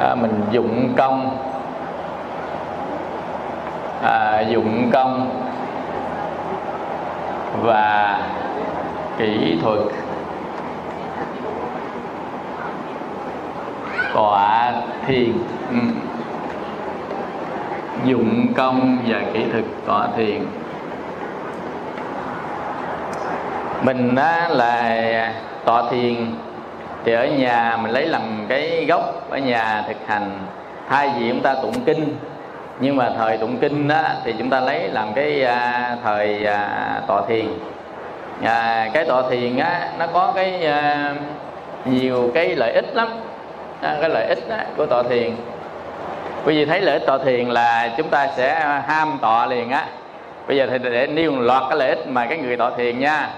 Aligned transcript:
à, 0.00 0.14
mình 0.14 0.40
dụng 0.50 0.92
công. 0.96 1.38
À, 4.02 4.40
dụng 4.40 4.90
công 4.92 5.30
và 7.62 8.20
kỹ 9.18 9.58
thuật. 9.62 9.78
Tọa 14.14 14.72
thiền. 15.06 15.32
Ừ. 15.70 15.76
dụng 18.04 18.46
công 18.56 18.98
và 19.08 19.20
kỹ 19.32 19.44
thuật 19.52 19.64
tọa 19.86 20.08
thiền. 20.16 20.42
Mình 23.82 24.16
á, 24.16 24.48
là 24.48 25.32
tọa 25.64 25.82
thiền 25.90 26.16
thì 27.06 27.12
ở 27.12 27.26
nhà 27.26 27.76
mình 27.82 27.90
lấy 27.90 28.06
làm 28.06 28.46
cái 28.48 28.84
gốc 28.88 29.30
ở 29.30 29.38
nhà 29.38 29.84
thực 29.88 29.96
hành. 30.06 30.30
Thay 30.88 31.10
vì 31.18 31.28
chúng 31.30 31.40
ta 31.40 31.54
tụng 31.54 31.84
kinh 31.84 32.16
nhưng 32.80 32.96
mà 32.96 33.10
thời 33.18 33.38
tụng 33.38 33.56
kinh 33.56 33.88
đó 33.88 34.02
thì 34.24 34.34
chúng 34.38 34.50
ta 34.50 34.60
lấy 34.60 34.88
làm 34.88 35.12
cái 35.14 35.44
à, 35.44 35.96
thời 36.04 36.46
à, 36.46 37.00
tọa 37.06 37.22
thiền. 37.28 37.46
À, 38.42 38.88
cái 38.92 39.04
tọa 39.04 39.22
thiền 39.30 39.56
á 39.56 39.88
nó 39.98 40.06
có 40.06 40.32
cái 40.34 40.66
à, 40.66 41.14
nhiều 41.84 42.30
cái 42.34 42.56
lợi 42.56 42.72
ích 42.72 42.94
lắm. 42.94 43.08
À, 43.82 43.96
cái 44.00 44.10
lợi 44.10 44.26
ích 44.26 44.48
đó, 44.48 44.56
của 44.76 44.86
tọa 44.86 45.02
thiền. 45.02 45.30
Quý 46.44 46.56
vị 46.56 46.64
thấy 46.64 46.80
lợi 46.80 46.98
ích 46.98 47.06
tọa 47.06 47.18
thiền 47.18 47.48
là 47.48 47.88
chúng 47.96 48.08
ta 48.08 48.28
sẽ 48.36 48.80
ham 48.86 49.18
tọa 49.22 49.46
liền 49.46 49.70
á. 49.70 49.86
Bây 50.48 50.56
giờ 50.56 50.66
thì 50.70 50.78
để 50.78 51.06
nêu 51.06 51.30
một 51.30 51.40
loạt 51.40 51.62
cái 51.68 51.78
lợi 51.78 51.88
ích 51.88 52.08
mà 52.08 52.26
cái 52.26 52.38
người 52.38 52.56
tọa 52.56 52.70
thiền 52.76 52.98
nha. 52.98 53.28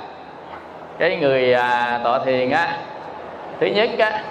Cái 0.98 1.16
người 1.16 1.55
à, 1.55 2.00
tọa 2.05 2.19
thiền 2.19 2.50
á 2.50 2.69
thứ 3.61 3.67
nhất 3.67 3.91
á 3.98 4.23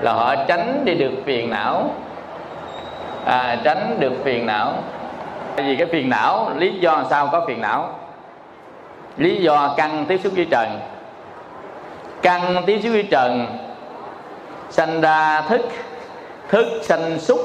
là 0.00 0.12
họ 0.12 0.34
tránh 0.48 0.84
đi 0.84 0.94
được 0.94 1.12
phiền 1.24 1.50
não. 1.50 1.90
À, 3.24 3.58
tránh 3.64 3.96
được 4.00 4.12
phiền 4.24 4.46
não. 4.46 4.72
Tại 5.56 5.66
vì 5.66 5.76
cái 5.76 5.86
phiền 5.86 6.08
não 6.08 6.50
lý 6.56 6.78
do 6.78 7.04
sao 7.10 7.28
có 7.32 7.44
phiền 7.46 7.60
não? 7.60 7.98
Lý 9.16 9.42
do 9.42 9.74
căn 9.76 10.04
tiếp 10.08 10.20
xúc 10.24 10.32
với 10.36 10.46
trần. 10.50 10.80
Căn 12.22 12.62
tiếp 12.66 12.80
xúc 12.82 12.92
với 12.92 13.08
trần 13.10 13.46
sanh 14.70 15.00
ra 15.00 15.40
thức. 15.40 15.60
Thức 16.48 16.66
sanh 16.82 17.18
xúc. 17.18 17.40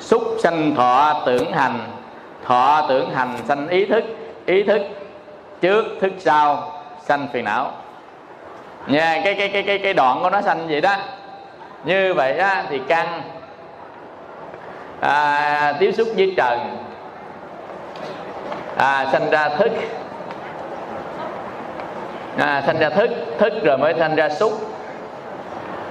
Xúc 0.00 0.22
sanh 0.42 0.74
thọ 0.74 1.22
tưởng 1.26 1.52
hành. 1.52 1.78
Thọ 2.44 2.86
tưởng 2.88 3.10
hành 3.14 3.36
sanh 3.48 3.68
ý 3.68 3.84
thức. 3.84 4.04
Ý 4.46 4.62
thức 4.62 4.82
trước 5.60 5.84
thức 6.00 6.12
sau 6.18 6.72
sanh 7.04 7.28
phiền 7.32 7.44
não 7.44 7.72
nha 8.86 9.20
cái 9.24 9.34
cái 9.34 9.48
cái 9.48 9.62
cái 9.62 9.78
cái 9.78 9.94
đoạn 9.94 10.20
của 10.22 10.30
nó 10.30 10.40
xanh 10.40 10.68
vậy 10.68 10.80
đó. 10.80 10.96
Như 11.84 12.14
vậy 12.14 12.38
á, 12.38 12.64
thì 12.70 12.80
căn 12.88 13.22
à, 15.00 15.72
tiếp 15.78 15.92
xúc 15.92 16.08
với 16.16 16.34
trần. 16.36 16.76
À, 18.76 19.06
sanh 19.12 19.30
ra 19.30 19.48
thức. 19.48 19.72
À, 22.38 22.62
sanh 22.66 22.78
ra 22.78 22.90
thức 22.90 23.10
thức 23.38 23.52
rồi 23.64 23.78
mới 23.78 23.94
sanh 23.98 24.16
ra 24.16 24.28
xúc. 24.28 24.52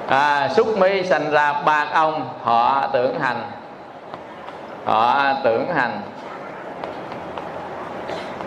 À, 0.07 0.50
xúc 0.50 0.78
mới 0.78 1.03
sanh 1.03 1.31
ra 1.31 1.53
ba 1.66 1.88
ông 1.94 2.30
họ 2.41 2.88
tưởng 2.94 3.19
hành. 3.19 3.41
Họ 4.85 5.33
tưởng 5.44 5.67
hành. 5.75 6.02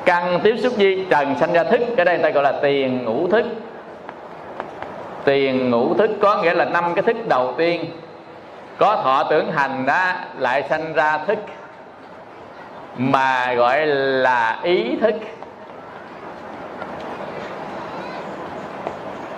Căn 0.04 0.40
tiếp 0.42 0.56
xúc 0.62 0.72
với 0.76 1.06
trần 1.10 1.34
sanh 1.40 1.52
ra 1.52 1.64
thức. 1.64 1.80
Cái 1.96 2.04
đây 2.04 2.18
người 2.18 2.22
ta 2.22 2.30
gọi 2.30 2.44
là 2.44 2.52
tiền 2.62 3.04
ngũ 3.04 3.28
thức 3.28 3.46
tiền 5.26 5.70
ngũ 5.70 5.94
thức 5.94 6.10
có 6.22 6.42
nghĩa 6.42 6.54
là 6.54 6.64
năm 6.64 6.94
cái 6.94 7.02
thức 7.02 7.16
đầu 7.28 7.54
tiên. 7.56 7.84
Có 8.78 9.00
thọ 9.02 9.26
tưởng 9.30 9.52
hành 9.52 9.86
đó 9.86 10.12
lại 10.38 10.62
sanh 10.68 10.92
ra 10.92 11.18
thức 11.18 11.38
mà 12.96 13.54
gọi 13.54 13.86
là 13.86 14.58
ý 14.62 14.96
thức. 15.00 15.14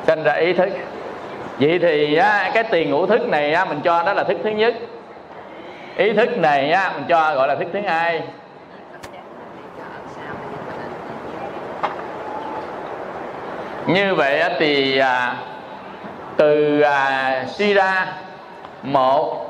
Sanh 0.06 0.22
ra 0.22 0.32
ý 0.32 0.52
thức. 0.52 0.68
Vậy 1.58 1.78
thì 1.78 2.14
á, 2.14 2.50
cái 2.54 2.64
tiền 2.64 2.90
ngũ 2.90 3.06
thức 3.06 3.28
này 3.28 3.52
á, 3.52 3.64
mình 3.64 3.80
cho 3.84 4.02
đó 4.02 4.12
là 4.12 4.24
thức 4.24 4.36
thứ 4.44 4.50
nhất. 4.50 4.74
Ý 5.96 6.12
thức 6.12 6.38
này 6.38 6.72
á, 6.72 6.92
mình 6.94 7.04
cho 7.08 7.34
gọi 7.34 7.48
là 7.48 7.54
thức 7.54 7.68
thứ 7.72 7.80
hai. 7.80 8.22
Như 13.86 14.14
vậy 14.14 14.40
á, 14.40 14.50
thì 14.58 14.98
à, 14.98 15.36
từ 16.38 16.80
à, 16.80 17.44
suy 17.48 17.74
ra 17.74 18.06
một 18.82 19.46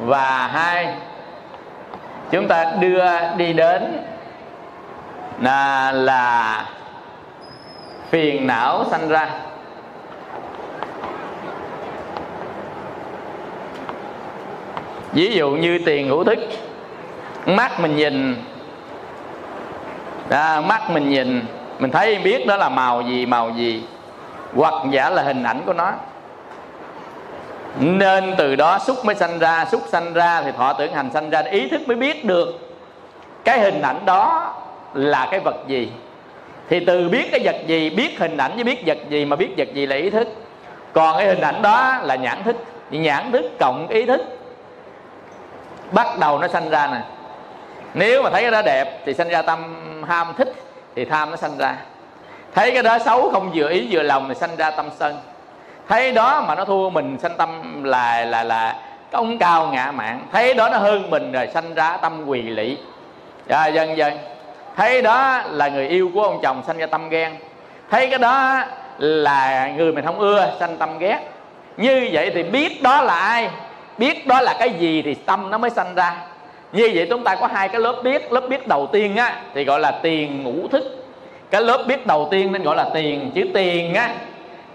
và 0.00 0.46
hai 0.46 0.94
chúng 2.30 2.48
ta 2.48 2.72
đưa 2.80 3.04
đi 3.36 3.52
đến 3.52 4.04
là, 5.40 5.92
là 5.92 6.64
phiền 8.10 8.46
não 8.46 8.84
sanh 8.90 9.08
ra. 9.08 9.28
Ví 15.12 15.34
dụ 15.34 15.50
như 15.50 15.78
tiền 15.86 16.08
hữu 16.08 16.24
thức 16.24 16.38
mắt 17.46 17.80
mình 17.80 17.96
nhìn 17.96 18.36
à, 20.30 20.60
mắt 20.60 20.90
mình 20.90 21.10
nhìn 21.10 21.42
mình 21.78 21.90
thấy 21.90 22.18
biết 22.18 22.46
đó 22.46 22.56
là 22.56 22.68
màu 22.68 23.02
gì 23.02 23.26
màu 23.26 23.50
gì? 23.50 23.82
Hoặc 24.56 24.74
giả 24.90 25.10
là 25.10 25.22
hình 25.22 25.42
ảnh 25.42 25.62
của 25.66 25.72
nó. 25.72 25.92
Nên 27.80 28.34
từ 28.38 28.56
đó 28.56 28.78
xúc 28.78 29.04
mới 29.04 29.14
sanh 29.14 29.38
ra, 29.38 29.64
xúc 29.64 29.82
sanh 29.88 30.12
ra 30.12 30.42
thì 30.42 30.52
thọ 30.52 30.72
tưởng 30.72 30.94
hành 30.94 31.10
sanh 31.12 31.30
ra, 31.30 31.40
ý 31.40 31.68
thức 31.68 31.80
mới 31.86 31.96
biết 31.96 32.24
được 32.24 32.76
cái 33.44 33.60
hình 33.60 33.82
ảnh 33.82 34.04
đó 34.04 34.54
là 34.94 35.28
cái 35.30 35.40
vật 35.40 35.56
gì. 35.66 35.92
Thì 36.68 36.84
từ 36.84 37.08
biết 37.08 37.28
cái 37.30 37.40
vật 37.44 37.56
gì, 37.66 37.90
biết 37.90 38.18
hình 38.18 38.36
ảnh 38.36 38.54
với 38.54 38.64
biết 38.64 38.82
vật 38.86 38.98
gì 39.08 39.24
mà 39.24 39.36
biết 39.36 39.48
vật 39.56 39.68
gì 39.74 39.86
là 39.86 39.96
ý 39.96 40.10
thức. 40.10 40.28
Còn 40.92 41.18
cái 41.18 41.26
hình 41.26 41.40
ảnh 41.40 41.62
đó 41.62 41.98
là 42.02 42.14
nhãn 42.14 42.42
thức. 42.42 42.56
Nhãn 42.90 43.32
thức 43.32 43.44
cộng 43.58 43.88
ý 43.88 44.06
thức. 44.06 44.20
Bắt 45.92 46.06
đầu 46.20 46.38
nó 46.38 46.48
sanh 46.48 46.70
ra 46.70 46.86
nè. 46.86 47.00
Nếu 47.94 48.22
mà 48.22 48.30
thấy 48.30 48.42
cái 48.42 48.50
đó 48.50 48.62
đẹp 48.62 49.02
thì 49.06 49.14
sanh 49.14 49.28
ra 49.28 49.42
tâm 49.42 49.84
ham 50.08 50.34
thích 50.38 50.52
thì 50.96 51.04
tham 51.04 51.30
nó 51.30 51.36
sanh 51.36 51.58
ra 51.58 51.76
thấy 52.56 52.70
cái 52.70 52.82
đó 52.82 52.98
xấu 52.98 53.30
không 53.30 53.50
vừa 53.54 53.68
ý 53.68 53.88
vừa 53.90 54.02
lòng 54.02 54.28
thì 54.28 54.34
sanh 54.34 54.56
ra 54.56 54.70
tâm 54.70 54.86
sân. 54.98 55.16
Thấy 55.88 56.12
đó 56.12 56.44
mà 56.48 56.54
nó 56.54 56.64
thua 56.64 56.90
mình 56.90 57.18
sanh 57.22 57.36
tâm 57.36 57.82
là 57.84 58.24
là 58.24 58.44
là 58.44 58.76
công 59.12 59.38
cao 59.38 59.66
ngạ 59.66 59.90
mạn. 59.90 60.20
Thấy 60.32 60.54
đó 60.54 60.68
nó 60.68 60.78
hơn 60.78 61.10
mình 61.10 61.32
rồi 61.32 61.48
sanh 61.54 61.74
ra 61.74 61.96
tâm 61.96 62.26
quỳ 62.26 62.42
lị. 62.42 62.76
Dạ 63.48 63.66
dần 63.66 63.96
dần 63.96 64.18
thấy 64.76 65.02
đó 65.02 65.42
là 65.50 65.68
người 65.68 65.88
yêu 65.88 66.10
của 66.14 66.22
ông 66.22 66.40
chồng 66.42 66.62
sanh 66.66 66.78
ra 66.78 66.86
tâm 66.86 67.08
ghen. 67.08 67.36
Thấy 67.90 68.06
cái 68.06 68.18
đó 68.18 68.62
là 68.98 69.70
người 69.76 69.92
mình 69.92 70.04
không 70.04 70.18
ưa 70.18 70.50
sanh 70.60 70.76
tâm 70.76 70.98
ghét. 70.98 71.20
Như 71.76 72.08
vậy 72.12 72.30
thì 72.34 72.42
biết 72.42 72.82
đó 72.82 73.02
là 73.02 73.14
ai? 73.14 73.50
Biết 73.98 74.26
đó 74.26 74.40
là 74.40 74.56
cái 74.58 74.70
gì 74.70 75.02
thì 75.02 75.14
tâm 75.14 75.50
nó 75.50 75.58
mới 75.58 75.70
sanh 75.70 75.94
ra. 75.94 76.16
Như 76.72 76.90
vậy 76.94 77.06
chúng 77.10 77.24
ta 77.24 77.34
có 77.34 77.46
hai 77.46 77.68
cái 77.68 77.80
lớp 77.80 77.94
biết. 78.04 78.32
Lớp 78.32 78.48
biết 78.48 78.68
đầu 78.68 78.88
tiên 78.92 79.16
á, 79.16 79.40
thì 79.54 79.64
gọi 79.64 79.80
là 79.80 79.90
tiền 79.90 80.42
ngũ 80.42 80.68
thức 80.68 80.95
cái 81.50 81.62
lớp 81.62 81.84
biết 81.86 82.06
đầu 82.06 82.28
tiên 82.30 82.52
nên 82.52 82.62
gọi 82.62 82.76
là 82.76 82.86
tiền 82.94 83.30
chữ 83.34 83.46
tiền 83.54 83.94
á. 83.94 84.14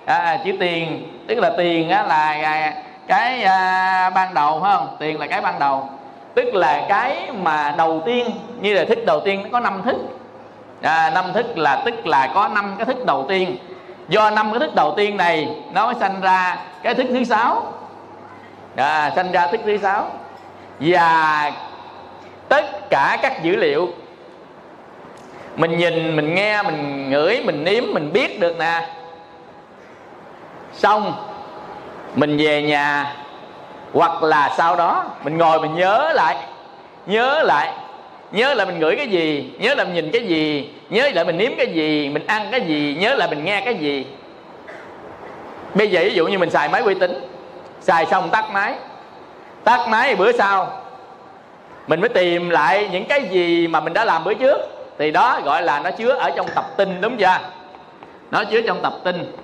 À, 0.06 0.18
à 0.18 0.38
chữ 0.46 0.52
tiền 0.60 1.08
tức 1.28 1.40
là 1.40 1.52
tiền 1.58 1.90
á 1.90 2.04
là 2.04 2.26
à, 2.44 2.74
cái 3.08 3.44
à, 3.44 4.10
ban 4.10 4.34
đầu 4.34 4.60
phải 4.62 4.76
không? 4.76 4.88
Tiền 5.00 5.20
là 5.20 5.28
cái 5.28 5.42
ban 5.42 5.60
đầu. 5.60 5.90
Tức 6.34 6.56
là 6.56 6.86
cái 6.90 7.30
mà 7.42 7.76
đầu 7.78 8.02
tiên 8.06 8.32
như 8.62 8.74
là 8.74 8.86
thức 8.86 9.00
đầu 9.06 9.20
tiên 9.26 9.44
nó 9.44 9.50
có 9.52 9.60
năm 9.60 9.82
thức. 9.86 9.96
À, 10.82 11.10
năm 11.10 11.26
thức 11.34 11.58
là 11.58 11.82
tức 11.86 12.08
là 12.08 12.32
có 12.34 12.48
năm 12.48 12.76
cái 12.78 12.86
thức 12.86 13.06
đầu 13.06 13.26
tiên. 13.30 13.58
Do 14.08 14.30
năm 14.30 14.52
cái 14.52 14.60
thức 14.60 14.76
đầu 14.76 14.94
tiên 14.98 15.18
này 15.18 15.50
nó 15.74 15.86
mới 15.86 15.96
sanh 16.00 16.22
ra 16.22 16.58
cái 16.84 16.96
thức 16.96 17.06
thứ 17.10 17.24
sáu. 17.24 17.64
À, 18.76 19.12
sanh 19.16 19.32
ra 19.32 19.48
thức 19.48 19.62
thứ 19.66 19.78
sáu. 19.78 20.12
Và 20.80 21.52
tất 22.50 22.90
cả 22.90 23.18
các 23.22 23.44
dữ 23.44 23.56
liệu 23.56 23.88
mình 25.56 25.78
nhìn, 25.78 26.16
mình 26.16 26.36
nghe, 26.36 26.64
mình 26.64 27.10
ngửi, 27.10 27.42
mình 27.44 27.64
nếm, 27.64 27.84
mình 27.94 28.14
biết 28.14 28.40
được 28.40 28.60
nè. 28.60 28.88
Xong, 30.74 31.14
mình 32.16 32.38
về 32.38 32.62
nhà, 32.62 33.16
hoặc 33.94 34.24
là 34.24 34.54
sau 34.58 34.76
đó, 34.76 35.06
mình 35.24 35.38
ngồi 35.38 35.60
mình 35.60 35.76
nhớ 35.76 36.12
lại 36.16 36.38
nhớ 37.06 37.44
lại. 37.44 37.74
Nhớ 38.32 38.54
lại 38.54 38.66
mình 38.66 38.80
ngửi 38.80 38.96
cái 38.96 39.08
gì, 39.08 39.54
nhớ 39.60 39.76
lại 39.76 39.86
mình 39.86 39.96
nhìn 39.96 40.12
cái 40.12 40.22
gì, 40.22 40.74
nhớ 40.90 41.10
lại 41.14 41.26
mình 41.26 41.38
nếm 41.38 41.52
cái 41.58 41.68
gì, 41.68 42.10
mình 42.10 42.28
ăn 42.28 42.48
cái 42.52 42.62
gì, 42.62 42.98
nhớ 43.00 43.16
lại 43.16 43.28
mình 43.30 43.46
nghe 43.46 43.62
cái 43.66 43.76
gì. 43.76 44.06
Bây 45.74 45.88
giờ 45.88 46.02
ví 46.04 46.14
dụ 46.14 46.28
như 46.28 46.38
mình 46.38 46.50
xài 46.50 46.70
máy 46.70 46.84
vi 46.84 46.94
tính 46.96 47.20
xài 47.82 48.06
xong 48.06 48.30
tắt 48.30 48.46
máy. 48.52 48.76
Tắt 49.64 49.88
máy 49.90 50.16
bữa 50.16 50.32
sau, 50.32 50.84
mình 51.88 52.00
mới 52.02 52.10
tìm 52.10 52.50
lại 52.50 52.90
những 52.92 53.06
cái 53.06 53.22
gì 53.24 53.68
mà 53.68 53.80
mình 53.80 53.94
đã 53.94 54.06
làm 54.06 54.24
bữa 54.24 54.34
trước 54.34 54.58
thì 55.02 55.12
đó 55.12 55.40
gọi 55.46 55.64
là 55.64 55.80
nó 55.80 55.92
chứa 55.92 56.10
ở 56.10 56.32
trong 56.36 56.48
tập 56.56 56.66
tin 56.78 57.02
đúng 57.02 57.18
chưa? 57.18 57.38
Nó 58.32 58.44
chứa 58.44 58.62
trong 58.62 58.82
tập 58.82 58.94
tin. 59.04 59.36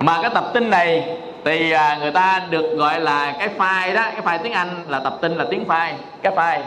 Mà 0.00 0.18
cái 0.22 0.30
tập 0.34 0.44
tin 0.54 0.70
này 0.70 1.16
thì 1.44 1.70
à, 1.70 1.98
người 2.00 2.10
ta 2.10 2.42
được 2.50 2.76
gọi 2.76 3.00
là 3.00 3.34
cái 3.38 3.48
file 3.58 3.94
đó 3.94 4.02
cái 4.12 4.20
file 4.22 4.42
tiếng 4.42 4.52
anh 4.52 4.84
là 4.88 5.00
tập 5.00 5.18
tin 5.20 5.32
là 5.32 5.44
tiếng 5.50 5.64
file 5.68 5.92
cái 6.22 6.32
file. 6.32 6.60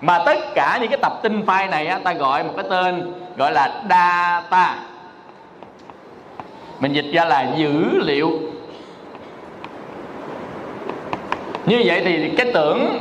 Mà 0.00 0.22
tất 0.26 0.38
cả 0.54 0.78
những 0.80 0.90
cái 0.90 0.98
tập 1.02 1.12
tin 1.22 1.40
file 1.46 1.70
này 1.70 1.86
á, 1.86 1.98
ta 2.04 2.12
gọi 2.12 2.44
một 2.44 2.52
cái 2.56 2.66
tên 2.70 3.12
gọi 3.36 3.52
là 3.52 3.82
data. 3.90 4.76
Mình 6.80 6.92
dịch 6.92 7.12
ra 7.12 7.24
là 7.24 7.46
dữ 7.56 8.00
liệu. 8.00 8.30
Như 11.66 11.82
vậy 11.84 12.02
thì 12.04 12.30
cái 12.36 12.50
tưởng 12.54 13.00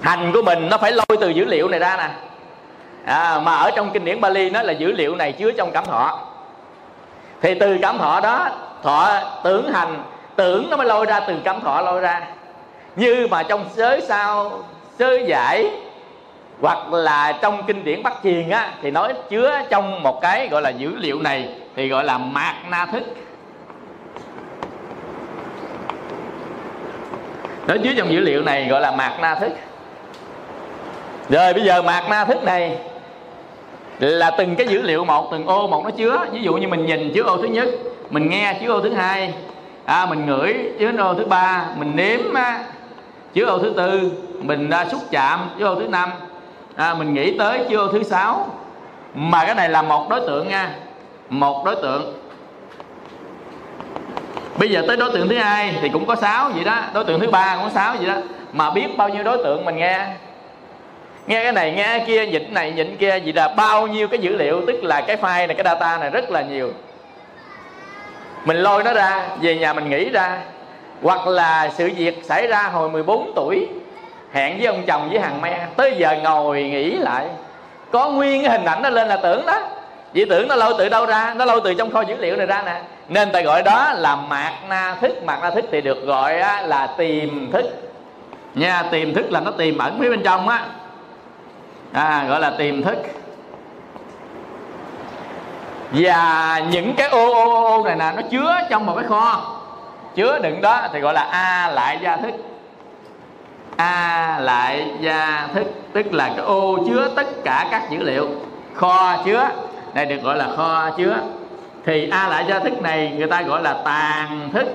hành 0.00 0.32
của 0.32 0.42
mình 0.42 0.68
nó 0.70 0.78
phải 0.78 0.92
lôi 0.92 1.16
từ 1.20 1.28
dữ 1.28 1.44
liệu 1.44 1.68
này 1.68 1.80
ra 1.80 1.96
nè 1.96 2.08
à, 3.06 3.40
mà 3.42 3.56
ở 3.56 3.70
trong 3.70 3.90
kinh 3.90 4.04
điển 4.04 4.20
Bali 4.20 4.50
nó 4.50 4.62
là 4.62 4.72
dữ 4.72 4.92
liệu 4.92 5.14
này 5.14 5.32
chứa 5.32 5.52
trong 5.52 5.70
cảm 5.72 5.84
thọ. 5.84 6.18
Thì 7.42 7.54
từ 7.54 7.78
cảm 7.82 7.98
thọ 7.98 8.20
đó 8.20 8.48
thọ 8.82 9.20
tưởng 9.44 9.72
hành 9.72 10.02
tưởng 10.36 10.70
nó 10.70 10.76
mới 10.76 10.86
lôi 10.86 11.06
ra 11.06 11.20
từ 11.20 11.34
cảm 11.44 11.60
thọ 11.60 11.80
lôi 11.80 12.00
ra. 12.00 12.26
Như 12.96 13.26
mà 13.30 13.42
trong 13.42 13.64
giới 13.74 14.00
sao 14.00 14.52
giới 14.98 15.24
giải 15.26 15.70
hoặc 16.60 16.92
là 16.92 17.38
trong 17.42 17.62
kinh 17.66 17.84
điển 17.84 18.02
Bắc 18.02 18.12
chiền 18.22 18.50
á 18.50 18.72
thì 18.82 18.90
nói 18.90 19.14
chứa 19.30 19.62
trong 19.70 20.02
một 20.02 20.20
cái 20.20 20.48
gọi 20.48 20.62
là 20.62 20.70
dữ 20.70 20.96
liệu 20.96 21.20
này 21.20 21.48
thì 21.76 21.88
gọi 21.88 22.04
là 22.04 22.18
mạt 22.18 22.54
na 22.70 22.86
thức 22.86 23.02
nó 27.66 27.74
chứa 27.82 27.90
trong 27.96 28.12
dữ 28.12 28.20
liệu 28.20 28.42
này 28.42 28.66
gọi 28.68 28.80
là 28.80 28.90
mạt 28.90 29.12
na 29.20 29.34
thức 29.34 29.52
rồi 31.28 31.52
bây 31.52 31.62
giờ 31.62 31.82
mạt 31.82 32.04
na 32.10 32.24
thức 32.24 32.44
này 32.44 32.78
là 33.98 34.30
từng 34.30 34.56
cái 34.56 34.66
dữ 34.66 34.82
liệu 34.82 35.04
một 35.04 35.28
từng 35.32 35.46
ô 35.46 35.66
một 35.66 35.84
nó 35.84 35.90
chứa. 35.90 36.26
Ví 36.32 36.42
dụ 36.42 36.54
như 36.54 36.68
mình 36.68 36.86
nhìn 36.86 37.12
chứa 37.14 37.22
ô 37.22 37.36
thứ 37.36 37.48
nhất 37.48 37.68
mình 38.10 38.30
nghe 38.30 38.58
chứa 38.60 38.68
ô 38.68 38.80
thứ 38.80 38.92
hai. 38.92 39.34
À, 39.84 40.06
mình 40.06 40.26
ngửi 40.26 40.54
chứa 40.78 40.92
ô 40.98 41.14
thứ 41.14 41.24
ba 41.24 41.64
mình 41.76 41.92
nếm 41.96 42.34
á, 42.34 42.64
chứa 43.34 43.44
ô 43.44 43.58
thứ 43.58 43.72
tư. 43.76 44.12
Mình 44.40 44.70
à, 44.70 44.86
xúc 44.90 45.00
chạm 45.10 45.50
chứa 45.58 45.66
ô 45.66 45.74
thứ 45.74 45.88
năm. 45.88 46.10
À, 46.76 46.94
mình 46.94 47.14
nghĩ 47.14 47.38
tới 47.38 47.60
chứa 47.68 47.76
ô 47.76 47.88
thứ 47.88 48.02
sáu. 48.02 48.48
Mà 49.14 49.44
cái 49.44 49.54
này 49.54 49.68
là 49.68 49.82
một 49.82 50.08
đối 50.08 50.20
tượng 50.20 50.48
nha. 50.48 50.74
Một 51.28 51.64
đối 51.64 51.76
tượng. 51.76 52.14
Bây 54.58 54.70
giờ 54.70 54.82
tới 54.86 54.96
đối 54.96 55.12
tượng 55.12 55.28
thứ 55.28 55.38
hai 55.38 55.74
thì 55.82 55.88
cũng 55.88 56.06
có 56.06 56.16
sáu 56.16 56.50
vậy 56.54 56.64
đó. 56.64 56.80
Đối 56.94 57.04
tượng 57.04 57.20
thứ 57.20 57.30
ba 57.30 57.54
cũng 57.54 57.64
có 57.64 57.70
sáu 57.74 57.94
vậy 57.96 58.06
đó. 58.06 58.14
Mà 58.52 58.70
biết 58.70 58.96
bao 58.96 59.08
nhiêu 59.08 59.24
đối 59.24 59.36
tượng 59.36 59.64
mình 59.64 59.76
nghe? 59.76 60.06
Nghe 61.26 61.42
cái 61.42 61.52
này, 61.52 61.72
nghe 61.72 61.84
cái 61.84 62.04
kia, 62.06 62.26
nhịn 62.26 62.54
này, 62.54 62.72
nhịn 62.72 62.96
kia, 62.96 63.10
vậy 63.10 63.32
là 63.32 63.48
bao 63.48 63.86
nhiêu 63.86 64.08
cái 64.08 64.18
dữ 64.18 64.36
liệu, 64.36 64.62
tức 64.66 64.84
là 64.84 65.00
cái 65.00 65.16
file 65.16 65.46
này, 65.46 65.54
cái 65.56 65.64
data 65.64 65.98
này 65.98 66.10
rất 66.10 66.30
là 66.30 66.42
nhiều. 66.42 66.72
Mình 68.44 68.56
lôi 68.56 68.84
nó 68.84 68.92
ra, 68.92 69.22
về 69.40 69.56
nhà 69.56 69.72
mình 69.72 69.90
nghĩ 69.90 70.10
ra. 70.10 70.38
Hoặc 71.02 71.26
là 71.26 71.70
sự 71.76 71.90
việc 71.96 72.22
xảy 72.24 72.46
ra 72.46 72.62
hồi 72.62 72.90
14 72.90 73.32
tuổi, 73.36 73.68
hẹn 74.32 74.58
với 74.58 74.66
ông 74.66 74.82
chồng, 74.86 75.08
với 75.10 75.20
hàng 75.20 75.40
me, 75.40 75.66
tới 75.76 75.94
giờ 75.98 76.16
ngồi 76.22 76.62
nghĩ 76.62 76.90
lại. 76.90 77.26
Có 77.92 78.10
nguyên 78.10 78.42
cái 78.42 78.50
hình 78.50 78.64
ảnh 78.64 78.82
nó 78.82 78.90
lên 78.90 79.08
là 79.08 79.16
tưởng 79.16 79.46
đó. 79.46 79.62
Vì 80.12 80.24
tưởng 80.24 80.48
nó 80.48 80.54
lôi 80.54 80.74
từ 80.78 80.88
đâu 80.88 81.06
ra? 81.06 81.34
Nó 81.36 81.44
lôi 81.44 81.60
từ 81.64 81.74
trong 81.74 81.90
kho 81.90 82.00
dữ 82.00 82.16
liệu 82.16 82.36
này 82.36 82.46
ra 82.46 82.62
nè. 82.62 82.80
Nên 83.08 83.32
ta 83.32 83.40
gọi 83.40 83.62
đó 83.62 83.92
là 83.96 84.16
mạt 84.16 84.52
na 84.68 84.96
thức. 85.00 85.24
Mạt 85.24 85.38
na 85.42 85.50
thức 85.50 85.64
thì 85.72 85.80
được 85.80 86.06
gọi 86.06 86.38
là 86.66 86.94
tìm 86.98 87.50
thức. 87.52 87.64
Nha 88.54 88.82
tìm 88.90 89.14
thức 89.14 89.32
là 89.32 89.40
nó 89.40 89.50
tìm 89.50 89.78
ẩn 89.78 89.98
phía 90.00 90.10
bên 90.10 90.22
trong 90.22 90.48
á 90.48 90.64
à, 91.92 92.24
gọi 92.28 92.40
là 92.40 92.50
tiềm 92.58 92.82
thức. 92.82 92.98
Và 95.92 96.62
những 96.70 96.94
cái 96.96 97.08
ô 97.08 97.32
ô 97.32 97.64
ô 97.64 97.84
này 97.84 97.96
nè 97.96 98.12
nó 98.16 98.22
chứa 98.30 98.60
trong 98.70 98.86
một 98.86 98.94
cái 98.94 99.04
kho. 99.04 99.56
Chứa 100.14 100.38
đựng 100.38 100.60
đó 100.60 100.88
thì 100.92 101.00
gọi 101.00 101.14
là 101.14 101.22
a 101.22 101.68
lại 101.68 101.98
gia 102.02 102.16
thức. 102.16 102.34
A 103.76 104.38
lại 104.40 104.90
gia 105.00 105.48
thức 105.54 105.66
tức 105.92 106.14
là 106.14 106.28
cái 106.36 106.44
ô 106.44 106.78
chứa 106.88 107.08
tất 107.16 107.26
cả 107.44 107.68
các 107.70 107.90
dữ 107.90 107.98
liệu. 108.02 108.28
Kho 108.74 109.16
chứa 109.24 109.48
đây 109.94 110.06
được 110.06 110.22
gọi 110.22 110.36
là 110.36 110.48
kho 110.56 110.90
chứa. 110.90 111.16
Thì 111.84 112.10
a 112.10 112.28
lại 112.28 112.44
gia 112.48 112.58
thức 112.58 112.82
này 112.82 113.14
người 113.18 113.26
ta 113.26 113.42
gọi 113.42 113.62
là 113.62 113.76
tàn 113.84 114.50
thức. 114.52 114.66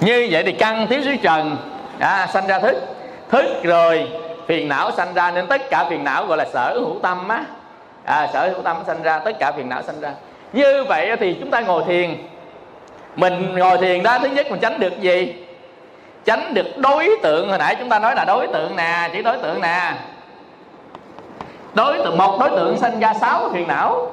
Như 0.00 0.28
vậy 0.30 0.42
thì 0.42 0.52
căn 0.52 0.86
thiếu 0.86 1.00
dưới 1.00 1.16
trần. 1.16 1.56
À, 1.98 2.26
sanh 2.32 2.46
ra 2.46 2.58
thức. 2.58 2.76
Thức 3.28 3.44
rồi 3.62 4.08
phiền 4.46 4.68
não 4.68 4.90
sanh 4.90 5.14
ra 5.14 5.30
nên 5.30 5.46
tất 5.46 5.70
cả 5.70 5.84
phiền 5.90 6.04
não 6.04 6.26
gọi 6.26 6.38
là 6.38 6.44
sở 6.52 6.72
hữu 6.74 6.96
tâm 7.02 7.28
á. 7.28 7.44
À, 8.04 8.28
sở 8.32 8.48
hữu 8.48 8.62
tâm 8.62 8.76
sanh 8.86 9.02
ra 9.02 9.18
tất 9.18 9.32
cả 9.38 9.52
phiền 9.56 9.68
não 9.68 9.82
sanh 9.82 10.00
ra. 10.00 10.10
Như 10.52 10.84
vậy 10.88 11.16
thì 11.16 11.36
chúng 11.40 11.50
ta 11.50 11.60
ngồi 11.60 11.82
thiền. 11.86 12.16
Mình 13.16 13.54
ngồi 13.58 13.78
thiền 13.78 14.02
đó 14.02 14.18
thứ 14.18 14.28
nhất 14.28 14.46
mình 14.50 14.60
tránh 14.60 14.80
được 14.80 15.00
gì? 15.00 15.34
Tránh 16.24 16.54
được 16.54 16.66
đối 16.76 17.10
tượng. 17.22 17.48
Hồi 17.48 17.58
nãy 17.58 17.76
chúng 17.78 17.88
ta 17.88 17.98
nói 17.98 18.14
là 18.16 18.24
đối 18.24 18.46
tượng 18.46 18.76
nè 18.76 19.10
chỉ 19.12 19.22
đối 19.22 19.36
tượng 19.36 19.60
nè. 19.60 19.92
Đối 21.74 21.98
tượng 21.98 22.18
một 22.18 22.36
đối 22.40 22.50
tượng 22.50 22.78
sinh 22.78 23.00
ra 23.00 23.14
sáu 23.14 23.50
phiền 23.52 23.68
não. 23.68 24.12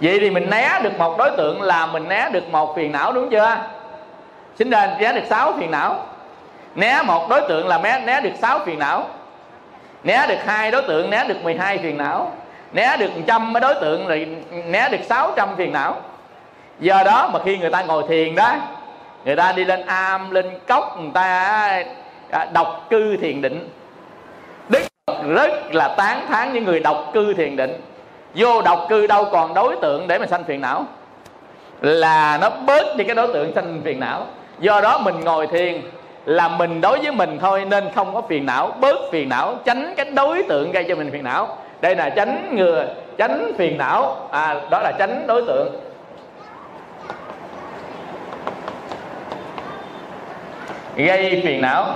Vậy 0.00 0.18
thì 0.20 0.30
mình 0.30 0.50
né 0.50 0.80
được 0.82 0.98
một 0.98 1.18
đối 1.18 1.30
tượng 1.30 1.62
là 1.62 1.86
mình 1.86 2.08
né 2.08 2.28
được 2.32 2.52
một 2.52 2.76
phiền 2.76 2.92
não 2.92 3.12
đúng 3.12 3.30
chưa? 3.30 3.56
Sinh 4.58 4.70
ra 4.70 4.96
né 5.00 5.12
được 5.12 5.26
sáu 5.28 5.52
phiền 5.58 5.70
não. 5.70 6.06
Né 6.74 7.02
một 7.02 7.28
đối 7.28 7.40
tượng 7.48 7.68
là 7.68 7.78
né 7.78 8.00
né 8.06 8.20
được 8.20 8.32
sáu 8.40 8.58
phiền 8.64 8.78
não. 8.78 9.06
Né 10.04 10.26
được 10.28 10.38
hai 10.46 10.70
đối 10.70 10.82
tượng, 10.82 11.10
né 11.10 11.24
được 11.28 11.42
12 11.42 11.78
phiền 11.78 11.96
não. 11.96 12.32
Né 12.72 12.96
được 12.96 13.10
trăm 13.26 13.52
đối 13.62 13.74
tượng 13.74 14.06
rồi 14.06 14.28
né 14.66 14.88
được 14.88 15.00
600 15.08 15.48
phiền 15.56 15.72
não. 15.72 15.96
Do 16.80 17.02
đó 17.04 17.30
mà 17.32 17.40
khi 17.44 17.58
người 17.58 17.70
ta 17.70 17.82
ngồi 17.82 18.04
thiền 18.08 18.34
đó, 18.34 18.56
người 19.24 19.36
ta 19.36 19.52
đi 19.52 19.64
lên 19.64 19.86
am, 19.86 20.30
lên 20.30 20.46
cốc, 20.68 21.00
người 21.00 21.10
ta 21.14 21.84
à, 22.30 22.46
độc 22.52 22.86
cư 22.90 23.16
thiền 23.16 23.42
định. 23.42 23.68
Đức 24.68 24.82
rất 25.28 25.74
là 25.74 25.88
tán 25.88 26.26
thán 26.28 26.52
những 26.52 26.64
người 26.64 26.80
độc 26.80 27.10
cư 27.14 27.34
thiền 27.34 27.56
định. 27.56 27.80
Vô 28.34 28.62
độc 28.62 28.86
cư 28.88 29.06
đâu 29.06 29.28
còn 29.32 29.54
đối 29.54 29.76
tượng 29.76 30.08
để 30.08 30.18
mà 30.18 30.26
sanh 30.26 30.44
phiền 30.44 30.60
não. 30.60 30.84
Là 31.80 32.38
nó 32.40 32.50
bớt 32.50 32.96
đi 32.96 33.04
cái 33.04 33.16
đối 33.16 33.32
tượng 33.32 33.52
sanh 33.54 33.80
phiền 33.84 34.00
não 34.00 34.26
do 34.60 34.80
đó 34.80 34.98
mình 34.98 35.20
ngồi 35.20 35.46
thiền 35.46 35.82
là 36.24 36.48
mình 36.48 36.80
đối 36.80 36.98
với 36.98 37.12
mình 37.12 37.38
thôi, 37.40 37.64
nên 37.64 37.88
không 37.94 38.14
có 38.14 38.22
phiền 38.28 38.46
não, 38.46 38.72
bớt 38.80 38.96
phiền 39.12 39.28
não, 39.28 39.54
tránh 39.64 39.94
cái 39.96 40.06
đối 40.10 40.42
tượng 40.42 40.72
gây 40.72 40.84
cho 40.88 40.94
mình 40.94 41.10
phiền 41.12 41.24
não. 41.24 41.56
Đây 41.80 41.96
là 41.96 42.10
tránh 42.10 42.56
ngừa, 42.56 42.86
tránh 43.18 43.52
phiền 43.58 43.78
não. 43.78 44.28
À 44.30 44.60
đó 44.70 44.80
là 44.80 44.92
tránh 44.98 45.26
đối 45.26 45.42
tượng. 45.46 45.80
Gây 50.96 51.40
phiền 51.44 51.62
não. 51.62 51.86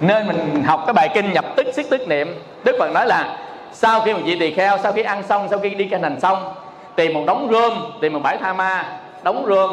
Nên 0.00 0.26
mình 0.26 0.62
học 0.66 0.82
cái 0.86 0.94
bài 0.94 1.08
kinh 1.14 1.32
nhập 1.32 1.44
tức 1.56 1.66
siết 1.72 1.86
tức 1.90 2.08
niệm. 2.08 2.42
Đức 2.64 2.76
phật 2.78 2.90
nói 2.92 3.06
là 3.06 3.38
sau 3.72 4.00
khi 4.00 4.12
một 4.12 4.20
vị 4.24 4.36
tỳ 4.40 4.54
kheo, 4.54 4.78
sau 4.78 4.92
khi 4.92 5.02
ăn 5.02 5.22
xong, 5.22 5.48
sau 5.50 5.58
khi 5.58 5.70
đi 5.70 5.84
kinh 5.84 6.02
hành 6.02 6.20
xong 6.20 6.54
tìm 6.96 7.14
một 7.14 7.22
đống 7.26 7.48
rơm, 7.52 7.72
tìm 8.00 8.12
một 8.12 8.20
bãi 8.22 8.36
tha 8.36 8.52
ma, 8.52 8.98
đống 9.22 9.46
rơm 9.48 9.70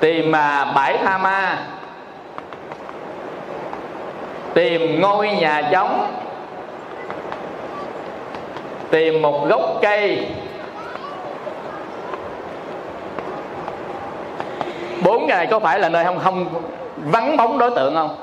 tìm 0.00 0.36
à 0.36 0.72
bãi 0.74 0.98
tha 0.98 1.18
ma. 1.18 1.66
Tìm 4.54 5.00
ngôi 5.00 5.28
nhà 5.28 5.68
trống 5.72 6.14
tìm 8.90 9.22
một 9.22 9.46
gốc 9.48 9.78
cây. 9.82 10.26
Bốn 15.02 15.26
ngày 15.26 15.46
có 15.46 15.58
phải 15.58 15.78
là 15.78 15.88
nơi 15.88 16.04
không 16.04 16.18
không 16.18 16.46
vắng 16.96 17.36
bóng 17.36 17.58
đối 17.58 17.70
tượng 17.70 17.94
không? 17.94 18.16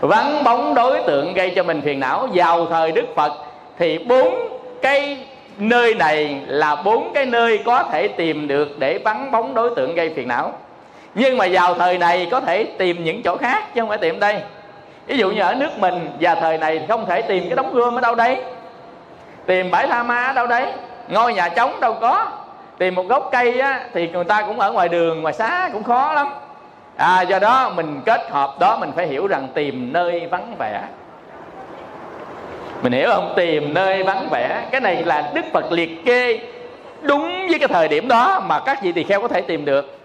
Vắng 0.00 0.44
bóng 0.44 0.74
đối 0.74 1.02
tượng 1.02 1.34
gây 1.34 1.52
cho 1.56 1.62
mình 1.62 1.82
phiền 1.84 2.00
não. 2.00 2.28
Vào 2.34 2.66
thời 2.66 2.92
đức 2.92 3.06
phật 3.16 3.32
thì 3.78 3.98
bốn 3.98 4.48
cây 4.82 5.26
nơi 5.58 5.94
này 5.94 6.40
là 6.46 6.76
bốn 6.76 7.12
cái 7.14 7.26
nơi 7.26 7.62
có 7.66 7.82
thể 7.82 8.08
tìm 8.08 8.48
được 8.48 8.78
để 8.78 8.98
vắng 8.98 9.30
bóng 9.30 9.54
đối 9.54 9.74
tượng 9.74 9.94
gây 9.94 10.12
phiền 10.16 10.28
não. 10.28 10.52
Nhưng 11.14 11.38
mà 11.38 11.46
vào 11.52 11.74
thời 11.74 11.98
này 11.98 12.28
có 12.30 12.40
thể 12.40 12.64
tìm 12.78 13.04
những 13.04 13.22
chỗ 13.22 13.36
khác 13.36 13.74
chứ 13.74 13.80
không 13.80 13.88
phải 13.88 13.98
tìm 13.98 14.20
đây. 14.20 14.40
Ví 15.06 15.18
dụ 15.18 15.30
như 15.30 15.40
ở 15.40 15.54
nước 15.54 15.78
mình 15.78 16.10
và 16.20 16.34
thời 16.34 16.58
này 16.58 16.86
không 16.88 17.06
thể 17.06 17.22
tìm 17.22 17.44
cái 17.48 17.56
đống 17.56 17.74
gươm 17.74 17.94
ở 17.94 18.00
đâu 18.00 18.14
đấy. 18.14 18.42
Tìm 19.46 19.70
bãi 19.70 19.86
tha 19.86 20.02
ma 20.02 20.26
ở 20.26 20.32
đâu 20.32 20.46
đấy. 20.46 20.72
Ngôi 21.08 21.34
nhà 21.34 21.48
trống 21.48 21.80
đâu 21.80 21.96
có. 22.00 22.26
Tìm 22.78 22.94
một 22.94 23.08
gốc 23.08 23.28
cây 23.32 23.60
á, 23.60 23.80
thì 23.94 24.08
người 24.08 24.24
ta 24.24 24.42
cũng 24.42 24.60
ở 24.60 24.72
ngoài 24.72 24.88
đường 24.88 25.22
ngoài 25.22 25.34
xá 25.34 25.70
cũng 25.72 25.82
khó 25.82 26.12
lắm. 26.12 26.28
À, 26.96 27.22
do 27.22 27.38
đó 27.38 27.72
mình 27.76 28.00
kết 28.04 28.20
hợp 28.30 28.54
đó 28.60 28.76
mình 28.80 28.90
phải 28.96 29.06
hiểu 29.06 29.26
rằng 29.26 29.48
tìm 29.54 29.92
nơi 29.92 30.26
vắng 30.30 30.54
vẻ 30.58 30.82
mình 32.86 33.00
hiểu 33.00 33.10
không? 33.10 33.32
Tìm 33.36 33.74
nơi 33.74 34.02
vắng 34.02 34.28
vẻ. 34.30 34.62
Cái 34.70 34.80
này 34.80 35.04
là 35.04 35.30
đức 35.34 35.44
phật 35.52 35.72
liệt 35.72 36.04
kê 36.04 36.38
đúng 37.02 37.46
với 37.48 37.58
cái 37.58 37.68
thời 37.68 37.88
điểm 37.88 38.08
đó 38.08 38.42
mà 38.46 38.60
các 38.60 38.82
vị 38.82 38.92
tỳ 38.92 39.04
kheo 39.04 39.20
có 39.20 39.28
thể 39.28 39.40
tìm 39.40 39.64
được. 39.64 39.98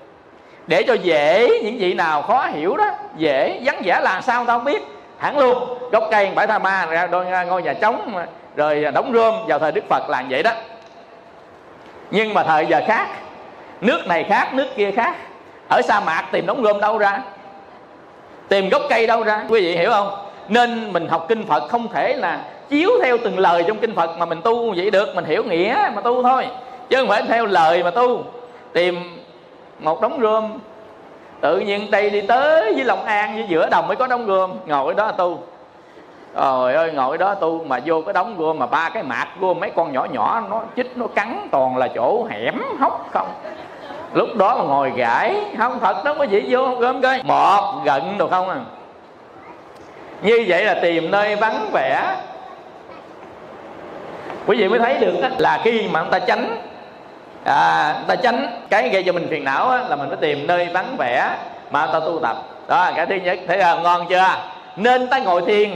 Để 0.67 0.83
cho 0.83 0.93
dễ 0.93 1.59
những 1.63 1.77
vị 1.77 1.93
nào 1.93 2.21
khó 2.21 2.45
hiểu 2.45 2.77
đó, 2.77 2.91
dễ 3.17 3.59
vắng 3.63 3.81
vẻ 3.85 3.99
là 4.01 4.21
sao 4.21 4.45
tao 4.45 4.57
không 4.57 4.65
biết. 4.65 4.83
Hẳn 5.17 5.37
luôn, 5.37 5.77
gốc 5.91 6.03
cây 6.11 6.31
bãi 6.35 6.47
tha 6.47 6.59
ma, 6.59 6.85
ra 6.85 7.07
đôi 7.07 7.25
ngôi 7.47 7.63
nhà 7.63 7.73
trống, 7.73 8.25
rồi 8.55 8.85
đóng 8.93 9.11
rơm 9.13 9.33
vào 9.47 9.59
thời 9.59 9.71
đức 9.71 9.83
phật 9.89 10.09
làm 10.09 10.29
vậy 10.29 10.43
đó. 10.43 10.51
Nhưng 12.11 12.33
mà 12.33 12.43
thời 12.43 12.65
giờ 12.65 12.81
khác, 12.87 13.07
nước 13.81 14.07
này 14.07 14.25
khác, 14.29 14.53
nước 14.53 14.67
kia 14.75 14.91
khác. 14.91 15.15
Ở 15.69 15.81
sa 15.81 15.99
mạc 15.99 16.23
tìm 16.31 16.45
đóng 16.45 16.63
rơm 16.63 16.79
đâu 16.81 16.97
ra? 16.97 17.21
Tìm 18.49 18.69
gốc 18.69 18.81
cây 18.89 19.07
đâu 19.07 19.23
ra? 19.23 19.43
Quý 19.49 19.61
vị 19.61 19.77
hiểu 19.77 19.89
không? 19.91 20.27
Nên 20.47 20.93
mình 20.93 21.07
học 21.07 21.25
kinh 21.29 21.45
phật 21.45 21.69
không 21.69 21.87
thể 21.93 22.13
là 22.15 22.39
chiếu 22.71 22.89
theo 23.03 23.17
từng 23.23 23.39
lời 23.39 23.63
trong 23.67 23.77
kinh 23.77 23.95
phật 23.95 24.17
mà 24.17 24.25
mình 24.25 24.41
tu 24.41 24.73
vậy 24.75 24.91
được, 24.91 25.15
mình 25.15 25.25
hiểu 25.25 25.43
nghĩa 25.43 25.89
mà 25.95 26.01
tu 26.01 26.23
thôi. 26.23 26.47
Chứ 26.89 26.97
không 26.97 27.07
phải 27.07 27.23
theo 27.27 27.45
lời 27.45 27.83
mà 27.83 27.91
tu. 27.91 28.23
Tìm 28.73 28.95
một 29.79 30.01
đống 30.01 30.19
rơm 30.21 30.59
tự 31.41 31.59
nhiên 31.59 31.91
đây 31.91 32.09
đi 32.09 32.21
tới 32.21 32.73
với 32.73 32.83
long 32.83 33.05
an, 33.05 33.35
với 33.35 33.45
giữa 33.49 33.69
đồng 33.69 33.87
mới 33.87 33.95
có 33.95 34.07
đống 34.07 34.27
rơm 34.27 34.51
ngồi 34.65 34.93
đó 34.93 35.11
tu. 35.11 35.39
Trời 36.35 36.75
ơi, 36.75 36.91
ngồi 36.91 37.17
đó 37.17 37.33
tu 37.33 37.63
mà 37.63 37.79
vô 37.85 38.01
cái 38.01 38.13
đống 38.13 38.35
gom 38.37 38.59
mà 38.59 38.65
ba 38.65 38.89
cái 38.93 39.03
mạc 39.03 39.27
gom 39.39 39.59
mấy 39.59 39.69
con 39.69 39.93
nhỏ 39.93 40.07
nhỏ, 40.11 40.43
nó 40.49 40.61
chích, 40.75 40.97
nó 40.97 41.07
cắn 41.07 41.47
toàn 41.51 41.77
là 41.77 41.87
chỗ 41.95 42.27
hẻm, 42.29 42.61
hốc 42.79 43.09
không. 43.11 43.27
Lúc 44.13 44.29
đó 44.35 44.55
mà 44.57 44.63
ngồi 44.63 44.91
gãi, 44.95 45.45
không, 45.57 45.79
thật 45.79 45.95
đó 46.05 46.13
có 46.13 46.23
gì 46.23 46.45
vô 46.49 46.67
gom 46.67 47.01
coi. 47.01 47.21
Một 47.23 47.81
gận 47.85 48.17
được 48.17 48.31
không 48.31 48.49
à. 48.49 48.57
Như 50.21 50.45
vậy 50.47 50.65
là 50.65 50.73
tìm 50.81 51.11
nơi 51.11 51.35
vắng 51.35 51.69
vẻ 51.73 52.15
quý 54.45 54.57
vị 54.57 54.67
mới 54.67 54.79
thấy 54.79 54.97
được 54.97 55.13
là 55.37 55.61
khi 55.63 55.87
mà 55.91 56.01
người 56.01 56.11
ta 56.11 56.19
tránh 56.19 56.57
à, 57.43 57.95
ta 58.07 58.15
tránh 58.15 58.47
cái 58.69 58.89
gây 58.89 59.03
cho 59.03 59.11
mình 59.11 59.27
phiền 59.29 59.43
não 59.43 59.69
á, 59.69 59.83
là 59.89 59.95
mình 59.95 60.09
phải 60.09 60.17
tìm 60.21 60.47
nơi 60.47 60.69
vắng 60.73 60.95
vẻ 60.97 61.35
mà 61.71 61.87
ta 61.87 61.99
tu 61.99 62.19
tập. 62.19 62.37
Đó 62.67 62.91
cái 62.95 63.05
thứ 63.05 63.15
nhất 63.15 63.39
thấy 63.47 63.57
là 63.57 63.75
ngon 63.75 64.05
chưa? 64.09 64.27
Nên 64.75 65.07
ta 65.07 65.19
ngồi 65.19 65.41
thiền 65.41 65.69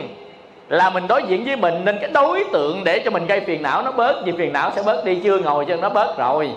là 0.69 0.89
mình 0.89 1.07
đối 1.07 1.23
diện 1.23 1.45
với 1.45 1.55
mình 1.55 1.85
nên 1.85 1.97
cái 2.01 2.09
đối 2.13 2.43
tượng 2.53 2.83
để 2.83 2.99
cho 3.05 3.11
mình 3.11 3.27
gây 3.27 3.39
phiền 3.39 3.61
não 3.63 3.81
nó 3.81 3.91
bớt 3.91 4.21
vì 4.25 4.31
phiền 4.37 4.53
não 4.53 4.71
sẽ 4.75 4.83
bớt 4.83 5.05
đi 5.05 5.19
chưa 5.23 5.37
ngồi 5.37 5.65
cho 5.65 5.75
nó 5.75 5.89
bớt 5.89 6.17
rồi. 6.17 6.51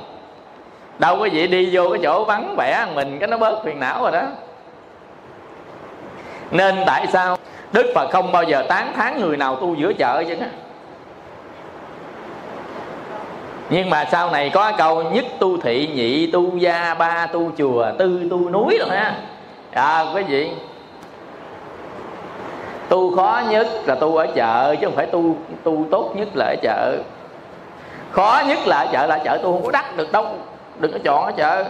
Đâu 0.99 1.17
có 1.19 1.25
gì 1.25 1.47
đi 1.47 1.69
vô 1.73 1.89
cái 1.91 2.01
chỗ 2.03 2.25
vắng 2.25 2.55
vẻ 2.57 2.87
mình 2.95 3.19
cái 3.19 3.29
nó 3.29 3.39
bớt 3.39 3.65
phiền 3.65 3.81
não 3.81 4.03
rồi 4.03 4.13
đó. 4.13 4.23
Nên 6.51 6.75
tại 6.87 7.07
sao 7.13 7.37
đức 7.73 7.93
phật 7.95 8.11
không 8.11 8.33
bao 8.33 8.43
giờ 8.43 8.65
tán 8.69 8.93
thán 8.97 9.21
người 9.21 9.37
nào 9.37 9.57
tu 9.57 9.75
giữa 9.75 9.93
chợ 9.93 10.25
chứ? 10.29 10.35
Nhưng 13.71 13.91
mà 13.91 14.05
sau 14.13 14.31
này 14.31 14.51
có 14.51 14.73
câu, 14.79 15.03
nhất 15.03 15.25
tu 15.39 15.61
thị, 15.61 15.89
nhị 15.95 16.31
tu 16.31 16.57
gia, 16.57 16.95
ba 16.95 17.27
tu 17.27 17.51
chùa, 17.59 17.87
tư 17.99 18.21
tu 18.31 18.51
núi 18.51 18.79
rồi 18.79 18.97
ha. 18.97 19.15
À 19.73 20.05
quý 20.15 20.23
vị, 20.23 20.51
tu 22.89 23.17
khó 23.17 23.43
nhất 23.51 23.67
là 23.87 23.95
tu 23.95 24.17
ở 24.17 24.27
chợ, 24.35 24.75
chứ 24.81 24.87
không 24.87 24.97
phải 24.97 25.07
tu 25.07 25.37
tu 25.65 25.85
tốt 25.91 26.13
nhất 26.17 26.29
là 26.35 26.45
ở 26.45 26.57
chợ. 26.63 26.97
Khó 28.11 28.43
nhất 28.49 28.59
là 28.67 28.77
ở 28.77 28.87
chợ 28.93 29.07
là 29.07 29.15
ở 29.15 29.21
chợ 29.25 29.39
tu 29.43 29.53
không 29.53 29.65
có 29.65 29.71
đắt 29.71 29.97
được 29.97 30.13
đâu, 30.13 30.27
đừng 30.79 30.93
có 30.93 30.99
chọn 31.05 31.25
ở 31.25 31.33
chợ. 31.33 31.65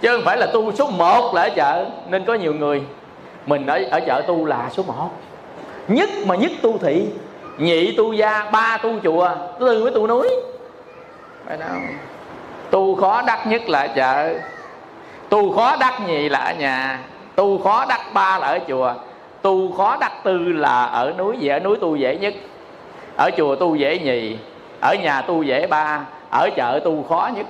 Chứ 0.00 0.16
không 0.16 0.24
phải 0.24 0.36
là 0.36 0.46
tu 0.46 0.72
số 0.72 0.90
1 0.90 1.34
là 1.34 1.42
ở 1.42 1.50
chợ, 1.50 1.84
nên 2.08 2.24
có 2.24 2.34
nhiều 2.34 2.54
người, 2.54 2.82
mình 3.46 3.66
ở 3.66 3.80
ở 3.90 4.00
chợ 4.00 4.22
tu 4.26 4.44
là 4.44 4.70
số 4.72 4.82
1 4.82 4.94
nhất 5.88 6.10
mà 6.26 6.36
nhất 6.36 6.52
tu 6.62 6.78
thị, 6.78 7.06
nhị 7.58 7.96
tu 7.96 8.12
gia, 8.12 8.50
ba 8.52 8.78
tu 8.82 8.90
chùa, 9.04 9.30
tư 9.60 9.82
với 9.82 9.92
tu 9.92 10.06
núi 10.06 10.28
phải 11.48 11.56
đâu 11.56 11.80
tu 12.70 12.96
khó 12.96 13.22
đắc 13.26 13.46
nhất 13.46 13.68
là 13.68 13.80
ở 13.80 13.88
chợ. 13.88 14.34
Tu 15.28 15.56
khó 15.56 15.76
đắc 15.80 16.00
nhì 16.06 16.28
là 16.28 16.38
ở 16.38 16.54
nhà. 16.54 16.98
Tu 17.34 17.58
khó 17.58 17.84
đắc 17.88 18.00
ba 18.14 18.38
là 18.38 18.46
ở 18.46 18.58
chùa. 18.68 18.94
Tu 19.42 19.72
khó 19.72 19.96
đắc 20.00 20.12
tư 20.24 20.38
là 20.38 20.84
ở 20.84 21.12
núi. 21.18 21.36
Dễ 21.38 21.52
ở 21.52 21.60
núi 21.60 21.76
tu 21.80 21.96
dễ 21.96 22.16
nhất. 22.16 22.34
Ở 23.16 23.30
chùa 23.36 23.56
tu 23.56 23.74
dễ 23.76 23.98
nhì 23.98 24.36
ở 24.80 24.94
nhà 24.94 25.20
tu 25.20 25.42
dễ 25.42 25.66
ba. 25.66 26.00
Ở 26.30 26.50
chợ 26.56 26.80
tu 26.84 27.02
khó 27.08 27.30
nhất. 27.36 27.46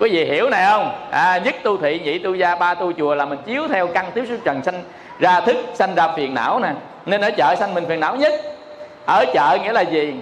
Có 0.00 0.06
gì 0.06 0.24
hiểu 0.24 0.50
này 0.50 0.66
không? 0.70 1.08
À, 1.10 1.40
nhất 1.44 1.54
tu 1.62 1.76
thị 1.76 2.00
nhị 2.04 2.18
tu 2.18 2.34
gia 2.34 2.54
ba 2.54 2.74
tu 2.74 2.92
chùa 2.92 3.14
là 3.14 3.24
mình 3.24 3.38
chiếu 3.46 3.68
theo 3.68 3.86
căn 3.86 4.10
tiếp 4.14 4.24
xúc 4.28 4.38
trần 4.44 4.62
sanh 4.62 4.82
ra 5.18 5.40
thức 5.40 5.56
sanh 5.74 5.94
ra 5.94 6.08
phiền 6.16 6.34
não 6.34 6.60
nè. 6.60 6.72
Nên 7.06 7.20
ở 7.20 7.30
chợ 7.30 7.54
sanh 7.58 7.74
mình 7.74 7.84
phiền 7.88 8.00
não 8.00 8.16
nhất. 8.16 8.32
Ở 9.06 9.24
chợ 9.34 9.58
nghĩa 9.62 9.72
là 9.72 9.80
gì? 9.80 10.14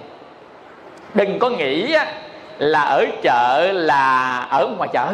Đừng 1.13 1.39
có 1.39 1.49
nghĩ 1.49 1.95
là 2.61 2.81
ở 2.81 3.05
chợ 3.21 3.71
là 3.73 4.39
ở 4.49 4.67
ngoài 4.77 4.89
chợ. 4.93 5.07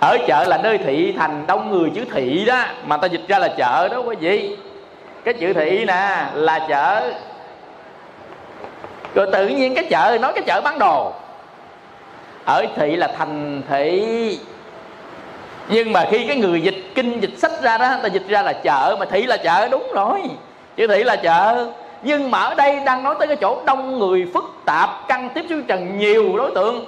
Ở 0.00 0.18
chợ 0.26 0.44
là 0.48 0.58
nơi 0.58 0.78
thị 0.78 1.14
thành 1.18 1.46
đông 1.46 1.70
người 1.70 1.90
chữ 1.94 2.04
thị 2.14 2.44
đó, 2.44 2.64
mà 2.86 2.96
ta 2.96 3.06
dịch 3.06 3.20
ra 3.28 3.38
là 3.38 3.48
chợ 3.48 3.88
đó 3.88 3.98
quý 4.00 4.16
vị. 4.20 4.56
Cái 5.24 5.34
chữ 5.34 5.52
thị 5.52 5.84
nè 5.84 6.26
là 6.34 6.66
chợ. 6.68 7.12
Rồi 9.14 9.26
tự 9.32 9.48
nhiên 9.48 9.74
cái 9.74 9.84
chợ, 9.90 10.18
nói 10.20 10.32
cái 10.32 10.42
chợ 10.46 10.60
bán 10.64 10.78
đồ. 10.78 11.12
Ở 12.44 12.66
thị 12.76 12.96
là 12.96 13.08
thành 13.18 13.62
thị. 13.68 14.38
Nhưng 15.68 15.92
mà 15.92 16.06
khi 16.10 16.26
cái 16.26 16.36
người 16.36 16.60
dịch 16.60 16.84
kinh 16.94 17.20
dịch 17.20 17.38
sách 17.38 17.62
ra 17.62 17.78
đó, 17.78 17.96
ta 18.02 18.08
dịch 18.08 18.28
ra 18.28 18.42
là 18.42 18.52
chợ, 18.52 18.96
mà 19.00 19.06
thị 19.06 19.22
là 19.22 19.36
chợ, 19.36 19.68
đúng 19.68 19.92
rồi. 19.94 20.20
Chữ 20.76 20.86
thị 20.86 21.04
là 21.04 21.16
chợ 21.16 21.66
nhưng 22.02 22.30
mà 22.30 22.40
ở 22.40 22.54
đây 22.54 22.80
đang 22.86 23.02
nói 23.02 23.14
tới 23.18 23.28
cái 23.28 23.36
chỗ 23.36 23.62
đông 23.66 23.98
người 23.98 24.30
phức 24.34 24.44
tạp 24.64 25.08
căng 25.08 25.28
tiếp 25.34 25.44
xúc 25.48 25.58
trần 25.68 25.98
nhiều 25.98 26.36
đối 26.36 26.50
tượng. 26.54 26.84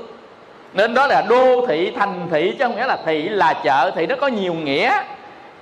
Nên 0.73 0.95
đó 0.95 1.07
là 1.07 1.23
đô 1.29 1.67
thị, 1.69 1.93
thành 1.97 2.29
thị, 2.31 2.57
chứ 2.59 2.65
không 2.65 2.77
nghĩa 2.77 2.87
là 2.87 2.99
thị 3.07 3.29
là 3.29 3.55
chợ. 3.65 3.91
Thì 3.95 4.07
nó 4.07 4.17
có 4.21 4.27
nhiều 4.27 4.55
nghĩa. 4.55 4.99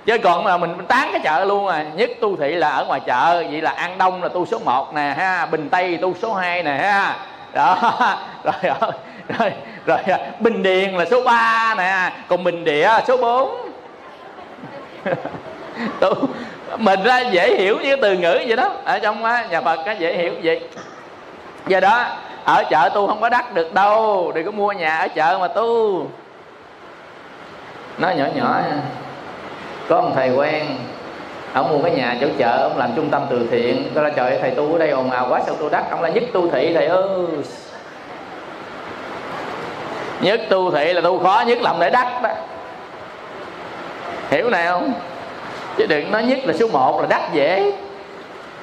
Chứ 0.05 0.17
còn 0.17 0.43
mà 0.43 0.57
mình 0.57 0.75
tán 0.87 1.09
cái 1.11 1.21
chợ 1.23 1.45
luôn 1.45 1.67
à. 1.67 1.85
Nhất 1.95 2.09
tu 2.21 2.35
thị 2.35 2.53
là 2.53 2.69
ở 2.69 2.85
ngoài 2.85 2.99
chợ, 3.05 3.43
vậy 3.51 3.61
là 3.61 3.71
an 3.71 3.97
đông 3.97 4.23
là 4.23 4.29
tu 4.29 4.45
số 4.45 4.59
1 4.65 4.93
nè, 4.93 5.13
ha. 5.17 5.45
Bình 5.45 5.69
tây 5.69 5.97
tu 6.01 6.13
số 6.21 6.33
2 6.33 6.63
nè, 6.63 6.71
ha. 6.71 7.15
Đó, 7.53 7.77
rồi 8.43 8.73
rồi 9.37 9.51
rồi 9.85 10.17
bình 10.39 10.63
điền 10.63 10.93
là 10.93 11.05
số 11.05 11.23
3 11.23 11.75
nè. 11.77 12.11
Còn 12.27 12.43
bình 12.43 12.63
địa 12.63 12.89
số 13.07 13.17
4 13.17 13.71
tu 15.99 16.13
mình 16.77 17.03
ra 17.03 17.19
dễ 17.19 17.55
hiểu 17.55 17.77
như 17.83 17.95
từ 17.95 18.13
ngữ 18.13 18.39
vậy 18.47 18.55
đó. 18.55 18.71
Ở 18.85 18.99
trong 18.99 19.21
nhà 19.21 19.61
phật 19.61 19.79
cái 19.85 19.95
dễ 19.99 20.13
hiểu 20.13 20.33
vậy. 20.43 20.61
Do 21.67 21.79
đó, 21.79 22.05
ở 22.43 22.63
chợ 22.69 22.89
tu 22.93 23.07
không 23.07 23.21
có 23.21 23.29
đắt 23.29 23.53
được 23.53 23.73
đâu. 23.73 24.31
Đừng 24.35 24.45
có 24.45 24.51
mua 24.51 24.71
nhà 24.71 24.97
ở 24.97 25.07
chợ 25.07 25.37
mà 25.41 25.47
tu. 25.47 26.05
Nó 27.97 28.09
nhỏ 28.09 28.25
nhỏ 28.35 28.61
có 29.89 30.01
một 30.01 30.11
thầy 30.15 30.29
quen, 30.29 30.65
ông 31.53 31.69
mua 31.69 31.83
cái 31.83 31.91
nhà 31.91 32.17
chỗ 32.21 32.27
chợ, 32.37 32.57
ông 32.61 32.77
làm 32.77 32.89
trung 32.95 33.09
tâm 33.09 33.21
từ 33.29 33.47
thiện. 33.51 33.89
Tôi 33.93 34.03
là 34.03 34.09
trời 34.09 34.37
thầy 34.41 34.51
tu 34.51 34.73
ở 34.73 34.79
đây 34.79 34.89
ồn 34.89 35.11
ào 35.11 35.27
quá, 35.29 35.41
sao 35.45 35.55
tu 35.55 35.69
đắt? 35.69 35.83
Ông 35.91 36.01
là 36.01 36.09
nhất 36.09 36.23
tu 36.33 36.51
thị 36.51 36.73
thầy 36.73 36.85
ơi. 36.85 37.27
Nhất 40.21 40.41
tu 40.49 40.71
thị 40.71 40.93
là 40.93 41.01
tu 41.01 41.23
khó 41.23 41.43
nhất, 41.47 41.61
làm 41.61 41.75
để 41.79 41.89
đắt 41.89 42.07
đó. 42.23 42.29
Hiểu 44.29 44.49
này 44.49 44.67
không? 44.67 44.93
Chứ 45.77 45.85
đừng 45.85 46.11
nói 46.11 46.23
nhất 46.23 46.39
là 46.43 46.53
số 46.53 46.67
1 46.67 47.01
là 47.01 47.07
đắt 47.09 47.33
dễ. 47.33 47.71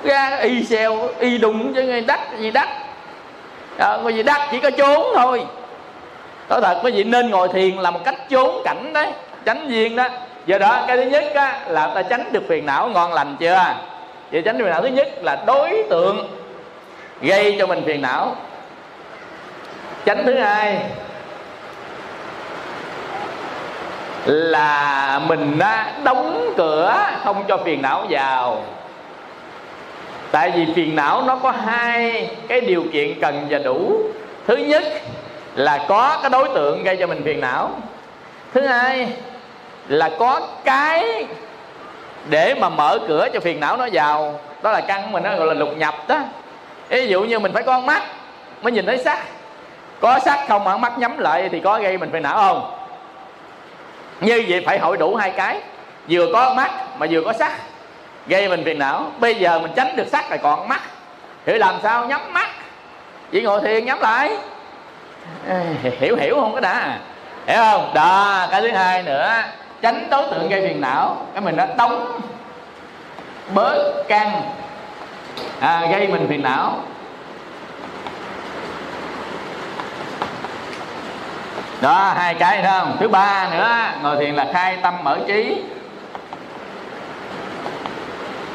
Ra 0.05 0.37
y 0.37 0.65
xeo 0.65 1.09
y 1.19 1.39
đụng 1.39 1.73
chứ 1.75 1.83
ngay 1.83 2.01
đắt 2.01 2.21
gì 2.39 2.51
đắt. 2.51 2.69
Ờ, 3.79 3.97
à, 3.97 4.01
có 4.05 4.09
gì 4.09 4.23
đắt 4.23 4.41
chỉ 4.51 4.59
có 4.59 4.71
trốn 4.71 5.07
thôi. 5.15 5.45
Nói 6.49 6.61
thật 6.61 6.81
quý 6.85 6.93
vị 6.93 7.05
nên 7.05 7.31
ngồi 7.31 7.49
thiền 7.49 7.77
là 7.77 7.91
một 7.91 8.01
cách 8.05 8.15
trốn 8.29 8.63
cảnh 8.65 8.93
đấy 8.93 9.07
tránh 9.45 9.69
duyên 9.69 9.97
đó. 9.97 10.09
Giờ 10.47 10.59
đó 10.59 10.85
cái 10.87 10.97
thứ 10.97 11.03
nhất 11.03 11.25
á, 11.35 11.61
là 11.69 11.93
ta 11.95 12.03
tránh 12.03 12.33
được 12.33 12.43
phiền 12.49 12.67
não 12.67 12.89
ngon 12.89 13.13
lành 13.13 13.37
chưa? 13.41 13.65
Vậy 14.33 14.43
tránh 14.43 14.59
được 14.59 14.65
phiền 14.65 14.73
não 14.73 14.83
thứ 14.83 14.89
nhất 14.89 15.09
là 15.23 15.43
đối 15.47 15.85
tượng 15.91 16.29
gây 17.21 17.57
cho 17.59 17.67
mình 17.67 17.83
phiền 17.87 18.03
não. 18.03 18.37
Tránh 20.05 20.23
thứ 20.27 20.35
hai 20.39 20.79
là 24.25 25.21
mình 25.27 25.59
đóng 26.05 26.55
cửa 26.57 26.97
không 27.25 27.45
cho 27.49 27.57
phiền 27.57 27.83
não 27.83 28.07
vào. 28.11 28.63
Tại 30.31 30.51
vì 30.51 30.67
phiền 30.75 30.97
não 30.97 31.23
nó 31.23 31.37
có 31.37 31.51
hai 31.51 32.31
cái 32.49 32.61
điều 32.61 32.85
kiện 32.93 33.21
cần 33.21 33.47
và 33.51 33.59
đủ. 33.59 34.01
Thứ 34.47 34.57
nhất 34.57 34.83
là 35.55 35.85
có 35.89 36.19
cái 36.23 36.31
đối 36.31 36.49
tượng 36.49 36.85
gây 36.85 36.97
cho 36.97 37.07
mình 37.07 37.23
phiền 37.25 37.41
não. 37.41 37.71
Thứ 38.55 38.61
hai 38.61 39.09
là 39.89 40.11
có 40.19 40.41
cái 40.65 41.27
để 42.29 42.55
mà 42.55 42.69
mở 42.69 42.99
cửa 43.09 43.29
cho 43.33 43.41
phiền 43.41 43.61
não 43.61 43.77
nó 43.77 43.89
vào. 43.93 44.41
Đó 44.63 44.73
là 44.73 44.81
căn 44.81 45.13
mình 45.13 45.23
nó 45.23 45.37
gọi 45.37 45.47
là 45.47 45.55
lục 45.55 45.77
nhập 45.77 45.95
đó. 46.09 46.19
Ví 46.89 47.09
dụ 47.09 47.23
như 47.23 47.39
mình 47.39 47.53
phải 47.53 47.63
có 47.63 47.81
mắt 47.81 48.03
mới 48.63 48.73
nhìn 48.73 48.87
thấy 48.87 48.99
sắc 48.99 49.19
có 50.01 50.19
sắc 50.19 50.39
không, 50.49 50.65
mà 50.65 50.77
mắt 50.77 50.99
nhắm 50.99 51.19
lại 51.19 51.49
thì 51.53 51.61
có 51.61 51.79
gây 51.79 51.99
mình 51.99 52.11
phiền 52.13 52.23
não 52.23 52.37
không? 52.37 52.80
Như 54.21 54.45
vậy 54.49 54.63
phải 54.67 54.79
hội 54.79 54.97
đủ 54.97 55.17
hai 55.17 55.31
cái. 55.31 55.61
Vừa 56.09 56.33
có 56.33 56.55
mắt 56.55 56.71
mà 56.99 57.07
vừa 57.11 57.21
có 57.21 57.33
sắc. 57.33 57.53
Gây 58.27 58.49
mình 58.49 58.65
phiền 58.65 58.79
não. 58.79 59.11
Bây 59.19 59.35
giờ 59.35 59.59
mình 59.59 59.73
tránh 59.77 59.97
được 59.97 60.07
sắc 60.13 60.31
rồi 60.31 60.39
còn 60.43 60.69
mắt. 60.69 60.81
Thì 61.47 61.59
làm 61.59 61.75
sao 61.83 62.07
nhắm 62.07 62.33
mắt? 62.33 62.49
Chỉ 63.33 63.43
ngồi 63.43 63.61
thiền 63.61 63.85
nhắm 63.85 64.01
lại. 64.01 64.37
Hiểu 65.83 66.17
hiểu 66.17 66.35
không 66.35 66.55
cái 66.55 66.61
đã? 66.61 66.99
Hiểu 67.47 67.63
không? 67.63 67.91
Đó 67.95 68.47
cái 68.51 68.61
thứ 68.61 68.71
hai 68.71 69.03
nữa. 69.03 69.43
Tránh 69.83 70.07
đối 70.11 70.31
tượng 70.31 70.49
gây 70.49 70.69
phiền 70.69 70.81
não. 70.81 71.27
Cái 71.35 71.41
mình 71.41 71.57
đã 71.57 71.67
tống 71.67 72.21
bớt 73.55 74.05
căng 74.09 74.43
à, 75.61 75.87
gây 75.93 76.09
mình 76.09 76.27
phiền 76.29 76.43
não. 76.43 76.79
Đó 81.81 82.13
hai 82.17 82.35
cái 82.35 82.63
đó 82.63 82.79
không? 82.81 82.97
Thứ 83.01 83.09
ba 83.09 83.49
nữa 83.51 83.69
ngồi 84.03 84.17
thiền 84.17 84.35
là 84.35 84.47
khai 84.53 84.77
tâm 84.83 84.95
mở 85.03 85.19
trí. 85.27 85.63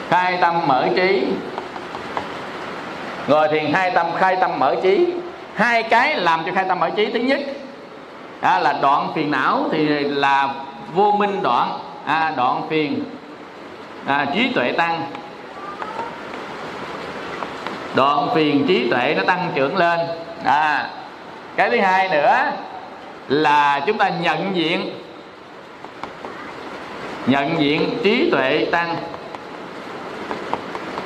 Khai 0.09 0.37
tâm 0.41 0.67
mở 0.67 0.87
trí. 0.95 1.27
Ngồi 3.27 3.47
thiền 3.47 3.73
hai 3.73 3.91
tâm 3.91 4.05
khai 4.17 4.35
tâm 4.35 4.59
mở 4.59 4.75
trí. 4.83 5.13
Hai 5.55 5.83
cái 5.83 6.15
làm 6.15 6.43
cho 6.45 6.51
khai 6.55 6.65
tâm 6.67 6.79
mở 6.79 6.89
trí. 6.95 7.05
Thứ 7.05 7.19
nhất 7.19 7.39
à, 8.41 8.59
là 8.59 8.73
đoạn 8.81 9.11
phiền 9.15 9.31
não 9.31 9.63
thì 9.71 9.85
là 9.99 10.49
vô 10.93 11.11
minh 11.11 11.41
đoạn 11.43 11.79
à, 12.05 12.33
đoạn 12.37 12.61
phiền 12.69 13.03
à, 14.05 14.25
trí 14.33 14.51
tuệ 14.53 14.71
tăng. 14.71 15.01
Đoạn 17.95 18.29
phiền 18.35 18.65
trí 18.67 18.89
tuệ 18.89 19.15
nó 19.17 19.23
tăng 19.27 19.51
trưởng 19.55 19.77
lên. 19.77 19.99
À, 20.43 20.89
cái 21.55 21.69
thứ 21.69 21.79
hai 21.79 22.09
nữa 22.09 22.51
là 23.27 23.83
chúng 23.85 23.97
ta 23.97 24.09
nhận 24.09 24.55
diện 24.55 24.99
nhận 27.27 27.59
diện 27.59 27.97
trí 28.03 28.31
tuệ 28.31 28.67
tăng. 28.71 28.95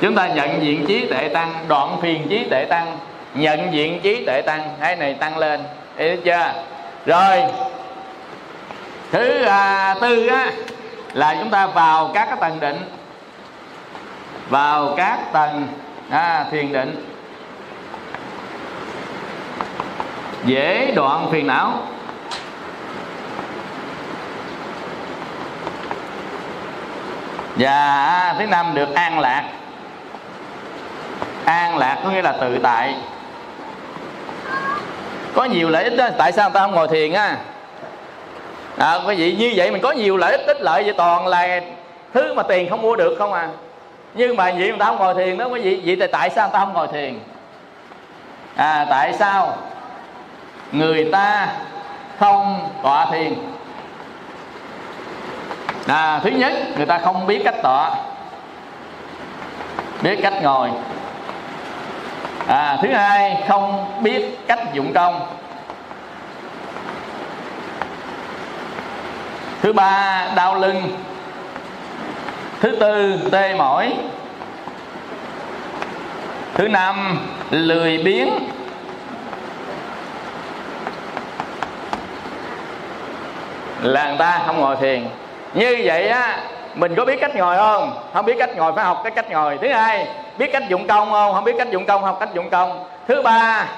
Chúng 0.00 0.14
ta 0.14 0.28
nhận 0.28 0.62
diện 0.62 0.86
trí 0.86 1.06
tuệ 1.06 1.28
tăng 1.28 1.54
đoạn 1.68 1.96
phiền 2.02 2.26
trí 2.28 2.44
tuệ 2.50 2.64
tăng 2.64 2.98
nhận 3.34 3.72
diện 3.72 4.00
trí 4.02 4.24
tuệ 4.24 4.42
tăng 4.42 4.76
cái 4.80 4.96
này 4.96 5.14
tăng 5.14 5.38
lên. 5.38 5.60
Hiểu 5.96 6.16
chưa? 6.24 6.52
Rồi 7.06 7.42
thứ 9.12 9.42
à, 9.42 9.94
tư 10.00 10.26
á 10.26 10.52
là 11.12 11.36
chúng 11.40 11.50
ta 11.50 11.66
vào 11.66 12.10
các 12.14 12.26
cái 12.26 12.36
tầng 12.40 12.60
định. 12.60 12.78
Vào 14.48 14.94
các 14.96 15.18
tầng 15.32 15.68
à, 16.10 16.46
thiền 16.50 16.72
định. 16.72 17.06
Dễ 20.44 20.92
đoạn 20.96 21.28
phiền 21.30 21.46
não. 21.46 21.82
Và 27.60 28.34
thứ 28.38 28.46
năm 28.46 28.74
được 28.74 28.94
an 28.94 29.18
lạc. 29.18 29.44
An 31.44 31.78
lạc 31.78 31.98
có 32.04 32.10
nghĩa 32.10 32.22
là 32.22 32.32
tự 32.32 32.58
tại. 32.62 32.94
Có 35.34 35.44
nhiều 35.44 35.68
lợi 35.68 35.84
ích 35.84 35.96
đó. 35.96 36.08
Tại 36.18 36.32
sao 36.32 36.50
ta 36.50 36.60
không 36.60 36.72
ngồi 36.72 36.88
thiền 36.88 37.12
á? 37.12 37.36
À, 38.78 38.98
quý 39.06 39.14
vị 39.16 39.36
như 39.38 39.52
vậy 39.56 39.70
mình 39.70 39.82
có 39.82 39.92
nhiều 39.92 40.16
lợi 40.16 40.32
ích 40.32 40.46
ích 40.46 40.60
lợi 40.60 40.82
vậy 40.82 40.94
toàn 40.96 41.26
là 41.26 41.60
thứ 42.14 42.34
mà 42.34 42.42
tiền 42.42 42.70
không 42.70 42.82
mua 42.82 42.96
được 42.96 43.14
không 43.18 43.32
à? 43.32 43.48
Nhưng 44.14 44.36
mà 44.36 44.44
vậy 44.44 44.68
người 44.68 44.78
ta 44.78 44.86
không 44.86 44.96
ngồi 44.96 45.14
thiền 45.14 45.38
đó 45.38 45.44
quý 45.44 45.60
vị 45.60 45.82
vậy 45.84 45.96
thì 46.00 46.06
tại 46.12 46.30
sao 46.30 46.48
ta 46.48 46.58
không 46.58 46.72
ngồi 46.72 46.88
thiền? 46.88 47.18
À 48.56 48.86
tại 48.90 49.12
sao 49.18 49.56
người 50.72 51.08
ta 51.12 51.48
không 52.18 52.68
tọa 52.82 53.06
thiền? 53.10 53.34
À, 55.90 56.20
thứ 56.24 56.30
nhất 56.30 56.52
người 56.76 56.86
ta 56.86 56.98
không 56.98 57.26
biết 57.26 57.42
cách 57.44 57.62
tọa 57.62 57.90
biết 60.02 60.18
cách 60.22 60.42
ngồi. 60.42 60.70
À, 62.46 62.78
thứ 62.82 62.88
hai 62.92 63.44
không 63.48 63.86
biết 64.02 64.38
cách 64.46 64.58
dụng 64.72 64.92
công. 64.92 65.26
Thứ 69.62 69.72
ba 69.72 70.26
đau 70.36 70.54
lưng. 70.54 70.96
Thứ 72.60 72.76
tư 72.80 73.18
tê 73.32 73.54
mỏi. 73.54 73.94
Thứ 76.54 76.68
năm 76.68 77.18
lười 77.50 77.98
biếng. 77.98 78.30
Là 83.82 84.08
người 84.08 84.18
ta 84.18 84.42
không 84.46 84.60
ngồi 84.60 84.76
thiền 84.76 85.08
như 85.54 85.80
vậy 85.84 86.08
á, 86.08 86.38
mình 86.74 86.94
có 86.94 87.04
biết 87.04 87.20
cách 87.20 87.36
ngồi 87.36 87.56
không? 87.56 87.92
Không 88.14 88.26
biết 88.26 88.36
cách 88.38 88.56
ngồi, 88.56 88.72
phải 88.72 88.84
học 88.84 89.00
cái 89.04 89.10
cách 89.10 89.30
ngồi. 89.30 89.58
Thứ 89.62 89.68
hai, 89.68 90.06
biết 90.38 90.52
cách 90.52 90.62
dụng 90.68 90.86
công 90.86 91.10
không? 91.10 91.34
Không 91.34 91.44
biết 91.44 91.54
cách 91.58 91.70
dụng 91.70 91.84
công, 91.84 92.02
học 92.02 92.16
cách 92.20 92.34
dụng 92.34 92.50
công. 92.50 92.84
Thứ 93.08 93.22
ba, 93.22 93.68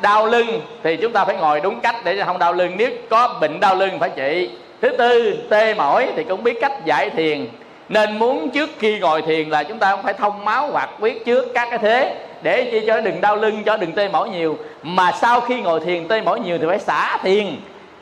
đau 0.00 0.26
lưng. 0.26 0.60
Thì 0.82 0.96
chúng 0.96 1.12
ta 1.12 1.24
phải 1.24 1.36
ngồi 1.36 1.60
đúng 1.60 1.80
cách 1.80 1.96
để 2.04 2.22
không 2.26 2.38
đau 2.38 2.52
lưng. 2.52 2.72
Nếu 2.76 2.90
có 3.10 3.38
bệnh 3.40 3.60
đau 3.60 3.74
lưng 3.74 3.98
phải 3.98 4.10
trị. 4.16 4.50
Thứ 4.82 4.88
tư, 4.88 5.38
tê 5.50 5.74
mỏi 5.74 6.08
thì 6.16 6.24
cũng 6.24 6.44
biết 6.44 6.58
cách 6.60 6.72
giải 6.84 7.10
thiền. 7.10 7.46
Nên 7.88 8.18
muốn 8.18 8.50
trước 8.50 8.70
khi 8.78 8.98
ngồi 8.98 9.22
thiền 9.22 9.50
là 9.50 9.62
chúng 9.62 9.78
ta 9.78 9.90
không 9.90 10.02
phải 10.02 10.14
thông 10.14 10.44
máu 10.44 10.68
hoặc 10.72 10.90
quyết 11.00 11.24
trước 11.24 11.48
các 11.54 11.68
cái 11.70 11.78
thế. 11.78 12.14
Để 12.42 12.68
chi 12.72 12.86
cho 12.86 13.00
đừng 13.00 13.20
đau 13.20 13.36
lưng, 13.36 13.62
cho 13.64 13.76
đừng 13.76 13.92
tê 13.92 14.08
mỏi 14.08 14.28
nhiều. 14.28 14.58
Mà 14.82 15.12
sau 15.20 15.40
khi 15.40 15.60
ngồi 15.60 15.80
thiền, 15.80 16.08
tê 16.08 16.20
mỏi 16.20 16.40
nhiều 16.40 16.58
thì 16.58 16.64
phải 16.68 16.78
xả 16.78 17.18
thiền. 17.22 17.46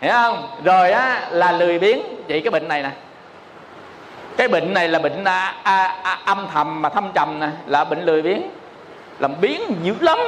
Hiểu 0.00 0.12
không? 0.12 0.48
Rồi 0.64 0.92
á, 0.92 1.28
là 1.30 1.52
lười 1.52 1.78
biếng. 1.78 1.98
Trị 2.28 2.40
cái 2.40 2.50
bệnh 2.50 2.68
này 2.68 2.82
nè 2.82 2.90
cái 4.40 4.48
bệnh 4.48 4.74
này 4.74 4.88
là 4.88 4.98
bệnh 4.98 5.24
à, 5.24 5.54
à, 5.62 5.94
à, 6.02 6.18
âm 6.24 6.46
thầm 6.52 6.82
mà 6.82 6.88
thâm 6.88 7.10
trầm 7.14 7.40
nè 7.40 7.48
là 7.66 7.84
bệnh 7.84 8.04
lười 8.04 8.22
biếng. 8.22 8.42
Làm 9.18 9.40
biếng 9.40 9.60
dữ 9.82 9.94
lắm. 10.00 10.18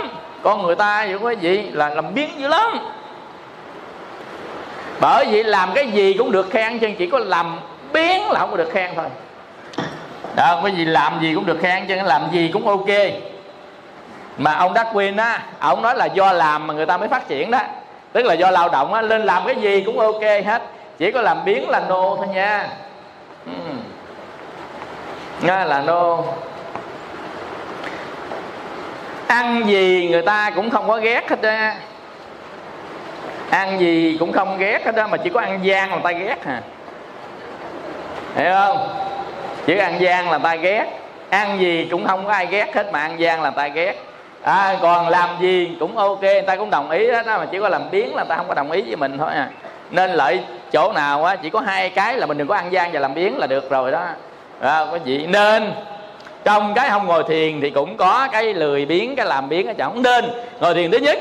Con 0.42 0.62
người 0.62 0.74
ta 0.74 1.06
vậy 1.06 1.14
quý 1.14 1.34
vị 1.34 1.62
là 1.72 1.88
làm 1.88 2.14
biếng 2.14 2.30
dữ 2.38 2.48
lắm. 2.48 2.78
Bởi 5.00 5.26
vì 5.30 5.42
làm 5.42 5.72
cái 5.74 5.86
gì 5.86 6.14
cũng 6.18 6.32
được 6.32 6.50
khen 6.50 6.78
chứ 6.78 6.88
chỉ 6.98 7.06
có 7.06 7.18
làm 7.18 7.56
biếng 7.92 8.30
là 8.30 8.40
không 8.40 8.50
có 8.50 8.56
được 8.56 8.70
khen 8.72 8.90
thôi. 8.96 9.04
Đó 10.36 10.60
cái 10.62 10.72
gì 10.72 10.84
làm 10.84 11.20
gì 11.20 11.34
cũng 11.34 11.46
được 11.46 11.58
khen 11.62 11.86
chứ 11.88 11.94
làm 12.04 12.22
gì 12.32 12.50
cũng 12.52 12.68
ok. 12.68 12.88
Mà 14.38 14.54
ông 14.54 14.74
Darwin 14.74 15.18
á 15.18 15.42
ông 15.58 15.82
nói 15.82 15.96
là 15.96 16.06
do 16.06 16.32
làm 16.32 16.66
mà 16.66 16.74
người 16.74 16.86
ta 16.86 16.96
mới 16.96 17.08
phát 17.08 17.28
triển 17.28 17.50
đó. 17.50 17.60
Tức 18.12 18.24
là 18.24 18.34
do 18.34 18.50
lao 18.50 18.68
động 18.68 18.94
á 18.94 19.02
lên 19.02 19.22
làm 19.22 19.42
cái 19.46 19.56
gì 19.56 19.82
cũng 19.86 19.98
ok 19.98 20.22
hết. 20.22 20.62
Chỉ 20.98 21.12
có 21.12 21.20
làm 21.20 21.44
biến 21.44 21.70
là 21.70 21.80
nô 21.88 22.16
thôi 22.16 22.26
nha. 22.34 22.68
Hmm. 23.44 23.78
Nghe 25.42 25.64
là 25.64 25.82
nô 25.86 26.24
ăn 29.26 29.62
gì 29.66 30.08
người 30.10 30.22
ta 30.22 30.50
cũng 30.54 30.70
không 30.70 30.88
có 30.88 30.96
ghét 30.96 31.30
hết 31.30 31.42
á. 31.42 31.76
Ăn 33.50 33.80
gì 33.80 34.16
cũng 34.20 34.32
không 34.32 34.58
ghét 34.58 34.84
hết 34.84 34.94
đó 34.94 35.06
mà 35.06 35.16
chỉ 35.16 35.30
có 35.30 35.40
ăn 35.40 35.58
gian 35.62 35.90
là 35.90 35.98
ta 36.04 36.10
ghét 36.10 36.44
hả 36.44 36.60
hiểu 38.36 38.52
không? 38.54 38.88
Chỉ 39.66 39.78
ăn 39.78 40.00
gian 40.00 40.30
là 40.30 40.38
ta 40.38 40.54
ghét. 40.54 40.86
Ăn 41.30 41.60
gì 41.60 41.88
cũng 41.90 42.06
không 42.06 42.26
có 42.26 42.32
ai 42.32 42.46
ghét 42.46 42.74
hết 42.74 42.92
mà 42.92 43.00
ăn 43.00 43.20
gian 43.20 43.42
là 43.42 43.50
ta 43.50 43.68
ghét. 43.68 43.94
À, 44.42 44.76
còn 44.82 45.08
làm 45.08 45.28
gì 45.40 45.76
cũng 45.80 45.96
ok 45.96 46.22
người 46.22 46.42
ta 46.42 46.56
cũng 46.56 46.70
đồng 46.70 46.90
ý 46.90 47.10
hết 47.10 47.26
đó 47.26 47.38
mà 47.38 47.46
chỉ 47.50 47.58
có 47.60 47.68
làm 47.68 47.82
biến 47.90 48.14
là 48.14 48.24
ta 48.24 48.36
không 48.36 48.48
có 48.48 48.54
đồng 48.54 48.70
ý 48.70 48.82
với 48.82 48.96
mình 48.96 49.18
thôi 49.18 49.30
à. 49.34 49.50
Nên 49.90 50.10
lợi 50.10 50.40
chỗ 50.72 50.92
nào 50.92 51.24
á 51.24 51.36
chỉ 51.36 51.50
có 51.50 51.60
hai 51.60 51.90
cái 51.90 52.16
là 52.16 52.26
mình 52.26 52.38
đừng 52.38 52.48
có 52.48 52.54
ăn 52.54 52.72
gian 52.72 52.92
và 52.92 53.00
làm 53.00 53.14
biến 53.14 53.38
là 53.38 53.46
được 53.46 53.70
rồi 53.70 53.90
đó 53.90 54.06
à, 54.62 54.80
quý 54.92 54.98
vị 55.04 55.26
nên. 55.26 55.72
Trong 56.44 56.74
cái 56.74 56.90
không 56.90 57.06
ngồi 57.06 57.24
thiền 57.28 57.60
thì 57.60 57.70
cũng 57.70 57.96
có 57.96 58.28
cái 58.32 58.54
lười 58.54 58.86
biến 58.86 59.16
cái 59.16 59.26
làm 59.26 59.48
biến 59.48 59.66
ở 59.66 59.72
chẳng 59.78 60.02
nên. 60.02 60.24
Ngồi 60.60 60.74
thiền 60.74 60.90
thứ 60.90 60.98
nhất 60.98 61.18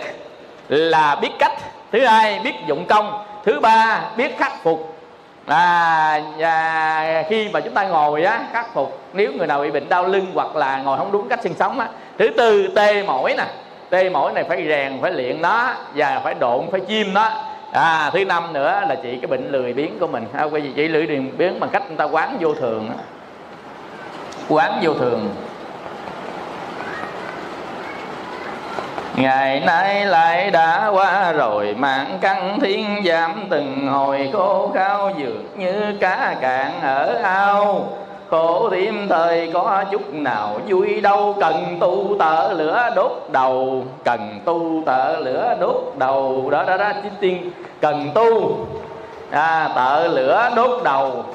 là 0.68 1.16
biết 1.16 1.30
cách. 1.40 1.52
Thứ 1.92 2.06
hai 2.06 2.40
biết 2.40 2.54
dụng 2.68 2.86
công. 2.86 3.24
Thứ 3.46 3.60
ba 3.60 4.02
biết 4.18 4.38
khắc 4.38 4.64
phục. 4.64 4.98
À, 5.46 6.22
à, 6.42 7.24
khi 7.30 7.50
mà 7.54 7.60
chúng 7.60 7.74
ta 7.74 7.84
ngồi 7.88 8.24
á 8.24 8.40
khắc 8.54 8.74
phục 8.74 9.00
nếu 9.14 9.34
người 9.34 9.48
nào 9.48 9.62
bị 9.62 9.72
bệnh 9.72 9.90
đau 9.90 10.08
lưng 10.08 10.26
hoặc 10.34 10.56
là 10.56 10.78
ngồi 10.78 10.98
không 10.98 11.12
đúng 11.12 11.30
cách 11.30 11.40
sinh 11.44 11.54
sống 11.60 11.80
á 11.80 11.88
thứ 12.18 12.28
tư 12.28 12.68
tê 12.76 13.04
mỏi 13.04 13.36
nè. 13.38 13.46
Tê 13.90 14.10
mỏi 14.10 14.34
này 14.34 14.44
phải 14.44 14.66
rèn 14.68 14.98
phải 15.02 15.12
luyện 15.12 15.42
nó 15.42 15.74
và 15.96 16.22
phải 16.24 16.34
độn 16.34 16.72
phải 16.72 16.80
chim 16.80 17.14
nó. 17.14 17.32
À 17.72 18.10
thứ 18.14 18.26
năm 18.26 18.54
nữa 18.54 18.82
là 18.90 18.96
chị 19.04 19.18
cái 19.22 19.28
bệnh 19.28 19.52
lười 19.52 19.74
biếng 19.74 20.00
của 20.00 20.08
mình. 20.08 20.26
À, 20.34 20.48
vị 20.48 20.62
chị 20.76 20.88
lười 20.88 21.08
biếng 21.38 21.60
bằng 21.60 21.70
cách 21.70 21.84
người 21.88 21.98
ta 21.98 22.04
quán 22.04 22.38
vô 22.40 22.54
thường 22.54 22.90
quán 24.50 24.80
vô 24.82 24.94
thường. 24.94 25.30
Ngày 29.16 29.60
nay 29.60 30.06
lại 30.06 30.52
đã 30.52 30.88
qua 30.88 31.32
rồi 31.32 31.76
Mạng 31.78 32.18
căng 32.22 32.60
thiên 32.60 33.04
giảm 33.06 33.48
từng 33.50 33.88
hồi 33.88 34.30
khô 34.34 34.72
khao 34.74 35.12
Dược 35.20 35.58
như 35.58 35.96
cá 36.00 36.36
cạn 36.42 36.72
ở 36.82 37.16
ao. 37.24 37.88
Khổ 38.30 38.70
thêm 38.72 39.08
thời 39.10 39.52
có 39.54 39.84
chút 39.92 40.14
nào 40.14 40.60
vui 40.68 41.02
đâu 41.02 41.36
Cần 41.40 41.78
tu 41.80 42.16
tợ 42.20 42.54
lửa 42.54 42.90
đốt 42.96 43.12
đầu. 43.32 43.84
Cần 44.04 44.40
tu 44.46 44.84
tợ 44.86 45.20
lửa 45.20 45.56
đốt 45.60 45.94
đầu 45.98 46.50
Đó 46.52 46.64
đó 46.64 46.78
đó 46.78 46.92
chính 47.04 47.14
tiên. 47.20 47.52
Cần 47.82 48.10
tu. 48.14 48.58
À, 49.32 49.70
tợ 49.76 50.08
lửa 50.08 50.50
đốt 50.56 50.84
đầu. 50.84 51.26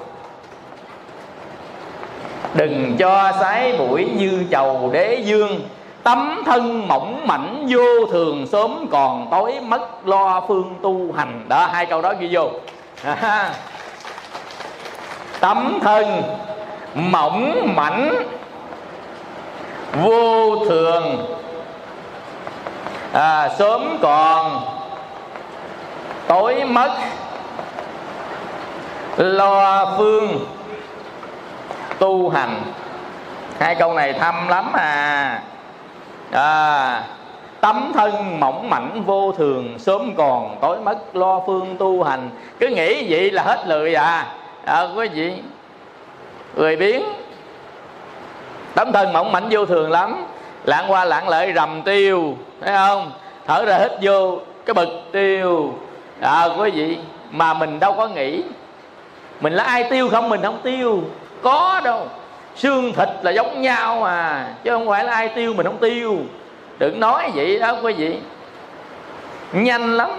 Đừng 2.54 2.96
cho 2.98 3.32
sái 3.40 3.72
bụi 3.78 4.08
như 4.16 4.44
chầu 4.50 4.90
đế 4.92 5.22
dương. 5.24 5.60
Tấm 6.02 6.42
thân 6.46 6.88
mỏng 6.88 7.26
mảnh 7.26 7.66
vô 7.68 8.06
thường 8.10 8.46
sớm 8.46 8.86
còn 8.90 9.28
tối 9.30 9.54
mất 9.62 10.06
lo 10.06 10.44
phương 10.48 10.74
tu 10.82 11.12
hành. 11.16 11.44
Đó 11.48 11.68
hai 11.72 11.86
câu 11.86 12.02
đó 12.02 12.14
ghi 12.20 12.28
vô. 12.30 12.50
Tấm 15.40 15.78
thân 15.82 16.22
mỏng 16.94 17.72
mảnh 17.76 18.26
vô 20.04 20.56
thường 20.68 21.36
à, 23.12 23.48
sớm 23.58 23.98
còn 24.02 24.60
tối 26.26 26.64
mất 26.64 26.90
lo 29.16 29.94
phương 29.98 30.46
tu 31.98 32.28
hành. 32.28 32.62
Hai 33.58 33.74
câu 33.74 33.94
này 33.94 34.12
thâm 34.12 34.48
lắm 34.48 34.72
à, 34.72 35.42
à 36.32 37.02
tấm 37.60 37.92
thân 37.94 38.40
mỏng 38.40 38.70
mảnh 38.70 39.02
vô 39.06 39.32
thường 39.32 39.78
sớm 39.78 40.14
còn 40.16 40.56
tối 40.60 40.80
mất 40.80 41.16
lo 41.16 41.40
phương 41.46 41.76
tu 41.78 42.02
hành. 42.02 42.30
Cứ 42.58 42.68
nghĩ 42.68 43.06
vậy 43.10 43.30
là 43.30 43.42
hết 43.42 43.66
lười 43.66 43.94
à, 43.94 44.26
à 44.64 44.82
quý 44.96 45.08
vị 45.08 45.32
người 46.54 46.76
biến 46.76 47.02
tấm 48.74 48.92
thân 48.92 49.12
mỏng 49.12 49.32
mảnh 49.32 49.48
vô 49.50 49.66
thường 49.66 49.90
lắm. 49.90 50.26
Lạng 50.64 50.90
qua 50.90 51.04
lạng 51.04 51.28
lợi 51.28 51.52
rầm 51.54 51.82
tiêu 51.82 52.36
thấy 52.60 52.74
không? 52.74 53.12
Thở 53.46 53.64
ra 53.64 53.78
hít 53.78 53.92
vô 54.02 54.38
cái 54.66 54.74
bực 54.74 54.88
tiêu. 55.12 55.74
À 56.20 56.48
quý 56.58 56.70
vị 56.70 56.98
mà 57.30 57.54
mình 57.54 57.80
đâu 57.80 57.92
có 57.92 58.08
nghĩ. 58.08 58.42
Mình 59.40 59.52
là 59.52 59.64
ai 59.64 59.84
tiêu 59.84 60.08
không? 60.08 60.28
Mình 60.28 60.42
không 60.42 60.58
tiêu 60.62 61.02
có 61.42 61.80
đâu. 61.84 62.08
Xương 62.56 62.92
thịt 62.92 63.08
là 63.22 63.30
giống 63.30 63.62
nhau 63.62 64.00
mà 64.00 64.46
chứ 64.64 64.70
không 64.70 64.88
phải 64.88 65.04
là 65.04 65.12
ai 65.12 65.28
tiêu 65.28 65.54
mình 65.54 65.66
không 65.66 65.78
tiêu. 65.78 66.18
Đừng 66.78 67.00
nói 67.00 67.30
vậy 67.34 67.58
đó 67.58 67.76
quý 67.82 67.92
vị. 67.92 68.18
Nhanh 69.52 69.96
lắm. 69.96 70.10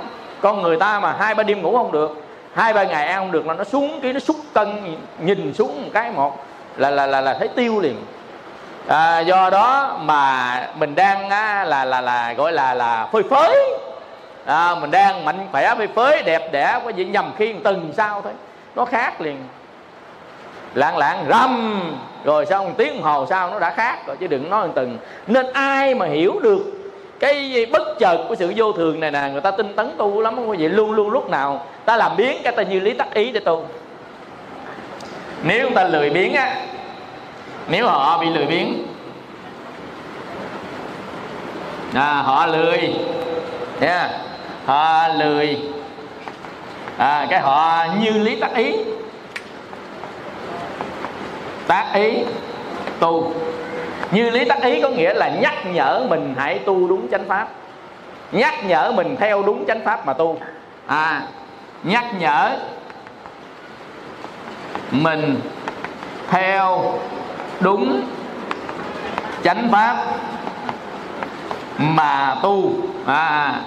Con 0.41 0.61
người 0.61 0.77
ta 0.77 0.99
mà 0.99 1.15
hai 1.19 1.35
ba 1.35 1.43
đêm 1.43 1.61
ngủ 1.61 1.77
không 1.77 1.91
được 1.91 2.23
hai 2.53 2.73
ba 2.73 2.83
ngày 2.83 3.07
ăn 3.07 3.19
không 3.19 3.31
được 3.31 3.47
là 3.47 3.53
nó 3.53 3.63
xuống 3.63 3.99
cái 4.03 4.13
nó 4.13 4.19
xúc 4.19 4.35
cân 4.53 4.95
nhìn 5.19 5.53
xuống 5.53 5.83
một 5.83 5.89
cái 5.93 6.11
một 6.11 6.45
là 6.77 6.89
là 6.89 7.05
là 7.05 7.21
là 7.21 7.33
thấy 7.33 7.47
tiêu 7.47 7.79
liền. 7.79 7.95
À, 8.87 9.19
do 9.19 9.49
đó 9.49 9.97
mà 10.01 10.67
mình 10.75 10.95
đang 10.95 11.29
á, 11.29 11.63
là 11.63 11.85
là 11.85 12.01
là 12.01 12.33
gọi 12.33 12.51
là 12.51 12.73
là 12.73 13.07
phơi 13.11 13.23
phới. 13.29 13.55
À, 14.45 14.75
mình 14.75 14.91
đang 14.91 15.25
mạnh 15.25 15.47
khỏe 15.51 15.75
phơi 15.75 15.87
phới 15.87 16.23
đẹp 16.23 16.49
đẽ 16.51 16.79
có 16.83 16.89
gì 16.89 17.05
nhầm 17.05 17.31
khi 17.37 17.55
từng 17.63 17.93
sao 17.97 18.21
thôi. 18.21 18.33
Nó 18.75 18.85
khác 18.85 19.21
liền 19.21 19.37
lạng 20.77 20.97
lạng 20.97 21.25
rầm. 21.29 21.81
Rồi 22.23 22.45
sau 22.45 22.63
một 22.63 22.71
tiếng 22.77 23.01
hồ 23.01 23.25
sau 23.29 23.51
nó 23.51 23.59
đã 23.59 23.69
khác 23.69 24.07
rồi 24.07 24.17
chứ 24.19 24.27
đừng 24.27 24.49
nói 24.49 24.69
từng 24.75 24.97
nên 25.27 25.45
ai 25.53 25.95
mà 25.95 26.05
hiểu 26.05 26.39
được 26.39 26.59
cái 27.19 27.65
bất 27.71 27.99
chợt 27.99 28.17
của 28.29 28.35
sự 28.35 28.53
vô 28.55 28.71
thường 28.71 28.99
này 28.99 29.11
nè 29.11 29.29
người 29.31 29.41
ta 29.41 29.51
tinh 29.51 29.75
tấn 29.75 29.91
tu 29.97 30.21
lắm 30.21 30.35
không 30.35 30.49
quý 30.49 30.57
vị 30.57 30.67
luôn 30.67 30.91
luôn 30.91 31.09
lúc 31.09 31.29
nào 31.29 31.65
ta 31.85 31.97
làm 31.97 32.17
biến 32.17 32.37
cái 32.43 32.53
ta 32.53 32.63
như 32.63 32.79
lý 32.79 32.93
tắc 32.93 33.13
ý 33.13 33.31
để 33.31 33.39
tu. 33.39 33.65
Nếu 35.43 35.61
người 35.61 35.75
ta 35.75 35.83
lười 35.83 36.09
biến 36.09 36.33
á 36.33 36.55
nếu 37.69 37.87
họ 37.87 38.17
bị 38.17 38.29
lười 38.29 38.45
biến 38.45 38.87
à, 41.93 42.13
họ 42.13 42.45
lười 42.45 42.93
nha 43.81 43.99
à? 43.99 44.19
họ 44.65 45.07
lười 45.07 45.57
à, 46.97 47.27
cái 47.29 47.39
họ 47.39 47.85
như 48.01 48.11
lý 48.11 48.35
tắc 48.35 48.55
ý 48.55 48.73
tác 51.67 51.91
ý, 51.93 52.23
tu. 52.99 53.33
Như 54.11 54.29
lý 54.29 54.45
tác 54.45 54.63
ý 54.63 54.81
có 54.81 54.89
nghĩa 54.89 55.13
là 55.13 55.29
nhắc 55.41 55.53
nhở 55.73 56.05
mình 56.09 56.33
hãy 56.37 56.59
tu 56.59 56.87
đúng 56.87 57.07
chánh 57.11 57.25
pháp. 57.27 57.47
Nhắc 58.31 58.53
nhở 58.65 58.91
mình 58.91 59.15
theo 59.19 59.43
đúng 59.43 59.65
chánh 59.67 59.85
pháp 59.85 60.05
mà 60.05 60.13
tu. 60.13 60.39
À 60.87 61.21
nhắc 61.83 62.05
nhở 62.19 62.57
mình 64.91 65.39
theo 66.29 66.93
đúng 67.59 68.01
chánh 69.43 69.69
pháp 69.71 69.97
mà 71.77 72.35
tu. 72.43 72.71
À 73.05 73.61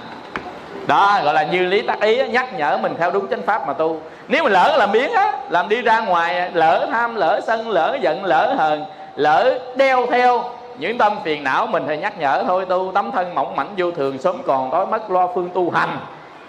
đó 0.91 1.19
gọi 1.23 1.33
là 1.33 1.43
như 1.43 1.65
lý 1.65 1.81
tác 1.81 2.01
ý 2.01 2.27
nhắc 2.27 2.53
nhở 2.57 2.77
mình 2.77 2.95
theo 2.97 3.11
đúng 3.11 3.27
chánh 3.27 3.41
pháp 3.41 3.67
mà 3.67 3.73
tu. 3.73 3.99
Nếu 4.27 4.43
mà 4.43 4.49
lỡ 4.49 4.75
làm 4.77 4.91
biến 4.91 5.13
á 5.13 5.31
làm 5.49 5.69
đi 5.69 5.81
ra 5.81 5.99
ngoài 5.99 6.51
lỡ 6.53 6.87
tham 6.91 7.15
lỡ 7.15 7.41
sân 7.47 7.69
lỡ 7.69 7.97
giận 8.01 8.25
lỡ 8.25 8.53
hờn 8.57 8.85
lỡ 9.15 9.59
đeo 9.75 10.05
theo 10.11 10.43
những 10.77 10.97
tâm 10.97 11.17
phiền 11.23 11.43
não 11.43 11.67
mình 11.67 11.83
thì 11.87 11.97
nhắc 11.97 12.19
nhở 12.19 12.43
thôi 12.47 12.65
tu 12.69 12.91
tấm 12.95 13.11
thân 13.11 13.35
mỏng 13.35 13.55
mảnh 13.55 13.67
vô 13.77 13.91
thường 13.91 14.17
sớm 14.17 14.37
còn 14.47 14.71
tối 14.71 14.85
mất 14.85 15.11
lo 15.11 15.27
phương 15.35 15.49
tu 15.53 15.71
hành. 15.71 15.97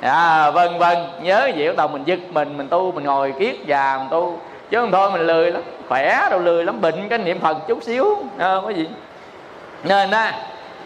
À, 0.00 0.50
vân 0.50 0.78
vân 0.78 0.98
nhớ 1.20 1.50
vậy 1.56 1.74
đầu 1.76 1.88
mình 1.88 2.02
giật 2.04 2.18
mình 2.32 2.58
mình 2.58 2.68
tu 2.68 2.92
mình 2.92 3.04
ngồi 3.04 3.34
kiết 3.38 3.56
già 3.66 3.98
mình 3.98 4.08
tu. 4.10 4.38
Chứ 4.70 4.80
không 4.80 4.92
thôi 4.92 5.10
mình 5.10 5.26
lười 5.26 5.52
lắm 5.52 5.62
khỏe 5.88 6.26
đâu 6.30 6.40
lười 6.40 6.64
lắm 6.64 6.80
bệnh 6.80 7.08
cái 7.08 7.18
niệm 7.18 7.40
phật 7.40 7.56
chút 7.68 7.82
xíu 7.82 8.16
à, 8.38 8.56
có 8.64 8.70
gì. 8.70 8.88
Nên 9.84 10.10
á 10.10 10.32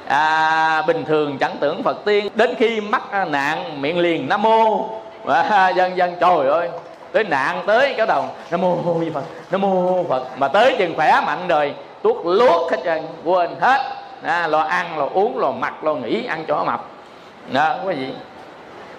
à, 0.09 0.83
bình 0.87 1.05
thường 1.05 1.39
chẳng 1.39 1.57
tưởng 1.61 1.83
phật 1.83 2.05
tiên 2.05 2.29
đến 2.35 2.55
khi 2.59 2.81
mắc 2.81 3.03
à, 3.11 3.25
nạn 3.25 3.83
miệng 3.83 3.99
liền 3.99 4.29
nam 4.29 4.43
mô. 4.43 4.89
Và 5.25 5.69
dân 5.77 5.97
dân 5.97 6.17
trời 6.21 6.47
ơi 6.49 6.71
tới 7.13 7.25
nạn 7.25 7.63
tới 7.67 7.95
cái 7.97 8.07
đầu 8.07 8.25
nam 8.51 8.61
mô 8.61 8.77
di 9.01 9.11
phật 9.11 9.25
nam 9.51 9.61
mô 9.61 10.05
phật. 10.05 10.23
Mà 10.37 10.49
tới 10.49 10.77
chừng 10.79 10.97
khỏe 10.97 11.21
mạnh 11.27 11.49
rồi 11.49 11.75
tuốt 12.03 12.17
luốt 12.25 12.71
hết 12.71 12.79
trơn 12.85 13.07
quên 13.25 13.51
hết. 13.61 13.81
À, 14.23 14.47
lo 14.47 14.59
ăn 14.59 14.99
lo 14.99 15.09
uống 15.15 15.39
lo 15.39 15.51
mặc 15.51 15.85
lo 15.85 15.95
nghỉ 15.95 16.27
ăn 16.27 16.45
cho 16.49 16.65
mập. 16.65 16.85
Đó 17.53 17.75
có 17.85 17.91
gì? 17.91 18.15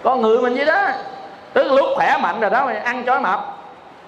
Có 0.04 0.16
người 0.16 0.38
mình 0.38 0.56
vậy 0.56 0.66
đó. 0.66 0.88
Tức 1.54 1.72
lúc 1.72 1.86
khỏe 1.96 2.18
mạnh 2.22 2.40
rồi 2.40 2.50
đó 2.50 2.66
mà 2.66 2.82
ăn 2.84 3.04
cho 3.06 3.20
mập. 3.20 3.58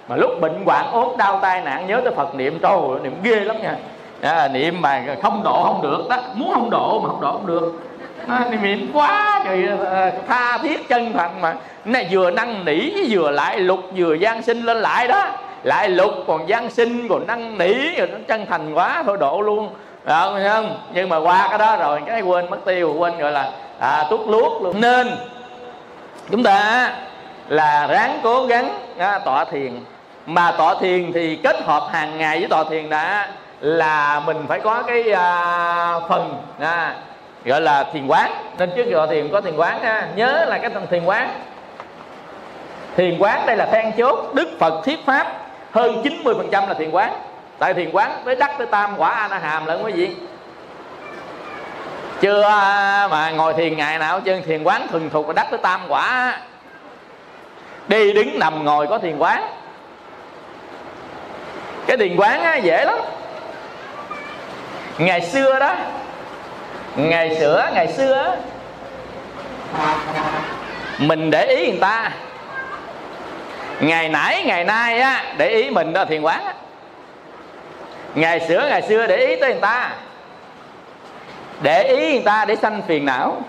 Mà 0.08 0.16
lúc 0.16 0.42
bệnh 0.42 0.64
hoạn 0.66 0.92
ốm 0.92 1.18
đau 1.18 1.40
tai 1.42 1.62
nạn 1.62 1.88
nhớ 1.88 2.02
tới 2.04 2.14
phật 2.16 2.36
niệm 2.36 2.60
trời 2.62 2.80
niệm 3.04 3.16
ghê 3.24 3.40
lắm 3.40 3.62
nha 3.62 3.76
à, 4.22 4.48
niệm 4.48 4.82
mà 4.82 5.04
không 5.24 5.44
độ 5.44 5.64
không 5.64 5.82
được 5.82 6.10
đó. 6.10 6.18
Muốn 6.34 6.54
không 6.54 6.70
độ 6.70 7.00
mà 7.00 7.10
không 7.10 7.22
độ 7.22 7.32
không 7.32 7.48
được. 7.48 7.74
À, 8.28 8.46
niệm 8.62 8.92
quá 8.94 9.42
trời 9.46 9.68
à, 9.92 10.12
tha 10.28 10.58
thiết 10.58 10.90
chân 10.90 11.14
thành 11.14 11.42
mà. 11.42 11.56
Này 11.86 12.08
vừa 12.12 12.32
năn 12.32 12.66
nỉ 12.66 12.92
vừa 13.10 13.32
lại 13.32 13.60
lục 13.60 13.80
vừa 13.96 14.14
gian 14.14 14.42
sinh 14.42 14.62
lên 14.62 14.78
lại 14.78 15.08
đó. 15.08 15.28
Lại 15.64 15.90
lục 15.90 16.12
còn 16.28 16.50
gian 16.50 16.70
sinh 16.70 17.08
còn 17.08 17.28
năn 17.28 17.58
nỉ 17.58 17.96
rồi 17.98 18.08
nó 18.08 18.18
chân 18.28 18.46
thành 18.50 18.74
quá 18.74 19.04
thôi 19.06 19.18
độ 19.20 19.42
luôn. 19.42 19.70
Đó, 20.06 20.40
không 20.50 20.78
nhưng 20.94 21.10
mà 21.10 21.18
qua 21.18 21.48
cái 21.50 21.58
đó 21.58 21.78
rồi 21.78 22.02
cái 22.06 22.22
quên 22.22 22.50
mất 22.50 22.58
tiêu 22.66 22.96
quên 22.98 23.18
gọi 23.18 23.32
là 23.32 23.52
à, 23.80 24.06
tút 24.10 24.20
luốt 24.28 24.62
luôn. 24.62 24.82
Nên 24.82 25.12
chúng 26.32 26.44
ta 26.44 26.92
là 27.48 27.88
ráng 27.88 28.20
cố 28.24 28.46
gắng 28.46 28.70
à, 28.98 29.20
tọa 29.20 29.46
thiền. 29.46 29.80
Mà 30.26 30.52
tọa 30.52 30.76
thiền 30.76 31.14
thì 31.14 31.36
kết 31.36 31.62
hợp 31.66 31.88
hàng 31.92 32.18
ngày 32.18 32.40
với 32.40 32.48
tọa 32.48 32.64
thiền 32.64 32.90
đã 32.90 33.28
là 33.62 34.22
mình 34.26 34.46
phải 34.48 34.60
có 34.60 34.84
cái 34.84 35.12
à, 35.12 36.00
phần 36.10 36.44
à, 36.60 36.96
gọi 37.46 37.62
là 37.62 37.84
thiền 37.94 38.08
quán. 38.08 38.32
Nên 38.58 38.72
trước 38.76 38.88
giờ 38.92 39.08
thiền 39.08 39.30
có 39.32 39.42
thiền 39.42 39.56
quán 39.56 39.84
ha. 39.84 40.08
Nhớ 40.16 40.46
là 40.48 40.58
cái 40.58 40.72
thiền 40.92 41.06
quán. 41.06 41.30
Thiền 42.98 43.18
quán 43.20 43.46
đây 43.46 43.58
là 43.58 43.66
then 43.66 43.92
chốt 43.98 44.32
đức 44.34 44.50
phật 44.60 44.82
thuyết 44.86 45.06
pháp. 45.06 45.28
Hơn 45.72 46.04
90% 46.24 46.68
là 46.68 46.74
thiền 46.74 46.92
quán. 46.92 47.14
Tại 47.60 47.74
thiền 47.74 47.90
quán 47.92 48.12
tới 48.26 48.36
đắc 48.36 48.52
tới 48.58 48.68
tam 48.68 48.94
quả 48.98 49.10
a 49.10 49.28
na 49.28 49.38
hàm 49.38 49.66
lẫn 49.66 49.86
quý 49.86 49.92
vị 49.92 50.16
chưa 52.22 52.42
à, 52.42 53.08
mà 53.12 53.32
ngồi 53.32 53.54
thiền 53.54 53.78
ngày 53.78 54.00
nào 54.00 54.22
chứ 54.22 54.42
thiền 54.46 54.64
quán 54.64 54.88
thuần 54.88 55.10
thục 55.10 55.28
và 55.28 55.34
đắc 55.34 55.48
tới 55.50 55.60
tam 55.64 55.82
quả. 55.88 56.38
Đi 57.88 58.14
đứng 58.14 58.40
nằm 58.40 58.66
ngồi 58.66 58.88
có 58.88 58.98
thiền 58.98 59.18
quán. 59.18 59.44
Cái 61.88 61.98
thiền 61.98 62.16
quán 62.16 62.44
á, 62.44 62.56
dễ 62.56 62.86
lắm 62.86 63.00
ngày 65.00 65.22
xưa 65.22 65.60
đó. 65.60 65.76
Ngày 66.96 67.36
xưa 67.40 67.70
ngày 67.74 67.88
xưa 67.88 68.36
mình 70.98 71.32
để 71.32 71.46
ý 71.46 71.72
người 71.72 71.80
ta. 71.82 72.12
Ngày 73.80 74.10
nãy, 74.10 74.44
ngày 74.46 74.64
nay 74.64 75.00
á, 75.00 75.24
để 75.38 75.50
ý 75.50 75.70
mình 75.70 75.94
đó 75.94 76.06
thiền 76.06 76.22
quán 76.22 76.46
á. 76.46 76.54
Ngày 78.16 78.40
xưa 78.48 78.68
ngày 78.70 78.82
xưa 78.82 79.08
để 79.08 79.18
ý 79.18 79.36
tới 79.36 79.52
người 79.52 79.62
ta. 79.62 79.92
Để 81.62 81.84
ý 81.84 82.12
người 82.12 82.24
ta 82.26 82.46
để 82.46 82.56
sanh 82.56 82.82
phiền 82.88 83.06
não. 83.06 83.42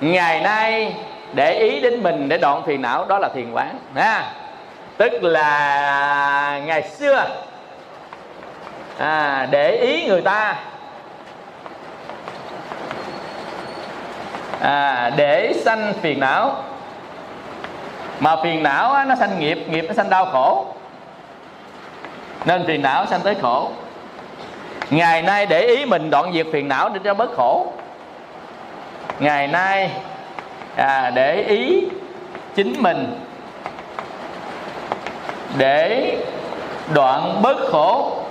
Ngày 0.00 0.40
nay 0.40 0.94
để 1.32 1.58
ý 1.58 1.80
đến 1.80 2.02
mình 2.02 2.28
để 2.28 2.38
đoạn 2.38 2.62
phiền 2.66 2.82
não, 2.82 3.04
đó 3.04 3.18
là 3.18 3.28
thiền 3.34 3.52
quán, 3.52 3.78
ha. 3.94 4.32
Tức 4.96 5.12
là 5.22 6.60
ngày 6.64 6.82
xưa 6.82 7.26
à, 8.98 9.46
để 9.50 9.76
ý 9.76 10.06
người 10.06 10.22
ta. 10.22 10.56
À, 14.60 15.10
để 15.16 15.52
sanh 15.64 15.92
phiền 16.02 16.20
não. 16.20 16.64
Mà 18.20 18.36
phiền 18.42 18.62
não 18.62 18.92
á, 18.92 19.04
nó 19.04 19.14
sanh 19.14 19.40
nghiệp 19.40 19.58
nghiệp 19.68 19.84
nó 19.88 19.94
sanh 19.94 20.10
đau 20.10 20.26
khổ. 20.26 20.66
Nên 22.44 22.66
phiền 22.66 22.82
não 22.82 23.06
sanh 23.06 23.20
tới 23.20 23.34
khổ. 23.42 23.70
Ngày 24.90 25.22
nay 25.22 25.46
để 25.46 25.60
ý 25.60 25.86
mình 25.86 26.10
đoạn 26.10 26.32
diệt 26.32 26.46
phiền 26.52 26.68
não 26.68 26.88
để 26.88 27.00
cho 27.04 27.14
bớt 27.14 27.30
khổ. 27.36 27.72
Ngày 29.18 29.46
nay 29.46 29.90
à, 30.76 31.10
để 31.10 31.42
ý 31.42 31.88
chính 32.54 32.82
mình. 32.82 33.20
Để 35.58 36.16
đoạn 36.94 37.42
bớt 37.42 37.56
khổ 37.70 38.23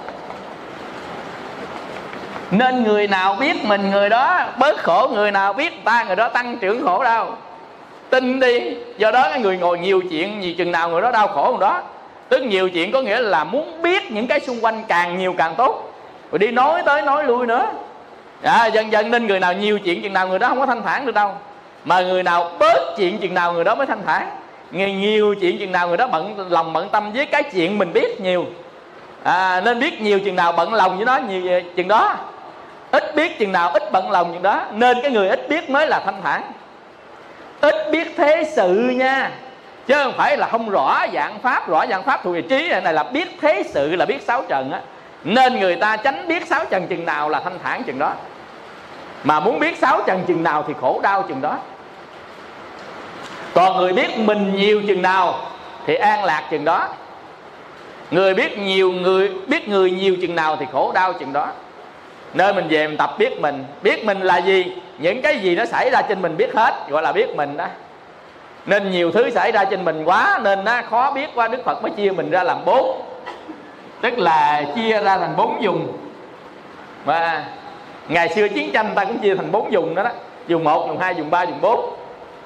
nên 2.57 2.83
người 2.83 3.07
nào 3.07 3.35
biết 3.39 3.65
mình 3.65 3.91
người 3.91 4.09
đó 4.09 4.45
bớt 4.59 4.83
khổ 4.83 5.09
người 5.13 5.31
nào 5.31 5.53
biết 5.53 5.85
ta 5.85 6.03
người 6.03 6.15
đó 6.15 6.27
tăng 6.27 6.57
trưởng 6.57 6.83
khổ 6.83 7.03
đau. 7.03 7.37
Tin 8.09 8.39
đi 8.39 8.75
do 8.97 9.11
đó 9.11 9.23
cái 9.29 9.39
người 9.39 9.57
ngồi 9.57 9.79
nhiều 9.79 10.01
chuyện 10.09 10.43
gì 10.43 10.55
chừng 10.57 10.71
nào 10.71 10.89
người 10.89 11.01
đó 11.01 11.11
đau 11.11 11.27
khổ 11.27 11.47
người 11.49 11.59
đó. 11.59 11.81
Tức 12.29 12.41
nhiều 12.41 12.69
chuyện 12.69 12.91
có 12.91 13.01
nghĩa 13.01 13.19
là 13.19 13.43
muốn 13.43 13.81
biết 13.81 14.11
những 14.11 14.27
cái 14.27 14.39
xung 14.39 14.65
quanh 14.65 14.83
càng 14.87 15.17
nhiều 15.17 15.35
càng 15.37 15.55
tốt. 15.57 15.93
Rồi 16.31 16.39
đi 16.39 16.51
nói 16.51 16.81
tới 16.85 17.01
nói 17.01 17.23
lui 17.23 17.47
nữa. 17.47 17.65
À, 18.43 18.65
dần 18.65 18.91
dần 18.91 19.11
nên 19.11 19.27
người 19.27 19.39
nào 19.39 19.53
nhiều 19.53 19.79
chuyện 19.79 20.01
chừng 20.01 20.13
nào 20.13 20.27
người 20.27 20.39
đó 20.39 20.47
không 20.47 20.59
có 20.59 20.65
thanh 20.65 20.83
thản 20.83 21.05
được 21.05 21.15
đâu. 21.15 21.31
Mà 21.85 22.01
người 22.01 22.23
nào 22.23 22.51
bớt 22.59 22.97
chuyện 22.97 23.17
chừng 23.17 23.33
nào 23.33 23.53
người 23.53 23.63
đó 23.63 23.75
mới 23.75 23.85
thanh 23.85 24.01
thản. 24.05 24.29
Người 24.71 24.91
nhiều 24.91 25.35
chuyện 25.41 25.59
chừng 25.59 25.71
nào 25.71 25.87
người 25.87 25.97
đó 25.97 26.07
bận 26.07 26.47
lòng 26.49 26.73
bận 26.73 26.89
tâm 26.89 27.13
với 27.13 27.25
cái 27.25 27.43
chuyện 27.43 27.77
mình 27.77 27.93
biết 27.93 28.21
nhiều. 28.21 28.45
À, 29.23 29.61
nên 29.65 29.79
biết 29.79 30.01
nhiều 30.01 30.19
chừng 30.19 30.35
nào 30.35 30.51
bận 30.51 30.73
lòng 30.73 30.95
với 30.95 31.05
nó 31.05 31.17
nhiều 31.17 31.61
chừng 31.75 31.87
đó 31.87 32.17
ít 32.93 33.15
biết 33.15 33.39
chừng 33.39 33.51
nào 33.51 33.69
ít 33.69 33.91
bận 33.91 34.11
lòng 34.11 34.33
chừng 34.33 34.43
đó. 34.43 34.65
Nên 34.71 34.97
cái 35.01 35.11
người 35.11 35.29
ít 35.29 35.49
biết 35.49 35.69
mới 35.69 35.87
là 35.87 36.01
thanh 36.05 36.21
thản. 36.23 36.41
Ít 37.61 37.91
biết 37.91 38.13
thế 38.17 38.51
sự 38.55 38.73
nha. 38.73 39.31
Chứ 39.87 39.93
không 40.03 40.13
phải 40.17 40.37
là 40.37 40.47
không 40.47 40.69
rõ 40.69 41.05
dạng 41.13 41.39
pháp, 41.39 41.69
rõ 41.69 41.85
dạng 41.89 42.03
pháp 42.03 42.23
thuộc 42.23 42.33
về 42.33 42.41
trí 42.41 42.69
này 42.83 42.93
là 42.93 43.03
biết 43.03 43.27
thế 43.41 43.63
sự 43.65 43.95
là 43.95 44.05
biết 44.05 44.21
sáu 44.21 44.43
trần 44.49 44.71
á. 44.71 44.81
Nên 45.23 45.59
người 45.59 45.75
ta 45.75 45.97
tránh 45.97 46.27
biết 46.27 46.47
sáu 46.47 46.65
trần 46.65 46.87
chừng 46.87 47.05
nào 47.05 47.29
là 47.29 47.39
thanh 47.39 47.59
thản 47.63 47.83
chừng 47.83 47.99
đó. 47.99 48.13
Mà 49.23 49.39
muốn 49.39 49.59
biết 49.59 49.77
sáu 49.77 50.01
trần 50.07 50.23
chừng 50.27 50.43
nào 50.43 50.63
thì 50.67 50.73
khổ 50.81 50.99
đau 51.03 51.21
chừng 51.21 51.41
đó. 51.41 51.57
Còn 53.53 53.77
người 53.77 53.93
biết 53.93 54.17
mình 54.17 54.55
nhiều 54.55 54.81
chừng 54.87 55.01
nào 55.01 55.39
thì 55.85 55.95
an 55.95 56.23
lạc 56.23 56.43
chừng 56.51 56.65
đó. 56.65 56.87
Người 58.11 58.33
biết 58.33 58.57
nhiều 58.57 58.91
người, 58.91 59.31
biết 59.47 59.69
người 59.69 59.91
nhiều 59.91 60.15
chừng 60.21 60.35
nào 60.35 60.55
thì 60.59 60.65
khổ 60.71 60.91
đau 60.91 61.13
chừng 61.13 61.33
đó 61.33 61.47
nơi 62.33 62.53
mình 62.53 62.67
về 62.69 62.87
mình 62.87 62.97
tập 62.97 63.15
biết 63.17 63.39
mình. 63.39 63.65
Biết 63.81 64.05
mình 64.05 64.21
là 64.21 64.37
gì? 64.37 64.75
Những 64.97 65.21
cái 65.21 65.37
gì 65.37 65.55
nó 65.55 65.65
xảy 65.65 65.89
ra 65.89 66.01
trên 66.01 66.21
mình 66.21 66.37
biết 66.37 66.55
hết, 66.55 66.73
gọi 66.89 67.03
là 67.03 67.11
biết 67.11 67.35
mình 67.35 67.57
đó. 67.57 67.65
Nên 68.65 68.91
nhiều 68.91 69.11
thứ 69.11 69.29
xảy 69.29 69.51
ra 69.51 69.65
trên 69.65 69.85
mình 69.85 70.03
quá, 70.05 70.39
nên 70.43 70.65
nó 70.65 70.81
khó 70.89 71.11
biết 71.11 71.29
quá, 71.35 71.47
đức 71.47 71.65
phật 71.65 71.83
mới 71.83 71.91
chia 71.91 72.11
mình 72.11 72.31
ra 72.31 72.43
làm 72.43 72.65
bốn. 72.65 73.01
Tức 74.01 74.17
là 74.17 74.63
chia 74.75 75.03
ra 75.03 75.17
thành 75.17 75.33
bốn 75.37 75.59
vùng. 75.61 75.97
Mà 77.05 77.43
ngày 78.07 78.29
xưa 78.29 78.47
chiến 78.47 78.71
tranh 78.73 78.91
ta 78.95 79.05
cũng 79.05 79.19
chia 79.19 79.35
thành 79.35 79.51
bốn 79.51 79.69
vùng 79.71 79.95
đó 79.95 80.03
đó. 80.03 80.09
Vùng 80.47 80.63
một, 80.63 80.87
vùng 80.87 80.99
hai, 80.99 81.13
vùng 81.13 81.29
ba, 81.29 81.45
vùng 81.45 81.61
bốn. 81.61 81.95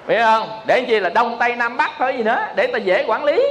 Biết 0.08 0.20
không? 0.20 0.60
Để 0.66 0.82
chi 0.82 1.00
là 1.00 1.10
đông, 1.10 1.38
tây, 1.40 1.56
nam, 1.56 1.78
bắc 1.78 1.92
thôi 1.98 2.14
gì 2.18 2.24
nữa. 2.24 2.48
Để 2.56 2.68
ta 2.68 2.78
dễ 2.78 3.04
quản 3.08 3.24
lý. 3.24 3.44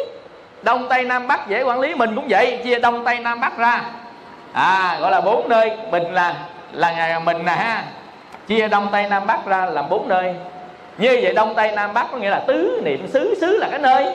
Đông, 0.62 0.88
tây, 0.88 1.02
nam, 1.02 1.26
bắc 1.26 1.48
dễ 1.48 1.62
quản 1.62 1.80
lý. 1.80 1.94
Mình 1.94 2.14
cũng 2.14 2.26
vậy, 2.28 2.60
chia 2.64 2.78
đông, 2.78 3.04
tây, 3.04 3.18
nam, 3.18 3.40
bắc 3.40 3.58
ra 3.58 3.82
à 4.56 4.98
gọi 5.00 5.10
là 5.10 5.20
bốn 5.20 5.48
nơi. 5.48 5.70
Mình 5.90 6.14
là 6.14 6.34
là 6.72 6.92
ngày 6.92 7.20
mình 7.20 7.44
nè 7.44 7.52
ha. 7.52 7.84
Chia 8.46 8.68
đông 8.68 8.88
tây 8.92 9.06
nam 9.10 9.26
bắc 9.26 9.46
ra 9.46 9.66
làm 9.66 9.88
bốn 9.88 10.08
nơi. 10.08 10.34
Như 10.98 11.18
vậy 11.22 11.34
đông 11.34 11.54
tây 11.54 11.72
nam 11.72 11.94
bắc 11.94 12.06
có 12.12 12.18
nghĩa 12.18 12.30
là 12.30 12.38
tứ 12.46 12.80
niệm 12.84 13.08
xứ 13.08 13.34
xứ 13.40 13.56
là 13.56 13.68
cái 13.70 13.78
nơi. 13.78 14.06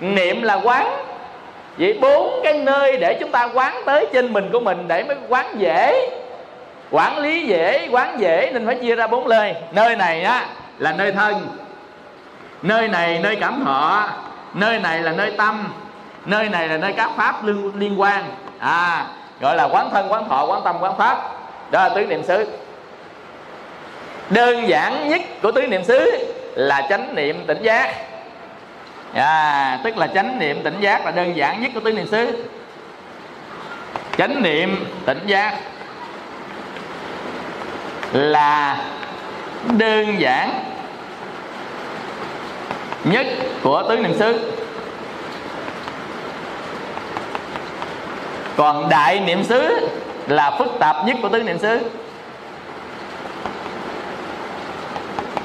Niệm 0.00 0.42
là 0.42 0.54
quán. 0.54 0.86
Vậy 1.78 1.98
bốn 2.00 2.40
cái 2.44 2.52
nơi 2.52 2.96
để 2.96 3.16
chúng 3.20 3.30
ta 3.30 3.48
quán 3.54 3.82
tới 3.86 4.06
trên 4.12 4.32
mình 4.32 4.50
của 4.52 4.60
mình 4.60 4.84
để 4.88 5.04
mới 5.04 5.16
quán 5.28 5.46
dễ. 5.58 6.10
Quản 6.90 7.18
lý 7.18 7.46
dễ 7.46 7.88
quán 7.90 8.20
dễ 8.20 8.50
nên 8.52 8.66
phải 8.66 8.74
chia 8.74 8.94
ra 8.94 9.06
bốn 9.06 9.28
nơi. 9.28 9.54
Nơi 9.72 9.96
này 9.96 10.22
á 10.22 10.46
là 10.78 10.92
nơi 10.92 11.12
thân. 11.12 11.48
Nơi 12.62 12.88
này 12.88 13.20
nơi 13.22 13.36
cảm 13.36 13.62
thọ. 13.64 14.08
Nơi 14.54 14.78
này 14.78 14.98
là 14.98 15.12
nơi 15.12 15.32
tâm. 15.38 15.72
Nơi 16.24 16.48
này 16.48 16.68
là 16.68 16.76
nơi 16.76 16.92
các 16.92 17.10
pháp 17.16 17.44
liên, 17.44 17.72
liên 17.78 18.00
quan. 18.00 18.24
À 18.58 19.06
gọi 19.40 19.56
là 19.56 19.64
quán 19.64 19.90
thân 19.90 20.12
quán 20.12 20.28
thọ 20.28 20.46
quán 20.46 20.60
tâm 20.64 20.76
quán 20.80 20.98
pháp. 20.98 21.30
Đó 21.70 21.82
là 21.82 21.88
tứ 21.88 22.06
niệm 22.06 22.22
xứ. 22.22 22.46
Đơn 24.30 24.68
giản 24.68 25.08
nhất 25.08 25.20
của 25.42 25.52
tứ 25.52 25.66
niệm 25.66 25.84
xứ 25.84 26.10
là 26.54 26.86
chánh 26.88 27.14
niệm 27.14 27.44
tỉnh 27.46 27.62
giác. 27.62 27.94
À, 29.14 29.80
tức 29.84 29.96
là 29.96 30.06
chánh 30.06 30.38
niệm 30.38 30.62
tỉnh 30.62 30.80
giác 30.80 31.04
là 31.04 31.10
đơn 31.10 31.36
giản 31.36 31.62
nhất 31.62 31.70
của 31.74 31.80
tứ 31.80 31.92
niệm 31.92 32.06
xứ. 32.06 32.44
Chánh 34.18 34.42
niệm 34.42 34.86
tỉnh 35.06 35.26
giác 35.26 35.54
là 38.12 38.84
đơn 39.78 40.20
giản 40.20 40.64
nhất 43.04 43.26
của 43.62 43.82
tứ 43.88 43.96
niệm 43.96 44.14
xứ. 44.18 44.52
Còn 48.58 48.88
đại 48.88 49.20
niệm 49.20 49.44
xứ 49.44 49.88
là 50.26 50.56
phức 50.58 50.68
tạp 50.80 50.96
nhất 51.06 51.16
của 51.22 51.28
tứ 51.28 51.42
niệm 51.42 51.58
xứ. 51.58 51.78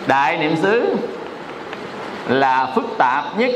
Đại 0.08 0.38
niệm 0.38 0.56
xứ 0.62 0.96
là 2.28 2.72
phức 2.76 2.86
tạp 2.98 3.24
nhất. 3.38 3.52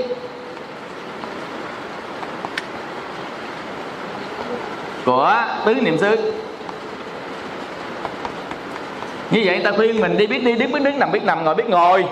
Của 5.05 5.43
tứ 5.65 5.73
niệm 5.73 5.97
xứ. 5.97 6.33
Như 9.31 9.41
vậy 9.45 9.61
ta 9.63 9.71
khuyên 9.71 10.01
mình 10.01 10.17
đi 10.17 10.27
biết 10.27 10.43
đi 10.43 10.55
đứng 10.55 10.71
biết 10.71 10.83
đứng 10.83 10.99
nằm 10.99 11.11
biết 11.11 11.23
nằm 11.23 11.43
ngồi 11.43 11.55
biết 11.55 11.69
ngồi. 11.69 12.05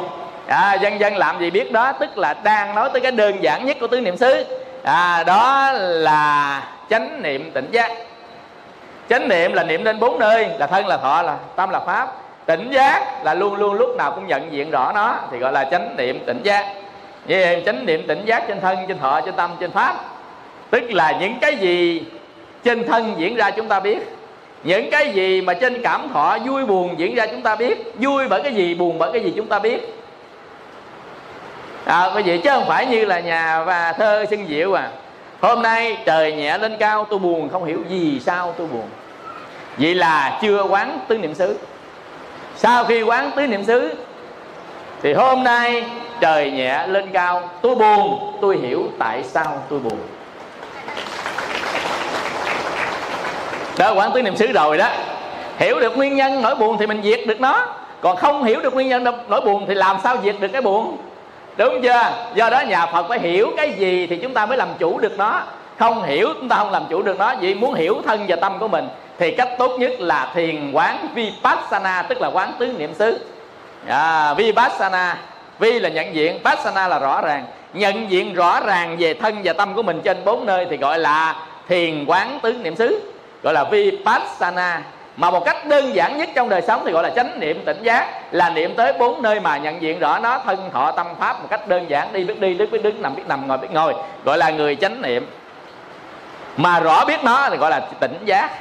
À, 0.47 0.73
dân 0.73 0.99
dân 0.99 1.15
làm 1.15 1.39
gì 1.39 1.49
biết 1.49 1.71
đó 1.71 1.91
tức 1.91 2.17
là 2.17 2.33
đang 2.33 2.75
nói 2.75 2.89
tới 2.93 3.01
cái 3.01 3.11
đơn 3.11 3.43
giản 3.43 3.65
nhất 3.65 3.77
của 3.79 3.87
tứ 3.87 4.01
niệm 4.01 4.17
xứ. 4.17 4.45
À, 4.83 5.23
đó 5.23 5.71
là 5.73 6.61
chánh 6.89 7.23
niệm 7.23 7.51
tỉnh 7.51 7.67
giác. 7.71 7.91
Chánh 9.09 9.27
niệm 9.27 9.53
là 9.53 9.63
niệm 9.63 9.83
lên 9.83 9.99
bốn 9.99 10.19
nơi 10.19 10.47
là 10.59 10.67
thân 10.67 10.87
là 10.87 10.97
thọ 10.97 11.21
là 11.21 11.37
tâm 11.55 11.69
là 11.69 11.79
pháp. 11.79 12.11
Tỉnh 12.45 12.71
giác 12.71 13.23
là 13.23 13.33
luôn 13.33 13.55
luôn 13.55 13.73
lúc 13.73 13.97
nào 13.97 14.11
cũng 14.11 14.27
nhận 14.27 14.51
diện 14.51 14.71
rõ 14.71 14.91
nó 14.95 15.15
thì 15.31 15.37
gọi 15.37 15.51
là 15.51 15.63
chánh 15.63 15.95
niệm 15.97 16.19
tỉnh 16.25 16.43
giác. 16.43 16.73
Như 17.27 17.39
vậy 17.39 17.63
chánh 17.65 17.85
niệm 17.85 18.07
tỉnh 18.07 18.25
giác 18.25 18.43
trên 18.47 18.61
thân 18.61 18.77
trên 18.87 18.99
thọ 18.99 19.21
trên 19.21 19.35
tâm 19.35 19.51
trên 19.59 19.71
pháp. 19.71 19.95
Tức 20.69 20.83
là 20.91 21.17
những 21.19 21.39
cái 21.41 21.55
gì 21.55 22.05
trên 22.63 22.87
thân 22.87 23.13
diễn 23.17 23.35
ra 23.35 23.51
chúng 23.51 23.67
ta 23.67 23.79
biết. 23.79 23.99
Những 24.63 24.89
cái 24.91 25.09
gì 25.09 25.41
mà 25.41 25.53
trên 25.53 25.83
cảm 25.83 26.09
thọ 26.13 26.37
vui 26.45 26.65
buồn 26.65 26.99
diễn 26.99 27.15
ra 27.15 27.25
chúng 27.27 27.41
ta 27.41 27.55
biết. 27.55 27.93
Vui 27.95 28.27
bởi 28.27 28.43
cái 28.43 28.53
gì 28.53 28.75
buồn 28.75 28.99
bởi 28.99 29.11
cái 29.11 29.23
gì 29.23 29.33
chúng 29.35 29.47
ta 29.47 29.59
biết. 29.59 29.95
À, 31.85 32.09
bởi 32.13 32.23
vậy 32.23 32.41
chứ 32.43 32.49
không 32.49 32.65
phải 32.67 32.85
như 32.85 33.05
là 33.05 33.19
nhà 33.19 33.63
và 33.63 33.93
thơ 33.93 34.25
xưng 34.29 34.45
diệu 34.47 34.73
à 34.73 34.89
hôm 35.41 35.61
nay 35.61 35.97
trời 36.05 36.33
nhẹ 36.33 36.57
lên 36.57 36.77
cao, 36.79 37.07
tôi 37.09 37.19
buồn, 37.19 37.49
không 37.49 37.65
hiểu 37.65 37.79
gì 37.89 38.21
sao 38.25 38.53
tôi 38.57 38.67
buồn. 38.67 38.87
Vậy 39.77 39.95
là 39.95 40.39
chưa 40.41 40.63
quán 40.63 40.99
tứ 41.07 41.17
niệm 41.17 41.33
xứ. 41.33 41.57
Sau 42.55 42.85
khi 42.85 43.01
quán 43.03 43.31
tứ 43.35 43.47
niệm 43.47 43.63
xứ, 43.63 43.93
thì 45.01 45.13
hôm 45.13 45.43
nay 45.43 45.85
trời 46.19 46.51
nhẹ 46.51 46.87
lên 46.87 47.09
cao, 47.13 47.49
tôi 47.61 47.75
buồn, 47.75 48.33
tôi 48.41 48.57
hiểu 48.57 48.83
tại 48.99 49.23
sao 49.23 49.63
tôi 49.69 49.79
buồn. 49.79 49.97
Đó 53.77 53.93
quán 53.93 54.11
tứ 54.13 54.21
niệm 54.21 54.35
xứ 54.35 54.51
rồi 54.51 54.77
đó. 54.77 54.89
Hiểu 55.57 55.79
được 55.79 55.97
nguyên 55.97 56.15
nhân 56.15 56.41
nỗi 56.41 56.55
buồn 56.55 56.77
thì 56.77 56.87
mình 56.87 57.01
diệt 57.03 57.19
được 57.27 57.41
nó. 57.41 57.67
Còn 58.01 58.17
không 58.17 58.43
hiểu 58.43 58.61
được 58.61 58.73
nguyên 58.73 58.89
nhân 58.89 59.03
nỗi 59.27 59.41
buồn 59.41 59.65
thì 59.67 59.73
làm 59.73 59.97
sao 60.03 60.17
diệt 60.23 60.35
được 60.39 60.47
cái 60.47 60.61
buồn? 60.61 60.97
Đúng 61.57 61.81
chưa? 61.81 62.11
Do 62.35 62.49
đó 62.49 62.61
nhà 62.61 62.85
phật 62.85 63.05
phải 63.09 63.19
hiểu 63.19 63.51
cái 63.57 63.71
gì 63.71 64.07
thì 64.07 64.17
chúng 64.17 64.33
ta 64.33 64.45
mới 64.45 64.57
làm 64.57 64.67
chủ 64.79 64.99
được 64.99 65.17
nó. 65.17 65.41
Không 65.79 66.03
hiểu 66.03 66.29
chúng 66.33 66.49
ta 66.49 66.55
không 66.55 66.71
làm 66.71 66.83
chủ 66.89 67.01
được 67.01 67.19
nó. 67.19 67.35
Vì 67.39 67.55
muốn 67.55 67.73
hiểu 67.73 68.01
thân 68.05 68.25
và 68.27 68.35
tâm 68.35 68.59
của 68.59 68.67
mình 68.67 68.87
thì 69.19 69.31
cách 69.31 69.49
tốt 69.57 69.71
nhất 69.79 69.91
là 69.99 70.31
thiền 70.33 70.71
quán 70.71 71.07
vipassana 71.13 72.01
tức 72.01 72.21
là 72.21 72.27
quán 72.27 72.51
tứ 72.59 72.73
niệm 72.77 72.93
xứ. 72.93 73.19
À, 73.87 74.33
vipassana 74.33 75.17
vi 75.59 75.79
là 75.79 75.89
nhận 75.89 76.15
diện 76.15 76.39
passana 76.43 76.87
là 76.87 76.99
rõ 76.99 77.21
ràng. 77.21 77.45
Nhận 77.73 78.11
diện 78.11 78.33
rõ 78.33 78.59
ràng 78.59 78.95
về 78.99 79.13
thân 79.13 79.35
và 79.43 79.53
tâm 79.53 79.73
của 79.73 79.83
mình 79.83 80.01
trên 80.03 80.25
bốn 80.25 80.45
nơi 80.45 80.67
thì 80.69 80.77
gọi 80.77 80.99
là 80.99 81.35
thiền 81.67 82.05
quán 82.05 82.39
tứ 82.41 82.53
niệm 82.53 82.75
xứ 82.75 83.01
gọi 83.43 83.53
là 83.53 83.63
vipassana 83.63 84.81
mà 85.17 85.31
một 85.31 85.45
cách 85.45 85.67
đơn 85.67 85.95
giản 85.95 86.17
nhất 86.17 86.29
trong 86.35 86.49
đời 86.49 86.61
sống 86.61 86.81
thì 86.85 86.91
gọi 86.91 87.03
là 87.03 87.09
chánh 87.09 87.39
niệm 87.39 87.65
tỉnh 87.65 87.83
giác, 87.83 88.07
là 88.31 88.49
niệm 88.49 88.75
tới 88.75 88.93
bốn 88.93 89.21
nơi 89.21 89.39
mà 89.39 89.57
nhận 89.57 89.81
diện 89.81 89.99
rõ 89.99 90.19
nó, 90.19 90.39
thân, 90.39 90.69
thọ, 90.73 90.91
tâm, 90.91 91.07
pháp 91.19 91.41
một 91.41 91.47
cách 91.49 91.67
đơn 91.67 91.89
giản. 91.89 92.13
Đi 92.13 92.23
biết 92.23 92.39
đi 92.39 92.53
đứng 92.53 92.71
biết 92.71 92.83
đứng, 92.83 93.01
nằm 93.01 93.15
biết 93.15 93.23
nằm, 93.27 93.47
ngồi 93.47 93.57
biết 93.57 93.71
ngồi, 93.71 93.93
gọi 94.25 94.37
là 94.37 94.49
người 94.49 94.75
chánh 94.75 95.01
niệm. 95.01 95.27
Mà 96.57 96.79
rõ 96.79 97.05
biết 97.05 97.23
nó 97.23 97.49
thì 97.49 97.57
gọi 97.57 97.71
là 97.71 97.79
tỉnh 97.99 98.17
giác. 98.25 98.51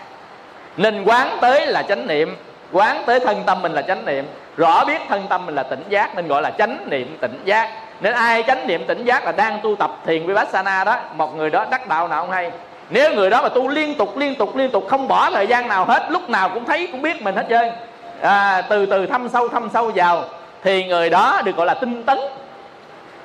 Nên 0.77 1.05
quán 1.05 1.39
tới 1.41 1.67
là 1.67 1.83
chánh 1.83 2.07
niệm, 2.07 2.37
quán 2.73 3.03
tới 3.07 3.21
thân 3.21 3.43
tâm 3.47 3.63
mình 3.63 3.73
là 3.73 3.83
chánh 3.83 4.05
niệm. 4.05 4.25
Rõ 4.57 4.85
biết 4.85 5.01
thân 5.09 5.27
tâm 5.29 5.47
mình 5.47 5.55
là 5.55 5.63
tỉnh 5.63 5.85
giác 5.89 6.15
nên 6.17 6.29
gọi 6.29 6.43
là 6.43 6.51
chánh 6.51 6.79
niệm 6.91 7.19
tỉnh 7.21 7.41
giác. 7.45 7.71
Nên 8.01 8.13
ai 8.13 8.43
chánh 8.47 8.67
niệm 8.67 8.85
tỉnh 8.87 9.05
giác 9.05 9.25
là 9.25 9.33
đang 9.33 9.61
tu 9.63 9.77
tập 9.77 9.91
thiền 10.07 10.27
vipassana 10.27 10.85
đó, 10.85 10.99
một 11.15 11.37
người 11.37 11.51
đó 11.51 11.67
đắc 11.71 11.89
đạo 11.89 12.09
nào 12.09 12.23
không 12.23 12.31
hay? 12.31 12.51
Nếu 12.91 13.15
người 13.15 13.31
đó 13.31 13.43
mà 13.43 13.49
tu 13.49 13.69
liên 13.69 13.95
tục 13.95 14.17
liên 14.17 14.35
tục 14.35 14.57
liên 14.57 14.71
tục 14.71 14.87
không 14.89 15.09
bỏ 15.09 15.31
thời 15.31 15.47
gian 15.47 15.69
nào 15.69 15.85
hết 15.85 16.07
lúc 16.11 16.31
nào 16.31 16.49
cũng 16.49 16.65
thấy 16.65 16.89
cũng 16.93 17.03
biết 17.03 17.23
mình 17.23 17.37
hết 17.37 17.47
trơn. 17.51 17.71
À, 18.21 18.63
từ 18.69 18.87
từ 18.87 19.07
thâm 19.07 19.29
sâu 19.29 19.49
thâm 19.49 19.69
sâu 19.73 19.93
vào 19.95 20.25
thì 20.63 20.85
người 20.85 21.11
đó 21.11 21.43
được 21.45 21.57
gọi 21.57 21.67
là 21.67 21.75
tinh 21.75 22.05
tấn. 22.05 22.19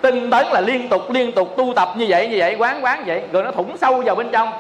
Tinh 0.02 0.30
tấn 0.30 0.48
là 0.48 0.62
liên 0.62 0.90
tục 0.90 1.12
liên 1.12 1.32
tục 1.32 1.54
tu 1.58 1.74
tập 1.76 1.90
như 1.96 2.06
vậy 2.10 2.28
như 2.28 2.36
vậy 2.40 2.56
quán 2.60 2.86
quán 2.86 3.04
vậy. 3.06 3.24
Rồi 3.32 3.44
nó 3.44 3.52
thủng 3.52 3.78
sâu 3.78 4.02
vào 4.06 4.16
bên 4.16 4.30
trong. 4.32 4.52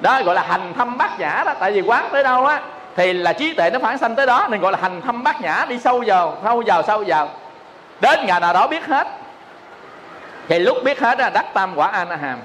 Đó 0.00 0.22
gọi 0.22 0.34
là 0.34 0.42
hành 0.48 0.72
thâm 0.76 0.98
bát 0.98 1.20
nhã 1.20 1.42
đó. 1.46 1.54
Tại 1.60 1.72
vì 1.72 1.80
quán 1.80 2.08
tới 2.12 2.22
đâu 2.22 2.46
á 2.46 2.60
thì 2.96 3.12
là 3.12 3.32
trí 3.32 3.52
tuệ 3.52 3.70
nó 3.70 3.78
phản 3.78 3.98
sanh 3.98 4.14
tới 4.14 4.26
đó 4.26 4.46
nên 4.50 4.60
gọi 4.60 4.72
là 4.72 4.78
hành 4.82 5.00
thâm 5.00 5.22
bát 5.22 5.40
nhã 5.40 5.66
đi 5.68 5.78
sâu 5.78 6.02
vào 6.06 6.36
sâu 6.44 6.62
vào 6.66 6.82
sâu 6.82 7.04
vào. 7.06 7.28
Đến 8.00 8.26
ngày 8.26 8.40
nào 8.40 8.52
đó 8.52 8.66
biết 8.66 8.86
hết. 8.86 9.08
Thì 10.48 10.58
lúc 10.58 10.76
biết 10.84 11.00
hết 11.00 11.20
là 11.20 11.30
đắc 11.30 11.54
tam 11.54 11.70
quả 11.76 11.88
a 11.88 12.04
na 12.04 12.16
hàm 12.16 12.38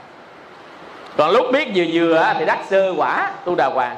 còn 1.17 1.31
lúc 1.31 1.45
biết 1.51 1.67
vừa 1.75 1.83
vừa 1.93 2.33
thì 2.39 2.45
đắc 2.45 2.59
sơ 2.69 2.93
quả 2.97 3.31
tu 3.45 3.55
đà 3.55 3.65
hoàng. 3.65 3.95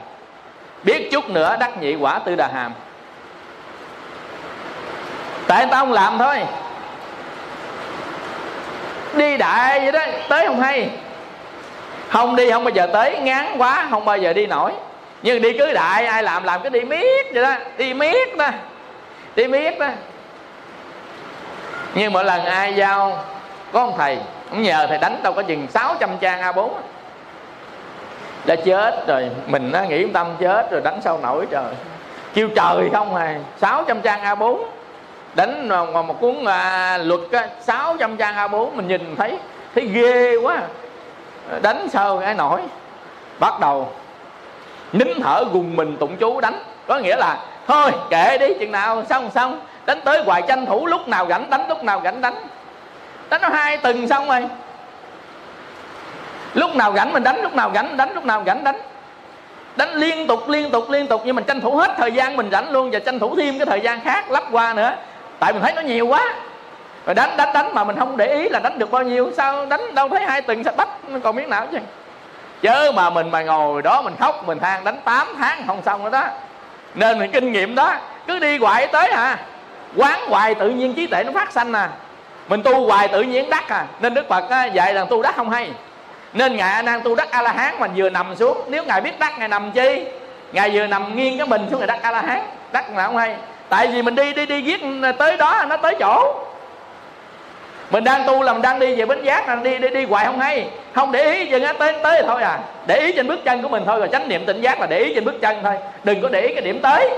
Biết 0.84 1.10
chút 1.12 1.30
nữa 1.30 1.56
đắc 1.60 1.82
nhị 1.82 1.96
quả 1.96 2.20
tư 2.20 2.36
đà 2.36 2.48
hàm. 2.48 2.74
Tại 5.48 5.66
người 5.66 5.72
ta 5.72 5.80
không 5.80 5.94
làm 5.94 6.18
thôi. 6.18 6.40
Đi 9.14 9.38
đại 9.38 9.80
vậy 9.80 9.92
đó, 9.92 10.00
tới 10.30 10.48
không 10.48 10.60
hay. 10.60 10.90
Không 12.10 12.36
đi 12.36 12.52
không 12.52 12.64
bao 12.64 12.72
giờ 12.74 12.88
tới, 12.94 13.20
ngán 13.20 13.58
quá, 13.58 13.88
không 13.90 14.06
bao 14.06 14.18
giờ 14.18 14.34
đi 14.34 14.46
nổi. 14.46 14.72
Nhưng 15.22 15.42
đi 15.42 15.58
cứ 15.58 15.74
đại, 15.74 16.06
ai 16.06 16.24
làm 16.24 16.44
làm 16.44 16.62
cứ 16.64 16.70
đi 16.70 16.82
miết 16.82 17.26
vậy 17.34 17.44
đó, 17.44 17.54
đi 17.78 17.94
miết 17.94 18.38
đó. 18.38 18.48
Đi 19.36 19.48
miết 19.48 19.80
đó. 19.80 19.88
Nhưng 21.94 22.14
mỗi 22.14 22.26
lần 22.26 22.46
ai 22.46 22.74
giao, 22.74 23.24
có 23.74 23.80
ông 23.80 23.94
thầy, 23.98 24.18
ông 24.50 24.62
nhờ 24.62 24.86
thầy 24.90 24.98
đánh 24.98 25.20
đâu 25.24 25.34
có 25.34 25.42
chừng 25.42 25.68
600 25.74 26.10
trang 26.20 26.42
A4 26.42 26.70
đã 28.48 28.56
chết 28.56 29.08
rồi. 29.08 29.30
Mình 29.48 29.72
nó 29.72 29.82
nghĩ 29.82 30.08
tâm 30.08 30.28
chết 30.40 30.72
rồi 30.72 30.82
đánh 30.82 31.00
sao 31.04 31.20
nổi 31.24 31.46
trời. 31.52 31.74
Kêu 32.34 32.50
trời 32.56 32.90
không 32.94 33.16
à 33.16 33.40
600 33.62 34.02
trang 34.02 34.24
A4 34.24 34.58
đánh 35.36 35.70
vào 35.70 36.04
một 36.04 36.22
cuốn 36.22 36.46
à, 36.46 36.98
luật 36.98 37.22
á, 37.32 37.48
600 37.62 38.18
trang 38.18 38.36
A4 38.36 38.70
mình 38.76 38.88
nhìn 38.88 39.16
thấy 39.18 39.38
thấy 39.76 39.86
ghê 39.86 40.36
quá. 40.36 40.62
Đánh 41.62 41.88
sao 41.90 42.20
cái 42.20 42.34
nổi. 42.34 42.62
Bắt 43.40 43.60
đầu 43.60 43.92
nín 44.94 45.08
thở 45.24 45.44
gùng 45.54 45.76
mình 45.76 45.98
tụng 45.98 46.18
chú 46.18 46.42
đánh. 46.42 46.60
Có 46.88 46.98
nghĩa 46.98 47.16
là 47.16 47.38
thôi 47.68 47.92
kệ 48.10 48.38
đi 48.38 48.48
chừng 48.60 48.72
nào 48.72 49.04
xong 49.10 49.30
xong. 49.36 49.60
Đánh 49.86 50.02
tới 50.02 50.24
hoài 50.24 50.42
tranh 50.48 50.66
thủ 50.66 50.86
lúc 50.86 51.08
nào 51.08 51.28
rảnh 51.30 51.50
đánh 51.50 51.70
lúc 51.70 51.84
nào 51.84 52.02
rảnh 52.04 52.22
đánh. 52.22 52.36
Đánh 53.30 53.42
nó 53.42 53.50
hai 53.50 53.78
tuần 53.78 54.08
xong 54.08 54.28
rồi 54.28 54.48
lúc 56.54 56.76
nào 56.76 56.94
rảnh 56.96 57.14
mình 57.14 57.24
đánh 57.24 57.42
lúc 57.42 57.56
nào 57.56 57.72
rảnh 57.74 57.98
đánh 57.98 58.14
lúc 58.14 58.26
nào 58.26 58.44
rảnh 58.46 58.64
đánh. 58.64 58.80
Đánh 59.76 59.94
liên 59.94 60.28
tục 60.28 60.50
liên 60.50 60.72
tục 60.72 60.90
liên 60.90 61.08
tục 61.08 61.22
nhưng 61.26 61.36
mình 61.36 61.46
tranh 61.46 61.62
thủ 61.62 61.76
hết 61.76 61.92
thời 61.98 62.12
gian 62.12 62.38
mình 62.38 62.52
rảnh 62.52 62.72
luôn 62.72 62.92
và 62.92 63.00
tranh 63.00 63.20
thủ 63.20 63.36
thêm 63.36 63.60
cái 63.60 63.66
thời 63.66 63.82
gian 63.82 64.02
khác 64.02 64.32
lắp 64.32 64.44
qua 64.52 64.74
nữa. 64.74 64.92
Tại 65.40 65.54
mình 65.54 65.62
thấy 65.62 65.74
nó 65.74 65.82
nhiều 65.82 66.08
quá. 66.08 66.34
Rồi 67.06 67.16
đánh 67.16 67.38
đánh 67.38 67.54
đánh 67.54 67.74
mà 67.74 67.84
mình 67.84 68.00
không 68.00 68.18
để 68.18 68.34
ý 68.34 68.50
là 68.50 68.60
đánh 68.60 68.80
được 68.80 68.92
bao 68.92 69.04
nhiêu. 69.04 69.32
Sao 69.38 69.66
đánh 69.66 69.96
đâu 69.96 70.10
thấy 70.10 70.24
hai 70.24 70.42
tuần 70.42 70.64
sao 70.64 70.74
bắt 70.78 70.90
còn 71.24 71.36
miếng 71.36 71.50
nào 71.50 71.68
chứ? 71.72 71.78
Chớ 72.62 72.92
mà 72.96 73.10
mình 73.10 73.32
mà 73.32 73.44
ngồi 73.44 73.82
đó 73.82 74.02
mình 74.02 74.14
khóc 74.20 74.48
mình 74.48 74.60
than 74.60 74.84
đánh 74.84 74.98
8 75.04 75.28
tháng 75.38 75.64
không 75.68 75.82
xong 75.86 76.04
nữa 76.04 76.10
đó. 76.10 76.28
Nên 76.96 77.20
mình 77.20 77.32
kinh 77.32 77.52
nghiệm 77.52 77.76
đó. 77.76 77.94
Cứ 78.28 78.40
đi 78.40 78.58
hoài 78.58 78.88
tới 78.88 79.08
à 79.08 79.38
quán 79.96 80.20
hoài 80.30 80.56
tự 80.56 80.70
nhiên 80.70 80.94
trí 80.94 81.08
tuệ 81.08 81.24
nó 81.24 81.32
phát 81.32 81.52
sanh 81.52 81.74
à. 81.74 81.90
Mình 82.48 82.64
tu 82.64 82.88
hoài 82.88 83.08
tự 83.08 83.22
nhiên 83.22 83.50
đắc 83.50 83.70
à. 83.70 83.86
Nên 84.00 84.14
đức 84.14 84.30
phật 84.30 84.50
á, 84.50 84.66
dạy 84.66 84.94
rằng 84.94 85.08
tu 85.10 85.22
đắc 85.22 85.36
không 85.36 85.50
hay 85.50 85.72
nên 86.34 86.58
ngài 86.58 86.72
a 86.72 86.82
nan 86.82 87.02
tu 87.04 87.16
đắc 87.16 87.32
a 87.32 87.42
la 87.42 87.52
hán 87.52 87.80
mà 87.80 87.88
vừa 87.96 88.10
nằm 88.10 88.36
xuống. 88.36 88.58
Nếu 88.68 88.84
ngài 88.84 89.02
biết 89.02 89.20
đắc 89.20 89.40
ngài 89.40 89.48
nằm 89.48 89.72
chi? 89.72 90.04
Ngài 90.52 90.70
vừa 90.70 90.88
nằm 90.88 91.16
nghiêng 91.16 91.38
cái 91.38 91.48
mình 91.48 91.68
xuống 91.70 91.80
ngài 91.80 91.88
đắc 91.88 92.00
a 92.02 92.12
la 92.12 92.22
hán 92.22 92.40
đắc 92.72 92.96
là 92.96 93.06
không 93.06 93.18
hay. 93.18 93.36
Tại 93.70 93.88
vì 93.88 94.02
mình 94.02 94.16
đi 94.16 94.34
đi 94.34 94.46
đi 94.46 94.62
giết 94.62 94.82
tới 95.18 95.38
đó 95.38 95.66
nó 95.68 95.78
tới 95.78 95.96
chỗ. 96.00 96.36
Mình 97.92 98.04
đang 98.04 98.28
tu 98.28 98.42
làm 98.42 98.62
đang 98.62 98.80
đi 98.80 98.96
về 98.96 99.06
bến 99.06 99.24
giác 99.24 99.48
là 99.48 99.56
đi 99.56 99.78
đi 99.78 99.90
đi 99.90 100.06
hoài 100.06 100.26
không 100.26 100.40
hay. 100.40 100.68
Không 100.94 101.12
để 101.12 101.34
ý 101.34 101.46
chừng 101.46 101.64
tới 101.80 101.94
tới 102.04 102.24
thôi 102.28 102.44
à. 102.44 102.60
Để 102.88 103.00
ý 103.00 103.12
trên 103.12 103.28
bước 103.28 103.40
chân 103.46 103.62
của 103.62 103.70
mình 103.70 103.84
thôi 103.86 104.00
rồi 104.00 104.10
chánh 104.12 104.30
niệm 104.30 104.46
tỉnh 104.46 104.62
giác 104.62 104.80
là 104.82 104.88
để 104.88 105.00
ý 105.00 105.14
trên 105.16 105.26
bước 105.26 105.42
chân 105.42 105.58
thôi. 105.64 105.74
Đừng 106.04 106.22
có 106.22 106.30
để 106.30 106.42
ý 106.42 106.54
cái 106.54 106.62
điểm 106.62 106.80
tới. 106.82 107.10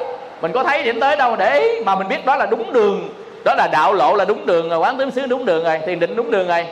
Mình 0.41 0.52
có 0.52 0.63
thấy 0.63 0.84
điểm 0.84 1.00
tới 1.00 1.15
đâu 1.15 1.36
để 1.36 1.60
ý 1.60 1.84
mà 1.86 1.95
mình 1.95 2.08
biết 2.08 2.26
đó 2.26 2.36
là 2.36 2.45
đúng 2.45 2.74
đường. 2.74 3.10
Đó 3.45 3.56
là 3.56 3.67
đạo 3.72 3.93
lộ 3.93 4.15
là 4.15 4.26
đúng 4.26 4.45
đường 4.45 4.69
rồi 4.69 4.80
quán 4.80 4.98
tướng 4.98 5.12
xứ 5.12 5.26
đúng 5.28 5.45
đường 5.45 5.63
rồi 5.63 5.80
thiền 5.86 6.00
định 6.00 6.15
đúng 6.15 6.32
đường 6.32 6.48
rồi. 6.48 6.65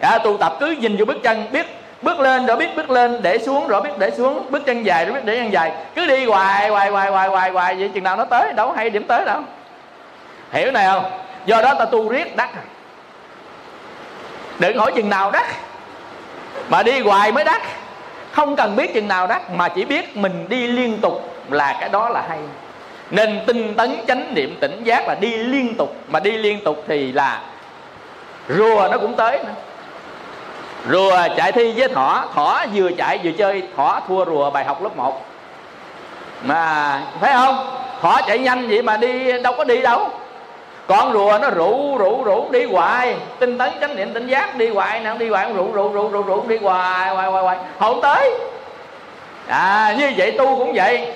À, 0.00 0.18
tu 0.18 0.36
tập 0.36 0.56
cứ 0.60 0.66
nhìn 0.66 0.96
vô 0.96 1.04
bước 1.04 1.22
chân 1.22 1.46
biết 1.52 1.66
bước 2.02 2.20
lên, 2.20 2.46
rồi 2.46 2.56
biết 2.56 2.76
bước 2.76 2.90
lên, 2.90 3.22
để 3.22 3.38
xuống, 3.38 3.68
rồi 3.68 3.82
biết 3.82 3.90
để 3.98 4.10
xuống. 4.10 4.46
Bước 4.50 4.66
chân 4.66 4.86
dài, 4.86 5.04
rồi 5.04 5.14
biết 5.14 5.20
để 5.24 5.36
chân 5.36 5.52
dài. 5.52 5.72
Cứ 5.94 6.06
đi 6.06 6.26
hoài 6.26 6.68
hoài 6.68 6.90
hoài 6.90 7.10
hoài 7.10 7.28
hoài 7.28 7.50
hoài. 7.50 7.74
Vậy 7.74 7.90
chừng 7.94 8.04
nào 8.04 8.16
nó 8.16 8.24
tới, 8.24 8.52
đâu 8.52 8.72
hay 8.72 8.90
điểm 8.90 9.04
tới 9.04 9.24
đâu. 9.24 9.40
Hiểu 10.52 10.70
này 10.70 10.86
không? 10.86 11.04
Do 11.46 11.62
đó 11.62 11.74
ta 11.78 11.84
tu 11.84 12.08
riết 12.08 12.36
đắc. 12.36 12.50
Đừng 14.58 14.78
hỏi 14.78 14.92
chừng 14.96 15.10
nào 15.10 15.30
đắc, 15.30 15.46
mà 16.68 16.82
đi 16.82 17.00
hoài 17.00 17.32
mới 17.32 17.44
đắc. 17.44 17.62
Không 18.32 18.56
cần 18.56 18.76
biết 18.76 18.94
chừng 18.94 19.08
nào 19.08 19.26
đắc, 19.26 19.50
mà 19.50 19.68
chỉ 19.68 19.84
biết 19.84 20.16
mình 20.16 20.46
đi 20.48 20.66
liên 20.66 20.98
tục 21.00 21.34
là 21.50 21.76
cái 21.80 21.88
đó 21.88 22.08
là 22.08 22.24
hay. 22.28 22.38
Nên 23.10 23.40
tinh 23.46 23.74
tấn 23.74 23.96
chánh 24.08 24.34
niệm 24.34 24.56
tỉnh 24.60 24.84
giác 24.84 25.08
là 25.08 25.14
đi 25.14 25.36
liên 25.36 25.74
tục. 25.74 25.96
Mà 26.08 26.20
đi 26.20 26.30
liên 26.30 26.64
tục 26.64 26.84
thì 26.88 27.12
là 27.12 27.40
rùa 28.48 28.88
nó 28.90 28.98
cũng 28.98 29.14
tới 29.14 29.38
nữa 29.38 29.52
rùa 30.90 31.16
chạy 31.36 31.52
thi 31.52 31.72
với 31.76 31.88
thỏ 31.88 32.24
thỏ 32.34 32.64
vừa 32.74 32.90
chạy 32.98 33.20
vừa 33.24 33.30
chơi, 33.38 33.62
thỏ 33.76 34.00
thua 34.08 34.24
rùa 34.24 34.50
bài 34.50 34.64
học 34.64 34.82
lớp 34.82 34.96
1 34.96 35.24
mà 36.42 37.00
thấy 37.20 37.32
không? 37.32 37.66
Thỏ 38.00 38.20
chạy 38.26 38.38
nhanh 38.38 38.68
vậy 38.68 38.82
mà 38.82 38.96
đi, 38.96 39.42
đâu 39.42 39.54
có 39.56 39.64
đi 39.64 39.82
đâu. 39.82 40.08
Con 40.86 41.12
rùa 41.12 41.38
nó 41.42 41.50
rủ 41.50 41.96
rủ 41.98 42.24
rủ 42.24 42.48
đi 42.50 42.64
hoài. 42.64 43.16
Tinh 43.38 43.58
tấn 43.58 43.70
chánh 43.80 43.96
niệm 43.96 44.12
tỉnh 44.14 44.26
giác 44.26 44.56
đi 44.56 44.68
hoài 44.68 45.00
nào 45.00 45.18
đi 45.18 45.28
hoài, 45.28 45.52
rủ 45.52 45.72
rủ 45.72 45.88
rủ 45.92 46.08
rủ 46.08 46.22
rủ, 46.22 46.42
đi 46.46 46.58
hoài 46.58 47.14
hoài 47.14 47.30
hoài 47.30 47.42
hoài. 47.42 47.56
Không 47.78 48.00
tới. 48.00 48.30
À 49.48 49.94
như 49.98 50.12
vậy 50.16 50.34
tu 50.38 50.56
cũng 50.58 50.72
vậy 50.74 51.12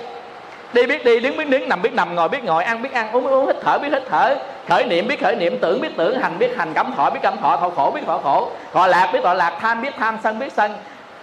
đi 0.72 0.86
biết 0.86 1.04
đi, 1.04 1.20
đứng 1.20 1.36
biết 1.36 1.48
đứng, 1.48 1.68
nằm 1.68 1.82
biết 1.82 1.94
nằm, 1.94 2.14
ngồi 2.14 2.28
biết 2.28 2.44
ngồi, 2.44 2.64
ăn 2.64 2.82
biết 2.82 2.92
ăn, 2.92 3.12
uống 3.12 3.24
biết 3.24 3.30
uống, 3.30 3.46
hít 3.46 3.56
thở 3.62 3.78
biết 3.78 3.88
hít 3.92 4.02
thở. 4.10 4.36
Khởi 4.68 4.84
niệm 4.84 5.08
biết 5.08 5.20
khởi 5.20 5.36
niệm, 5.36 5.58
tưởng 5.60 5.80
biết 5.80 5.96
tưởng, 5.96 6.20
hành 6.20 6.38
biết 6.38 6.56
hành, 6.56 6.72
cảm 6.74 6.92
thọ 6.96 7.10
biết 7.10 7.20
cảm 7.22 7.36
thọ 7.42 7.56
thọ 7.56 7.70
khổ 7.76 7.90
biết 7.94 8.00
thọ 8.06 8.18
khổ. 8.18 8.50
Thọ 8.72 8.86
lạc 8.86 9.10
biết 9.12 9.20
thọ 9.22 9.34
lạc, 9.34 9.52
tham 9.60 9.82
biết 9.82 9.94
tham, 9.98 10.18
sân 10.22 10.38
biết 10.38 10.52
sân. 10.52 10.72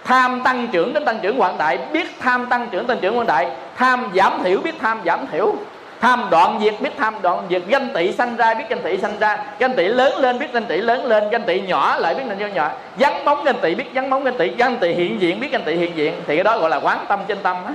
Tham 0.04 0.40
tăng 0.44 0.68
trưởng 0.72 0.92
đến 0.92 1.04
tăng 1.04 1.18
trưởng 1.22 1.40
quảng 1.40 1.58
đại, 1.58 1.78
biết 1.92 2.06
tham 2.20 2.46
tăng 2.46 2.68
trưởng 2.70 2.86
tăng 2.86 2.98
trưởng 3.00 3.18
quảng 3.18 3.26
đại. 3.26 3.50
Tham 3.76 4.10
giảm 4.14 4.42
thiểu 4.44 4.60
biết 4.60 4.74
tham 4.80 5.00
giảm 5.04 5.26
thiểu. 5.32 5.54
Tham 6.00 6.26
đoạn 6.30 6.60
diệt 6.62 6.74
biết 6.80 6.90
tham 6.98 7.14
đoạn 7.22 7.46
diệt, 7.50 7.62
ganh 7.68 7.88
tị 7.94 8.12
sanh 8.12 8.36
ra 8.36 8.54
biết 8.54 8.64
ganh 8.68 8.82
tị 8.82 8.98
sanh 8.98 9.18
ra. 9.18 9.38
Ganh 9.58 9.72
tị 9.72 9.84
lớn 9.84 10.18
lên 10.18 10.38
biết 10.38 10.52
ganh 10.52 10.64
tị 10.64 10.76
lớn 10.76 11.04
lên, 11.04 11.30
ganh 11.30 11.42
tị 11.42 11.60
nhỏ 11.60 11.96
lại 11.98 12.14
biết 12.14 12.22
ganh 12.28 12.38
tị 12.38 12.44
nhỏ. 12.54 12.70
Vắng 12.96 13.24
bóng 13.24 13.44
ganh 13.44 13.58
tị 13.58 13.74
biết 13.74 13.84
vắng 13.94 14.10
bóng 14.10 14.24
ganh 14.24 14.38
tị 14.38 14.48
ganh 14.48 14.76
tị 14.76 14.92
hiện 14.92 15.20
diện 15.20 15.40
biết 15.40 15.48
ganh 15.52 15.62
tị 15.62 15.74
hiện 15.74 15.96
diện. 15.96 16.14
Thì 16.26 16.36
cái 16.36 16.44
đó 16.44 16.58
gọi 16.58 16.70
là 16.70 16.76
quán 16.76 16.98
tâm 17.08 17.20
trên 17.28 17.38
tâm 17.42 17.56
á 17.66 17.72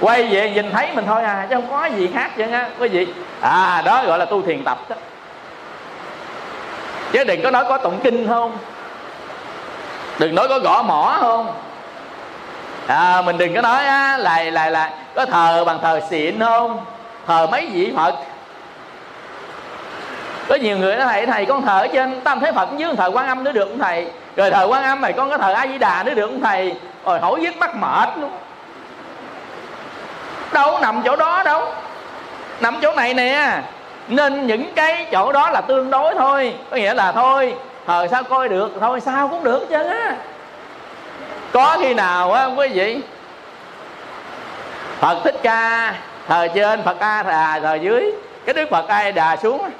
quay 0.00 0.26
về 0.26 0.50
nhìn 0.50 0.70
thấy 0.72 0.88
mình 0.94 1.04
thôi 1.06 1.22
à 1.22 1.46
chứ 1.50 1.54
không 1.54 1.70
có 1.70 1.84
gì 1.84 2.10
khác 2.14 2.30
chứ 2.36 2.50
á 2.50 2.68
quý 2.78 2.88
vị. 2.88 3.06
À 3.40 3.82
đó 3.84 4.04
gọi 4.06 4.18
là 4.18 4.24
tu 4.24 4.42
thiền 4.42 4.64
tập 4.64 4.78
đó. 4.88 4.96
Chứ 7.12 7.24
đừng 7.24 7.42
có 7.42 7.50
nói 7.50 7.64
có 7.68 7.78
tụng 7.78 8.00
kinh 8.02 8.28
không? 8.28 8.58
Đừng 10.18 10.34
nói 10.34 10.48
có 10.48 10.58
gõ 10.58 10.82
mỏ 10.82 11.16
không? 11.20 11.54
À, 12.86 13.22
mình 13.22 13.38
đừng 13.38 13.54
có 13.54 13.60
nói 13.60 13.86
á, 13.86 14.16
là 14.16 14.42
là 14.42 14.70
là 14.70 14.90
có 15.14 15.26
thờ 15.26 15.64
bằng 15.64 15.78
thờ 15.82 16.00
xịn 16.10 16.40
không? 16.40 16.84
Thờ 17.26 17.46
mấy 17.50 17.66
vị 17.66 17.92
phật? 17.96 18.14
Có 20.48 20.54
nhiều 20.54 20.78
người 20.78 20.96
nói 20.96 21.06
thầy 21.06 21.26
thầy 21.26 21.46
con 21.46 21.62
thờ 21.62 21.78
ở 21.78 21.86
trên 21.86 22.20
tam 22.20 22.40
thế 22.40 22.52
phật 22.52 22.68
dưới 22.76 22.94
thờ 22.96 23.10
quan 23.14 23.26
âm 23.26 23.44
nữa 23.44 23.52
được 23.52 23.68
không 23.68 23.78
thầy? 23.78 24.06
Rồi 24.36 24.50
thờ 24.50 24.66
quan 24.70 24.84
âm 24.84 25.00
này 25.00 25.12
con 25.12 25.30
có 25.30 25.38
thờ 25.38 25.52
a 25.52 25.66
di 25.66 25.78
đà 25.78 26.02
nữa 26.02 26.14
được 26.14 26.26
không 26.26 26.40
thầy? 26.40 26.74
Rồi 27.04 27.20
hỏi 27.20 27.40
dứt 27.42 27.54
bắt 27.58 27.76
mệt 27.76 28.08
luôn 28.20 28.30
đâu 30.54 30.78
nằm 30.82 31.02
chỗ 31.04 31.16
đó 31.16 31.42
đâu. 31.44 31.72
Nằm 32.60 32.78
chỗ 32.82 32.94
này 32.94 33.14
nè. 33.14 33.60
Nên 34.08 34.46
những 34.46 34.72
cái 34.74 35.06
chỗ 35.12 35.32
đó 35.32 35.50
là 35.50 35.60
tương 35.60 35.90
đối 35.90 36.14
thôi. 36.14 36.54
Có 36.70 36.76
nghĩa 36.76 36.94
là 36.94 37.12
thôi 37.12 37.54
thờ 37.86 38.06
sao 38.10 38.22
coi 38.22 38.48
được 38.48 38.72
thôi 38.80 39.00
sao 39.00 39.28
cũng 39.28 39.44
được 39.44 39.66
chứ 39.70 39.82
á. 39.82 40.16
Có 41.52 41.76
khi 41.80 41.94
nào 41.94 42.32
á 42.32 42.44
quý 42.44 42.68
vị? 42.68 43.00
Phật 45.00 45.20
thích 45.24 45.36
ca 45.42 45.94
thờ 46.28 46.48
trên 46.54 46.82
phật 46.82 47.00
a 47.00 47.22
thờ, 47.22 47.30
à, 47.30 47.60
thờ 47.62 47.74
dưới. 47.74 48.12
Cái 48.46 48.54
đức 48.54 48.68
phật 48.70 48.88
ai 48.88 49.12
đà 49.12 49.36
xuống 49.36 49.70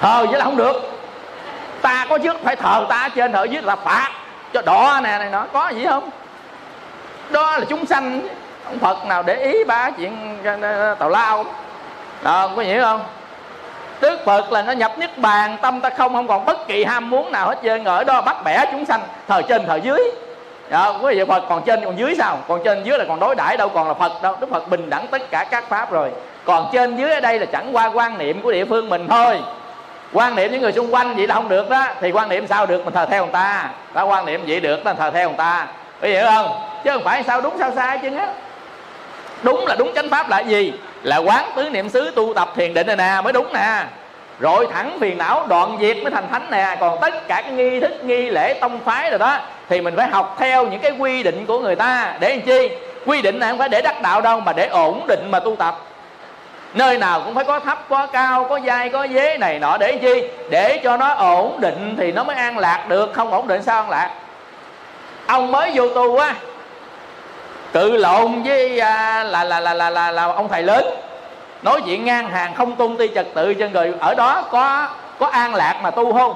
thờ 0.00 0.26
vậy 0.30 0.38
là 0.38 0.44
không 0.44 0.56
được. 0.56 0.90
Ta 1.82 2.06
có 2.08 2.18
trước 2.18 2.36
phải 2.44 2.56
thờ 2.56 2.86
ta 2.88 3.08
trên 3.14 3.32
thờ 3.32 3.44
dưới 3.44 3.62
là 3.62 3.76
phạt 3.76 4.10
cho 4.52 4.62
đỏ 4.62 5.00
nè 5.02 5.18
này 5.18 5.28
nó 5.30 5.44
có 5.52 5.68
gì 5.68 5.86
không? 5.86 6.10
Đó 7.30 7.58
là 7.58 7.64
chúng 7.68 7.86
sanh 7.86 8.28
ông 8.70 8.78
phật 8.78 9.06
nào 9.06 9.22
để 9.22 9.34
ý 9.34 9.64
ba 9.64 9.90
chuyện 9.90 10.38
ờ, 10.44 10.58
ờ, 10.62 10.94
tào 10.94 11.08
lao. 11.08 11.44
Đó 12.22 12.50
có 12.56 12.62
hiểu 12.62 12.82
không? 12.82 13.00
Đức 14.00 14.24
Phật 14.24 14.52
là 14.52 14.62
nó 14.62 14.72
nhập 14.72 14.98
niết 14.98 15.18
bàn 15.18 15.56
Tâm 15.62 15.80
ta 15.80 15.90
không 15.90 16.12
không 16.14 16.28
còn 16.28 16.44
bất 16.44 16.66
kỳ 16.66 16.84
ham 16.84 17.10
muốn 17.10 17.32
nào 17.32 17.48
hết 17.48 17.58
trơn 17.62 17.84
Ở 17.84 18.04
đó 18.04 18.20
bắt 18.20 18.36
bẻ 18.44 18.64
chúng 18.72 18.84
sanh 18.84 19.00
Thờ 19.28 19.42
trên 19.48 19.66
thờ 19.66 19.76
dưới. 19.82 20.00
Đó, 20.70 20.98
quý 21.02 21.14
vị 21.14 21.24
Phật 21.28 21.44
còn 21.48 21.62
trên 21.66 21.84
còn 21.84 21.98
dưới 21.98 22.14
sao? 22.18 22.38
Còn 22.48 22.60
trên 22.64 22.82
dưới 22.84 22.98
là 22.98 23.04
còn 23.08 23.20
đối 23.20 23.34
đãi 23.34 23.56
đâu 23.56 23.68
còn 23.68 23.88
là 23.88 23.94
Phật 23.94 24.22
đâu. 24.22 24.36
Đức 24.40 24.50
Phật 24.50 24.68
bình 24.68 24.90
đẳng 24.90 25.06
tất 25.06 25.30
cả 25.30 25.44
các 25.50 25.64
pháp 25.68 25.90
rồi. 25.90 26.10
Còn 26.44 26.70
trên 26.72 26.96
dưới 26.96 27.12
ở 27.12 27.20
đây 27.20 27.38
là 27.38 27.46
chẳng 27.46 27.76
qua 27.76 27.86
quan 27.86 28.18
niệm 28.18 28.42
của 28.42 28.52
địa 28.52 28.64
phương 28.64 28.88
mình 28.88 29.08
thôi. 29.08 29.40
Quan 30.12 30.36
niệm 30.36 30.52
những 30.52 30.60
người 30.60 30.72
xung 30.72 30.94
quanh 30.94 31.16
vậy 31.16 31.26
là 31.26 31.34
không 31.34 31.48
được 31.48 31.70
đó. 31.70 31.86
Thì 32.00 32.10
quan 32.10 32.28
niệm 32.28 32.46
sao 32.46 32.66
được 32.66 32.84
mình 32.84 32.94
thờ 32.94 33.06
theo 33.10 33.24
người 33.24 33.32
ta? 33.32 33.68
Ta 33.94 34.02
quan 34.02 34.26
niệm 34.26 34.40
vậy 34.46 34.60
được 34.60 34.84
ta 34.84 34.94
thờ 34.94 35.10
theo 35.10 35.28
người 35.28 35.38
ta. 35.38 35.66
Có 36.00 36.08
hiểu 36.08 36.24
không? 36.34 36.60
Chứ 36.84 36.90
không 36.90 37.04
phải 37.04 37.22
sao 37.22 37.40
đúng 37.40 37.58
sao 37.58 37.72
sai 37.76 37.98
chứ. 38.02 38.16
á 38.16 38.28
đúng 39.42 39.66
là 39.66 39.74
đúng 39.74 39.94
chánh 39.94 40.08
pháp 40.10 40.28
là 40.28 40.40
gì? 40.40 40.72
Là 41.02 41.16
quán 41.16 41.44
tứ 41.56 41.70
niệm 41.70 41.88
xứ 41.88 42.10
tu 42.16 42.34
tập 42.34 42.52
thiền 42.56 42.74
định 42.74 42.86
này 42.86 42.96
nè, 42.96 43.20
mới 43.24 43.32
đúng 43.32 43.52
nè. 43.52 43.82
Rồi 44.40 44.66
thẳng 44.72 44.98
phiền 45.00 45.18
não, 45.18 45.46
đoạn 45.46 45.78
diệt 45.80 45.96
mới 45.96 46.10
thành 46.10 46.28
thánh 46.30 46.50
nè. 46.50 46.76
Còn 46.80 46.98
tất 47.00 47.28
cả 47.28 47.42
cái 47.42 47.52
nghi 47.52 47.80
thức, 47.80 48.04
nghi 48.04 48.30
lễ 48.30 48.54
tông 48.60 48.80
phái 48.84 49.10
rồi 49.10 49.18
đó, 49.18 49.38
thì 49.68 49.80
mình 49.80 49.96
phải 49.96 50.08
học 50.08 50.36
theo 50.38 50.66
những 50.66 50.80
cái 50.80 50.92
quy 50.98 51.22
định 51.22 51.46
của 51.46 51.58
người 51.58 51.76
ta. 51.76 52.14
Để 52.20 52.28
làm 52.28 52.40
chi? 52.40 52.68
Quy 53.06 53.22
định 53.22 53.38
này 53.38 53.50
không 53.50 53.58
phải 53.58 53.68
để 53.68 53.82
đắc 53.82 54.02
đạo 54.02 54.20
đâu, 54.20 54.40
mà 54.40 54.52
để 54.52 54.66
ổn 54.66 55.06
định 55.06 55.30
mà 55.30 55.40
tu 55.40 55.56
tập. 55.56 55.78
Nơi 56.74 56.98
nào 56.98 57.22
cũng 57.24 57.34
phải 57.34 57.44
có 57.44 57.60
thấp, 57.60 57.84
có 57.88 58.06
cao, 58.06 58.46
có 58.48 58.60
dai, 58.66 58.88
có 58.88 59.06
dế 59.14 59.38
này 59.38 59.58
nọ. 59.58 59.76
Để 59.76 59.98
chi? 60.02 60.22
Để 60.50 60.80
cho 60.84 60.96
nó 60.96 61.08
ổn 61.14 61.60
định 61.60 61.94
thì 61.98 62.12
nó 62.12 62.24
mới 62.24 62.36
an 62.36 62.58
lạc 62.58 62.84
được. 62.88 63.12
Không 63.14 63.32
ổn 63.32 63.48
định 63.48 63.62
sao 63.62 63.82
an 63.82 63.90
lạc? 63.90 64.10
Ông 65.26 65.52
mới 65.52 65.70
vô 65.74 65.88
tu 65.88 66.16
á 66.16 66.34
cự 67.72 67.96
lộn 67.96 68.42
với 68.42 68.80
à, 68.80 69.24
là, 69.24 69.44
là, 69.44 69.60
là 69.60 69.74
là 69.74 69.90
là 69.90 70.10
là 70.10 70.24
ông 70.24 70.48
thầy 70.48 70.62
lớn. 70.62 70.84
Nói 71.62 71.80
chuyện 71.86 72.04
ngang 72.04 72.30
hàng 72.30 72.54
không 72.54 72.76
tôn 72.76 72.96
ti 72.96 73.10
trật 73.14 73.26
tự 73.34 73.54
cho 73.54 73.68
người 73.72 73.94
ở 74.00 74.14
đó 74.14 74.42
có 74.50 74.88
có 75.18 75.26
an 75.26 75.54
lạc 75.54 75.80
mà 75.82 75.90
tu 75.90 76.12
không? 76.12 76.34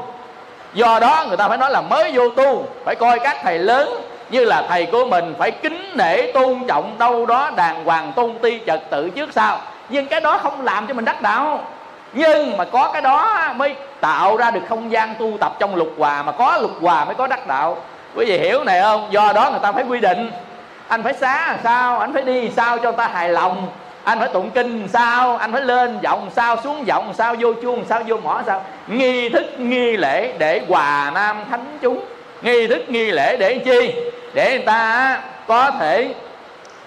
Do 0.74 0.98
đó 1.00 1.24
người 1.28 1.36
ta 1.36 1.48
phải 1.48 1.58
nói 1.58 1.70
là 1.70 1.80
mới 1.80 2.12
vô 2.12 2.30
tu 2.30 2.66
phải 2.84 2.94
coi 2.94 3.18
các 3.18 3.36
thầy 3.42 3.58
lớn 3.58 3.88
như 4.30 4.44
là 4.44 4.62
thầy 4.68 4.86
của 4.86 5.04
mình 5.04 5.34
phải 5.38 5.50
kính 5.50 5.90
nể 5.96 6.32
tôn 6.32 6.64
trọng 6.68 6.98
đâu 6.98 7.26
đó 7.26 7.50
đàng 7.56 7.84
hoàng 7.84 8.12
tôn 8.16 8.38
ti 8.42 8.60
trật 8.66 8.90
tự 8.90 9.10
trước 9.10 9.30
sau. 9.32 9.58
Nhưng 9.88 10.06
cái 10.06 10.20
đó 10.20 10.38
không 10.38 10.64
làm 10.64 10.86
cho 10.86 10.94
mình 10.94 11.04
đắc 11.04 11.22
đạo. 11.22 11.60
Nhưng 12.12 12.56
mà 12.56 12.64
có 12.64 12.90
cái 12.92 13.02
đó 13.02 13.52
mới 13.56 13.74
tạo 14.00 14.36
ra 14.36 14.50
được 14.50 14.60
không 14.68 14.92
gian 14.92 15.14
tu 15.18 15.32
tập 15.40 15.56
trong 15.58 15.76
lục 15.76 15.92
hòa 15.98 16.22
mà 16.22 16.32
có 16.32 16.58
lục 16.60 16.72
hòa 16.80 17.04
mới 17.04 17.14
có 17.14 17.26
đắc 17.26 17.46
đạo. 17.46 17.76
Quý 18.14 18.24
vị 18.24 18.38
hiểu 18.38 18.64
này 18.64 18.82
không? 18.82 19.08
Do 19.10 19.32
đó 19.34 19.50
người 19.50 19.60
ta 19.62 19.72
phải 19.72 19.84
quy 19.88 20.00
định 20.00 20.30
anh 20.88 21.02
phải 21.02 21.14
xá 21.14 21.56
sao? 21.64 21.98
Anh 21.98 22.12
phải 22.12 22.22
đi 22.22 22.50
sao 22.56 22.78
cho 22.78 22.92
ta 22.92 23.08
hài 23.08 23.28
lòng? 23.28 23.68
Anh 24.04 24.18
phải 24.18 24.28
tụng 24.28 24.50
kinh 24.50 24.88
sao? 24.88 25.36
Anh 25.36 25.52
phải 25.52 25.62
lên 25.62 25.98
giọng 26.02 26.30
sao? 26.36 26.56
Xuống 26.64 26.86
giọng 26.86 27.14
sao? 27.14 27.34
Vô 27.40 27.52
chuông 27.62 27.84
sao? 27.88 28.02
Vô 28.06 28.16
mỏ 28.16 28.42
sao? 28.46 28.64
Nghi 28.86 29.28
thức, 29.28 29.60
nghi 29.60 29.96
lễ 29.96 30.32
để 30.38 30.60
hòa 30.68 31.10
nam 31.14 31.36
thánh 31.50 31.78
chúng. 31.82 32.04
Nghi 32.42 32.66
thức, 32.66 32.84
nghi 32.88 33.04
lễ 33.10 33.36
để 33.36 33.58
chi? 33.58 33.94
Để 34.34 34.50
người 34.50 34.66
ta 34.66 35.20
có 35.46 35.70
thể 35.70 36.14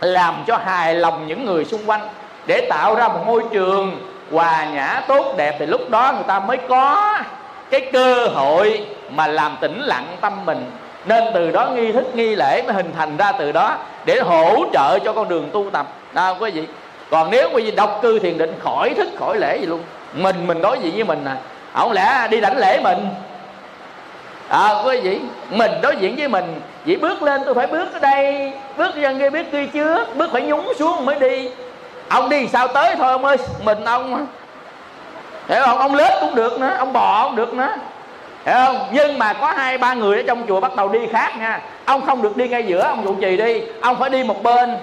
làm 0.01 0.43
cho 0.47 0.57
hài 0.57 0.95
lòng 0.95 1.27
những 1.27 1.45
người 1.45 1.65
xung 1.65 1.89
quanh. 1.89 2.01
Để 2.45 2.67
tạo 2.69 2.95
ra 2.95 3.07
một 3.07 3.23
môi 3.25 3.43
trường 3.51 4.09
hòa 4.31 4.65
nhã 4.73 5.01
tốt 5.07 5.33
đẹp 5.37 5.55
thì 5.59 5.65
lúc 5.65 5.89
đó 5.89 6.11
người 6.13 6.23
ta 6.27 6.39
mới 6.39 6.57
có 6.69 7.17
cái 7.69 7.89
cơ 7.93 8.27
hội 8.27 8.85
mà 9.09 9.27
làm 9.27 9.57
tĩnh 9.61 9.81
lặng 9.81 10.05
tâm 10.21 10.45
mình 10.45 10.71
nên 11.07 11.23
từ 11.33 11.51
đó 11.51 11.69
nghi 11.69 11.91
thức, 11.91 12.15
nghi 12.15 12.35
lễ 12.35 12.63
mới 12.65 12.73
hình 12.73 12.91
thành 12.97 13.17
ra 13.17 13.31
từ 13.31 13.51
đó 13.51 13.77
để 14.05 14.19
hỗ 14.19 14.65
trợ 14.73 14.99
cho 14.99 15.13
con 15.13 15.29
đường 15.29 15.49
tu 15.53 15.69
tập. 15.69 15.87
Nào, 16.13 16.37
quý 16.39 16.51
vị, 16.51 16.63
còn 17.11 17.31
nếu 17.31 17.49
quý 17.53 17.63
vị 17.63 17.71
độc 17.71 17.99
cư 18.01 18.19
thiền 18.19 18.37
định, 18.37 18.53
khỏi 18.63 18.93
thức, 18.97 19.07
khỏi 19.19 19.37
lễ 19.37 19.57
gì 19.57 19.65
luôn. 19.65 19.81
Mình 20.13 20.47
mình 20.47 20.61
đối 20.61 20.79
diện 20.79 20.95
với 20.95 21.03
mình 21.03 21.21
nè 21.25 21.31
à. 21.31 21.37
không 21.73 21.91
lẽ 21.91 22.27
đi 22.31 22.41
đảnh 22.41 22.57
lễ 22.57 22.79
mình? 22.83 23.07
À 24.49 24.83
quý 24.85 24.99
vị, 25.01 25.19
mình 25.49 25.71
đối 25.81 25.95
diện 25.95 26.15
với 26.15 26.27
mình. 26.27 26.61
Chỉ 26.85 26.95
bước 26.95 27.23
lên, 27.23 27.41
tôi 27.45 27.53
phải 27.53 27.67
bước 27.67 27.93
ở 27.93 27.99
đây. 27.99 28.51
Bước 28.77 28.95
dân 28.95 29.19
kia 29.19 29.29
biết 29.29 29.53
đi 29.53 29.67
trước. 29.67 30.15
Bước 30.15 30.29
phải 30.31 30.41
nhúng 30.41 30.73
xuống 30.79 31.05
mới 31.05 31.19
đi. 31.19 31.49
Ông 32.09 32.29
đi 32.29 32.47
sao 32.47 32.67
tới 32.67 32.95
thôi 32.95 33.11
ông 33.11 33.25
ơi. 33.25 33.37
Mình 33.63 33.85
ông 33.85 34.27
hiểu 35.49 35.61
không? 35.65 35.77
Ông 35.77 35.95
lết 35.95 36.13
cũng 36.21 36.35
được 36.35 36.59
nữa, 36.59 36.75
ông 36.77 36.93
bò 36.93 37.23
cũng 37.23 37.35
được 37.35 37.53
nữa 37.53 37.75
hiểu 38.47 38.55
không? 38.65 38.87
Nhưng 38.91 39.19
mà 39.19 39.33
có 39.33 39.47
hai 39.47 39.77
ba 39.77 39.93
người 39.93 40.17
ở 40.17 40.23
trong 40.27 40.47
chùa 40.47 40.59
bắt 40.59 40.75
đầu 40.75 40.89
đi 40.89 40.99
khác 41.11 41.37
nha. 41.39 41.61
Ông 41.85 42.05
không 42.05 42.21
được 42.21 42.37
đi 42.37 42.47
ngay 42.47 42.63
giữa 42.63 42.81
ông 42.81 43.05
trụ 43.05 43.15
trì 43.21 43.37
đi. 43.37 43.61
Ông 43.81 43.99
phải 43.99 44.09
đi 44.09 44.23
một 44.23 44.43
bên. 44.43 44.77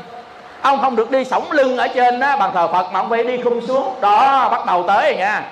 Ông 0.62 0.80
không 0.80 0.96
được 0.96 1.10
đi 1.10 1.24
sổng 1.24 1.52
lưng 1.52 1.76
ở 1.76 1.88
trên 1.88 2.20
đó 2.20 2.36
bàn 2.36 2.50
thờ 2.54 2.68
phật 2.72 2.92
mà 2.92 3.00
ông 3.00 3.10
phải 3.10 3.24
đi 3.24 3.42
khung 3.42 3.66
xuống. 3.66 3.94
Đó 4.00 4.48
bắt 4.50 4.66
đầu 4.66 4.84
tới 4.88 5.16
nha. 5.16 5.42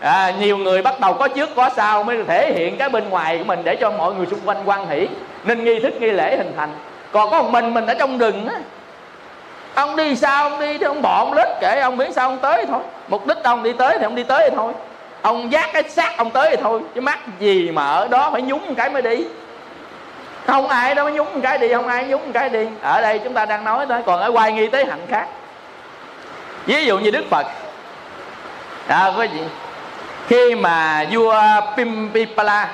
À, 0.00 0.32
nhiều 0.40 0.56
người 0.56 0.82
bắt 0.82 1.00
đầu 1.00 1.14
có 1.14 1.28
trước 1.28 1.48
có 1.56 1.70
sau 1.76 2.02
mới 2.02 2.24
thể 2.24 2.52
hiện 2.52 2.76
cái 2.76 2.88
bên 2.88 3.08
ngoài 3.10 3.38
của 3.38 3.44
mình 3.44 3.60
để 3.64 3.76
cho 3.76 3.90
mọi 3.90 4.14
người 4.14 4.26
xung 4.26 4.40
quanh 4.44 4.62
quan 4.64 4.88
hỷ. 4.88 5.08
Nên 5.44 5.64
nghi 5.64 5.80
thức 5.80 5.94
nghi 6.00 6.10
lễ 6.10 6.36
hình 6.36 6.52
thành. 6.56 6.70
Còn 7.12 7.30
có 7.30 7.42
một 7.42 7.50
mình 7.50 7.74
mình 7.74 7.86
ở 7.86 7.94
trong 7.94 8.18
rừng 8.18 8.46
á. 8.48 8.56
Ông 9.74 9.96
đi 9.96 10.16
sao 10.16 10.50
ông 10.50 10.60
đi 10.60 10.78
thì 10.78 10.84
ông 10.84 11.02
bỏ 11.02 11.18
ông 11.18 11.32
lết 11.32 11.48
kệ 11.60 11.80
ông 11.80 11.96
biết 11.96 12.12
sao 12.12 12.28
ông 12.28 12.38
tới 12.38 12.66
thôi. 12.66 12.80
Mục 13.08 13.26
đích 13.26 13.44
ông 13.44 13.62
đi 13.62 13.72
tới 13.72 13.98
thì 13.98 14.04
ông 14.04 14.14
đi 14.14 14.22
tới 14.22 14.50
thì 14.50 14.56
thôi 14.56 14.72
ông 15.26 15.52
giác 15.52 15.70
cái 15.72 15.82
xác 15.88 16.16
ông 16.16 16.30
tới 16.30 16.50
thì 16.50 16.62
thôi 16.62 16.80
chứ 16.94 17.00
mắc 17.00 17.18
gì 17.38 17.70
mà 17.70 17.86
ở 17.86 18.08
đó 18.08 18.30
phải 18.32 18.42
nhúng 18.42 18.66
một 18.66 18.74
cái 18.76 18.90
mới 18.90 19.02
đi. 19.02 19.24
Không 20.46 20.68
ai 20.68 20.94
đâu 20.94 21.04
mới 21.04 21.14
nhúng 21.14 21.34
một 21.34 21.40
cái 21.42 21.58
đi 21.58 21.72
không 21.72 21.88
ai 21.88 22.04
nhúng 22.04 22.24
một 22.24 22.30
cái 22.34 22.48
đi. 22.48 22.66
Ở 22.82 23.00
đây 23.00 23.18
chúng 23.18 23.34
ta 23.34 23.46
đang 23.46 23.64
nói 23.64 23.86
thôi 23.88 24.02
còn 24.06 24.20
ở 24.20 24.30
quay 24.30 24.52
nghi 24.52 24.66
tới 24.66 24.84
hạnh 24.84 25.06
khác. 25.08 25.26
Ví 26.66 26.84
dụ 26.84 26.98
như 26.98 27.10
đức 27.10 27.24
phật. 27.30 27.46
À, 28.88 29.12
quý 29.18 29.26
vị 29.26 29.40
khi 30.28 30.54
mà 30.54 31.04
vua 31.10 31.42
Pimpipala 31.76 32.68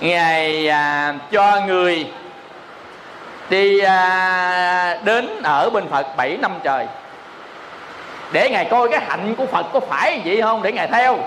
ngài 0.00 0.68
à, 0.68 1.14
cho 1.32 1.60
người 1.66 2.06
đi 3.50 3.80
à, 3.80 4.98
đến 5.04 5.42
ở 5.42 5.70
bên 5.70 5.88
Phật 5.88 6.06
7 6.16 6.36
năm 6.36 6.52
trời 6.62 6.86
để 8.32 8.50
ngài 8.50 8.64
coi 8.64 8.88
cái 8.88 9.00
hạnh 9.08 9.34
của 9.34 9.46
Phật 9.46 9.66
có 9.72 9.80
phải 9.80 10.20
vậy 10.24 10.42
không? 10.42 10.62
Để 10.62 10.72
ngài 10.72 10.86
theo. 10.86 11.18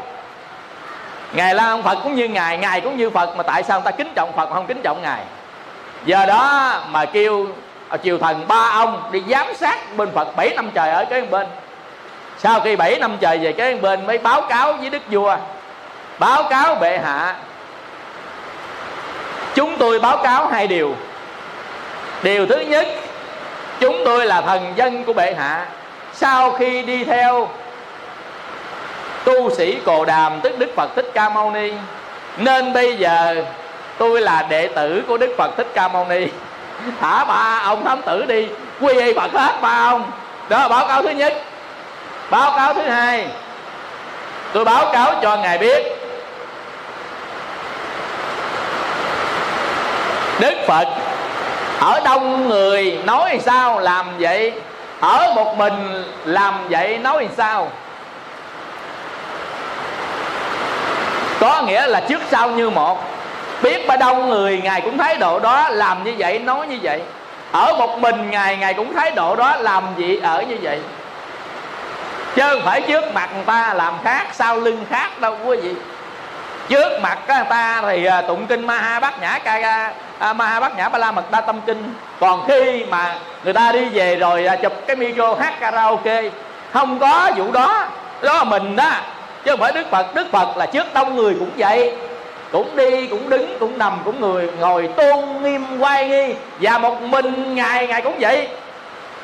Ngài 1.33 1.55
la 1.55 1.69
ông 1.69 1.83
Phật 1.83 1.97
cũng 2.03 2.15
như 2.15 2.27
ngài 2.27 2.57
ngài 2.57 2.81
cũng 2.81 2.97
như 2.97 3.09
Phật, 3.09 3.35
mà 3.37 3.43
tại 3.43 3.63
sao 3.63 3.79
người 3.79 3.91
ta 3.91 3.97
kính 3.97 4.13
trọng 4.15 4.33
Phật 4.33 4.49
mà 4.49 4.55
không 4.55 4.65
kính 4.65 4.81
trọng 4.81 5.01
ngài? 5.01 5.21
Giờ 6.05 6.25
đó 6.25 6.73
mà 6.89 7.05
kêu 7.05 7.47
à, 7.89 7.97
triều 7.97 8.17
thần 8.17 8.47
ba 8.47 8.69
ông 8.71 9.09
đi 9.11 9.23
giám 9.29 9.55
sát 9.55 9.97
bên 9.97 10.09
Phật 10.11 10.35
7 10.35 10.49
năm 10.55 10.69
trời 10.73 10.89
ở 10.89 11.05
cái 11.05 11.21
bên. 11.21 11.47
Sau 12.37 12.59
khi 12.59 12.75
7 12.75 12.99
năm 12.99 13.17
trời 13.19 13.37
về 13.37 13.51
cái 13.51 13.75
bên 13.75 14.07
mới 14.07 14.17
báo 14.17 14.41
cáo 14.41 14.73
với 14.73 14.89
đức 14.89 15.01
vua, 15.11 15.35
báo 16.19 16.43
cáo 16.49 16.75
bệ 16.75 16.97
hạ. 16.97 17.35
Chúng 19.55 19.77
tôi 19.77 19.99
báo 19.99 20.17
cáo 20.23 20.47
hai 20.47 20.67
điều. 20.67 20.95
Điều 22.23 22.45
thứ 22.47 22.59
nhất, 22.59 22.87
chúng 23.79 24.01
tôi 24.05 24.25
là 24.25 24.41
thần 24.41 24.73
dân 24.75 25.03
của 25.03 25.13
bệ 25.13 25.33
hạ 25.33 25.65
sau 26.13 26.51
khi 26.51 26.81
đi 26.81 27.03
theo 27.03 27.49
tu 29.23 29.55
sĩ 29.55 29.77
cồ 29.85 30.05
đàm 30.05 30.39
tức 30.41 30.59
đức 30.59 30.75
phật 30.75 30.89
thích 30.95 31.11
ca 31.13 31.29
mâu 31.29 31.51
ni, 31.51 31.71
nên 32.37 32.73
bây 32.73 32.97
giờ 32.97 33.43
tôi 33.97 34.21
là 34.21 34.45
đệ 34.49 34.67
tử 34.67 35.03
của 35.07 35.17
đức 35.17 35.35
phật 35.37 35.51
thích 35.57 35.67
ca 35.73 35.87
mâu 35.87 36.05
ni. 36.09 36.27
Thả 37.01 37.25
ba 37.25 37.61
ông 37.63 37.85
thám 37.85 38.01
tử 38.01 38.25
đi, 38.25 38.47
quy 38.81 38.93
y 38.93 39.13
phật 39.13 39.31
hết 39.33 39.61
ba 39.61 39.85
ông. 39.89 40.11
Đó 40.49 40.59
là 40.59 40.67
báo 40.67 40.87
cáo 40.87 41.01
thứ 41.01 41.09
nhất. 41.09 41.33
Báo 42.29 42.53
cáo 42.57 42.73
thứ 42.73 42.81
hai, 42.81 43.27
tôi 44.53 44.65
báo 44.65 44.93
cáo 44.93 45.13
cho 45.21 45.37
ngài 45.37 45.57
biết. 45.57 45.83
Đức 50.39 50.53
phật 50.67 50.87
ở 51.79 52.01
đông 52.05 52.49
người 52.49 52.99
nói 53.05 53.39
sao 53.45 53.79
làm 53.79 54.05
vậy? 54.19 54.53
Ở 55.03 55.31
một 55.35 55.57
mình 55.57 56.05
làm 56.25 56.67
vậy 56.69 56.97
nói 56.97 57.27
sao? 57.37 57.69
Có 61.39 61.61
nghĩa 61.61 61.87
là 61.87 61.99
trước 61.99 62.21
sau 62.31 62.49
như 62.49 62.69
một. 62.69 63.03
Biết 63.61 63.87
bao 63.87 63.97
đông 63.97 64.29
người, 64.29 64.61
ngài 64.63 64.81
cũng 64.81 64.97
thái 64.97 65.17
độ 65.17 65.39
đó, 65.39 65.69
làm 65.69 66.03
như 66.03 66.13
vậy, 66.17 66.39
nói 66.39 66.67
như 66.67 66.77
vậy. 66.81 67.01
Ở 67.51 67.75
một 67.77 67.99
mình, 67.99 68.29
ngài 68.29 68.57
ngài 68.57 68.73
cũng 68.73 68.93
thái 68.93 69.11
độ 69.11 69.35
đó, 69.35 69.55
làm 69.55 69.83
gì, 69.97 70.19
ở 70.23 70.41
như 70.41 70.57
vậy. 70.61 70.79
Chứ 72.35 72.41
không 72.49 72.61
phải 72.65 72.81
trước 72.81 73.13
mặt 73.13 73.29
người 73.35 73.45
ta 73.45 73.73
làm 73.73 73.93
khác, 74.03 74.27
sau 74.33 74.59
lưng 74.59 74.85
khác 74.89 75.21
đâu, 75.21 75.37
quý 75.45 75.57
vị. 75.57 75.73
Trước 76.69 77.01
mặt 77.01 77.17
người 77.27 77.45
ta 77.49 77.81
thì 77.81 78.05
à, 78.05 78.21
tụng 78.21 78.45
kinh 78.45 78.67
ma 78.67 78.77
ha 78.77 78.99
bát 78.99 79.21
nhã 79.21 79.39
ca 79.43 79.93
à, 80.23 80.33
ma 80.33 80.59
bát 80.59 80.77
nhã 80.77 80.89
ba 80.89 80.99
la 80.99 81.11
mật 81.11 81.31
đa 81.31 81.41
tâm 81.41 81.61
kinh 81.65 81.93
còn 82.19 82.47
khi 82.47 82.85
mà 82.89 83.15
người 83.43 83.53
ta 83.53 83.71
đi 83.71 83.85
về 83.85 84.15
rồi 84.15 84.45
à, 84.45 84.55
chụp 84.55 84.73
cái 84.87 84.95
micro 84.95 85.35
hát 85.35 85.59
karaoke 85.59 86.29
không 86.71 86.99
có 86.99 87.31
vụ 87.37 87.51
đó. 87.51 87.87
Đó 88.21 88.37
là 88.37 88.43
mình 88.43 88.75
đó 88.75 88.91
chứ 89.43 89.51
không 89.51 89.59
phải 89.59 89.71
đức 89.71 89.89
phật. 89.91 90.15
Đức 90.15 90.27
phật 90.31 90.57
là 90.57 90.65
trước 90.65 90.93
đông 90.93 91.15
người 91.15 91.35
cũng 91.39 91.49
vậy 91.57 91.95
cũng 92.51 92.75
đi 92.75 93.07
cũng 93.07 93.29
đứng 93.29 93.59
cũng 93.59 93.77
nằm 93.77 93.99
cũng 94.05 94.21
người 94.21 94.49
ngồi 94.59 94.87
tôn 94.87 95.43
nghiêm 95.43 95.79
quay 95.79 96.09
nghi. 96.09 96.33
Và 96.61 96.77
một 96.77 97.01
mình 97.01 97.55
ngài 97.55 97.87
ngài 97.87 98.01
cũng 98.01 98.15
vậy 98.19 98.47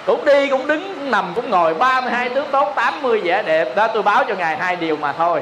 cũng 0.06 0.26
đi 0.26 0.47
cũng 0.47 0.68
đứng 0.68 0.93
cũng 0.95 1.12
nằm 1.12 1.32
cũng 1.36 1.50
ngồi. 1.50 1.74
32 1.74 2.30
tướng 2.30 2.47
tốt 2.52 2.74
80 2.76 3.22
vẻ 3.24 3.43
đẹp. 3.45 3.76
Đó 3.76 3.88
tôi 3.88 4.04
báo 4.04 4.24
cho 4.28 4.36
ngài 4.36 4.58
hai 4.58 4.76
điều 4.76 4.97
mà 4.97 5.14
thôi. 5.14 5.41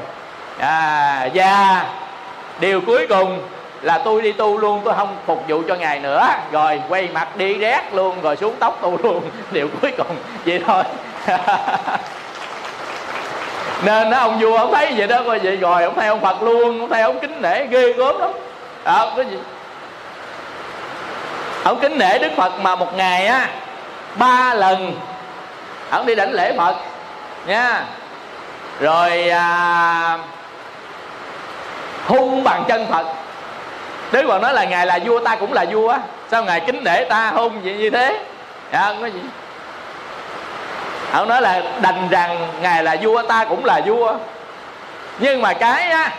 À, 0.58 1.28
và 1.34 1.84
điều 2.60 2.80
cuối 2.80 3.06
cùng 3.06 3.40
là 3.82 3.98
tôi 3.98 4.22
đi 4.22 4.32
tu 4.32 4.58
luôn 4.58 4.80
tôi 4.84 4.94
không 4.94 5.16
phục 5.26 5.42
vụ 5.48 5.62
cho 5.68 5.74
ngài 5.74 5.98
nữa. 5.98 6.28
Rồi 6.52 6.82
quay 6.88 7.08
mặt 7.12 7.36
đi 7.36 7.54
rét 7.54 7.82
luôn 7.92 8.20
rồi 8.20 8.36
xuống 8.36 8.54
tóc 8.58 8.78
tu 8.82 8.98
luôn. 9.02 9.22
Điều 9.50 9.68
cuối 9.82 9.92
cùng 9.96 10.16
vậy 10.44 10.62
thôi. 10.66 10.82
Nên 13.82 14.10
đó 14.10 14.18
ông 14.18 14.38
vua 14.38 14.56
ông 14.56 14.72
thấy 14.72 14.94
vậy 14.96 15.06
đó 15.06 15.22
coi 15.26 15.38
vậy 15.38 15.56
rồi 15.56 15.82
ông 15.84 15.94
theo 15.96 16.12
ông 16.12 16.20
phật 16.20 16.42
luôn 16.42 16.80
ông 16.80 16.90
theo 16.90 17.06
ông 17.08 17.20
kính 17.20 17.42
nể 17.42 17.66
ghê 17.66 17.92
gớm 17.92 18.20
lắm. 18.20 18.30
À, 18.84 19.06
cái 19.16 19.24
gì? 19.24 19.38
Ông 21.64 21.78
kính 21.80 21.98
nể 21.98 22.18
đức 22.18 22.32
phật 22.36 22.60
mà 22.60 22.76
một 22.76 22.96
ngày 22.96 23.26
á 23.26 23.48
ba 24.14 24.54
lần 24.54 24.92
ông 25.90 26.06
đi 26.06 26.14
đảnh 26.14 26.32
lễ 26.32 26.54
phật 26.56 26.74
nha. 27.46 27.84
Rồi 28.80 29.28
à, 29.28 30.18
hung 32.06 32.44
bằng 32.44 32.64
chân 32.68 32.86
phật 32.86 33.06
đức 34.12 34.24
phật 34.28 34.42
nói 34.42 34.54
là 34.54 34.64
ngài 34.64 34.86
là 34.86 34.98
vua 35.04 35.20
ta 35.20 35.36
cũng 35.36 35.52
là 35.52 35.64
vua 35.70 35.88
á. 35.88 35.98
Sao 36.30 36.44
ngài 36.44 36.60
kính 36.60 36.84
để 36.84 37.04
ta 37.04 37.30
hôn 37.30 37.60
vậy 37.62 37.74
như 37.74 37.90
thế? 37.90 38.20
Dạ 38.72 38.82
không 38.84 39.00
có 39.00 39.06
gì. 39.06 39.20
Ông 41.12 41.28
nói 41.28 41.42
là 41.42 41.62
đành 41.80 42.08
rằng 42.10 42.48
ngài 42.62 42.84
là 42.84 42.96
vua 43.02 43.22
ta 43.22 43.44
cũng 43.44 43.64
là 43.64 43.80
vua. 43.86 44.14
Nhưng 45.18 45.42
mà 45.42 45.52
cái 45.52 45.90
á 45.90 46.10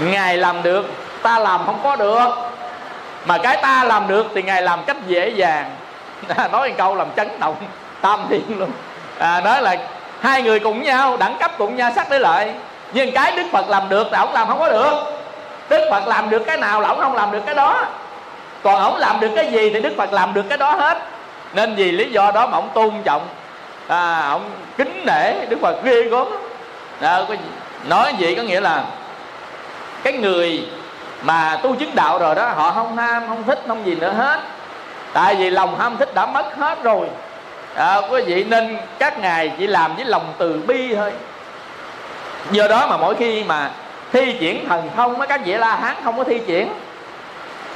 ngài 0.00 0.36
làm 0.36 0.62
được 0.62 0.90
ta 1.22 1.38
làm 1.38 1.66
không 1.66 1.80
có 1.82 1.96
được. 1.96 2.28
Mà 3.26 3.38
cái 3.38 3.58
ta 3.62 3.84
làm 3.84 4.08
được 4.08 4.26
thì 4.34 4.42
ngài 4.42 4.62
làm 4.62 4.84
cách 4.84 4.96
dễ 5.06 5.28
dàng. 5.28 5.70
Nói 6.52 6.68
một 6.68 6.74
câu 6.78 6.94
làm 6.94 7.08
chấn 7.16 7.28
động 7.40 7.56
tam 8.00 8.20
thiên 8.28 8.58
luôn. 8.58 8.70
À, 9.18 9.40
nói 9.40 9.62
là 9.62 9.76
hai 10.20 10.42
người 10.42 10.60
cùng 10.60 10.82
nhau 10.82 11.16
đẳng 11.16 11.36
cấp 11.40 11.50
cùng 11.58 11.76
nhau 11.76 11.92
sắc 11.94 12.10
để 12.10 12.18
lợi. 12.18 12.50
Nhưng 12.92 13.12
cái 13.12 13.36
đức 13.36 13.46
phật 13.52 13.68
làm 13.68 13.88
được 13.88 14.06
thì 14.10 14.16
ông 14.16 14.32
làm 14.32 14.48
không 14.48 14.58
có 14.58 14.70
được 14.70 15.15
đức 15.68 15.88
phật 15.90 16.06
làm 16.06 16.30
được 16.30 16.42
cái 16.46 16.56
nào 16.56 16.80
là 16.80 16.88
ông 16.88 17.00
không 17.00 17.14
làm 17.14 17.32
được 17.32 17.40
cái 17.46 17.54
đó. 17.54 17.84
Còn 18.62 18.80
ông 18.80 18.96
làm 18.96 19.20
được 19.20 19.30
cái 19.36 19.50
gì 19.52 19.70
thì 19.70 19.80
đức 19.80 19.92
phật 19.96 20.12
làm 20.12 20.34
được 20.34 20.42
cái 20.48 20.58
đó 20.58 20.72
hết. 20.72 20.98
Nên 21.52 21.74
vì 21.74 21.92
lý 21.92 22.10
do 22.10 22.30
đó 22.30 22.46
mà 22.46 22.58
ông 22.58 22.70
tôn 22.74 22.92
trọng 23.04 23.26
à, 23.88 24.28
ông 24.28 24.50
kính 24.76 25.02
nể 25.06 25.46
đức 25.48 25.58
phật 25.60 25.84
ghê 25.84 26.02
gớm. 26.02 26.26
À, 27.00 27.20
nói 27.88 28.14
vậy 28.18 28.34
có 28.36 28.42
nghĩa 28.42 28.60
là 28.60 28.84
cái 30.02 30.12
người 30.12 30.68
mà 31.22 31.58
tu 31.62 31.76
chứng 31.76 31.94
đạo 31.94 32.18
rồi 32.18 32.34
đó 32.34 32.48
họ 32.48 32.70
không 32.70 32.96
ham 32.96 33.28
không 33.28 33.44
thích 33.44 33.62
không 33.66 33.86
gì 33.86 33.94
nữa 33.94 34.12
hết. 34.16 34.40
Tại 35.12 35.34
vì 35.34 35.50
lòng 35.50 35.78
ham 35.78 35.96
thích 35.96 36.14
đã 36.14 36.26
mất 36.26 36.56
hết 36.56 36.82
rồi. 36.82 37.08
À, 37.74 37.96
quý 38.10 38.22
vị 38.22 38.44
nên 38.44 38.78
các 38.98 39.18
ngài 39.18 39.52
chỉ 39.58 39.66
làm 39.66 39.96
với 39.96 40.04
lòng 40.04 40.32
từ 40.38 40.62
bi 40.66 40.94
thôi. 40.94 41.12
Do 42.50 42.68
đó 42.68 42.86
mà 42.86 42.96
mỗi 42.96 43.14
khi 43.14 43.44
mà 43.44 43.70
thi 44.12 44.36
triển 44.40 44.68
thần 44.68 44.90
thông 44.96 45.20
á 45.20 45.26
các 45.26 45.40
vị 45.44 45.52
la 45.52 45.76
hán 45.76 45.94
không 46.04 46.18
có 46.18 46.24
thi 46.24 46.40
triển. 46.46 46.68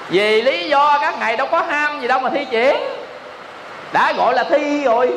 Vì 0.08 0.42
lý 0.42 0.68
do 0.68 0.98
các 1.00 1.18
ngài 1.18 1.36
đâu 1.36 1.46
có 1.50 1.62
ham 1.62 2.00
gì 2.00 2.08
đâu 2.08 2.20
mà 2.20 2.30
thi 2.30 2.46
triển. 2.50 2.76
Đã 3.92 4.12
gọi 4.12 4.34
là 4.34 4.44
thi 4.44 4.84
rồi. 4.84 5.10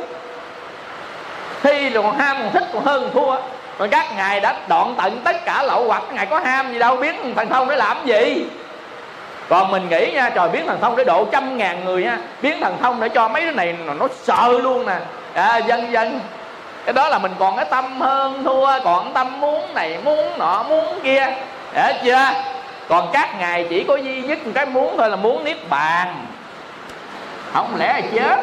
Thi 1.64 1.90
rồi 1.90 2.04
còn 2.04 2.18
ham 2.18 2.38
còn 2.40 2.52
thích 2.54 2.70
còn 2.74 2.84
hơn 2.84 3.10
thua. 3.14 3.36
Còn 3.78 3.90
các 3.90 4.06
ngài 4.16 4.40
đã 4.40 4.56
đoạn 4.68 4.96
tận 4.98 5.22
tất 5.24 5.46
cả 5.46 5.64
lậu 5.64 5.88
hoặc 5.88 6.04
ngài 6.14 6.26
có 6.26 6.40
ham 6.40 6.74
gì 6.74 6.80
đâu 6.80 6.96
biết 6.96 7.16
thần 7.36 7.50
thông 7.50 7.70
để 7.70 7.76
làm 7.76 7.98
gì? 8.06 8.46
Còn 9.50 9.72
mình 9.72 9.90
nghĩ 9.90 10.12
nha 10.14 10.30
trời 10.30 10.50
biến 10.50 10.68
thần 10.68 10.82
thông 10.82 10.96
để 10.96 11.04
độ 11.04 11.26
trăm 11.32 11.58
ngàn 11.58 11.86
người 11.86 12.04
nha. 12.04 12.18
Biến 12.42 12.62
thần 12.62 12.78
thông 12.82 13.00
để 13.02 13.10
cho 13.10 13.28
mấy 13.28 13.42
cái 13.42 13.52
này 13.52 13.76
nó 14.00 14.08
sợ 14.24 14.48
luôn 14.62 14.86
nè. 14.86 14.96
À, 15.34 15.58
dân 15.58 15.92
dân 15.92 16.20
cái 16.86 16.94
đó 16.94 17.10
là 17.10 17.20
mình 17.20 17.32
còn 17.40 17.56
cái 17.56 17.66
tâm 17.66 18.02
hơn, 18.02 18.44
thua, 18.44 18.80
còn 18.84 19.14
tâm 19.14 19.40
muốn 19.40 19.74
này, 19.74 19.98
muốn 20.04 20.38
nọ, 20.38 20.64
muốn 20.70 21.00
kia. 21.04 21.26
Hiểu 21.74 21.94
chưa? 22.04 22.30
Còn 22.90 23.10
các 23.14 23.40
ngài 23.40 23.66
chỉ 23.70 23.84
có 23.84 23.96
duy 23.96 24.22
nhất 24.22 24.46
một 24.46 24.52
cái 24.56 24.66
muốn 24.66 24.98
thôi 24.98 25.10
là 25.10 25.16
muốn 25.16 25.44
niết 25.44 25.70
bàn. 25.70 26.26
Không 27.54 27.76
lẽ 27.78 27.94
là 27.94 28.02
chết? 28.14 28.40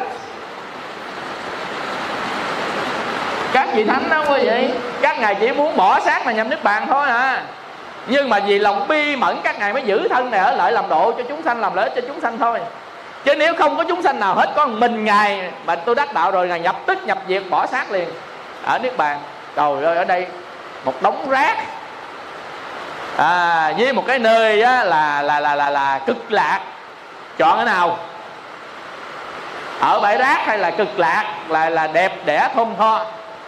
Các 3.53 3.69
vị 3.73 3.83
thánh 3.83 4.09
đó 4.09 4.23
quý 4.29 4.39
vị, 4.49 4.69
các 5.01 5.19
ngài 5.19 5.35
chỉ 5.35 5.51
muốn 5.51 5.77
bỏ 5.77 5.99
xác 5.99 6.25
mà 6.25 6.31
nhằm 6.31 6.49
niết 6.49 6.63
bàn 6.63 6.87
thôi 6.87 7.09
à. 7.09 7.43
Nhưng 8.07 8.29
mà 8.29 8.39
vì 8.39 8.59
lòng 8.59 8.87
bi 8.87 9.15
mẫn, 9.15 9.37
các 9.43 9.59
ngài 9.59 9.73
mới 9.73 9.83
giữ 9.83 10.07
thân 10.07 10.31
này 10.31 10.39
ở 10.39 10.55
lại 10.55 10.71
làm 10.71 10.89
độ 10.89 11.11
cho 11.11 11.23
chúng 11.29 11.43
sanh, 11.43 11.61
làm 11.61 11.75
lợi 11.75 11.89
cho 11.95 12.01
chúng 12.07 12.21
sanh 12.21 12.37
thôi. 12.37 12.59
Chứ 13.23 13.35
nếu 13.35 13.55
không 13.55 13.77
có 13.77 13.83
chúng 13.87 14.01
sanh 14.01 14.19
nào 14.19 14.35
hết, 14.35 14.49
có 14.55 14.67
mình 14.67 15.05
ngài 15.05 15.51
mà 15.65 15.75
tôi 15.75 15.95
đắc 15.95 16.13
đạo 16.13 16.31
rồi, 16.31 16.47
ngài 16.47 16.59
nhập 16.59 16.75
tức, 16.85 16.97
nhập 17.05 17.17
diệt, 17.27 17.43
bỏ 17.49 17.65
xác 17.65 17.91
liền 17.91 18.09
ở 18.65 18.79
niết 18.79 18.97
bàn. 18.97 19.19
Trời 19.55 19.83
ơi 19.83 19.97
ở 19.97 20.03
đây 20.03 20.27
một 20.85 21.01
đống 21.01 21.29
rác. 21.29 21.57
À, 23.17 23.73
với 23.77 23.93
một 23.93 24.03
cái 24.07 24.19
nơi 24.19 24.61
á, 24.61 24.83
là 24.83 25.21
là 25.21 25.39
là 25.39 25.55
là 25.55 25.69
là 25.69 25.99
cực 26.05 26.31
lạc. 26.31 26.59
Chọn 27.37 27.55
cái 27.55 27.65
nào? 27.65 27.97
Ở 29.79 29.99
bãi 29.99 30.17
rác 30.17 30.45
hay 30.45 30.57
là 30.57 30.71
cực 30.71 30.99
lạc? 30.99 31.35
Là 31.47 31.69
là 31.69 31.87
đẹp 31.87 32.25
đẽ 32.25 32.49
thơm 32.55 32.75
tho. 32.77 33.05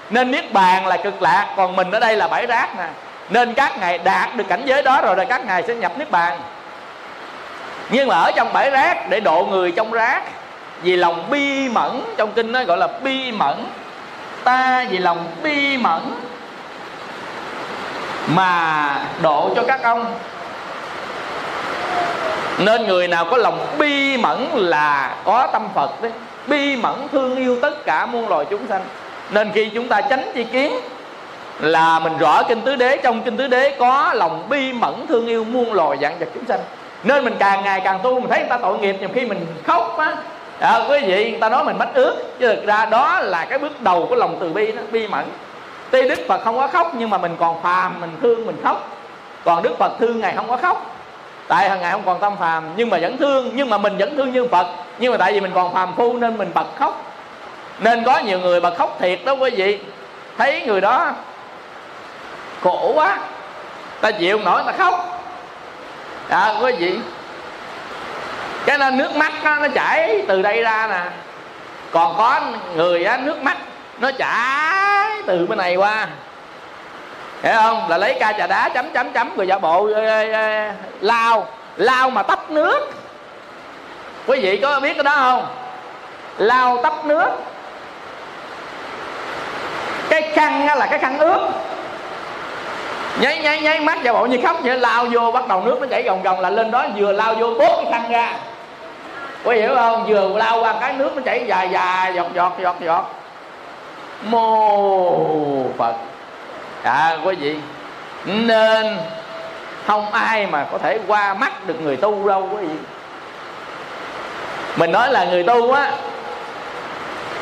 Nên 0.10 0.32
niết 0.32 0.54
bàn 0.54 0.88
là 0.88 0.98
cực 0.98 1.22
lạc 1.22 1.48
còn 1.58 1.76
mình 1.76 1.92
ở 1.92 2.00
đây 2.00 2.18
là 2.18 2.28
bãi 2.28 2.46
rác 2.46 2.78
nè. 2.78 2.88
Nên 3.30 3.54
các 3.54 3.78
ngài 3.80 3.98
đạt 3.98 4.36
được 4.36 4.46
cảnh 4.50 4.62
giới 4.66 4.84
đó 4.84 5.02
rồi 5.02 5.16
là 5.16 5.26
các 5.26 5.46
ngài 5.46 5.64
sẽ 5.68 5.76
nhập 5.76 5.92
niết 5.98 6.12
bàn. 6.12 6.40
Nhưng 7.90 8.08
mà 8.08 8.16
ở 8.16 8.32
trong 8.32 8.54
bãi 8.54 8.70
rác 8.70 9.10
để 9.10 9.20
độ 9.20 9.48
người 9.50 9.72
trong 9.72 9.92
rác 9.92 10.24
vì 10.82 10.96
lòng 10.96 11.30
bi 11.30 11.70
mẫn 11.70 12.02
trong 12.18 12.32
kinh 12.32 12.52
nó 12.52 12.64
gọi 12.64 12.78
là 12.78 12.88
bi 12.88 13.32
mẫn 13.32 13.66
ta 14.44 14.86
vì 14.90 14.98
lòng 14.98 15.26
bi 15.44 15.78
mẫn 15.78 16.02
mà 18.28 19.00
độ 19.22 19.50
cho 19.56 19.64
các 19.68 19.84
ông. 19.84 20.06
Nên 22.60 22.88
người 22.88 23.08
nào 23.08 23.26
có 23.32 23.38
lòng 23.38 23.66
bi 23.78 24.18
mẫn 24.18 24.48
là 24.54 25.16
có 25.24 25.48
tâm 25.48 25.68
phật 25.76 26.02
đấy. 26.02 26.12
Bi 26.48 26.76
mẫn 26.76 27.08
thương 27.12 27.36
yêu 27.36 27.58
tất 27.62 27.86
cả 27.86 28.06
muôn 28.06 28.30
loài 28.30 28.46
chúng 28.50 28.68
sanh. 28.68 28.82
Nên 29.32 29.52
khi 29.54 29.70
chúng 29.74 29.88
ta 29.88 30.02
tránh 30.02 30.32
chi 30.34 30.44
kiến 30.44 30.74
là 31.60 32.00
mình 32.00 32.18
rõ 32.18 32.44
kinh 32.44 32.62
tứ 32.62 32.76
đế, 32.76 32.98
trong 32.98 33.22
kinh 33.22 33.38
tứ 33.38 33.48
đế 33.48 33.76
có 33.80 34.14
lòng 34.14 34.50
bi 34.50 34.74
mẫn 34.74 35.08
thương 35.08 35.28
yêu 35.28 35.44
muôn 35.44 35.74
loài 35.74 35.98
dạng 36.02 36.20
vật 36.20 36.28
chúng 36.34 36.46
sanh. 36.46 36.60
Nên 37.04 37.26
mình 37.26 37.36
càng 37.40 37.64
ngày 37.64 37.82
càng 37.84 38.00
tu, 38.04 38.20
mình 38.20 38.30
thấy 38.30 38.40
người 38.40 38.50
ta 38.50 38.58
tội 38.58 38.80
nghiệp, 38.80 38.96
nhiều 39.00 39.10
khi 39.14 39.26
mình 39.26 39.46
khóc 39.68 39.98
á 39.98 40.16
à, 40.64 40.82
quý 40.90 41.00
vị 41.06 41.32
người 41.32 41.40
ta 41.40 41.50
nói 41.50 41.64
mình 41.64 41.78
bách 41.78 41.94
ước. 41.94 42.16
Chứ 42.40 42.56
thực 42.56 42.66
ra 42.66 42.86
đó 42.86 43.20
là 43.20 43.46
cái 43.46 43.60
bước 43.60 43.82
đầu 43.82 44.06
của 44.10 44.16
lòng 44.16 44.38
từ 44.40 44.50
bi 44.50 44.72
đó 44.72 44.82
bi 44.92 45.08
mẫn. 45.08 45.26
Tuy 45.92 46.10
đức 46.10 46.20
phật 46.28 46.42
không 46.44 46.58
có 46.58 46.68
khóc 46.68 46.92
nhưng 46.98 47.10
mà 47.10 47.18
mình 47.18 47.36
còn 47.40 47.62
phàm 47.62 48.02
mình 48.02 48.10
thương 48.22 48.46
mình 48.46 48.58
khóc. 48.64 48.98
Còn 49.44 49.64
đức 49.64 49.78
phật 49.78 49.92
thương 50.00 50.20
ngài 50.20 50.36
không 50.36 50.48
có 50.48 50.58
khóc. 50.58 50.96
Tại 51.48 51.70
hàng 51.70 51.82
ngày 51.82 51.92
không 51.92 52.02
còn 52.06 52.20
tâm 52.20 52.34
phàm 52.40 52.64
nhưng 52.76 52.90
mà 52.90 52.98
vẫn 53.02 53.18
thương 53.18 53.52
nhưng 53.54 53.70
mà 53.70 53.78
mình 53.78 53.98
vẫn 53.98 54.18
thương 54.18 54.32
như 54.32 54.48
phật. 54.48 54.68
Nhưng 55.00 55.12
mà 55.12 55.18
tại 55.18 55.34
vì 55.34 55.40
mình 55.40 55.52
còn 55.56 55.74
phàm 55.74 55.96
phu 55.96 56.18
nên 56.18 56.38
mình 56.38 56.52
bật 56.54 56.68
khóc. 56.80 57.14
Nên 57.80 58.04
có 58.04 58.20
nhiều 58.20 58.40
người 58.40 58.60
bật 58.60 58.78
khóc 58.78 58.98
thiệt 59.00 59.20
đó 59.26 59.34
quý 59.34 59.50
vị. 59.50 59.80
Thấy 60.38 60.62
người 60.66 60.82
đó 60.82 61.12
khổ 62.62 62.92
quá 62.96 63.20
ta 64.02 64.12
chịu 64.12 64.40
nổi 64.40 64.62
ta 64.66 64.72
khóc. 64.72 65.24
À 66.30 66.56
quý 66.62 66.72
vị 66.72 67.00
cái 68.66 68.78
nên 68.78 68.98
nước 68.98 69.16
mắt 69.16 69.32
nó, 69.44 69.56
nó 69.56 69.68
chảy 69.68 70.24
từ 70.28 70.42
đây 70.42 70.62
ra 70.62 70.88
nè. 70.88 71.02
Còn 71.92 72.16
có 72.18 72.42
người 72.76 73.06
á, 73.06 73.18
nước 73.18 73.44
mắt 73.44 73.58
nó 74.00 74.12
chảy 74.12 75.22
từ 75.26 75.46
bên 75.46 75.58
này 75.58 75.76
qua. 75.76 76.08
Hiểu 77.44 77.54
không? 77.54 77.90
Là 77.90 77.98
lấy 77.98 78.18
ca 78.20 78.34
trà 78.34 78.48
đá 78.48 78.70
chấm 78.70 78.90
chấm 78.94 79.14
chấm 79.14 79.36
rồi 79.38 79.48
giả 79.48 79.58
bộ 79.58 79.90
lao 81.02 81.48
lao 81.78 82.10
mà 82.10 82.24
tấp 82.24 82.52
nước. 82.52 82.92
Quý 84.28 84.40
vị 84.40 84.58
có 84.58 84.80
biết 84.80 84.94
cái 84.94 85.04
đó 85.04 85.16
không? 85.16 85.46
Lao 86.38 86.80
tấp 86.84 87.06
nước. 87.06 87.30
Cái 90.10 90.22
khăn 90.36 90.78
là 90.78 90.86
cái 90.86 91.00
khăn 91.00 91.20
ướt. 91.20 91.50
Nháy 93.20 93.38
nháy 93.38 93.62
nháy 93.62 93.80
mắt 93.80 93.98
giả 94.04 94.14
bộ 94.14 94.26
như 94.26 94.40
khóc 94.44 94.58
vậy 94.64 94.78
lao 94.78 95.06
vô 95.12 95.32
bắt 95.32 95.48
đầu 95.48 95.62
nước 95.66 95.78
nó 95.82 95.88
chảy 95.90 96.04
gồng 96.04 96.24
gồng 96.24 96.40
là 96.40 96.50
lên 96.50 96.72
đó 96.72 96.86
vừa 96.96 97.12
lao 97.12 97.36
vô 97.36 97.48
bốt 97.48 97.84
cái 97.84 97.92
khăn 97.92 98.12
ra 98.12 98.34
quý 99.44 99.62
hiểu 99.62 99.76
không? 99.76 100.06
Vừa 100.08 100.38
lao 100.38 100.62
qua 100.62 100.74
cái 100.82 100.94
nước 100.94 101.16
nó 101.16 101.22
chảy 101.26 101.46
dài 101.48 101.70
dài, 101.72 102.14
giọt 102.16 102.28
giọt 102.34 102.54
giọt 102.62 102.76
giọt. 102.80 103.12
Mô 104.24 105.66
phật. 105.78 105.96
À 106.84 107.18
quý 107.26 107.36
vị, 107.36 107.56
nên 108.26 108.98
không 109.86 110.12
ai 110.12 110.48
mà 110.48 110.66
có 110.72 110.78
thể 110.78 111.00
qua 111.08 111.34
mắt 111.34 111.68
được 111.68 111.82
người 111.82 111.98
tu 111.98 112.28
đâu, 112.28 112.50
quý 112.52 112.66
vị. 112.66 112.76
Mình 114.76 114.92
nói 114.92 115.12
là 115.12 115.26
người 115.26 115.44
tu 115.44 115.72
á, 115.72 115.92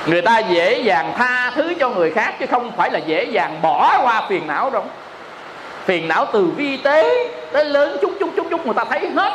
người 0.05 0.21
ta 0.21 0.39
dễ 0.39 0.79
dàng 0.79 1.13
tha 1.17 1.51
thứ 1.55 1.73
cho 1.79 1.89
người 1.89 2.11
khác 2.11 2.35
chứ 2.39 2.45
không 2.51 2.71
phải 2.77 2.91
là 2.91 2.99
dễ 2.99 3.23
dàng 3.23 3.59
bỏ 3.61 3.99
qua 4.03 4.23
phiền 4.29 4.47
não 4.47 4.69
đâu. 4.69 4.83
Phiền 5.85 6.07
não 6.07 6.25
từ 6.33 6.45
vi 6.57 6.77
tế 6.77 7.27
tới 7.51 7.65
lớn, 7.65 7.97
chút 8.01 8.11
chút 8.19 8.29
chút 8.35 8.47
chút, 8.49 8.65
người 8.65 8.73
ta 8.73 8.85
thấy 8.85 9.09
hết. 9.15 9.33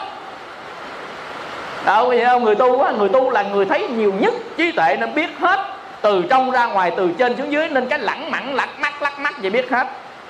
Ờ, 1.87 1.93
đâu 1.93 2.09
vậy 2.09 2.25
không 2.25 2.45
người 2.45 2.55
tu 2.55 2.83
á, 2.83 2.93
người 2.93 3.09
tu 3.09 3.31
là 3.31 3.43
người 3.43 3.65
thấy 3.65 3.89
nhiều 3.89 4.13
nhất 4.21 4.35
trí 4.57 4.73
tuệ 4.73 4.97
nên 5.01 5.15
biết 5.15 5.39
hết. 5.39 5.61
Từ 6.03 6.25
trong 6.31 6.51
ra 6.51 6.67
ngoài, 6.67 6.93
từ 6.97 7.11
trên 7.19 7.37
xuống 7.37 7.53
dưới 7.53 7.69
nên 7.69 7.89
cái 7.89 7.99
lẳng 7.99 8.31
mặn 8.31 8.55
lắc 8.55 8.81
mắt 8.81 9.03
lắc 9.03 9.19
mắt 9.19 9.35
vậy 9.39 9.51
biết 9.51 9.71
hết. 9.71 9.87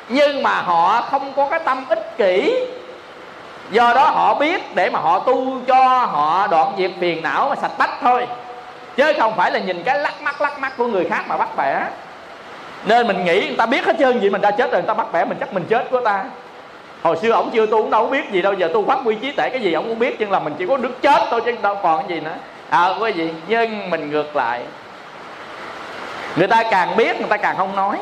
Nhưng 0.08 0.42
mà 0.42 0.50
họ 0.50 1.00
không 1.00 1.32
có 1.36 1.48
cái 1.50 1.60
tâm 1.64 1.84
ích 1.88 2.16
kỷ. 2.18 2.54
Do 3.70 3.92
đó 3.94 4.10
họ 4.10 4.34
biết 4.34 4.74
để 4.74 4.90
mà 4.90 4.98
họ 5.00 5.18
tu 5.18 5.60
cho 5.66 5.84
họ 5.98 6.46
đoạn 6.46 6.72
diệt 6.78 6.90
phiền 7.00 7.22
não 7.22 7.48
mà 7.48 7.56
sạch 7.56 7.78
bách 7.78 7.98
thôi. 8.00 8.26
Chứ 8.96 9.12
không 9.18 9.36
phải 9.36 9.50
là 9.50 9.58
nhìn 9.58 9.82
cái 9.82 9.98
lắc 9.98 10.22
mắt 10.22 10.40
lắc 10.40 10.58
mắt 10.58 10.72
của 10.76 10.86
người 10.86 11.04
khác 11.04 11.24
mà 11.28 11.36
bắt 11.36 11.48
bẻ. 11.56 11.82
Nên 12.84 13.06
mình 13.06 13.24
nghĩ 13.24 13.46
người 13.46 13.56
ta 13.56 13.66
biết 13.66 13.86
hết 13.86 13.96
trơn 13.98 14.20
gì 14.20 14.30
mình 14.30 14.40
đã 14.40 14.50
chết 14.50 14.72
rồi, 14.72 14.80
người 14.80 14.88
ta 14.88 14.94
bắt 14.94 15.06
bẻ 15.12 15.24
mình 15.24 15.36
chắc 15.40 15.52
mình 15.52 15.64
chết 15.68 15.90
của 15.90 16.00
ta 16.00 16.24
hồi 17.06 17.16
xưa 17.22 17.30
ổng 17.30 17.50
chưa 17.52 17.66
tu 17.66 17.82
cũng 17.82 17.90
đâu 17.90 18.04
có 18.04 18.10
biết 18.10 18.30
gì 18.30 18.42
đâu, 18.42 18.52
giờ 18.52 18.70
tu 18.74 18.86
phát 18.86 18.98
quy 19.04 19.14
trí 19.14 19.32
tệ 19.32 19.50
cái 19.50 19.60
gì 19.60 19.72
ổng 19.72 19.88
cũng 19.88 19.98
biết, 19.98 20.16
nhưng 20.18 20.30
là 20.30 20.38
mình 20.38 20.54
chỉ 20.58 20.66
có 20.66 20.76
nước 20.76 21.02
chết 21.02 21.22
thôi 21.30 21.42
chứ 21.44 21.52
đâu 21.62 21.78
còn 21.82 21.98
cái 21.98 22.08
gì 22.08 22.20
nữa. 22.20 22.36
À 22.70 22.88
quý 23.00 23.12
vị, 23.12 23.30
nhưng 23.48 23.90
mình 23.90 24.10
ngược 24.10 24.36
lại. 24.36 24.60
Người 26.36 26.48
ta 26.48 26.62
càng 26.70 26.96
biết, 26.96 27.20
người 27.20 27.28
ta 27.28 27.36
càng 27.36 27.56
không 27.56 27.76
nói. 27.76 27.98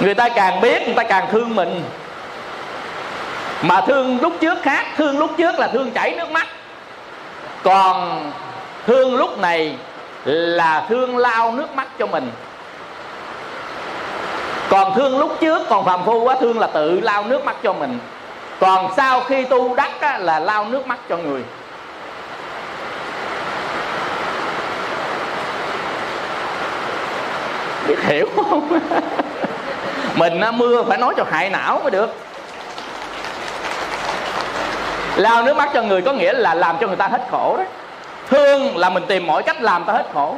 Người 0.00 0.14
ta 0.14 0.28
càng 0.28 0.60
biết, 0.60 0.82
người 0.86 0.94
ta 0.94 1.02
càng 1.02 1.26
thương 1.30 1.56
mình. 1.56 1.82
Mà 3.62 3.80
thương 3.80 4.18
lúc 4.20 4.32
trước 4.40 4.58
khác, 4.62 4.86
thương 4.96 5.18
lúc 5.18 5.30
trước 5.36 5.58
là 5.58 5.68
thương 5.68 5.90
chảy 5.90 6.14
nước 6.18 6.30
mắt. 6.30 6.46
Còn 7.62 8.22
thương 8.86 9.16
lúc 9.16 9.38
này 9.38 9.74
là 10.24 10.86
thương 10.88 11.16
lao 11.16 11.52
nước 11.52 11.74
mắt 11.74 11.86
cho 11.98 12.06
mình 12.06 12.30
còn 14.70 14.94
thương 14.94 15.18
lúc 15.18 15.36
trước 15.40 15.62
còn 15.68 15.84
phàm 15.84 16.04
phu 16.04 16.22
quá 16.22 16.36
thương 16.40 16.58
là 16.58 16.66
tự 16.66 17.00
lao 17.00 17.24
nước 17.24 17.44
mắt 17.44 17.56
cho 17.62 17.72
mình. 17.72 17.98
Còn 18.60 18.92
sau 18.96 19.20
khi 19.20 19.44
tu 19.44 19.74
đắc 19.74 20.00
á, 20.00 20.18
là 20.18 20.38
lao 20.38 20.64
nước 20.64 20.86
mắt 20.86 20.98
cho 21.08 21.16
người. 21.16 21.42
Biết 27.88 28.02
hiểu 28.02 28.28
không? 28.36 28.78
Mình 30.14 30.40
á, 30.40 30.50
mưa 30.50 30.82
phải 30.82 30.98
nói 30.98 31.14
cho 31.16 31.24
hại 31.30 31.50
não 31.50 31.80
mới 31.82 31.90
được. 31.90 32.14
Lao 35.16 35.42
nước 35.42 35.56
mắt 35.56 35.70
cho 35.74 35.82
người 35.82 36.02
có 36.02 36.12
nghĩa 36.12 36.32
là 36.32 36.54
làm 36.54 36.76
cho 36.80 36.86
người 36.86 36.96
ta 36.96 37.08
hết 37.08 37.20
khổ 37.30 37.56
đấy 37.56 37.66
thương 38.30 38.76
là 38.76 38.90
mình 38.90 39.02
tìm 39.08 39.26
mọi 39.26 39.42
cách 39.42 39.62
làm 39.62 39.84
ta 39.84 39.92
hết 39.92 40.06
khổ. 40.14 40.36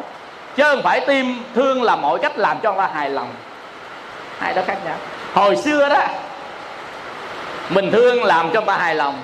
Chứ 0.57 0.65
không 0.65 0.83
phải 0.83 1.01
tim 1.01 1.43
thương 1.55 1.83
là 1.83 1.97
mọi 1.97 2.19
cách 2.19 2.39
làm 2.39 2.59
cho 2.63 2.73
người 2.73 2.87
ta 2.87 2.91
hài 2.95 3.11
lòng 3.11 3.29
hai 4.39 4.55
đó 4.55 4.63
khác 4.67 4.77
nhau. 4.85 4.95
Hồi 5.35 5.57
xưa 5.57 5.89
đó, 5.89 6.01
mình 7.69 7.91
thương 7.93 8.25
làm 8.25 8.51
cho 8.53 8.61
người 8.61 8.67
ta 8.67 8.77
hài 8.77 8.95
lòng. 8.95 9.23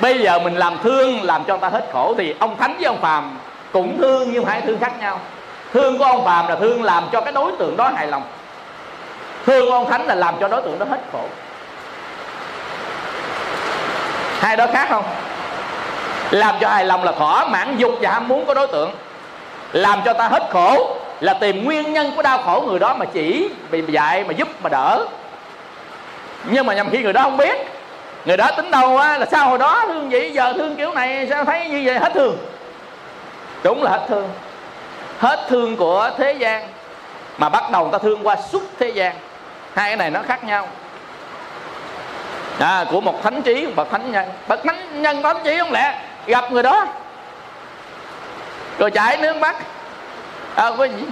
Bây 0.00 0.18
giờ 0.18 0.38
mình 0.38 0.56
làm 0.56 0.78
thương 0.82 1.22
làm 1.22 1.44
cho 1.44 1.54
người 1.54 1.60
ta 1.60 1.68
hết 1.68 1.86
khổ 1.92 2.14
thì 2.18 2.34
ông 2.38 2.56
thánh 2.56 2.74
với 2.74 2.84
ông 2.84 3.00
phàm 3.00 3.38
cũng 3.72 3.98
thương 3.98 4.32
nhưng 4.32 4.44
hai 4.44 4.60
thương 4.60 4.78
khác 4.78 4.92
nhau. 5.00 5.20
Thương 5.72 5.98
của 5.98 6.04
ông 6.04 6.24
phàm 6.24 6.48
là 6.48 6.56
thương 6.56 6.82
làm 6.82 7.04
cho 7.12 7.20
cái 7.20 7.32
đối 7.32 7.52
tượng 7.58 7.76
đó 7.76 7.90
hài 7.96 8.06
lòng. 8.06 8.22
Thương 9.46 9.66
của 9.66 9.72
ông 9.72 9.90
thánh 9.90 10.06
là 10.06 10.14
làm 10.14 10.34
cho 10.40 10.48
đối 10.48 10.62
tượng 10.62 10.78
đó 10.78 10.86
hết 10.90 11.00
khổ. 11.12 11.24
Hai 14.40 14.56
đó 14.56 14.66
khác 14.72 14.86
không? 14.90 15.04
Làm 16.30 16.54
cho 16.60 16.68
hài 16.68 16.84
lòng 16.84 17.04
là 17.04 17.12
thỏa 17.12 17.48
mãn 17.48 17.76
dục 17.76 17.92
và 18.00 18.10
ham 18.10 18.28
muốn 18.28 18.46
của 18.46 18.54
đối 18.54 18.66
tượng. 18.66 18.90
Làm 19.72 20.00
cho 20.04 20.12
ta 20.12 20.28
hết 20.28 20.42
khổ 20.50 20.96
là 21.20 21.34
tìm 21.34 21.64
nguyên 21.64 21.92
nhân 21.92 22.12
của 22.16 22.22
đau 22.22 22.42
khổ 22.42 22.64
người 22.66 22.78
đó 22.78 22.94
mà 22.94 23.06
chỉ 23.12 23.50
bị 23.70 23.82
dạy 23.88 24.24
mà 24.24 24.32
giúp 24.32 24.48
mà 24.62 24.68
đỡ. 24.68 25.06
Nhưng 26.44 26.66
mà 26.66 26.74
nhầm 26.74 26.90
khi 26.90 27.02
người 27.02 27.12
đó 27.12 27.22
không 27.22 27.36
biết. 27.36 27.56
Người 28.24 28.36
đó 28.36 28.50
tính 28.56 28.70
đâu 28.70 28.96
á 28.96 29.18
là 29.18 29.26
sao 29.26 29.48
hồi 29.48 29.58
đó 29.58 29.84
thương 29.86 30.10
vậy 30.10 30.32
giờ 30.32 30.52
thương 30.56 30.76
kiểu 30.76 30.92
này 30.92 31.26
sao 31.30 31.44
thấy 31.44 31.68
như 31.68 31.82
vậy 31.86 31.98
hết 31.98 32.12
thương. 32.14 32.38
Đúng 33.62 33.82
là 33.82 33.90
hết 33.90 34.06
thương. 34.08 34.28
Hết 35.18 35.46
thương 35.48 35.76
của 35.76 36.10
thế 36.18 36.32
gian 36.32 36.68
mà 37.38 37.48
bắt 37.48 37.70
đầu 37.70 37.82
người 37.82 37.92
ta 37.92 37.98
thương 37.98 38.26
qua 38.26 38.36
suốt 38.52 38.62
thế 38.78 38.88
gian. 38.88 39.14
Hai 39.74 39.90
cái 39.90 39.96
này 39.96 40.10
nó 40.10 40.20
khác 40.28 40.44
nhau. 40.44 40.68
À, 42.58 42.84
của 42.90 43.00
một 43.00 43.22
thánh 43.22 43.42
trí 43.42 43.66
một 43.66 43.72
bậc 43.76 43.90
thánh 43.90 44.12
nhân. 44.12 44.28
Bậc 44.48 44.64
thánh 44.64 45.02
nhân 45.02 45.22
thánh 45.22 45.36
trí 45.44 45.58
không 45.58 45.72
lẽ 45.72 46.00
gặp 46.26 46.52
người 46.52 46.62
đó? 46.62 46.86
Rồi 48.78 48.90
chạy 48.90 49.16
nước 49.16 49.36
mắt 49.36 49.56
à, 50.56 50.70
có 50.78 50.84
gì? 50.84 51.04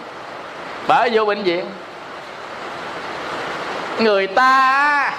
Bởi 0.88 1.10
vô 1.12 1.24
bệnh 1.24 1.42
viện. 1.42 1.64
Người 3.98 4.26
ta 4.26 5.12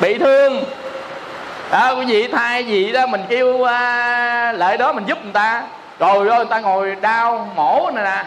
bị 0.00 0.18
thương. 0.18 0.64
À, 1.70 1.90
quý 1.90 2.04
vị 2.04 2.28
thay 2.28 2.64
gì 2.64 2.92
đó 2.92 3.06
mình 3.06 3.22
kêu 3.28 3.62
à, 3.62 4.52
lại 4.52 4.76
đó 4.76 4.92
mình 4.92 5.04
giúp 5.06 5.18
người 5.22 5.32
ta. 5.32 5.62
Rồi 5.98 6.24
rồi 6.24 6.36
người 6.36 6.46
ta 6.46 6.60
ngồi 6.60 6.96
đau 7.00 7.50
mổ 7.56 7.90
này 7.94 8.04
nè. 8.04 8.24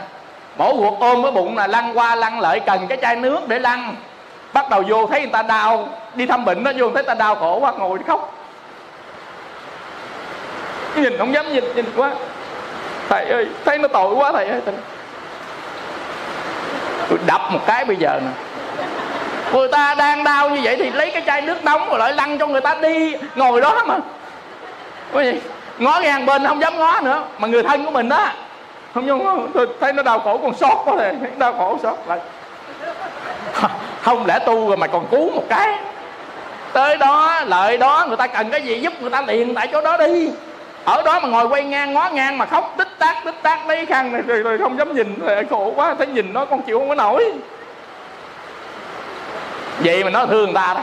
Mổ 0.58 0.74
ruột 0.78 1.00
ôm 1.00 1.24
cái 1.24 1.32
bụng 1.32 1.58
là 1.58 1.68
lăn 1.68 1.98
qua 1.98 2.16
lăn 2.16 2.40
lại 2.40 2.60
cần 2.60 2.88
cái 2.88 2.98
chai 3.02 3.16
nước 3.16 3.48
để 3.48 3.60
lăn. 3.60 3.96
Bắt 4.54 4.70
đầu 4.70 4.84
vô 4.88 5.08
thấy 5.08 5.20
người 5.20 5.30
ta 5.30 5.42
đau. 5.42 5.90
Đi 6.16 6.26
thăm 6.26 6.46
bệnh 6.46 6.64
nó 6.64 6.72
vô 6.78 6.86
thấy 6.86 6.94
người 6.94 7.04
ta 7.04 7.14
đau 7.14 7.36
khổ 7.36 7.60
quá 7.60 7.72
ngồi 7.72 8.00
khóc. 8.08 8.34
Nhìn 10.96 11.18
không 11.18 11.34
dám 11.34 11.54
nhìn 11.54 11.64
nhìn 11.76 11.86
quá 11.96 12.12
thầy 13.10 13.26
ơi 13.26 13.48
thấy 13.66 13.78
nó 13.78 13.88
tội 13.88 14.16
quá 14.16 14.32
thầy 14.32 14.46
ơi 14.46 14.62
tôi 17.10 17.20
đập 17.28 17.42
một 17.52 17.60
cái 17.68 17.86
bây 17.86 17.96
giờ 17.96 18.20
nè. 18.24 18.32
Người 19.54 19.68
ta 19.68 19.96
đang 19.96 20.24
đau 20.24 20.50
như 20.50 20.60
vậy 20.64 20.76
thì 20.80 20.90
lấy 20.90 21.12
cái 21.12 21.24
chai 21.26 21.42
nước 21.42 21.64
nóng 21.64 21.90
rồi 21.90 22.00
lại 22.00 22.14
lăn 22.14 22.38
cho 22.38 22.48
người 22.48 22.62
ta 22.62 22.76
đi 22.82 23.16
ngồi 23.36 23.62
đó 23.62 23.84
mà. 23.88 23.98
Có 25.14 25.22
gì? 25.22 25.42
Ngó 25.78 26.00
ngang 26.00 26.26
bên 26.26 26.48
không 26.48 26.62
dám 26.62 26.78
ngó 26.78 27.02
nữa 27.02 27.24
mà 27.38 27.48
người 27.48 27.64
thân 27.64 27.86
của 27.86 27.92
mình 27.92 28.10
đó 28.10 28.30
không 28.94 29.08
dám 29.08 29.24
ngó 29.24 29.38
tôi 29.54 29.68
thấy 29.82 29.94
nó 29.94 30.04
đau 30.04 30.20
khổ 30.20 30.38
còn 30.38 30.54
sót 30.54 30.82
quá 30.86 30.94
thầy, 30.98 31.16
đau 31.38 31.54
khổ 31.54 31.78
sót 31.84 31.96
lại. 32.08 32.20
Không 34.02 34.26
lẽ 34.26 34.40
tu 34.40 34.68
rồi 34.68 34.78
mà 34.78 34.88
còn 34.88 35.08
cứu 35.12 35.32
một 35.32 35.44
cái. 35.50 35.78
Tới 36.74 36.98
đó 36.98 37.42
lợi 37.46 37.78
đó 37.78 38.06
người 38.08 38.18
ta 38.18 38.28
cần 38.28 38.50
cái 38.50 38.62
gì 38.62 38.80
giúp 38.80 38.94
người 39.02 39.10
ta 39.10 39.22
liền 39.22 39.56
tại 39.56 39.68
chỗ 39.72 39.82
đó 39.82 39.98
đi 39.98 40.30
ở 40.86 41.02
đó 41.02 41.20
mà 41.20 41.30
ngồi 41.30 41.48
quay 41.48 41.64
ngang 41.64 41.94
ngó 41.94 42.10
ngang 42.14 42.38
mà 42.38 42.46
khóc 42.46 42.74
tích 42.78 43.00
tác 43.00 43.16
tích 43.26 43.36
tác 43.44 43.68
lấy 43.68 43.86
khăn 43.86 44.14
này 44.14 44.22
rồi, 44.22 44.40
rồi 44.44 44.58
không 44.58 44.78
dám 44.78 44.96
nhìn 44.96 45.20
rồi 45.20 45.46
khổ 45.50 45.74
quá 45.76 45.96
thấy 45.98 46.08
nhìn 46.08 46.34
nó 46.34 46.46
con 46.46 46.62
chịu 46.62 46.80
không 46.80 46.90
có 46.90 46.96
nổi. 46.96 47.32
Vậy 49.80 50.04
mà 50.04 50.10
nó 50.10 50.26
thương 50.26 50.46
người 50.46 50.54
ta 50.54 50.74
đó. 50.74 50.82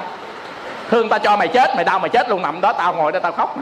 Thương 0.90 1.08
ta 1.08 1.18
cho 1.18 1.36
mày 1.36 1.48
chết 1.48 1.76
mày 1.76 1.84
đau 1.84 1.98
mày 1.98 2.08
chết 2.08 2.28
luôn 2.30 2.42
nằm 2.42 2.60
đó 2.60 2.72
tao 2.72 2.94
ngồi 2.94 3.12
đó 3.12 3.18
tao 3.22 3.32
khóc 3.32 3.56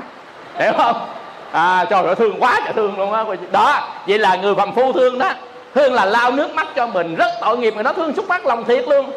hiểu 0.59 0.73
không? 0.77 1.07
À 1.53 1.85
trời 1.91 2.05
ơi 2.05 2.15
thương 2.15 2.41
quá 2.41 2.61
trời 2.65 2.73
thương 2.73 2.99
luôn 2.99 3.13
á. 3.13 3.25
Đó 3.51 3.89
vậy 4.07 4.19
là 4.19 4.37
người 4.37 4.55
phàm 4.55 4.75
phu 4.75 4.93
thương 4.93 5.19
đó. 5.19 5.31
Thương 5.75 5.95
là 5.95 6.05
lao 6.05 6.33
nước 6.33 6.55
mắt 6.55 6.67
cho 6.77 6.87
mình 6.87 7.15
rất 7.15 7.31
tội 7.41 7.59
nghiệp 7.59 7.75
người 7.75 7.85
nó 7.85 7.93
thương 7.93 8.15
xúc 8.17 8.25
phát 8.29 8.47
lòng 8.47 8.65
thiệt 8.65 8.89
luôn. 8.89 9.11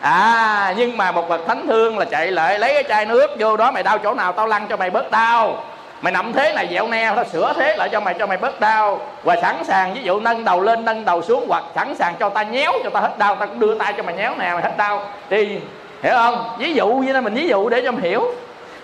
À 0.00 0.74
nhưng 0.76 0.96
mà 0.96 1.12
một 1.12 1.28
bậc 1.28 1.40
thánh 1.46 1.66
thương 1.66 1.98
là 1.98 2.04
chạy 2.04 2.30
lại 2.30 2.58
lấy 2.58 2.74
cái 2.74 2.84
chai 2.88 3.06
nước 3.06 3.30
vô 3.38 3.56
đó 3.56 3.70
mày 3.70 3.82
đau 3.82 3.98
chỗ 3.98 4.14
nào 4.14 4.32
tao 4.32 4.46
lăn 4.46 4.66
cho 4.68 4.76
mày 4.76 4.90
bớt 4.90 5.10
đau 5.10 5.64
mày 6.00 6.12
nằm 6.12 6.32
thế 6.32 6.52
này 6.52 6.68
dẹo 6.70 6.88
neo 6.88 7.14
tao 7.14 7.24
sửa 7.24 7.52
thế 7.56 7.76
lại 7.76 7.88
cho 7.92 8.00
mày 8.00 8.14
cho 8.18 8.26
mày 8.26 8.36
bớt 8.36 8.60
đau. 8.60 9.00
Và 9.24 9.36
sẵn 9.42 9.64
sàng, 9.64 9.94
ví 9.94 10.00
dụ 10.02 10.20
nâng 10.20 10.44
đầu 10.44 10.60
lên, 10.60 10.84
nâng 10.84 11.04
đầu 11.04 11.22
xuống, 11.22 11.44
hoặc 11.48 11.64
sẵn 11.74 11.94
sàng 11.94 12.14
cho 12.20 12.28
ta 12.28 12.42
nhéo 12.42 12.72
cho 12.84 12.90
ta 12.90 13.00
hết 13.00 13.18
đau, 13.18 13.34
ta 13.34 13.46
cũng 13.46 13.60
đưa 13.60 13.78
tay 13.78 13.94
cho 13.96 14.02
mày 14.02 14.14
nhéo 14.14 14.34
nè, 14.38 14.50
mày 14.52 14.62
hết 14.62 14.72
đau. 14.76 15.02
Thì, 15.30 15.58
hiểu 16.02 16.12
không? 16.14 16.50
Ví 16.58 16.74
dụ 16.74 16.88
như 16.88 17.12
là 17.12 17.20
mình 17.20 17.34
ví 17.34 17.48
dụ 17.48 17.68
để 17.68 17.82
cho 17.84 17.92
mình 17.92 18.04
hiểu. 18.04 18.34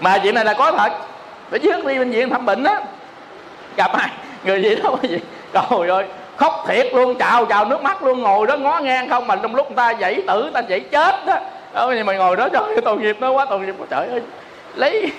Mà 0.01 0.19
chuyện 0.23 0.35
này 0.35 0.45
là 0.45 0.55
có 0.55 0.73
thật. 0.73 0.93
Để 1.51 1.59
trước 1.59 1.85
đi 1.87 1.99
bệnh 1.99 2.11
viện 2.11 2.31
thăm 2.31 2.47
bệnh 2.47 2.65
á. 2.65 2.81
Gặp 3.77 3.93
ai? 3.93 4.09
Người 4.45 4.63
gì 4.63 4.75
đó 4.75 4.91
cái 5.03 5.11
gì? 5.11 5.19
Trời 5.53 5.89
ơi, 5.89 6.05
khóc 6.37 6.65
thiệt 6.69 6.95
luôn, 6.95 7.15
chào 7.15 7.47
chào 7.47 7.65
nước 7.65 7.83
mắt 7.83 8.03
luôn, 8.03 8.23
ngồi 8.23 8.47
đó 8.47 8.57
ngó 8.57 8.79
ngang 8.81 9.09
không, 9.09 9.27
mà 9.27 9.37
trong 9.37 9.55
lúc 9.55 9.67
người 9.67 9.77
ta 9.77 9.95
dãy 10.01 10.23
tử 10.27 10.51
ta 10.55 10.63
dãy 10.69 10.81
chết 10.81 11.27
đó 11.27 11.37
đó 11.75 11.93
nhưng 11.97 12.07
mà 12.07 12.13
ngồi 12.17 12.37
đó, 12.37 12.49
trời 12.49 12.81
tội 12.85 12.99
nghiệp 12.99 13.17
nó 13.21 13.31
quá, 13.31 13.45
tội 13.45 13.61
nghiệp 13.61 13.75
quá, 13.79 13.87
trời 13.91 14.09
ơi. 14.09 14.21
Lấy 14.75 15.11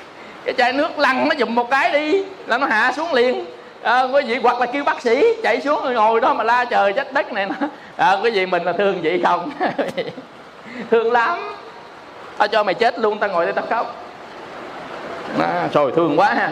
cái 0.46 0.56
chai 0.58 0.74
nước 0.74 1.00
lăn 1.00 1.30
nó 1.30 1.36
dùm 1.40 1.56
một 1.56 1.70
cái 1.70 1.92
đi 1.92 2.24
là 2.48 2.58
nó 2.58 2.68
hạ 2.68 2.94
xuống 2.96 3.14
liền. 3.14 3.46
À, 3.82 4.04
quý 4.04 4.22
vị 4.28 4.40
hoặc 4.44 4.60
là 4.60 4.66
kêu 4.66 4.84
bác 4.84 5.02
sĩ 5.02 5.26
chạy 5.44 5.62
xuống 5.62 5.84
rồi 5.84 5.94
ngồi 5.94 6.22
đó 6.22 6.34
mà 6.34 6.44
la 6.44 6.66
trời 6.66 6.94
trách 6.94 7.14
đất 7.14 7.34
này 7.34 7.46
nó 7.46 7.56
à, 7.62 8.08
ờ, 8.08 8.20
quý 8.24 8.32
vị 8.32 8.46
mình 8.46 8.64
là 8.64 8.74
thương 8.74 9.02
vậy 9.04 9.22
không? 9.24 9.52
Thương 10.92 11.12
lắm. 11.12 11.40
Tao 12.38 12.48
cho 12.48 12.64
mày 12.64 12.74
chết 12.74 13.00
luôn 13.00 13.20
tao 13.20 13.30
ngồi 13.30 13.46
đây 13.46 13.54
tao 13.54 13.66
khóc. 13.70 13.96
À, 15.40 15.70
rồi 15.74 15.92
thương 15.96 16.20
quá 16.20 16.34
ha. 16.34 16.52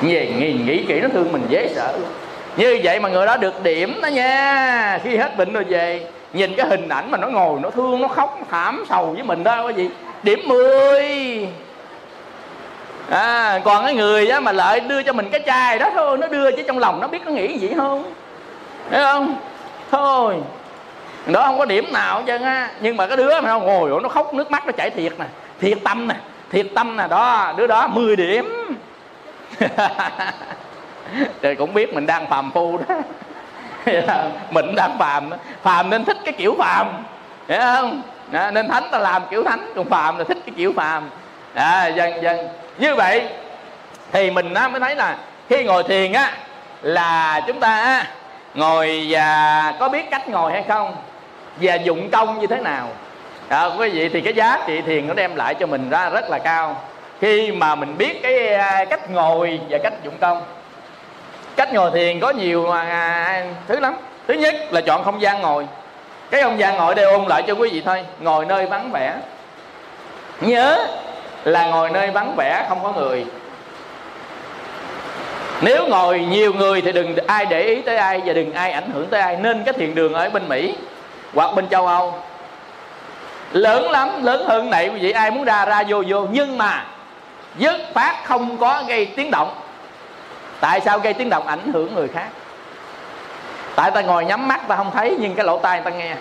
Về 0.00 0.32
nhìn 0.38 0.66
nghĩ 0.66 0.84
kỹ 0.88 1.00
nó 1.00 1.08
thương 1.08 1.32
mình 1.32 1.42
dễ 1.48 1.68
sợ 1.74 1.92
luôn. 1.92 2.08
Như 2.56 2.80
vậy 2.84 3.00
mà 3.00 3.08
người 3.08 3.26
đó 3.26 3.36
được 3.36 3.62
điểm 3.62 4.00
đó 4.02 4.06
nha. 4.06 4.98
Khi 5.04 5.16
hết 5.16 5.36
bệnh 5.36 5.52
rồi 5.52 5.64
về 5.64 6.06
nhìn 6.32 6.54
cái 6.56 6.66
hình 6.66 6.88
ảnh 6.88 7.10
mà 7.10 7.18
nó 7.18 7.28
ngồi 7.28 7.60
nó 7.60 7.70
thương 7.70 8.00
nó 8.00 8.08
khóc 8.08 8.36
nó 8.38 8.44
thảm 8.50 8.84
sầu 8.88 9.06
với 9.06 9.22
mình 9.22 9.44
đó 9.44 9.66
cái 9.66 9.74
gì 9.74 9.90
điểm 10.22 10.40
10 10.48 11.48
à, 13.10 13.60
còn 13.64 13.84
cái 13.84 13.94
người 13.94 14.26
đó 14.26 14.40
mà 14.40 14.52
lợi 14.52 14.80
đưa 14.80 15.02
cho 15.02 15.12
mình 15.12 15.28
cái 15.32 15.42
chai 15.46 15.78
đó 15.78 15.90
thôi 15.94 16.18
nó 16.18 16.26
đưa 16.26 16.50
chứ 16.50 16.62
trong 16.66 16.78
lòng 16.78 17.00
nó 17.00 17.08
biết 17.08 17.22
nó 17.24 17.30
nghĩ 17.30 17.58
gì 17.58 17.72
không? 17.76 18.12
Thấy 18.90 19.02
không? 19.02 19.36
Thôi 19.90 20.36
đó 21.26 21.42
không 21.46 21.58
có 21.58 21.64
điểm 21.64 21.92
nào 21.92 22.16
hết 22.18 22.22
trơn 22.26 22.42
á. 22.42 22.70
Nhưng 22.80 22.96
mà 22.96 23.06
cái 23.06 23.16
đứa 23.16 23.40
mà 23.40 23.48
nó 23.48 23.58
ngồi 23.58 24.02
nó 24.02 24.08
khóc 24.08 24.34
nước 24.34 24.50
mắt 24.50 24.66
nó 24.66 24.72
chảy 24.72 24.90
thiệt 24.90 25.12
nè 25.18 25.24
thiệt 25.60 25.78
tâm 25.84 26.08
nè 26.08 26.14
thiệt 26.50 26.66
tâm 26.74 26.96
nè. 26.96 27.08
Đó 27.08 27.52
đứa 27.56 27.66
đó 27.66 27.86
10 27.86 28.16
điểm. 28.16 28.74
Trời 31.42 31.54
cũng 31.56 31.74
biết 31.74 31.94
mình 31.94 32.06
đang 32.06 32.26
phàm 32.26 32.50
phu 32.50 32.78
đó. 32.88 32.94
Mình 34.50 34.74
đang 34.76 34.98
phàm 34.98 35.30
phàm 35.62 35.90
nên 35.90 36.04
thích 36.04 36.16
cái 36.24 36.32
kiểu 36.32 36.54
phàm. 36.58 36.86
Hiểu 37.48 37.60
không? 37.60 38.02
Nên 38.32 38.68
thánh 38.68 38.84
ta 38.90 38.98
làm 38.98 39.22
kiểu 39.30 39.44
thánh 39.44 39.72
còn 39.76 39.88
phàm 39.88 40.18
là 40.18 40.24
thích 40.24 40.38
cái 40.46 40.54
kiểu 40.56 40.72
phàm. 40.76 41.02
À, 41.54 41.86
dần 41.86 42.22
dần 42.22 42.48
như 42.78 42.94
vậy 42.94 43.22
thì 44.12 44.30
mình 44.30 44.54
mới 44.54 44.80
thấy 44.80 44.96
là 44.96 45.16
khi 45.48 45.64
ngồi 45.64 45.82
thiền 45.82 46.12
á 46.12 46.32
là 46.82 47.40
chúng 47.46 47.60
ta 47.60 48.04
ngồi 48.54 49.06
và 49.10 49.74
có 49.80 49.88
biết 49.88 50.10
cách 50.10 50.28
ngồi 50.28 50.52
hay 50.52 50.64
không 50.68 50.96
và 51.60 51.74
dụng 51.74 52.10
công 52.10 52.40
như 52.40 52.46
thế 52.46 52.60
nào. 52.60 52.88
À, 53.48 53.64
quý 53.78 53.90
vị 53.90 54.08
thì 54.08 54.20
cái 54.20 54.34
giá 54.34 54.58
trị 54.66 54.80
thiền 54.80 55.08
nó 55.08 55.14
đem 55.14 55.36
lại 55.36 55.54
cho 55.54 55.66
mình 55.66 55.90
ra 55.90 56.08
rất 56.08 56.30
là 56.30 56.38
cao. 56.38 56.82
Khi 57.20 57.52
mà 57.52 57.74
mình 57.74 57.98
biết 57.98 58.22
cái 58.22 58.54
à, 58.54 58.84
cách 58.84 59.10
ngồi 59.10 59.60
và 59.70 59.78
cách 59.82 59.92
dụng 60.04 60.14
công. 60.20 60.42
Cách 61.56 61.72
ngồi 61.72 61.90
thiền 61.90 62.20
có 62.20 62.30
nhiều 62.30 62.70
à, 62.70 63.44
thứ 63.68 63.80
lắm. 63.80 63.96
Thứ 64.28 64.34
nhất 64.34 64.54
là 64.70 64.80
chọn 64.80 65.04
không 65.04 65.22
gian 65.22 65.40
ngồi. 65.40 65.66
Cái 66.30 66.42
không 66.42 66.58
gian 66.58 66.76
ngồi 66.76 66.94
đây 66.94 67.04
ôn 67.04 67.24
lại 67.24 67.42
cho 67.46 67.54
quý 67.54 67.70
vị 67.72 67.82
thôi. 67.84 68.04
Ngồi 68.20 68.46
nơi 68.46 68.66
vắng 68.66 68.90
vẻ. 68.92 69.14
Nhớ 70.40 70.86
là 71.44 71.66
ngồi 71.66 71.90
nơi 71.90 72.10
vắng 72.10 72.34
vẻ, 72.36 72.66
không 72.68 72.82
có 72.82 72.92
người. 72.92 73.24
Nếu 75.60 75.86
ngồi 75.88 76.20
nhiều 76.20 76.52
người 76.52 76.80
thì 76.80 76.92
đừng 76.92 77.16
ai 77.26 77.46
để 77.46 77.62
ý 77.62 77.80
tới 77.80 77.96
ai 77.96 78.22
và 78.24 78.32
đừng 78.32 78.52
ai 78.52 78.72
ảnh 78.72 78.90
hưởng 78.94 79.06
tới 79.06 79.20
ai. 79.20 79.36
Nên 79.36 79.64
cái 79.64 79.74
thiền 79.74 79.94
đường 79.94 80.12
ở 80.12 80.30
bên 80.30 80.48
mỹ 80.48 80.74
hoặc 81.34 81.54
bên 81.54 81.68
châu 81.68 81.86
âu, 81.86 82.14
lớn 83.52 83.90
lắm, 83.90 84.24
lớn 84.24 84.44
hơn 84.48 84.70
này, 84.70 84.88
quý 84.88 84.98
vị, 85.00 85.10
ai 85.10 85.30
muốn 85.30 85.44
ra 85.44 85.64
ra 85.64 85.82
vô 85.88 86.02
vô. 86.08 86.26
Nhưng 86.30 86.58
mà 86.58 86.84
dứt 87.58 87.76
phát 87.94 88.24
không 88.24 88.58
có 88.58 88.82
gây 88.88 89.06
tiếng 89.06 89.30
động. 89.30 89.54
Tại 90.60 90.80
sao 90.80 90.98
gây 90.98 91.12
tiếng 91.12 91.30
động? 91.30 91.46
Ảnh 91.46 91.72
hưởng 91.72 91.94
người 91.94 92.08
khác. 92.08 92.28
Tại 93.74 93.90
ta 93.90 94.00
ngồi 94.00 94.24
nhắm 94.24 94.48
mắt 94.48 94.68
ta 94.68 94.76
không 94.76 94.90
thấy, 94.94 95.16
nhưng 95.20 95.34
cái 95.34 95.46
lỗ 95.46 95.58
tai 95.58 95.80
ta 95.80 95.90
nghe. 95.90 96.14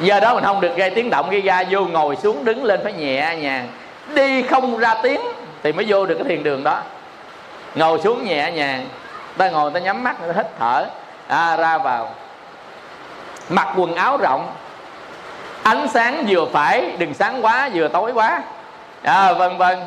Giờ 0.00 0.20
đó 0.20 0.34
mình 0.34 0.44
không 0.44 0.60
được 0.60 0.76
gây 0.76 0.90
tiếng 0.90 1.10
động, 1.10 1.30
gây 1.30 1.40
ra 1.40 1.64
vô 1.70 1.80
ngồi 1.80 2.16
xuống 2.16 2.44
đứng 2.44 2.64
lên 2.64 2.80
phải 2.84 2.92
nhẹ 2.92 3.36
nhàng 3.36 3.68
đi 4.14 4.42
không 4.42 4.78
ra 4.78 4.94
tiếng 5.02 5.20
thì 5.62 5.72
mới 5.72 5.84
vô 5.88 6.06
được 6.06 6.14
cái 6.14 6.24
thiền 6.28 6.42
đường 6.42 6.64
đó. 6.64 6.80
Ngồi 7.74 7.98
xuống 8.00 8.24
nhẹ 8.24 8.52
nhàng 8.52 8.88
ta 9.36 9.50
ngồi 9.50 9.70
ta 9.70 9.80
nhắm 9.80 10.04
mắt 10.04 10.16
ta 10.26 10.32
hít 10.36 10.46
thở 10.58 10.86
à, 11.28 11.56
ra 11.56 11.78
vào. 11.78 12.08
Mặc 13.48 13.68
quần 13.76 13.94
áo 13.94 14.16
rộng 14.16 14.52
ánh 15.62 15.88
sáng 15.88 16.24
vừa 16.28 16.46
phải 16.52 16.92
đừng 16.98 17.14
sáng 17.14 17.44
quá 17.44 17.70
vừa 17.74 17.88
tối 17.88 18.12
quá. 18.12 18.42
À, 19.02 19.32
vân 19.32 19.56
vân. 19.56 19.78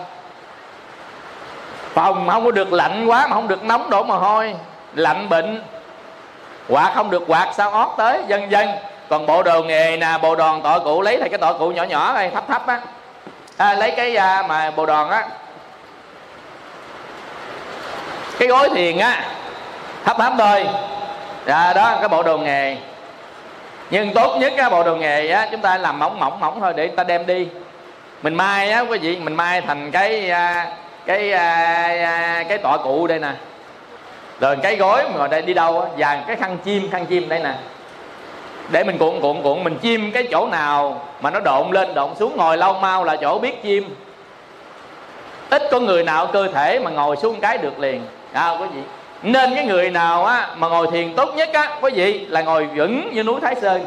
Phòng 1.93 2.29
không 2.29 2.45
có 2.45 2.51
được 2.51 2.73
lạnh 2.73 3.05
quá 3.05 3.27
mà 3.27 3.35
không 3.35 3.47
được 3.47 3.63
nóng 3.63 3.89
đổ 3.89 4.03
mồ 4.03 4.17
hôi 4.17 4.55
lạnh 4.93 5.29
bệnh. 5.29 5.63
Quạt 6.69 6.91
không 6.95 7.09
được 7.09 7.23
quạt 7.27 7.49
sao 7.53 7.69
ót 7.71 7.89
tới? 7.97 8.21
Vân 8.29 8.49
vân. 8.49 8.67
Còn 9.09 9.25
bộ 9.25 9.43
đồ 9.43 9.63
nghề 9.63 9.97
nè 9.97 10.17
bộ 10.21 10.35
đòn 10.35 10.61
tội 10.63 10.79
cụ 10.79 11.01
lấy 11.01 11.19
thì 11.21 11.29
cái 11.29 11.39
tội 11.39 11.53
cụ 11.59 11.69
nhỏ 11.69 11.83
nhỏ 11.83 12.13
này 12.13 12.29
thấp 12.29 12.43
thấp 12.47 12.67
á 12.67 12.81
à, 13.57 13.73
lấy 13.73 13.91
cái 13.91 14.15
à, 14.15 14.43
mà 14.47 14.71
bộ 14.71 14.85
đòn 14.85 15.09
á. 15.09 15.25
Cái 18.39 18.47
gối 18.47 18.69
thiền 18.69 18.97
á 18.97 19.25
hấp 20.05 20.17
hấp 20.17 20.33
thôi. 20.37 20.65
À, 21.45 21.73
đó 21.73 21.97
cái 21.99 22.09
bộ 22.09 22.23
đồ 22.23 22.37
nghề. 22.37 22.77
Nhưng 23.89 24.13
tốt 24.13 24.37
nhất 24.37 24.53
cái 24.57 24.69
bộ 24.69 24.83
đồ 24.83 24.95
nghề 24.95 25.29
á 25.29 25.47
chúng 25.51 25.61
ta 25.61 25.77
làm 25.77 25.99
mỏng 25.99 26.19
mỏng 26.19 26.39
mỏng 26.39 26.59
thôi 26.61 26.73
để 26.75 26.87
người 26.87 26.97
ta 26.97 27.03
đem 27.03 27.25
đi. 27.25 27.47
Mình 28.21 28.35
mai 28.35 28.71
á 28.71 28.79
quý 28.79 28.97
vị 28.97 29.17
mình 29.17 29.35
mai 29.35 29.61
thành 29.61 29.91
cái 29.91 30.29
à, 30.29 30.67
cái 31.05 31.31
à, 31.31 31.53
à 32.05 32.43
cái 32.49 32.57
tọa 32.57 32.77
cụ 32.77 33.07
đây 33.07 33.19
nè. 33.19 33.31
Rồi 34.39 34.57
cái 34.63 34.75
gối 34.75 35.03
mà 35.13 35.27
đây 35.27 35.41
đi 35.41 35.53
đâu 35.53 35.81
á 35.81 35.87
và 35.97 36.23
cái 36.27 36.35
khăn 36.35 36.57
chim 36.65 36.91
khăn 36.91 37.05
chim 37.05 37.29
đây 37.29 37.39
nè 37.39 37.53
để 38.73 38.83
mình 38.83 38.97
cuộn 38.97 39.21
cuộn 39.21 39.41
cuộn 39.43 39.63
mình 39.63 39.77
chim 39.81 40.11
cái 40.11 40.27
chỗ 40.31 40.47
nào 40.47 41.01
mà 41.21 41.29
nó 41.29 41.39
độn 41.39 41.71
lên 41.71 41.93
độn 41.93 42.15
xuống 42.15 42.37
ngồi 42.37 42.57
lâu 42.57 42.73
mau 42.73 43.03
là 43.03 43.15
chỗ 43.15 43.39
biết 43.39 43.63
chim. 43.63 43.95
Ít 45.49 45.61
có 45.71 45.79
người 45.79 46.03
nào 46.03 46.27
cơ 46.27 46.47
thể 46.47 46.79
mà 46.79 46.91
ngồi 46.91 47.17
xuống 47.17 47.39
cái 47.41 47.57
được 47.57 47.79
liền. 47.79 48.05
À, 48.33 48.49
quý 48.49 48.65
vị 48.75 48.81
nên 49.23 49.55
cái 49.55 49.65
người 49.65 49.89
nào 49.89 50.25
á 50.25 50.47
mà 50.57 50.67
ngồi 50.67 50.87
thiền 50.91 51.13
tốt 51.13 51.29
nhất 51.35 51.49
á 51.53 51.69
quý 51.81 51.91
vị 51.95 52.25
là 52.29 52.41
ngồi 52.41 52.65
vững 52.65 53.09
như 53.13 53.23
núi 53.23 53.41
thái 53.41 53.55
sơn. 53.61 53.85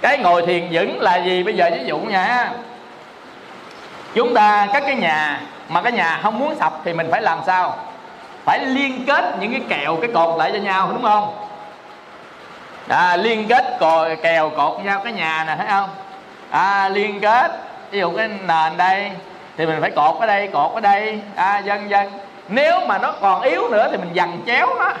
Cái 0.00 0.18
ngồi 0.18 0.46
thiền 0.46 0.68
vững 0.72 1.00
là 1.00 1.16
gì 1.16 1.42
bây 1.42 1.54
giờ 1.54 1.70
ví 1.72 1.84
dụ 1.84 1.98
nha 1.98 2.52
chúng 4.14 4.34
ta 4.34 4.68
các 4.72 4.82
cái 4.86 4.94
nhà 4.94 5.40
mà 5.68 5.82
cái 5.82 5.92
nhà 5.92 6.20
không 6.22 6.38
muốn 6.38 6.54
sập 6.60 6.72
thì 6.84 6.92
mình 6.92 7.08
phải 7.10 7.22
làm 7.22 7.38
sao? 7.46 7.76
Phải 8.44 8.58
liên 8.64 9.04
kết 9.06 9.24
những 9.40 9.52
cái 9.52 9.60
kèo 9.68 9.96
cái 9.96 10.10
cột 10.14 10.38
lại 10.38 10.50
cho 10.52 10.58
nhau 10.58 10.88
đúng 10.92 11.02
không? 11.02 11.34
À, 12.88 13.16
liên 13.16 13.48
kết 13.48 13.76
cò, 13.80 14.08
kèo 14.22 14.50
cột 14.50 14.84
nhau 14.84 15.00
cái 15.04 15.12
nhà 15.12 15.44
nè 15.46 15.54
thấy 15.58 15.66
không? 15.70 15.90
À, 16.50 16.88
liên 16.88 17.20
kết 17.20 17.50
ví 17.90 17.98
dụ 17.98 18.16
cái 18.16 18.28
nền 18.28 18.76
đây 18.76 19.10
thì 19.56 19.66
mình 19.66 19.80
phải 19.80 19.90
cột 19.90 20.20
ở 20.20 20.26
đây 20.26 20.48
cột 20.52 20.74
ở 20.74 20.80
đây. 20.80 21.20
À, 21.36 21.58
dân 21.58 21.90
dân 21.90 22.10
nếu 22.48 22.86
mà 22.86 22.98
nó 22.98 23.12
còn 23.20 23.42
yếu 23.42 23.68
nữa 23.68 23.88
thì 23.90 23.96
mình 23.96 24.10
dằn 24.12 24.40
chéo 24.46 24.66
nó. 24.78 24.92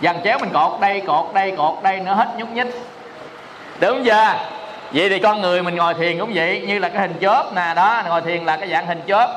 Dằn 0.00 0.20
chéo 0.24 0.38
mình 0.38 0.50
cột 0.52 0.80
đây 0.80 1.02
cột 1.06 1.34
đây 1.34 1.54
cột 1.56 1.82
đây 1.82 2.00
nữa 2.00 2.14
hết 2.14 2.28
nhúc 2.36 2.52
nhích. 2.52 2.66
Đúng 3.80 4.04
chưa? 4.04 4.34
Vậy 4.92 5.08
thì 5.08 5.18
con 5.18 5.40
người 5.40 5.62
mình 5.62 5.76
ngồi 5.76 5.94
thiền 5.94 6.18
cũng 6.18 6.30
vậy 6.34 6.64
như 6.68 6.78
là 6.78 6.88
cái 6.88 7.00
hình 7.00 7.14
chớp 7.20 7.44
nè 7.54 7.72
đó 7.76 8.02
ngồi 8.08 8.20
thiền 8.22 8.44
là 8.44 8.56
cái 8.56 8.68
dạng 8.70 8.86
hình 8.86 9.02
chớp. 9.06 9.28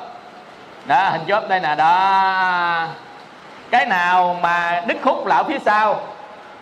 Đó 0.85 1.09
hình 1.09 1.21
chớp 1.27 1.49
đây 1.49 1.59
nè 1.59 1.75
đó. 1.75 2.87
Cái 3.71 3.85
nào 3.85 4.39
mà 4.41 4.81
đứt 4.87 4.97
khúc 5.03 5.25
là 5.25 5.35
ở 5.35 5.43
phía 5.43 5.59
sau? 5.65 6.01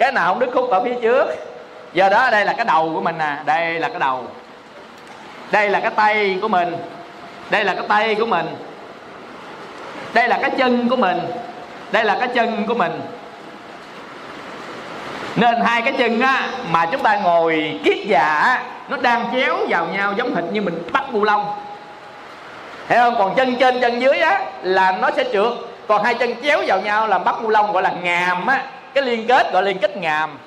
Cái 0.02 0.12
nào 0.12 0.28
không 0.28 0.40
đứt 0.40 0.50
khúc 0.54 0.70
ở 0.70 0.84
phía 0.84 0.96
trước. 1.02 1.26
Giờ 1.94 2.10
đó 2.10 2.30
đây 2.32 2.46
là 2.46 2.54
cái 2.54 2.66
đầu 2.66 2.92
của 2.94 3.02
mình 3.02 3.18
nè. 3.18 3.36
Đây 3.46 3.80
là 3.80 3.90
cái 3.90 4.00
đầu. 4.00 4.24
Đây 5.52 5.70
là 5.70 5.80
cái 5.80 5.92
tay 5.96 6.38
của 6.42 6.48
mình. 6.48 6.78
Đây 7.50 7.64
là 7.64 7.74
cái 7.74 7.84
tay 7.88 8.16
của 8.16 8.26
mình. 8.26 8.46
Đây 10.14 10.28
là 10.28 10.38
cái 10.42 10.52
chân 10.58 10.90
của 10.90 10.96
mình. 10.96 11.20
Đây 11.92 12.04
là 12.04 12.18
cái 12.20 12.28
chân 12.28 12.68
của 12.68 12.74
mình. 12.74 13.02
Nên 15.36 15.62
hai 15.66 15.82
cái 15.82 15.94
chân 15.98 16.22
á, 16.22 16.48
mà 16.72 16.86
chúng 16.86 17.04
ta 17.04 17.16
ngồi 17.16 17.80
kiết 17.84 17.98
giả 18.06 18.64
nó 18.90 18.98
đang 18.98 19.26
chéo 19.34 19.58
vào 19.70 19.86
nhau 19.86 20.14
giống 20.18 20.36
thịt 20.36 20.44
như 20.52 20.62
mình 20.62 20.84
bắt 20.92 21.04
bu 21.12 21.24
lông. 21.24 21.46
Thấy 22.88 22.98
không? 22.98 23.16
Còn 23.18 23.36
chân 23.36 23.56
trên, 23.56 23.82
chân 23.82 24.02
dưới 24.02 24.20
á, 24.20 24.40
là 24.62 24.92
nó 24.92 25.10
sẽ 25.16 25.24
trượt. 25.34 25.54
Còn 25.88 26.04
hai 26.04 26.14
chân 26.14 26.34
chéo 26.44 26.64
vào 26.68 26.82
nhau 26.82 27.08
làm 27.08 27.24
bắt 27.24 27.36
bu 27.42 27.50
lông 27.50 27.72
gọi 27.72 27.84
là 27.84 27.92
ngàm 28.02 28.48
á 28.48 28.64
cái 28.94 29.04
liên 29.04 29.28
kết 29.28 29.54
gọi 29.54 29.64
liên 29.64 29.78
kết 29.78 29.98
ngàm. 29.98 30.38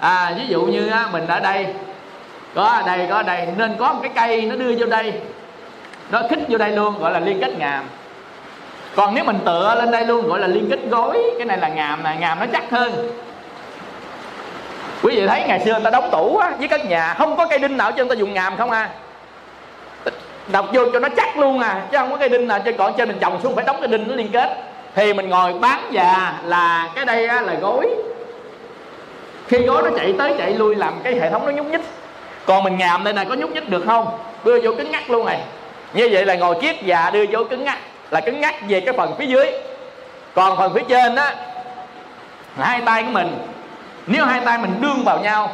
À 0.00 0.32
ví 0.36 0.46
dụ 0.48 0.62
như 0.62 0.88
á, 0.88 1.08
mình 1.12 1.26
ở 1.26 1.40
đây 1.40 1.66
có 2.54 2.62
ở 2.62 2.82
đây 2.86 3.06
có 3.10 3.16
ở 3.16 3.22
đây 3.22 3.48
nên 3.56 3.76
có 3.78 3.92
một 3.92 4.00
cái 4.02 4.10
cây 4.14 4.42
nó 4.42 4.56
đưa 4.56 4.72
vô 4.78 4.86
đây 4.86 5.12
nó 6.10 6.22
khích 6.30 6.38
vô 6.48 6.58
đây 6.58 6.72
luôn 6.72 6.98
gọi 6.98 7.12
là 7.12 7.20
liên 7.20 7.40
kết 7.40 7.58
ngàm. 7.58 7.84
Còn 8.96 9.14
nếu 9.14 9.24
mình 9.24 9.38
tựa 9.44 9.74
lên 9.78 9.90
đây 9.90 10.06
luôn 10.06 10.28
gọi 10.28 10.38
là 10.38 10.46
liên 10.46 10.70
kết 10.70 10.78
gối 10.90 11.22
cái 11.38 11.46
này 11.46 11.58
là 11.58 11.68
ngàm 11.68 12.04
nè 12.04 12.16
ngàm 12.20 12.40
nó 12.40 12.46
chắc 12.52 12.70
hơn. 12.70 13.10
Quý 15.02 15.16
vị 15.16 15.26
thấy 15.26 15.44
ngày 15.46 15.60
xưa 15.64 15.72
người 15.72 15.84
ta 15.84 15.90
đóng 15.90 16.08
tủ 16.12 16.36
á, 16.36 16.52
với 16.58 16.68
các 16.68 16.84
nhà 16.84 17.14
không 17.18 17.36
có 17.36 17.46
cây 17.46 17.58
đinh 17.58 17.76
nào 17.76 17.92
cho 17.92 18.04
người 18.04 18.16
ta 18.16 18.18
dùng 18.18 18.34
ngàm 18.34 18.56
không 18.56 18.70
à? 18.70 18.90
Đọc 20.52 20.66
vô 20.72 20.84
cho 20.92 20.98
nó 20.98 21.08
chắc 21.16 21.38
luôn 21.38 21.60
à 21.60 21.86
chứ 21.90 21.98
không 21.98 22.10
có 22.10 22.16
cây 22.16 22.28
đinh 22.28 22.48
nào 22.48 22.58
trên 22.64 22.76
còn 22.76 22.94
trên 22.96 23.08
mình 23.08 23.18
trồng 23.20 23.42
xuống 23.42 23.54
phải 23.54 23.64
đóng 23.64 23.76
cái 23.80 23.88
đinh 23.88 24.08
nó 24.08 24.14
liên 24.14 24.28
kết 24.32 24.56
thì 24.96 25.12
mình 25.12 25.28
ngồi 25.28 25.52
bán 25.52 25.88
già 25.90 26.32
là 26.44 26.90
cái 26.94 27.04
đây 27.04 27.26
á, 27.26 27.40
là 27.40 27.54
gối. 27.54 27.88
Khi 29.48 29.58
gối 29.58 29.82
nó 29.82 29.90
chạy 29.96 30.14
tới 30.18 30.34
chạy 30.38 30.54
lui 30.54 30.74
làm 30.74 30.94
cái 31.04 31.14
hệ 31.14 31.30
thống 31.30 31.46
nó 31.46 31.52
nhúc 31.52 31.66
nhích. 31.66 31.80
Còn 32.46 32.64
mình 32.64 32.78
ngàm 32.78 33.04
đây 33.04 33.12
này 33.12 33.24
có 33.28 33.34
nhúc 33.34 33.50
nhích 33.50 33.68
được 33.68 33.82
không? 33.86 34.18
Đưa 34.44 34.60
vô 34.60 34.70
cứng 34.78 34.90
ngắt 34.90 35.10
luôn 35.10 35.26
này. 35.26 35.40
Như 35.94 36.08
vậy 36.12 36.24
là 36.24 36.34
ngồi 36.34 36.56
kiết 36.60 36.82
già 36.82 37.10
đưa 37.10 37.24
vô 37.30 37.44
cứng 37.44 37.64
ngắt 37.64 37.78
là 38.10 38.20
cứng 38.20 38.40
ngắt 38.40 38.54
về 38.68 38.80
cái 38.80 38.94
phần 38.96 39.14
phía 39.18 39.26
dưới. 39.26 39.52
Còn 40.34 40.56
phần 40.56 40.74
phía 40.74 40.82
trên 40.88 41.16
á 41.16 41.34
hai 42.58 42.80
tay 42.80 43.02
của 43.02 43.10
mình. 43.10 43.38
Nếu 44.06 44.24
hai 44.24 44.40
tay 44.44 44.58
mình 44.58 44.74
đương 44.80 45.02
vào 45.04 45.20
nhau 45.20 45.52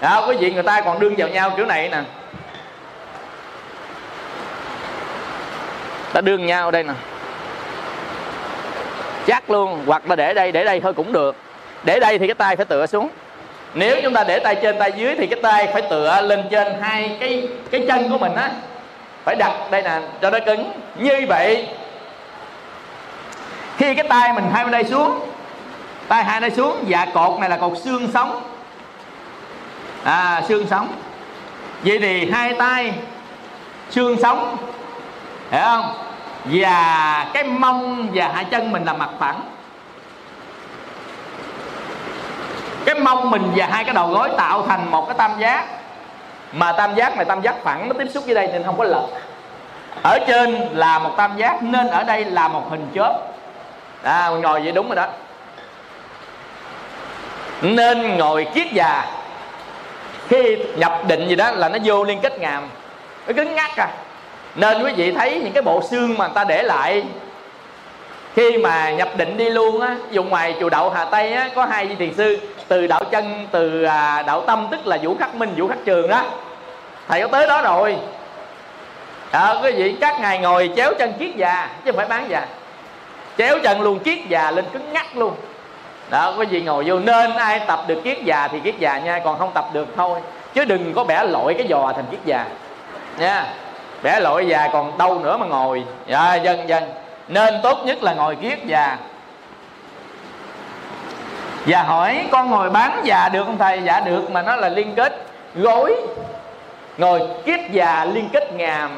đó, 0.00 0.24
quý 0.28 0.36
vị 0.36 0.52
người 0.52 0.62
ta 0.62 0.80
còn 0.80 0.98
đương 0.98 1.14
vào 1.18 1.28
nhau 1.28 1.50
kiểu 1.56 1.66
này 1.66 1.88
nè. 1.88 2.00
Ta 6.12 6.20
đương 6.20 6.46
nhau 6.46 6.70
đây 6.70 6.82
nè 6.82 6.92
chắc 9.26 9.50
luôn, 9.50 9.82
hoặc 9.86 10.08
là 10.08 10.16
để 10.16 10.34
đây 10.34 10.52
để 10.52 10.64
đây 10.64 10.80
thôi 10.80 10.94
cũng 10.94 11.12
được. 11.12 11.36
Để 11.82 12.00
đây 12.00 12.18
thì 12.18 12.26
cái 12.26 12.34
tay 12.34 12.56
phải 12.56 12.64
tựa 12.64 12.86
xuống. 12.86 13.08
Nếu 13.74 14.00
chúng 14.02 14.14
ta 14.14 14.24
để 14.24 14.38
tay 14.38 14.56
trên, 14.62 14.78
tay 14.78 14.92
dưới 14.96 15.14
thì 15.18 15.26
cái 15.26 15.40
tay 15.42 15.68
phải 15.72 15.82
tựa 15.82 16.20
lên 16.20 16.44
trên 16.50 16.72
hai 16.80 17.16
cái 17.20 17.48
cái 17.70 17.84
chân 17.88 18.10
của 18.10 18.18
mình 18.18 18.34
á. 18.34 18.50
Phải 19.24 19.36
đặt 19.36 19.52
đây 19.70 19.82
nè, 19.82 20.00
cho 20.22 20.30
nó 20.30 20.38
cứng. 20.46 20.72
Như 20.96 21.26
vậy, 21.28 21.68
khi 23.76 23.94
cái 23.94 24.08
tay 24.08 24.32
mình 24.32 24.44
hai 24.52 24.64
bên 24.64 24.72
đây 24.72 24.84
xuống, 24.84 25.20
tay 26.08 26.24
hai 26.24 26.40
đây 26.40 26.50
xuống 26.50 26.84
dạ 26.86 27.06
cột 27.14 27.40
này 27.40 27.50
là 27.50 27.56
cột 27.56 27.78
xương 27.84 28.08
sống. 28.14 28.42
À 30.04 30.42
xương 30.48 30.66
sống. 30.70 30.88
Vậy 31.82 31.98
thì 31.98 32.30
hai 32.30 32.54
tay 32.54 32.92
xương 33.90 34.16
sống, 34.22 34.56
hiểu 35.50 35.60
không? 35.64 35.94
Và 36.44 37.26
cái 37.34 37.44
mông 37.44 38.08
và 38.14 38.30
hai 38.34 38.44
chân 38.44 38.72
mình 38.72 38.84
là 38.84 38.92
mặt 38.92 39.10
phẳng. 39.18 39.40
Cái 42.84 42.94
mông 42.94 43.30
mình 43.30 43.52
và 43.56 43.68
hai 43.72 43.84
cái 43.84 43.94
đầu 43.94 44.08
gối 44.08 44.30
tạo 44.36 44.66
thành 44.66 44.90
một 44.90 45.06
cái 45.06 45.14
tam 45.18 45.38
giác. 45.38 45.66
Mà 46.52 46.72
tam 46.72 46.94
giác 46.94 47.16
này 47.16 47.24
tam 47.24 47.42
giác 47.42 47.54
phẳng, 47.62 47.88
nó 47.88 47.94
tiếp 47.98 48.08
xúc 48.14 48.24
với 48.26 48.34
đây 48.34 48.46
nên 48.46 48.62
không 48.64 48.78
có 48.78 48.84
lật 48.84 49.06
ở 50.02 50.18
trên 50.26 50.68
là 50.72 50.98
một 50.98 51.10
tam 51.16 51.36
giác, 51.36 51.62
nên 51.62 51.88
ở 51.88 52.04
đây 52.04 52.24
là 52.24 52.48
một 52.48 52.70
hình 52.70 52.90
chớp. 52.94 53.18
À 54.02 54.28
ngồi 54.28 54.62
vậy 54.62 54.72
đúng 54.72 54.86
rồi 54.86 54.96
đó. 54.96 55.06
Nên 57.62 58.16
ngồi 58.18 58.46
kiết 58.54 58.72
già. 58.72 59.04
Khi 60.28 60.56
nhập 60.76 61.00
định 61.06 61.28
gì 61.28 61.36
đó 61.36 61.50
là 61.50 61.68
nó 61.68 61.78
vô 61.84 62.04
liên 62.04 62.20
kết 62.20 62.38
ngàm. 62.38 62.68
Nó 63.26 63.32
cứng 63.32 63.54
ngắc 63.54 63.70
à 63.76 63.88
nên 64.54 64.82
quý 64.82 64.92
vị 64.92 65.12
thấy 65.12 65.40
những 65.44 65.52
cái 65.52 65.62
bộ 65.62 65.82
xương 65.90 66.18
mà 66.18 66.26
người 66.26 66.34
ta 66.34 66.44
để 66.44 66.62
lại, 66.62 67.04
khi 68.34 68.58
mà 68.58 68.90
nhập 68.90 69.08
định 69.16 69.36
đi 69.36 69.50
luôn 69.50 69.80
á 69.80 69.96
dùng 70.10 70.28
ngoài 70.28 70.54
chùa 70.60 70.70
đậu 70.70 70.90
hà 70.90 71.04
tây 71.04 71.32
á, 71.32 71.48
có 71.54 71.64
hai 71.64 71.86
vị 71.86 71.94
thiền 71.94 72.14
sư, 72.14 72.38
từ 72.68 72.86
đạo 72.86 73.04
chân, 73.04 73.46
từ 73.50 73.82
à, 73.82 74.22
đạo 74.22 74.40
tâm, 74.40 74.66
tức 74.70 74.86
là 74.86 74.98
vũ 75.02 75.16
khắc 75.20 75.34
minh, 75.34 75.54
vũ 75.56 75.68
khắc 75.68 75.78
trường 75.84 76.08
đó 76.08 76.24
thầy 77.08 77.22
có 77.22 77.28
tới 77.28 77.46
đó 77.46 77.62
rồi. 77.62 77.96
Đó 79.32 79.60
quý 79.62 79.72
vị, 79.72 79.96
các 80.00 80.20
ngài 80.20 80.38
ngồi 80.38 80.70
chéo 80.76 80.92
chân 80.98 81.12
kiết 81.18 81.36
già, 81.36 81.70
chứ 81.84 81.92
không 81.92 81.96
phải 81.96 82.06
bán 82.06 82.30
già. 82.30 82.46
Chéo 83.38 83.58
chân 83.62 83.80
luôn, 83.80 83.98
kiết 83.98 84.18
già 84.28 84.50
lên 84.50 84.64
cứng 84.72 84.92
ngắc 84.92 85.16
luôn. 85.16 85.34
Đó, 86.10 86.34
quý 86.38 86.46
vị 86.46 86.62
ngồi 86.62 86.84
vô, 86.86 86.98
nên 86.98 87.34
ai 87.36 87.60
tập 87.66 87.84
được 87.86 88.00
kiết 88.04 88.18
già 88.24 88.48
thì 88.48 88.60
kiết 88.60 88.78
già 88.78 88.98
nha, 88.98 89.20
còn 89.24 89.38
không 89.38 89.50
tập 89.54 89.68
được 89.72 89.88
thôi. 89.96 90.20
Chứ 90.54 90.64
đừng 90.64 90.92
có 90.94 91.04
bẻ 91.04 91.24
lội 91.24 91.54
cái 91.54 91.66
giò 91.70 91.92
thành 91.96 92.04
kiết 92.10 92.20
già. 92.24 92.44
Nha 93.18 93.46
bẻ 94.04 94.20
lội 94.20 94.46
già 94.46 94.68
còn 94.72 94.98
đâu 94.98 95.18
nữa 95.18 95.36
mà 95.36 95.46
ngồi. 95.46 95.84
Dạ 96.06 96.34
dân 96.34 96.68
dân. 96.68 96.84
Nên 97.28 97.54
tốt 97.62 97.78
nhất 97.84 98.02
là 98.02 98.14
ngồi 98.14 98.36
kiết 98.36 98.58
già. 98.66 98.96
Và 101.66 101.82
hỏi 101.82 102.24
con 102.30 102.50
ngồi 102.50 102.70
bán 102.70 103.00
già 103.04 103.28
được 103.28 103.44
không 103.44 103.58
thầy? 103.58 103.80
Dạ 103.84 104.00
được 104.00 104.30
mà 104.30 104.42
nó 104.42 104.56
là 104.56 104.68
liên 104.68 104.94
kết 104.94 105.26
gối. 105.54 105.96
Ngồi 106.98 107.20
kiết 107.44 107.60
già 107.70 108.04
liên 108.04 108.28
kết 108.32 108.52
ngàm. 108.52 108.90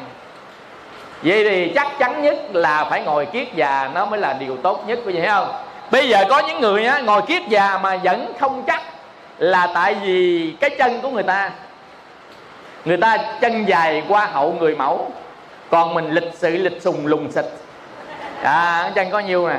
Vậy 1.22 1.48
thì 1.50 1.72
chắc 1.74 1.98
chắn 1.98 2.22
nhất 2.22 2.36
là 2.52 2.84
phải 2.84 3.02
ngồi 3.02 3.26
kiết 3.26 3.54
già 3.54 3.90
nó 3.94 4.06
mới 4.06 4.20
là 4.20 4.32
điều 4.32 4.56
tốt 4.56 4.84
nhất 4.86 4.98
của 5.04 5.10
vậy 5.14 5.26
không? 5.28 5.48
Bây 5.90 6.08
giờ 6.08 6.24
có 6.28 6.38
những 6.38 6.60
người 6.60 6.86
á, 6.86 7.00
ngồi 7.00 7.22
kiết 7.22 7.42
già 7.48 7.78
mà 7.82 7.96
vẫn 7.96 8.32
không 8.40 8.62
chắc 8.66 8.82
là 9.38 9.68
tại 9.74 9.94
vì 9.94 10.52
cái 10.60 10.70
chân 10.70 11.00
của 11.00 11.10
người 11.10 11.22
ta 11.22 11.50
người 12.86 12.96
ta 12.96 13.18
chân 13.40 13.64
dài 13.68 14.02
qua 14.08 14.26
hậu 14.32 14.52
người 14.52 14.74
mẫu. 14.74 15.10
Còn 15.70 15.94
mình 15.94 16.10
lịch 16.10 16.32
sự 16.34 16.56
lịch 16.56 16.82
sùng 16.82 17.06
lùng 17.06 17.32
xịt. 17.32 17.44
À 18.42 18.90
chân 18.94 19.10
có 19.10 19.18
nhiêu 19.18 19.48
nè? 19.48 19.56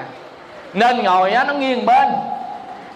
Nên 0.74 1.04
ngồi 1.04 1.32
á 1.32 1.44
nó 1.44 1.54
nghiêng 1.54 1.86
bên. 1.86 2.08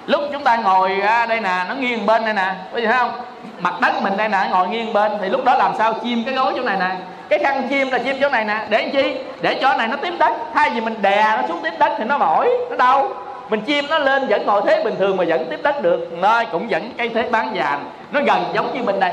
Lúc 0.06 0.22
chúng 0.34 0.44
ta 0.44 0.56
ngồi 0.56 1.02
á, 1.02 1.26
đây 1.26 1.40
nè 1.40 1.66
nó 1.70 1.76
nghiêng 1.76 2.06
bên 2.06 2.26
đây 2.26 2.34
nè. 2.34 2.54
Có 2.72 2.78
gì 2.78 2.86
thấy 2.86 2.98
không? 2.98 3.12
Mặt 3.60 3.74
đất 3.82 4.02
mình 4.02 4.18
đây 4.18 4.30
nè 4.30 4.48
ngồi 4.52 4.68
nghiêng 4.68 4.94
bên. 4.94 5.12
Thì 5.22 5.30
lúc 5.30 5.46
đó 5.46 5.56
làm 5.58 5.72
sao 5.78 5.94
chim 5.94 6.24
cái 6.26 6.34
gối 6.34 6.54
chỗ 6.56 6.64
này 6.64 6.78
nè? 6.80 6.90
Cái 7.30 7.40
khăn 7.40 7.68
chim 7.70 7.92
là 7.92 7.98
chim 7.98 8.18
chỗ 8.22 8.30
này 8.30 8.46
nè. 8.46 8.66
Để 8.70 8.82
làm 8.82 8.92
chi? 8.92 9.16
Để 9.42 9.58
chỗ 9.62 9.78
này 9.78 9.88
nó 9.88 9.98
tiếp 9.98 10.14
đất. 10.20 10.32
Thay 10.54 10.70
vì 10.70 10.82
mình 10.82 11.02
đè 11.02 11.38
nó 11.42 11.48
xuống 11.48 11.60
tiếp 11.64 11.74
đất 11.80 11.92
thì 11.98 12.04
nó 12.04 12.18
mỏi 12.18 12.50
nó 12.70 12.76
đau. 12.76 13.10
Mình 13.50 13.62
chim 13.62 13.86
nó 13.90 14.00
lên 14.00 14.28
vẫn 14.28 14.46
ngồi 14.46 14.62
thế 14.66 14.84
bình 14.84 14.96
thường 15.00 15.18
mà 15.18 15.24
vẫn 15.28 15.48
tiếp 15.50 15.60
đất 15.64 15.82
được. 15.82 16.08
Nơi 16.12 16.46
cũng 16.52 16.68
vẫn 16.68 16.92
cái 16.98 17.10
thế 17.10 17.24
bán 17.32 17.52
vàng. 17.54 17.86
Nó 18.12 18.22
gần 18.22 18.44
giống 18.54 18.78
như 18.78 18.84
bên 18.84 19.00
đây 19.00 19.12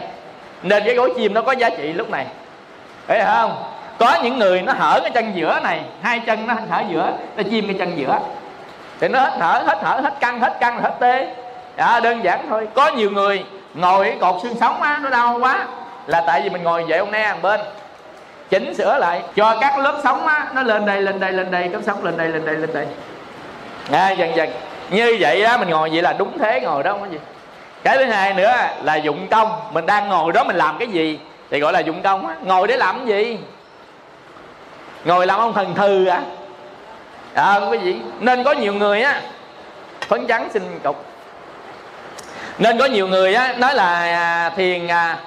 nên 0.63 0.85
cái 0.85 0.95
gối 0.95 1.13
chim 1.17 1.35
nó 1.35 1.43
có 1.43 1.53
giá 1.53 1.71
trị 1.71 1.93
lúc 1.93 2.11
này. 2.11 2.27
Thấy 3.09 3.23
không? 3.25 3.65
Có 3.99 4.19
những 4.23 4.39
người 4.39 4.63
nó 4.63 4.73
hở 4.73 5.01
cái 5.03 5.11
chân 5.11 5.33
giữa 5.35 5.61
này 5.63 5.81
hai 6.03 6.21
chân 6.27 6.47
nó 6.47 6.55
hở 6.71 6.83
giữa 6.91 7.13
nó 7.37 7.43
chim 7.51 7.67
cái 7.67 7.77
chân 7.79 7.99
giữa. 7.99 8.19
Thì 9.01 9.09
nó 9.09 9.21
hết 9.21 9.33
thở 9.39 9.63
hết 9.67 9.79
thở 9.83 10.01
hết 10.03 10.21
căng 10.21 10.41
hết 10.41 10.57
căng 10.61 10.83
hết 10.83 10.95
tê 11.01 11.35
à, 11.77 12.01
đơn 12.01 12.25
giản 12.25 12.47
thôi. 12.49 12.69
Có 12.75 12.89
nhiều 12.89 13.11
người 13.11 13.45
ngồi 13.75 14.05
cái 14.05 14.17
cột 14.21 14.43
xương 14.43 14.57
sống 14.61 14.83
á 14.83 15.01
nó 15.03 15.11
đau 15.11 15.39
quá. 15.41 15.67
Là 16.07 16.23
tại 16.27 16.41
vì 16.43 16.51
mình 16.51 16.63
ngồi 16.63 16.85
vậy 16.89 16.99
ông 16.99 17.11
ne 17.11 17.35
bên. 17.43 17.61
Chỉnh 18.51 18.75
sửa 18.75 18.99
lại 18.99 19.23
cho 19.37 19.59
các 19.61 19.79
lớp 19.79 20.01
sống 20.05 20.27
á 20.27 20.47
nó 20.55 20.63
lên 20.63 20.87
đây 20.87 21.03
lên 21.03 21.21
đây 21.21 21.33
lên 21.33 21.51
đây 21.51 21.69
cấp 21.69 21.81
sống 21.87 22.05
lên 22.05 22.17
đây 22.17 22.29
lên 22.29 22.45
đây 22.45 22.55
lên 22.55 22.71
đây. 22.75 22.87
À, 23.93 24.11
dần 24.11 24.37
dần. 24.37 24.51
Như 24.91 25.17
vậy 25.21 25.43
á 25.43 25.57
mình 25.57 25.69
ngồi 25.69 25.91
vậy 25.91 26.03
là 26.03 26.13
đúng 26.13 26.39
thế 26.39 26.61
ngồi 26.61 26.83
đó 26.83 26.93
không 26.93 27.01
có 27.01 27.07
gì 27.07 27.19
cái 27.89 27.99
thứ 27.99 28.05
hai 28.05 28.35
nữa 28.35 28.55
là 28.83 28.97
dụng 28.97 29.29
công 29.31 29.61
mình 29.73 29.87
đang 29.87 30.09
ngồi 30.09 30.33
đó 30.33 30.45
mình 30.45 30.57
làm 30.57 30.79
cái 30.79 30.89
gì? 30.89 31.19
Thì 31.51 31.61
gọi 31.61 31.73
là 31.73 31.79
dụng 31.81 32.03
công 32.03 32.27
á. 32.27 32.35
Ngồi 32.45 32.69
để 32.69 32.77
làm 32.77 32.99
cái 32.99 33.07
gì? 33.07 33.39
Ngồi 35.05 35.27
làm 35.27 35.41
ông 35.41 35.53
thần 35.53 35.75
thư 35.75 36.07
à 36.07 36.23
à, 37.35 37.61
quý 37.71 37.79
vị 37.79 37.97
nên 38.21 38.45
có 38.45 38.53
nhiều 38.53 38.75
người 38.75 39.03
á 39.03 39.21
phấn 40.01 40.27
trắng 40.27 40.49
xin 40.53 40.79
cục. 40.85 41.05
Nên 42.59 42.79
có 42.79 42.85
nhiều 42.85 43.09
người 43.09 43.35
á 43.35 43.55
nói 43.59 43.75
là 43.75 44.01
à, 44.01 44.51
thiền 44.57 44.87
à, 44.87 45.19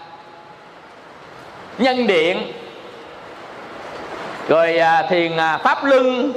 nhân 1.78 2.07
điện. 2.07 2.51
Rồi 4.47 4.78
à, 4.78 5.03
thiền 5.09 5.38
à, 5.38 5.57
pháp 5.57 5.84
luân 5.84 6.34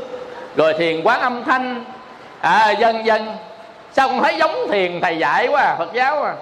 rồi 0.57 0.75
thiền 0.79 1.03
quán 1.03 1.21
âm 1.21 1.45
thanh. 1.45 1.85
À, 2.41 2.71
dân 2.71 3.07
dân 3.07 3.37
sao 3.97 4.09
con 4.09 4.23
thấy 4.23 4.37
giống 4.39 4.69
thiền 4.71 5.01
thầy 5.01 5.19
dạy 5.19 5.49
quá 5.49 5.63
à, 5.63 5.75
phật 5.79 5.93
giáo 5.93 6.23
à? 6.23 6.35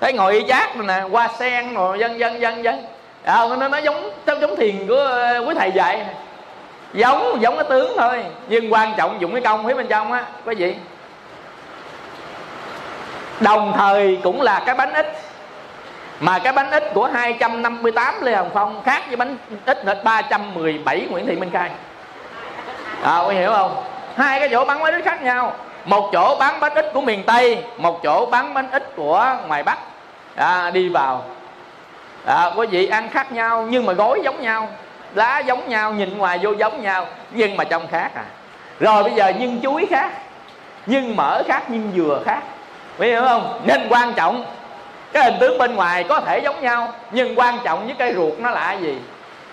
Thấy 0.00 0.12
ngồi 0.12 0.32
y 0.32 0.44
chát 0.48 0.76
rồi 0.76 0.86
nè 0.86 1.00
hoa 1.00 1.28
sen 1.38 1.74
rồi 1.74 1.98
vân 1.98 2.18
vân 2.18 2.40
vân 2.40 2.62
vân. 2.62 2.86
À, 3.24 3.46
nó 3.58 3.68
nó 3.68 3.78
giống 3.78 4.10
nó 4.26 4.34
giống 4.40 4.56
thiền 4.56 4.86
của 4.86 4.96
ờ, 4.96 5.44
quý 5.46 5.54
thầy 5.58 5.72
dạy. 5.72 6.06
Giống 6.92 7.42
giống 7.42 7.56
cái 7.56 7.64
tướng 7.70 7.92
thôi. 7.98 8.24
Nhưng 8.48 8.72
quan 8.72 8.94
trọng 8.96 9.20
dụng 9.20 9.32
cái 9.32 9.42
công 9.42 9.66
phía 9.66 9.74
bên 9.74 9.86
trong 9.88 10.12
á 10.12 10.24
quý 10.44 10.54
vị 10.54 10.74
đồng 13.40 13.72
thời 13.76 14.18
cũng 14.22 14.40
là 14.40 14.62
cái 14.66 14.74
bánh 14.74 14.92
ít. 14.92 15.12
Mà 16.20 16.38
cái 16.38 16.52
bánh 16.52 16.70
ít 16.70 16.84
của 16.94 17.06
258 17.06 18.14
Lê 18.22 18.34
Hồng 18.34 18.50
Phong 18.54 18.82
khác 18.84 19.02
với 19.06 19.16
bánh 19.16 19.36
ít 19.66 19.84
hết 19.86 20.04
317 20.04 21.06
Nguyễn 21.10 21.26
Thị 21.26 21.36
Minh 21.36 21.50
Khai. 21.52 21.70
À, 23.02 23.18
quý 23.18 23.34
hiểu 23.34 23.50
không? 23.50 23.84
Hai 24.16 24.40
cái 24.40 24.48
chỗ 24.48 24.64
bắn 24.64 24.82
bánh 24.82 24.94
ít 24.94 25.04
khác 25.04 25.22
nhau 25.22 25.52
một 25.84 26.10
chỗ 26.12 26.36
bán 26.38 26.60
bánh 26.60 26.74
ít 26.74 26.90
của 26.94 27.00
miền 27.00 27.22
Tây 27.26 27.64
một 27.76 28.02
chỗ 28.02 28.26
bán 28.26 28.54
bánh 28.54 28.70
ít 28.70 28.96
của 28.96 29.36
ngoài 29.48 29.62
Bắc. 29.62 29.78
À, 30.36 30.70
đi 30.70 30.88
vào. 30.88 31.24
À, 32.26 32.50
quý 32.56 32.66
vị 32.66 32.86
ăn 32.86 33.08
khác 33.08 33.32
nhau 33.32 33.66
nhưng 33.70 33.86
mà 33.86 33.92
gói 33.92 34.20
giống 34.24 34.42
nhau 34.42 34.68
lá 35.14 35.38
giống 35.38 35.68
nhau 35.68 35.92
nhìn 35.92 36.18
ngoài 36.18 36.38
vô 36.42 36.52
giống 36.52 36.82
nhau 36.82 37.06
nhưng 37.30 37.56
mà 37.56 37.64
trong 37.64 37.86
khác 37.90 38.10
à. 38.14 38.24
Rồi 38.80 39.02
bây 39.02 39.12
giờ 39.12 39.28
nhân 39.28 39.60
chuối 39.62 39.86
khác 39.90 40.12
nhân 40.86 41.16
mỡ 41.16 41.42
khác 41.48 41.70
nhân 41.70 41.92
dừa 41.96 42.22
khác. 42.24 42.40
Biết 42.98 43.06
hiểu 43.06 43.22
không? 43.22 43.60
Nên 43.64 43.86
quan 43.90 44.14
trọng 44.14 44.44
cái 45.12 45.24
hình 45.24 45.34
tướng 45.40 45.58
bên 45.58 45.74
ngoài 45.74 46.04
có 46.04 46.20
thể 46.20 46.38
giống 46.38 46.62
nhau 46.62 46.92
nhưng 47.10 47.38
quan 47.38 47.58
trọng 47.64 47.86
với 47.86 47.94
cái 47.98 48.14
ruột 48.14 48.38
nó 48.38 48.50
là 48.50 48.72
gì? 48.72 48.98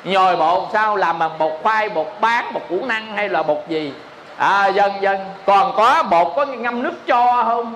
Nhồi 0.04 0.38
bột 0.38 0.70
sao? 0.74 0.96
Làm 0.96 1.20
bằng 1.20 1.38
bột 1.38 1.52
khoai 1.64 1.90
bột 1.90 2.08
bán 2.22 2.54
bột 2.54 2.64
củ 2.70 2.86
năng 2.86 3.16
hay 3.16 3.30
là 3.30 3.44
bột 3.44 3.58
gì? 3.68 3.94
À 4.40 4.68
dân 4.68 4.92
dân 5.02 5.18
còn 5.46 5.74
có 5.78 6.04
bột 6.04 6.34
có 6.36 6.46
ngâm 6.46 6.84
nước 6.84 7.08
cho 7.08 7.44
không? 7.44 7.74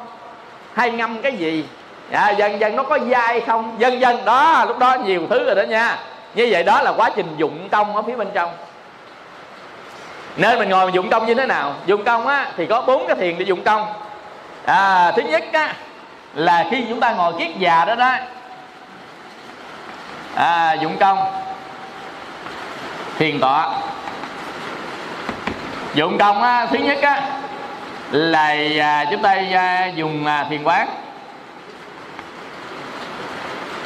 Hay 0.73 0.91
ngâm 0.91 1.21
cái 1.21 1.33
gì? 1.33 1.65
À, 2.11 2.29
dần 2.29 2.59
dần 2.59 2.75
nó 2.75 2.83
có 2.83 2.99
dai 3.11 3.41
không? 3.41 3.75
Dân 3.79 4.01
dân 4.01 4.25
đó 4.25 4.65
lúc 4.67 4.79
đó 4.79 4.95
nhiều 4.95 5.21
thứ 5.29 5.43
rồi 5.43 5.55
đó 5.55 5.61
nha. 5.61 5.97
Như 6.35 6.47
vậy 6.51 6.63
đó 6.63 6.81
là 6.81 6.93
quá 6.97 7.09
trình 7.15 7.35
dụng 7.37 7.69
công 7.71 7.95
ở 7.95 8.01
phía 8.01 8.15
bên 8.15 8.27
trong. 8.33 8.49
Nên 10.37 10.59
mình 10.59 10.69
ngồi 10.69 10.85
mình 10.85 10.95
dụng 10.95 11.09
công 11.09 11.25
như 11.25 11.35
thế 11.35 11.45
nào? 11.45 11.73
Dụng 11.85 12.03
công 12.03 12.27
á 12.27 12.51
thì 12.57 12.65
có 12.65 12.81
bốn 12.81 13.07
cái 13.07 13.15
thiền 13.15 13.37
để 13.37 13.45
dụng 13.45 13.63
công. 13.63 13.85
À, 14.65 15.11
thứ 15.11 15.21
nhất 15.21 15.43
á 15.53 15.73
là 16.33 16.65
khi 16.71 16.85
chúng 16.89 16.99
ta 16.99 17.11
ngồi 17.11 17.33
kiết 17.39 17.57
già 17.57 17.85
đó 17.85 17.95
đó. 17.95 18.15
À, 20.35 20.73
dụng 20.73 20.97
công. 20.99 21.19
Thiền 23.17 23.39
tọa 23.39 23.71
dụng 25.93 26.17
công 26.17 26.43
á, 26.43 26.65
thứ 26.71 26.77
nhất 26.77 27.01
á 27.01 27.21
là 28.11 28.55
à, 28.79 29.05
chúng 29.11 29.21
ta 29.21 29.37
à, 29.53 29.87
dùng 29.95 30.25
à, 30.25 30.47
thiền 30.49 30.63
quán. 30.63 30.87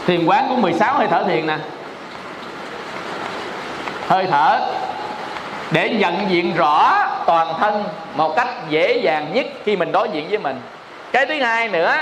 Thiền 0.07 0.25
quán 0.25 0.47
của 0.49 0.55
16 0.55 0.93
hơi 0.93 1.07
thở 1.07 1.23
thiền 1.23 1.47
nè. 1.47 1.57
Hơi 4.07 4.27
thở 4.31 4.59
để 5.71 5.89
nhận 5.89 6.29
diện 6.29 6.55
rõ 6.55 7.05
toàn 7.25 7.53
thân 7.59 7.83
một 8.15 8.35
cách 8.35 8.47
dễ 8.69 8.97
dàng 8.97 9.33
nhất 9.33 9.45
khi 9.65 9.75
mình 9.75 9.91
đối 9.91 10.09
diện 10.09 10.29
với 10.29 10.37
mình. 10.37 10.61
Cái 11.11 11.25
thứ 11.25 11.41
hai 11.41 11.69
nữa 11.69 11.95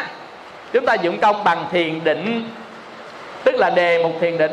chúng 0.74 0.86
ta 0.86 0.93
dụng 0.93 1.20
công 1.20 1.43
bằng 1.43 1.66
thiền 1.72 2.03
định 2.03 2.49
tức 3.43 3.56
là 3.56 3.70
đề 3.70 4.03
mục 4.03 4.14
thiền 4.22 4.38
định. 4.38 4.51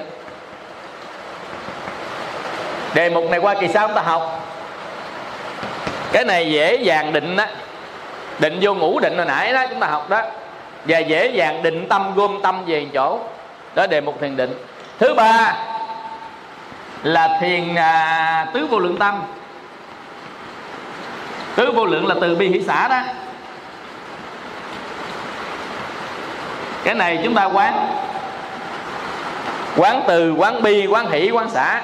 Đề 2.94 3.10
mục 3.10 3.30
này 3.30 3.40
qua 3.40 3.54
kỳ 3.60 3.68
sau 3.68 3.88
chúng 3.88 3.96
ta 3.96 4.02
học 4.02 4.41
cái 6.12 6.24
này 6.24 6.50
dễ 6.50 6.74
dàng 6.74 7.12
định 7.12 7.36
đó 7.36 7.44
định 8.38 8.58
vô 8.60 8.74
ngủ 8.74 9.00
định 9.00 9.16
hồi 9.16 9.26
nãy 9.26 9.52
đó 9.52 9.64
chúng 9.70 9.80
ta 9.80 9.86
học 9.86 10.10
đó. 10.10 10.22
Và 10.84 10.98
dễ 10.98 11.26
dàng 11.26 11.62
định 11.62 11.88
tâm 11.88 12.14
gom 12.14 12.42
tâm 12.42 12.64
về 12.66 12.86
chỗ. 12.94 13.18
Đó 13.74 13.86
đề 13.86 14.00
mục 14.00 14.20
thiền 14.20 14.36
định. 14.36 14.54
Thứ 14.98 15.14
ba 15.14 15.56
là 17.02 17.38
thiền 17.40 17.74
à, 17.74 18.46
tứ 18.54 18.66
vô 18.66 18.78
lượng 18.78 18.96
tâm. 18.96 19.22
Tứ 21.54 21.72
vô 21.72 21.84
lượng 21.84 22.06
là 22.06 22.14
từ 22.20 22.34
bi 22.34 22.48
hỷ 22.48 22.62
xã 22.66 22.88
đó. 22.88 23.00
Cái 26.84 26.94
này 26.94 27.20
chúng 27.24 27.34
ta 27.34 27.44
quán. 27.44 27.86
Quán 29.76 30.02
từ 30.06 30.32
quán 30.32 30.62
bi 30.62 30.86
quán 30.86 31.10
hỷ 31.10 31.30
quán 31.30 31.50
xã 31.50 31.80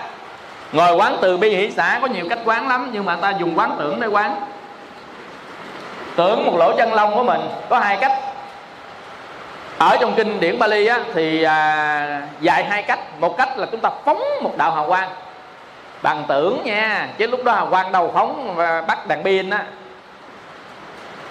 ngồi 0.73 0.95
quán 0.95 1.17
từ 1.21 1.37
bi 1.37 1.57
hỷ 1.57 1.71
xã 1.71 1.99
có 2.03 2.09
nhiều 2.09 2.27
cách 2.31 2.39
quán 2.45 2.69
lắm 2.69 2.91
nhưng 2.93 3.05
mà 3.05 3.17
ta 3.17 3.31
dùng 3.31 3.59
quán 3.59 3.77
tưởng 3.79 4.01
để 4.01 4.07
quán. 4.07 4.37
Tưởng 6.17 6.47
một 6.47 6.57
lỗ 6.57 6.73
chân 6.77 6.95
lông 6.95 7.15
của 7.15 7.23
mình 7.23 7.41
có 7.69 7.79
hai 7.79 7.97
cách. 7.97 8.13
Ở 9.79 9.97
trong 10.01 10.15
kinh 10.15 10.41
điển 10.41 10.59
Bali 10.59 10.87
á, 10.87 11.01
thì 11.15 11.43
à, 11.43 12.23
dạy 12.41 12.65
hai 12.65 12.83
cách. 12.83 12.99
Một 13.21 13.37
cách 13.37 13.59
là 13.59 13.67
chúng 13.71 13.81
ta 13.81 13.91
phóng 14.05 14.23
một 14.43 14.57
đạo 14.57 14.71
hào 14.71 14.87
quang. 14.87 15.09
Bằng 16.03 16.25
tưởng 16.29 16.61
nha 16.65 17.09
chứ 17.19 17.27
lúc 17.27 17.45
đó 17.45 17.53
hào 17.53 17.67
quang 17.67 17.93
đầu 17.93 18.11
phóng 18.15 18.55
và 18.57 18.81
bắt 18.81 19.07
đàn 19.07 19.23
pin 19.25 19.51
á. 19.51 19.65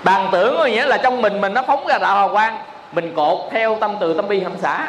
Bằng 0.04 0.30
tưởng 0.32 0.58
có 0.58 0.66
nghĩa 0.66 0.86
là 0.86 0.98
trong 0.98 1.22
mình 1.22 1.42
mình 1.42 1.54
nó 1.54 1.62
phóng 1.68 1.88
ra 1.88 1.98
đạo 1.98 2.16
hào 2.16 2.30
quang. 2.30 2.58
Mình 2.92 3.14
cột 3.16 3.38
theo 3.52 3.78
tâm 3.80 3.96
từ 4.00 4.14
tâm 4.14 4.28
bi 4.28 4.44
hâm 4.44 4.58
xả 4.58 4.88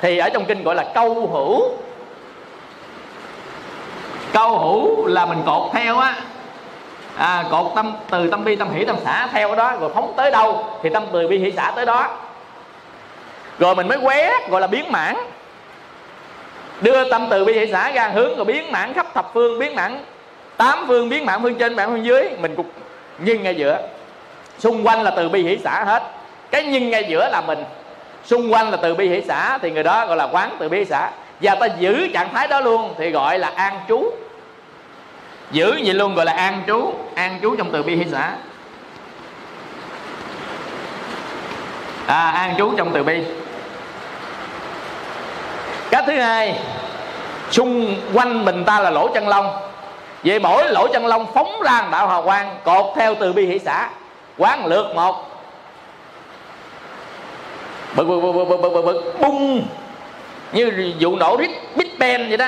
thì 0.00 0.18
ở 0.18 0.30
trong 0.30 0.44
kinh 0.44 0.62
gọi 0.62 0.74
là 0.74 0.84
câu 0.94 1.26
hữu 1.26 1.62
câu 4.36 4.58
hữu 4.58 5.06
là 5.06 5.26
mình 5.26 5.42
cột 5.46 5.70
theo 5.72 5.98
á. 5.98 6.14
À, 7.16 7.44
cột 7.50 7.66
tâm 7.74 7.92
từ 8.10 8.30
tâm 8.30 8.44
bi 8.44 8.56
tâm 8.56 8.70
hỷ 8.70 8.84
tâm 8.84 8.96
xã 9.04 9.28
theo 9.32 9.54
đó 9.54 9.72
rồi 9.80 9.90
phóng 9.94 10.12
tới 10.16 10.30
đâu 10.30 10.64
thì 10.82 10.90
tâm 10.90 11.04
từ 11.12 11.28
bi 11.28 11.38
hỷ 11.38 11.52
xã 11.56 11.72
tới 11.76 11.86
đó. 11.86 12.08
Rồi 13.58 13.74
mình 13.74 13.88
mới 13.88 13.98
quét 13.98 14.50
gọi 14.50 14.60
là 14.60 14.66
biến 14.66 14.92
mãn 14.92 15.16
đưa 16.80 17.10
tâm 17.10 17.26
từ 17.30 17.44
bi 17.44 17.52
hỷ 17.52 17.72
xã 17.72 17.90
ra 17.90 18.08
hướng 18.08 18.36
rồi 18.36 18.44
biến 18.44 18.72
mãn 18.72 18.92
khắp 18.92 19.06
thập 19.14 19.30
phương 19.34 19.58
biến 19.58 19.76
mãn 19.76 20.04
tám 20.56 20.84
phương 20.86 21.08
biến 21.08 21.26
mãn 21.26 21.42
phương 21.42 21.54
trên 21.54 21.76
mãn 21.76 21.88
phương 21.88 22.04
dưới. 22.04 22.30
Mình 22.40 22.54
cũng 22.56 22.66
nhưng 23.18 23.42
ngay 23.42 23.54
giữa. 23.54 23.78
Xung 24.58 24.86
quanh 24.86 25.02
là 25.02 25.10
từ 25.10 25.28
bi 25.28 25.42
hỷ 25.42 25.58
xã 25.64 25.84
hết. 25.84 26.02
Cái 26.50 26.64
nhưng 26.64 26.90
ngay 26.90 27.04
giữa 27.08 27.28
là 27.32 27.40
mình. 27.40 27.64
Xung 28.24 28.52
quanh 28.52 28.70
là 28.70 28.76
từ 28.76 28.94
bi 28.94 29.08
hỷ 29.08 29.22
xã 29.28 29.58
thì 29.62 29.70
người 29.70 29.82
đó 29.82 30.06
gọi 30.06 30.16
là 30.16 30.28
quán 30.32 30.56
từ 30.58 30.68
bi 30.68 30.78
hỷ 30.78 30.84
xã. 30.84 31.10
Và 31.40 31.54
ta 31.54 31.66
giữ 31.66 32.08
trạng 32.14 32.32
thái 32.32 32.48
đó 32.48 32.60
luôn 32.60 32.94
thì 32.98 33.10
gọi 33.10 33.38
là 33.38 33.52
an 33.56 33.80
trú 33.88 34.10
giữ 35.50 35.80
vậy 35.84 35.94
luôn 35.94 36.14
gọi 36.14 36.24
là 36.24 36.32
an 36.32 36.62
trú 36.66 36.92
an 37.14 37.38
trú 37.42 37.56
trong 37.56 37.70
từ 37.72 37.82
bi 37.82 37.96
hỷ 37.96 38.04
xả. 38.12 38.32
À, 42.06 42.30
an 42.30 42.54
trú 42.58 42.72
trong 42.76 42.90
từ 42.94 43.02
bi. 43.02 43.22
Cái 45.90 46.02
thứ 46.06 46.18
hai 46.18 46.58
xung 47.50 47.96
quanh 48.14 48.44
mình 48.44 48.64
ta 48.64 48.80
là 48.80 48.90
lỗ 48.90 49.08
chân 49.08 49.28
lông. 49.28 49.46
Về 50.22 50.38
mỗi 50.38 50.70
lỗ 50.70 50.88
chân 50.92 51.06
lông 51.06 51.26
phóng 51.34 51.62
ra 51.62 51.88
đạo 51.90 52.06
hòa 52.06 52.22
quang 52.22 52.58
cột 52.64 52.86
theo 52.96 53.14
từ 53.14 53.32
bi 53.32 53.46
hỷ 53.46 53.58
xả. 53.58 53.90
Quán 54.38 54.66
lượt 54.66 54.92
một. 54.94 55.42
Bực 57.96 58.04
bực 58.04 58.20
bực 58.20 58.32
bực 58.32 58.60
bực 58.62 58.72
bực 58.72 58.82
bực 58.84 59.14
bung. 59.20 59.66
Như 60.52 60.94
vụ 61.00 61.16
nổ 61.16 61.36
rít 61.36 61.50
big 61.74 61.98
ben 61.98 62.28
vậy 62.28 62.36
đó. 62.36 62.46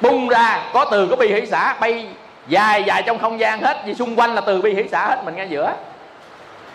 Bung 0.00 0.28
ra 0.28 0.60
có 0.72 0.84
từ 0.84 1.06
có 1.06 1.16
bi 1.16 1.32
hỷ 1.32 1.46
xả 1.46 1.76
bay 1.80 2.06
dài 2.48 2.84
dài 2.86 3.02
trong 3.06 3.18
không 3.18 3.40
gian 3.40 3.62
hết, 3.62 3.82
vì 3.86 3.94
xung 3.94 4.16
quanh 4.16 4.34
là 4.34 4.40
từ 4.40 4.62
bi 4.62 4.74
hỷ 4.74 4.82
xã 4.90 5.06
hết, 5.06 5.24
mình 5.24 5.36
ngay 5.36 5.48
giữa. 5.50 5.72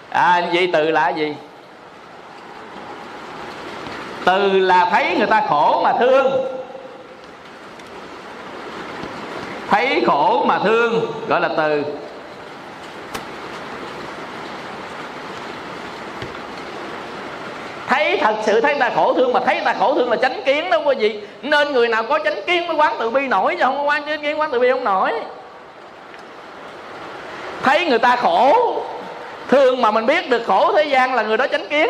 À 0.09 0.41
vậy 0.53 0.69
từ 0.73 0.91
là 0.91 1.09
gì? 1.09 1.35
Từ 4.25 4.59
là 4.59 4.85
thấy 4.91 5.15
người 5.17 5.27
ta 5.27 5.43
khổ 5.49 5.81
mà 5.83 5.93
thương. 5.99 6.45
Thấy 9.69 10.03
khổ 10.07 10.45
mà 10.47 10.59
thương, 10.59 11.11
gọi 11.27 11.41
là 11.41 11.49
từ. 11.57 11.83
Thấy 17.87 18.17
thật 18.21 18.35
sự 18.43 18.61
thấy 18.61 18.73
người 18.73 18.79
ta 18.79 18.95
khổ 18.95 19.13
thương 19.13 19.33
mà 19.33 19.39
thấy 19.45 19.55
người 19.55 19.65
ta 19.65 19.73
khổ 19.79 19.95
thương 19.95 20.09
là 20.09 20.17
chánh 20.17 20.41
kiến 20.45 20.69
đó 20.69 20.77
quý 20.85 20.95
vị. 20.99 21.21
Nên 21.41 21.73
người 21.73 21.87
nào 21.87 22.03
có 22.03 22.19
chánh 22.23 22.41
kiến 22.47 22.67
mới 22.67 22.75
quán 22.75 22.95
từ 22.99 23.09
bi 23.09 23.27
nổi 23.27 23.55
chứ 23.55 23.63
không 23.63 23.77
có 23.77 23.83
quán 23.83 24.03
chánh 24.05 24.21
kiến 24.21 24.39
quán 24.39 24.49
từ 24.51 24.59
bi 24.59 24.69
không 24.71 24.83
nổi 24.83 25.13
thấy 27.63 27.85
người 27.85 27.99
ta 27.99 28.15
khổ. 28.15 28.55
Thương 29.47 29.81
mà 29.81 29.91
mình 29.91 30.05
biết 30.05 30.29
được 30.29 30.43
khổ 30.47 30.71
thế 30.75 30.83
gian 30.83 31.13
là 31.13 31.23
người 31.23 31.37
đó 31.37 31.47
chánh 31.51 31.67
kiến. 31.67 31.89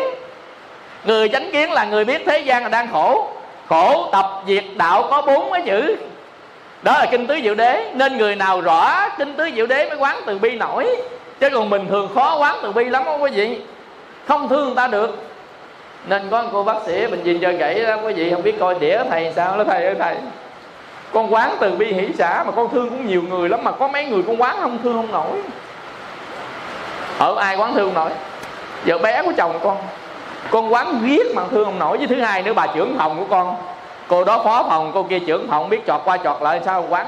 Người 1.04 1.28
chánh 1.28 1.50
kiến 1.52 1.72
là 1.72 1.84
người 1.84 2.04
biết 2.04 2.22
thế 2.26 2.38
gian 2.38 2.62
là 2.62 2.68
đang 2.68 2.88
khổ. 2.92 3.28
Khổ 3.68 4.08
tập 4.12 4.42
diệt 4.46 4.64
đạo 4.76 5.06
có 5.10 5.22
bốn 5.22 5.52
cái 5.52 5.62
chữ. 5.66 5.96
Đó 6.82 6.92
là 6.92 7.06
kinh 7.10 7.26
tứ 7.26 7.38
diệu 7.42 7.54
đế. 7.54 7.90
Nên 7.94 8.18
người 8.18 8.36
nào 8.36 8.60
rõ 8.60 9.08
kinh 9.18 9.34
tứ 9.34 9.50
diệu 9.54 9.66
đế 9.66 9.88
mới 9.88 9.98
quán 9.98 10.20
từ 10.26 10.38
bi 10.38 10.50
nổi. 10.50 10.96
Chứ 11.40 11.50
còn 11.50 11.70
mình 11.70 11.86
thường 11.88 12.08
khó 12.14 12.38
quán 12.38 12.58
từ 12.62 12.72
bi 12.72 12.84
lắm, 12.84 13.02
không 13.04 13.22
quý 13.22 13.30
vị 13.30 13.58
không 14.28 14.48
thương 14.48 14.66
người 14.66 14.76
ta 14.76 14.86
được. 14.86 15.18
Nên 16.06 16.22
có 16.30 16.44
cô 16.52 16.62
bác 16.62 16.76
sĩ 16.86 17.06
bệnh 17.06 17.22
viện 17.22 17.38
cho 17.42 17.52
gãy 17.52 17.80
đó, 17.80 17.96
quý 18.04 18.12
vị 18.12 18.30
không 18.30 18.42
biết 18.42 18.54
coi 18.60 18.74
đĩa 18.74 18.98
thầy 19.10 19.32
sao? 19.36 19.58
Đó 19.58 19.64
thầy 19.64 19.84
ơi, 19.84 19.94
thầy 19.98 20.14
con 21.12 21.34
quán 21.34 21.56
từ 21.60 21.74
bi 21.74 21.92
hỷ 21.92 22.08
xã 22.18 22.44
mà 22.46 22.52
con 22.52 22.68
thương 22.70 22.88
cũng 22.88 23.06
nhiều 23.06 23.22
người 23.22 23.48
lắm 23.48 23.60
mà 23.64 23.72
có 23.72 23.88
mấy 23.88 24.04
người 24.04 24.22
con 24.26 24.42
quán 24.42 24.56
không 24.60 24.78
thương 24.82 24.94
không 24.94 25.12
nổi. 25.12 25.42
Ở 27.18 27.36
ai 27.38 27.56
quán 27.56 27.74
thương 27.74 27.94
không 27.94 28.04
nổi? 28.04 28.10
Vợ 28.86 28.98
bé 28.98 29.22
của 29.22 29.32
chồng 29.36 29.58
con. 29.62 29.76
Con 30.50 30.72
quán 30.72 31.00
ghét 31.02 31.24
mà 31.34 31.42
thương 31.50 31.64
không 31.64 31.78
nổi. 31.78 31.98
Với 31.98 32.06
thứ 32.06 32.20
hai 32.20 32.42
nữa, 32.42 32.52
bà 32.52 32.66
trưởng 32.66 32.94
phòng 32.98 33.18
của 33.18 33.24
con. 33.30 33.56
Cô 34.08 34.24
đó 34.24 34.42
phó 34.44 34.62
phòng, 34.68 34.90
cô 34.94 35.02
kia 35.02 35.18
trưởng 35.18 35.48
phòng, 35.50 35.68
biết 35.68 35.86
chọt 35.86 36.00
qua 36.04 36.16
chọt 36.16 36.42
lại, 36.42 36.60
sao 36.64 36.86
quán? 36.88 37.06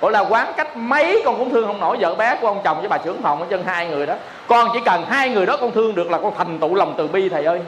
Gọi 0.00 0.12
là 0.12 0.20
quán 0.20 0.52
cách 0.56 0.76
mấy 0.76 1.22
con 1.24 1.38
cũng 1.38 1.50
thương 1.50 1.66
không 1.66 1.80
nổi. 1.80 1.96
Vợ 2.00 2.14
bé 2.14 2.36
của 2.40 2.46
ông 2.46 2.60
chồng 2.64 2.78
với 2.78 2.88
bà 2.88 2.98
trưởng 2.98 3.22
phòng 3.22 3.40
ở 3.40 3.46
chân 3.50 3.64
hai 3.66 3.86
người 3.86 4.06
đó. 4.06 4.14
Con 4.46 4.68
chỉ 4.72 4.80
cần 4.84 5.04
hai 5.08 5.28
người 5.28 5.46
đó 5.46 5.56
con 5.60 5.72
thương 5.72 5.94
được 5.94 6.10
là 6.10 6.18
con 6.18 6.32
thành 6.38 6.58
tụ 6.58 6.74
lòng 6.74 6.94
từ 6.98 7.08
bi, 7.08 7.28
thầy 7.28 7.44
ơi. 7.44 7.60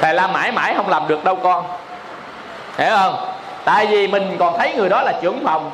Thầy 0.00 0.14
la 0.14 0.26
mãi 0.26 0.52
mãi 0.52 0.74
không 0.76 0.88
làm 0.88 1.08
được 1.08 1.24
đâu 1.24 1.36
con 1.42 1.64
hiểu 2.78 2.96
không? 2.98 3.16
Tại 3.64 3.86
vì 3.86 4.08
mình 4.08 4.36
còn 4.38 4.58
thấy 4.58 4.74
người 4.74 4.88
đó 4.88 5.02
là 5.02 5.12
trưởng 5.22 5.44
phòng. 5.44 5.70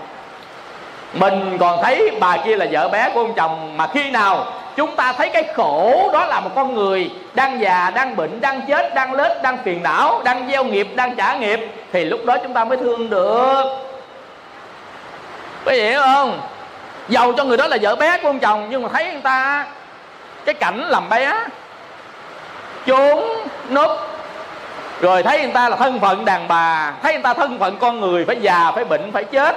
Mình 1.12 1.58
còn 1.60 1.82
thấy 1.82 2.10
bà 2.20 2.36
kia 2.36 2.56
là 2.56 2.66
vợ 2.70 2.88
bé 2.88 3.10
của 3.14 3.20
ông 3.20 3.34
chồng. 3.34 3.76
Mà 3.76 3.86
khi 3.94 4.10
nào 4.10 4.46
chúng 4.76 4.96
ta 4.96 5.12
thấy 5.12 5.28
cái 5.28 5.44
khổ 5.54 6.10
đó 6.12 6.26
là 6.26 6.40
một 6.40 6.50
con 6.54 6.74
người 6.74 7.10
đang 7.34 7.60
già, 7.60 7.90
đang 7.94 8.16
bệnh, 8.16 8.40
đang 8.40 8.60
chết, 8.68 8.94
đang 8.94 9.12
lết, 9.12 9.42
đang 9.42 9.58
phiền 9.64 9.82
não, 9.82 10.20
đang 10.24 10.48
gieo 10.50 10.64
nghiệp, 10.64 10.88
đang 10.94 11.16
trả 11.16 11.34
nghiệp, 11.34 11.60
thì 11.92 12.04
lúc 12.04 12.20
đó 12.24 12.36
chúng 12.42 12.54
ta 12.54 12.64
mới 12.64 12.78
thương 12.78 13.10
được. 13.10 13.64
Có 15.64 15.72
hiểu 15.72 16.00
không? 16.02 16.40
Giàu 17.08 17.32
cho 17.32 17.44
người 17.44 17.56
đó 17.56 17.66
là 17.66 17.76
vợ 17.82 17.96
bé 17.96 18.18
của 18.18 18.28
ông 18.28 18.38
chồng, 18.38 18.66
nhưng 18.70 18.82
mà 18.82 18.88
thấy 18.92 19.12
người 19.12 19.20
ta, 19.20 19.66
cái 20.44 20.54
cảnh 20.54 20.80
làm 20.88 21.08
bé 21.08 21.34
trốn 22.86 23.24
núp 23.70 23.90
rồi 25.00 25.22
thấy 25.22 25.42
người 25.42 25.52
ta 25.52 25.68
là 25.68 25.76
thân 25.76 26.00
phận 26.00 26.24
đàn 26.24 26.48
bà 26.48 26.94
thấy 27.02 27.12
người 27.12 27.22
ta 27.22 27.34
thân 27.34 27.58
phận 27.58 27.76
con 27.78 28.00
người 28.00 28.24
phải 28.24 28.36
già 28.40 28.72
phải 28.74 28.84
bệnh 28.84 29.12
phải 29.12 29.24
chết 29.24 29.56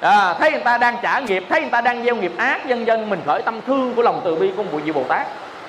à, 0.00 0.34
thấy 0.34 0.50
người 0.50 0.60
ta 0.60 0.78
đang 0.78 0.96
trả 1.02 1.18
nghiệp 1.18 1.44
thấy 1.48 1.60
người 1.60 1.70
ta 1.70 1.80
đang 1.80 2.04
gieo 2.04 2.16
nghiệp 2.16 2.32
ác 2.36 2.66
dân 2.66 2.86
dân 2.86 3.10
mình 3.10 3.20
khởi 3.26 3.42
tâm 3.42 3.60
thương 3.66 3.94
của 3.94 4.02
lòng 4.02 4.20
từ 4.24 4.34
bi 4.34 4.52
của 4.56 4.62
một 4.62 4.78
vị 4.84 4.92
bồ 4.92 5.04
tát 5.08 5.26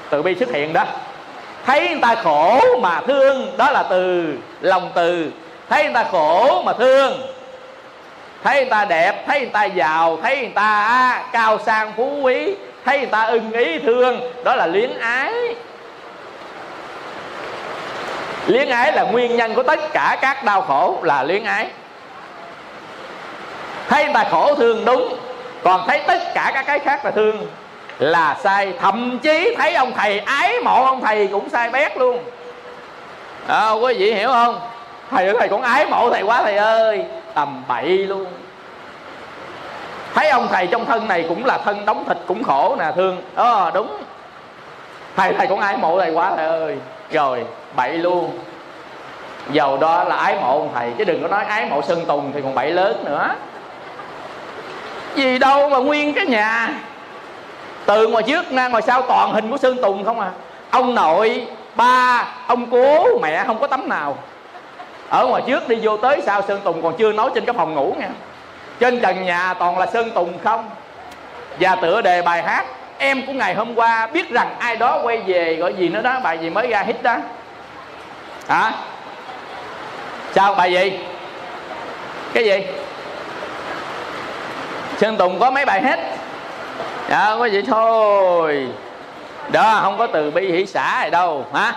từ 0.09 0.21
bi 0.21 0.35
xuất 0.35 0.51
hiện 0.51 0.73
đó 0.73 0.85
thấy 1.65 1.89
người 1.89 2.01
ta 2.01 2.15
khổ 2.15 2.59
mà 2.81 3.01
thương 3.07 3.57
đó 3.57 3.71
là 3.71 3.83
từ 3.83 4.33
lòng 4.61 4.91
từ 4.95 5.31
thấy 5.69 5.83
người 5.83 5.93
ta 5.93 6.05
khổ 6.11 6.61
mà 6.65 6.73
thương 6.73 7.13
thấy 8.43 8.61
người 8.61 8.69
ta 8.69 8.85
đẹp 8.85 9.23
thấy 9.27 9.39
người 9.39 9.49
ta 9.49 9.63
giàu 9.63 10.17
thấy 10.23 10.37
người 10.37 10.51
ta 10.55 11.23
cao 11.31 11.59
sang 11.65 11.91
phú 11.97 12.19
quý 12.21 12.55
thấy 12.85 12.97
người 12.97 13.07
ta 13.07 13.25
ưng 13.25 13.51
ý 13.51 13.79
thương 13.79 14.19
đó 14.43 14.55
là 14.55 14.67
luyến 14.67 14.99
ái 14.99 15.33
luyến 18.47 18.69
ái 18.69 18.91
là 18.91 19.03
nguyên 19.03 19.35
nhân 19.35 19.53
của 19.55 19.63
tất 19.63 19.79
cả 19.93 20.17
các 20.21 20.43
đau 20.43 20.61
khổ 20.61 20.97
là 21.01 21.23
luyến 21.23 21.43
ái. 21.43 21.67
Thấy 23.89 24.05
người 24.05 24.13
ta 24.13 24.25
khổ 24.31 24.55
thương 24.55 24.85
đúng 24.85 25.15
còn 25.63 25.87
thấy 25.87 26.01
tất 26.07 26.33
cả 26.33 26.51
các 26.53 26.65
cái 26.65 26.79
khác 26.79 27.05
là 27.05 27.11
thương 27.11 27.47
là 27.99 28.37
sai. 28.43 28.73
Thậm 28.79 29.19
chí 29.19 29.55
thấy 29.57 29.75
ông 29.75 29.91
thầy 29.97 30.19
ái 30.19 30.59
mộ 30.63 30.85
ông 30.85 31.01
thầy 31.01 31.27
cũng 31.27 31.49
sai 31.49 31.69
bét 31.69 31.97
luôn. 31.97 32.23
À, 33.47 33.71
quý 33.71 33.93
vị 33.93 34.13
hiểu 34.13 34.29
không? 34.29 34.59
Thầy 35.11 35.25
ơi 35.25 35.35
thầy 35.39 35.49
cũng 35.49 35.61
ái 35.61 35.85
mộ 35.85 36.09
thầy 36.09 36.21
quá 36.21 36.41
thầy 36.43 36.57
ơi. 36.57 37.05
Tầm 37.33 37.63
bậy 37.67 37.85
luôn. 37.85 38.25
Thấy 40.15 40.29
ông 40.29 40.47
thầy 40.51 40.67
trong 40.67 40.85
thân 40.85 41.07
này 41.07 41.25
cũng 41.29 41.45
là 41.45 41.57
thân 41.57 41.85
đóng 41.85 42.05
thịt 42.07 42.17
cũng 42.27 42.43
khổ 42.43 42.75
nè 42.79 42.85
thương. 42.95 43.21
Ờ 43.35 43.65
à, 43.65 43.71
đúng. 43.73 43.97
Thầy 45.15 45.33
thầy 45.33 45.47
cũng 45.47 45.59
ái 45.59 45.77
mộ 45.77 45.99
thầy 45.99 46.11
quá 46.11 46.33
thầy 46.35 46.45
ơi 46.45 46.77
rồi, 47.11 47.45
bậy 47.75 47.97
luôn. 47.97 48.39
Dầu 49.51 49.77
đó 49.77 50.03
là 50.03 50.15
ái 50.15 50.35
mộ 50.41 50.59
ông 50.59 50.69
thầy, 50.73 50.91
chứ 50.97 51.03
đừng 51.03 51.21
có 51.21 51.27
nói 51.27 51.43
ái 51.45 51.65
mộ 51.65 51.81
sơn 51.81 52.05
tùng 52.05 52.31
thì 52.33 52.41
còn 52.41 52.55
bậy 52.55 52.71
lớn 52.71 53.03
nữa. 53.05 53.29
Gì 55.15 55.37
đâu 55.37 55.69
mà 55.69 55.77
nguyên 55.77 56.13
cái 56.13 56.25
nhà? 56.25 56.69
Từ 57.85 58.07
ngoài 58.07 58.23
trước 58.23 58.51
ra, 58.51 58.67
ngoài 58.67 58.83
sau 58.87 59.01
toàn 59.01 59.33
hình 59.33 59.51
của 59.51 59.57
sơn 59.57 59.77
tùng 59.81 60.05
không 60.05 60.19
à. 60.19 60.31
Ông 60.69 60.95
nội, 60.95 61.47
ba, 61.75 62.27
ông 62.47 62.71
cố, 62.71 63.19
mẹ 63.21 63.43
không 63.47 63.59
có 63.59 63.67
tấm 63.67 63.89
nào. 63.89 64.17
Ở 65.09 65.27
ngoài 65.27 65.43
trước 65.47 65.67
đi, 65.67 65.79
vô 65.81 65.97
tới 65.97 66.21
sau 66.25 66.41
sơn 66.41 66.61
tùng 66.63 66.81
còn 66.81 66.93
chưa 66.97 67.11
nói 67.11 67.29
trên 67.35 67.45
cái 67.45 67.53
phòng 67.53 67.73
ngủ 67.73 67.95
nha. 67.99 68.09
Trên 68.79 69.01
trần 69.01 69.25
nhà 69.25 69.53
toàn 69.53 69.77
là 69.77 69.85
sơn 69.85 70.11
tùng 70.11 70.33
không. 70.43 70.69
Và 71.59 71.75
tựa 71.75 72.01
đề 72.01 72.21
bài 72.21 72.43
hát 72.43 72.65
em 72.97 73.25
của 73.25 73.33
ngày 73.33 73.53
hôm 73.53 73.75
qua 73.75 74.07
biết 74.07 74.29
rằng 74.29 74.55
ai 74.59 74.75
đó 74.75 74.99
quay 75.03 75.17
về 75.17 75.55
gọi 75.55 75.73
gì 75.73 75.89
nữa 75.89 76.01
đó, 76.01 76.19
bài 76.23 76.37
gì 76.41 76.49
mới 76.49 76.67
ra 76.67 76.81
hit 76.81 77.03
đó. 77.03 77.17
Hả? 78.47 78.71
Sao 80.33 80.55
bài 80.55 80.73
gì? 80.73 80.99
Cái 82.33 82.45
gì? 82.45 82.63
Sơn 84.97 85.17
tùng 85.17 85.39
có 85.39 85.51
mấy 85.51 85.65
bài 85.65 85.81
hết? 85.81 85.99
Dạ 87.09 87.25
có 87.39 87.49
vậy 87.51 87.63
thôi. 87.67 88.67
Đó, 89.51 89.79
không 89.81 89.97
có 89.97 90.07
từ 90.07 90.31
bi 90.31 90.51
hỷ 90.51 90.65
xã 90.65 91.03
gì 91.03 91.09
đâu, 91.09 91.45
hả? 91.53 91.73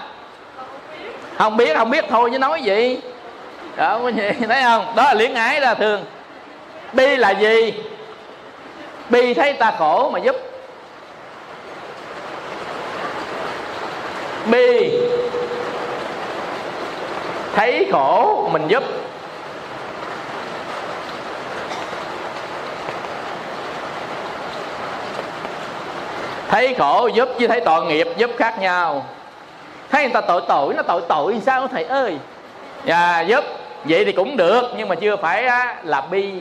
Không 1.38 1.56
biết 1.56 1.76
không 1.76 1.90
biết 1.90 2.04
thôi 2.08 2.30
chứ 2.32 2.38
nói 2.38 2.62
gì. 2.62 3.00
Đó, 3.76 3.98
có 4.02 4.08
gì? 4.08 4.30
Thấy 4.48 4.62
không? 4.62 4.92
Đó 4.96 5.02
là 5.02 5.14
liễn 5.14 5.34
ái 5.34 5.60
ra 5.60 5.74
thường. 5.74 6.04
Bi 6.92 7.16
là 7.16 7.30
gì? 7.30 7.72
Bi 9.08 9.34
thấy 9.34 9.52
ta 9.52 9.72
khổ 9.78 10.10
mà 10.10 10.18
giúp 10.18 10.36
bi 14.50 14.98
thấy 17.54 17.88
khổ 17.92 18.48
mình 18.52 18.68
giúp. 18.68 18.84
Thấy 26.48 26.74
khổ 26.78 27.06
giúp 27.14 27.28
chứ 27.38 27.46
thấy 27.46 27.60
tội 27.60 27.84
nghiệp 27.86 28.08
giúp 28.16 28.30
khác 28.36 28.58
nhau. 28.60 29.06
Thấy 29.90 30.02
người 30.02 30.12
ta 30.12 30.20
tội 30.20 30.42
tội 30.48 30.74
nó 30.74 30.82
tội 30.82 31.00
tội 31.08 31.40
sao 31.46 31.68
thầy 31.68 31.84
ơi? 31.84 32.16
Và 32.84 33.20
giúp. 33.20 33.44
Vậy 33.84 34.04
thì 34.04 34.12
cũng 34.12 34.36
được 34.36 34.62
nhưng 34.76 34.88
mà 34.88 34.94
chưa 34.94 35.16
phải 35.16 35.46
á, 35.46 35.76
là 35.84 36.00
bi 36.00 36.32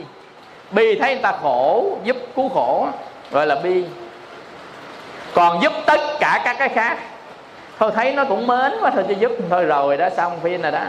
bi 0.70 0.98
thấy 1.00 1.14
người 1.14 1.22
ta 1.22 1.32
khổ 1.42 1.84
giúp 2.04 2.16
cứu 2.36 2.48
khổ 2.48 2.86
gọi 3.30 3.46
là 3.46 3.54
bi 3.54 3.84
còn 5.34 5.62
giúp 5.62 5.72
tất 5.86 6.00
cả 6.20 6.40
các 6.44 6.56
cái 6.58 6.68
khác 6.68 6.98
thôi 7.78 7.90
thấy 7.94 8.12
nó 8.12 8.24
cũng 8.24 8.46
mến 8.46 8.72
quá, 8.80 8.90
thôi 8.94 9.04
cho 9.08 9.14
giúp. 9.18 9.32
Thôi 9.50 9.64
rồi 9.64 9.96
đó, 9.96 10.08
xong 10.16 10.40
phim 10.42 10.62
này 10.62 10.72
đó. 10.72 10.80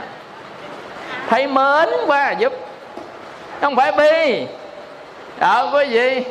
Thấy 1.27 1.47
mến 1.47 1.89
quá, 2.07 2.31
giúp. 2.31 2.53
Không 3.61 3.75
phải 3.75 3.91
bi. 3.91 4.45
Ờ 5.39 5.69
có 5.73 5.81
gì? 5.81 6.23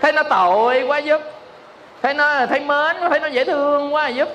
Thấy 0.00 0.12
nó 0.12 0.22
tội 0.22 0.82
quá, 0.82 0.98
giúp. 0.98 1.20
Thấy 2.02 2.14
nó, 2.14 2.46
thấy 2.46 2.60
mến 2.60 2.96
thấy 3.10 3.20
nó 3.20 3.26
dễ 3.26 3.44
thương 3.44 3.94
quá, 3.94 4.08
giúp. 4.08 4.28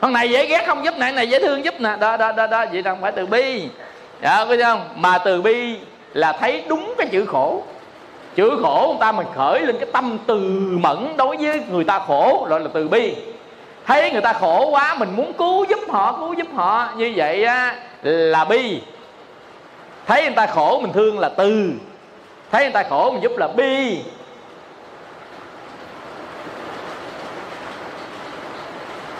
Con 0.00 0.12
này 0.12 0.30
dễ 0.30 0.46
ghét 0.46 0.64
không, 0.66 0.84
giúp 0.84 0.98
này 0.98 1.12
này 1.12 1.30
dễ 1.30 1.38
thương, 1.38 1.64
giúp 1.64 1.74
nè. 1.78 1.90
Đó 2.00 2.16
đó 2.16 2.32
đó 2.32 2.46
đó, 2.46 2.64
vậy 2.72 2.82
không 2.82 3.00
phải 3.00 3.12
từ 3.12 3.26
bi. 3.26 3.68
Dạ 4.22 4.46
gì 4.48 4.62
không? 4.62 4.88
Mà 4.94 5.18
từ 5.18 5.42
bi 5.42 5.78
là 6.14 6.32
thấy 6.32 6.62
đúng 6.68 6.94
cái 6.98 7.06
chữ 7.06 7.26
khổ. 7.26 7.62
Chữ 8.34 8.58
khổ 8.62 8.86
người 8.88 9.00
ta 9.00 9.12
mình 9.12 9.26
khởi 9.36 9.60
lên 9.60 9.76
cái 9.78 9.88
tâm 9.92 10.18
từ 10.26 10.36
mẫn 10.70 11.16
đối 11.16 11.36
với 11.36 11.60
người 11.70 11.84
ta 11.84 11.98
khổ, 11.98 12.46
gọi 12.50 12.60
là 12.60 12.68
từ 12.74 12.88
bi 12.88 13.14
thấy 13.86 14.10
người 14.10 14.20
ta 14.20 14.32
khổ 14.32 14.68
quá 14.70 14.94
mình 14.94 15.16
muốn 15.16 15.32
cứu 15.32 15.64
giúp 15.64 15.78
họ 15.88 16.12
cứu 16.12 16.32
giúp 16.32 16.46
họ. 16.54 16.88
Như 16.96 17.12
vậy 17.16 17.44
á, 17.44 17.74
là 18.02 18.44
bi. 18.44 18.80
Thấy 20.06 20.22
người 20.22 20.34
ta 20.36 20.46
khổ 20.46 20.78
mình 20.82 20.92
thương 20.92 21.18
là 21.18 21.28
từ. 21.28 21.72
Thấy 22.52 22.62
người 22.62 22.72
ta 22.72 22.82
khổ 22.82 23.10
mình 23.10 23.22
giúp 23.22 23.32
là 23.36 23.48
bi. 23.48 24.02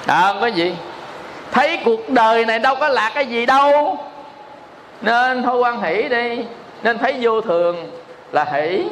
À, 0.07 0.35
có 0.41 0.47
gì. 0.47 0.75
Thấy 1.53 1.81
cuộc 1.85 2.09
đời 2.09 2.45
này 2.45 2.59
đâu 2.59 2.75
có 2.81 2.89
lạc 2.89 3.13
cái 3.15 3.27
gì 3.27 3.47
đâu. 3.47 3.99
Nên 5.01 5.43
thôi 5.43 5.59
quan 5.59 5.83
hỷ 5.83 6.03
đi. 6.09 6.45
Nên 6.83 6.99
thấy 6.99 7.17
vô 7.21 7.41
thường 7.41 7.91
là 8.33 8.45
hỷ. 8.45 8.83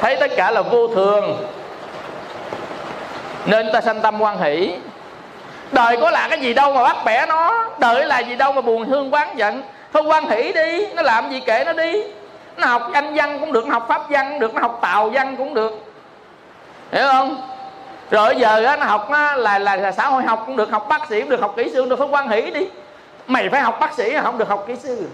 Thấy 0.00 0.16
tất 0.20 0.30
cả 0.36 0.50
là 0.50 0.62
vô 0.62 0.88
thường 0.88 1.46
nên 3.46 3.72
ta 3.72 3.80
sanh 3.80 4.00
tâm 4.00 4.22
quan 4.22 4.38
hỷ. 4.38 4.74
Đời 5.72 5.96
có 6.00 6.10
là 6.10 6.28
cái 6.28 6.40
gì 6.40 6.54
đâu 6.54 6.72
mà 6.72 6.82
bắt 6.82 6.96
bẻ 7.04 7.26
nó. 7.26 7.68
Đời 7.78 8.06
là 8.06 8.18
gì 8.18 8.36
đâu 8.36 8.52
mà 8.52 8.60
buồn 8.60 8.86
thương 8.86 9.14
quán 9.14 9.38
giận. 9.38 9.62
Thôi 9.92 10.02
quan 10.02 10.30
hỷ 10.30 10.52
đi 10.52 10.86
nó 10.94 11.02
làm 11.02 11.30
gì 11.30 11.40
kệ 11.40 11.64
nó 11.64 11.72
đi. 11.72 12.02
Nó 12.56 12.66
học 12.66 12.90
anh 12.92 13.14
văn 13.14 13.38
cũng 13.40 13.52
được 13.52 13.66
nó 13.66 13.72
học 13.72 13.86
pháp 13.88 14.10
văn 14.10 14.30
cũng 14.30 14.40
được 14.40 14.54
nó 14.54 14.60
học 14.60 14.78
tàu 14.82 15.10
văn 15.10 15.36
cũng 15.36 15.54
được. 15.54 15.72
Hiểu 16.92 17.06
không? 17.12 17.42
Rồi 18.10 18.36
giờ 18.36 18.64
á, 18.64 18.76
nó 18.76 18.84
học 18.84 19.10
á, 19.10 19.36
là, 19.36 19.58
là 19.58 19.76
là 19.76 19.92
xã 19.92 20.08
hội 20.08 20.22
học 20.22 20.42
cũng 20.46 20.56
được 20.56 20.70
học 20.70 20.86
bác 20.88 21.08
sĩ 21.08 21.20
cũng 21.20 21.30
được 21.30 21.40
học 21.40 21.54
kỹ 21.56 21.70
sư 21.72 21.80
cũng 21.80 21.88
được. 21.88 21.98
Phải 21.98 22.08
quan 22.10 22.28
hỷ 22.28 22.50
đi. 22.50 22.66
Mày 23.26 23.48
phải 23.48 23.60
học 23.60 23.80
bác 23.80 23.94
sĩ 23.94 24.14
không 24.22 24.38
được 24.38 24.48
học 24.48 24.64
kỹ 24.68 24.76
sư. 24.76 25.08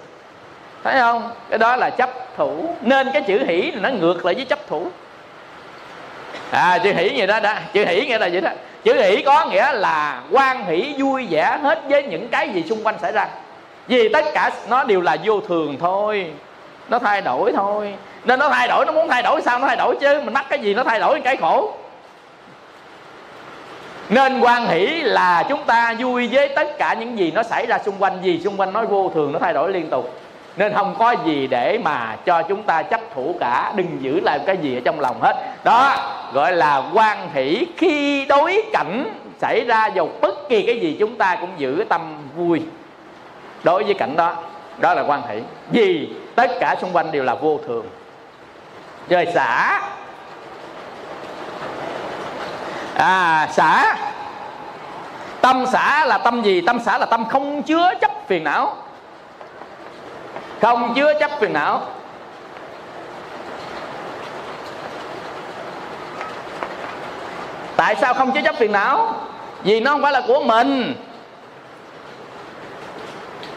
Thấy 0.85 0.95
không? 0.99 1.31
Cái 1.51 1.59
đó 1.59 1.77
là 1.77 1.91
chấp 1.91 2.11
thủ. 2.37 2.75
Nên 2.81 3.11
cái 3.13 3.23
chữ 3.23 3.45
hỷ 3.47 3.73
nó 3.81 3.89
ngược 3.89 4.25
lại 4.25 4.35
với 4.35 4.45
chấp 4.45 4.59
thủ 4.69 4.87
à 6.51 6.79
chữ 6.85 6.93
hỷ 6.93 7.13
vậy 7.17 7.27
đó 7.27 7.41
đã, 7.41 7.61
chữ 7.73 7.85
hỷ 7.85 8.07
nghĩa 8.07 8.19
là 8.19 8.29
vậy 8.33 8.41
đó? 8.41 8.51
Chữ 8.85 8.95
hỷ 9.03 9.23
có 9.23 9.47
nghĩa 9.47 9.73
là 9.73 10.23
quan 10.31 10.65
hỷ 10.67 10.95
vui 10.99 11.27
vẻ 11.31 11.59
hết 11.63 11.83
với 11.89 12.03
những 12.03 12.29
cái 12.29 12.49
gì 12.49 12.65
xung 12.69 12.87
quanh 12.87 12.95
xảy 13.03 13.13
ra. 13.13 13.29
Vì 13.89 14.09
tất 14.09 14.25
cả 14.35 14.51
nó 14.69 14.85
đều 14.85 15.01
là 15.01 15.17
vô 15.25 15.41
thường 15.41 15.77
thôi. 15.81 16.27
Nó 16.89 16.99
thay 16.99 17.21
đổi 17.21 17.53
thôi. 17.53 17.95
Nên 18.25 18.39
nó 18.39 18.49
thay 18.49 18.69
đổi, 18.69 18.87
nó 18.87 18.93
muốn 18.93 19.09
thay 19.09 19.23
đổi 19.23 19.43
sao 19.43 19.59
nó 19.59 19.67
thay 19.67 19.77
đổi 19.77 19.97
chứ? 20.01 20.21
Mình 20.25 20.35
mắc 20.35 20.47
cái 20.49 20.59
gì 20.59 20.75
nó 20.75 20.85
thay 20.85 21.01
đổi 21.01 21.21
cái 21.21 21.37
khổ. 21.37 21.75
Nên 24.09 24.41
quan 24.41 24.67
hỷ 24.67 24.87
là 24.87 25.43
chúng 25.49 25.65
ta 25.65 25.95
vui 25.99 26.29
với 26.33 26.49
tất 26.49 26.79
cả 26.79 26.95
những 26.95 27.19
gì 27.19 27.33
nó 27.35 27.43
xảy 27.43 27.67
ra 27.67 27.79
xung 27.85 27.95
quanh. 27.99 28.19
Gì 28.23 28.41
xung 28.45 28.61
quanh 28.61 28.73
nó 28.73 28.85
vô 28.85 29.11
thường, 29.15 29.33
nó 29.33 29.39
thay 29.39 29.53
đổi 29.53 29.73
liên 29.73 29.91
tục 29.91 30.19
nên 30.57 30.75
không 30.75 30.95
có 30.99 31.15
gì 31.27 31.47
để 31.47 31.79
mà 31.85 32.17
cho 32.27 32.43
chúng 32.43 32.63
ta 32.63 32.83
chấp 32.83 33.01
thủ 33.15 33.35
cả. 33.41 33.73
Đừng 33.77 33.99
giữ 34.01 34.21
lại 34.21 34.41
cái 34.47 34.57
gì 34.57 34.77
ở 34.77 34.81
trong 34.85 35.01
lòng 35.01 35.21
hết. 35.21 35.37
Đó, 35.65 35.97
gọi 36.33 36.53
là 36.53 36.83
quan 36.95 37.29
hỷ 37.35 37.67
khi 37.77 38.25
đối 38.25 38.63
cảnh 38.73 39.05
xảy 39.41 39.65
ra 39.65 39.87
dầu 39.87 40.11
bất 40.21 40.49
kỳ 40.49 40.63
cái 40.63 40.81
gì 40.81 40.97
chúng 41.01 41.17
ta 41.17 41.37
cũng 41.41 41.51
giữ 41.57 41.85
tâm 41.89 42.17
vui 42.37 42.63
đối 43.65 43.85
với 43.85 43.95
cảnh 43.95 44.17
đó. 44.17 44.37
Đó 44.79 44.95
là 44.95 45.03
quan 45.03 45.23
hỷ. 45.29 45.43
Vì 45.71 46.09
tất 46.35 46.51
cả 46.61 46.77
xung 46.81 46.93
quanh 46.93 47.13
đều 47.13 47.25
là 47.25 47.35
vô 47.35 47.61
thường. 47.67 47.87
Rồi 49.09 49.27
xả. 49.35 49.81
À 52.95 53.49
xả. 53.53 53.97
Tâm 55.41 55.67
xả 55.67 56.05
là 56.05 56.19
tâm 56.19 56.43
gì? 56.43 56.61
Tâm 56.61 56.81
xả 56.81 56.99
là 56.99 57.07
tâm 57.07 57.25
không 57.25 57.63
chứa 57.63 57.93
chấp 58.01 58.11
phiền 58.27 58.45
não 58.45 58.77
không 60.61 60.93
chứa 60.97 61.15
chấp 61.21 61.31
phiền 61.41 61.53
não 61.53 61.83
tại 67.77 67.97
sao 67.97 68.15
không 68.15 68.33
chứa 68.33 68.41
chấp 68.45 68.57
phiền 68.57 68.73
não 68.73 69.15
vì 69.63 69.81
nó 69.81 69.91
không 69.91 70.03
phải 70.03 70.13
là 70.13 70.23
của 70.27 70.41
mình. 70.41 70.95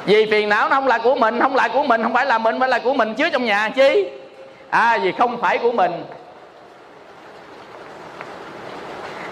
Vì 0.06 0.32
phiền 0.32 0.50
não 0.50 0.70
nó 0.70 0.76
không 0.76 0.88
là 0.88 0.98
của 0.98 1.16
mình, 1.16 1.40
không 1.40 1.56
là 1.56 1.68
của 1.68 1.84
mình, 1.84 2.04
không 2.04 2.14
phải 2.14 2.26
là 2.26 2.38
mình, 2.38 2.60
phải 2.60 2.70
là 2.70 2.80
của 2.80 2.94
mình 2.94 3.14
chứa 3.14 3.30
trong 3.30 3.46
nhà 3.46 3.70
chứ 3.70 4.06
à 4.70 4.98
vì 5.02 5.12
không 5.12 5.42
phải 5.42 5.58
của 5.58 5.72
mình. 5.72 6.06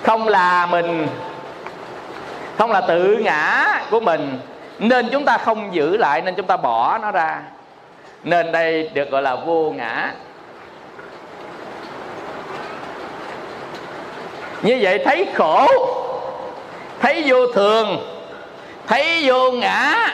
Không 0.04 0.28
là 0.28 0.66
mình. 0.66 1.08
Không 2.58 2.72
là 2.72 2.82
tự 2.82 3.18
ngã 3.18 3.66
của 3.92 4.00
mình. 4.00 4.40
Nên 4.80 5.10
chúng 5.12 5.26
ta 5.26 5.38
không 5.38 5.76
giữ 5.76 5.98
lại, 5.98 6.22
nên 6.22 6.36
chúng 6.36 6.48
ta 6.48 6.58
bỏ 6.58 6.98
nó 6.98 7.12
ra 7.12 7.42
nên 8.28 8.52
đây 8.52 8.90
được 8.94 9.12
gọi 9.12 9.22
là 9.22 9.36
vô 9.36 9.74
ngã. 9.78 10.14
Như 14.62 14.78
vậy 14.82 15.02
thấy 15.06 15.28
khổ, 15.36 15.68
thấy 17.00 17.24
vô 17.28 17.48
thường, 17.54 17.98
thấy 18.88 19.24
vô 19.26 19.52
ngã. 19.52 20.08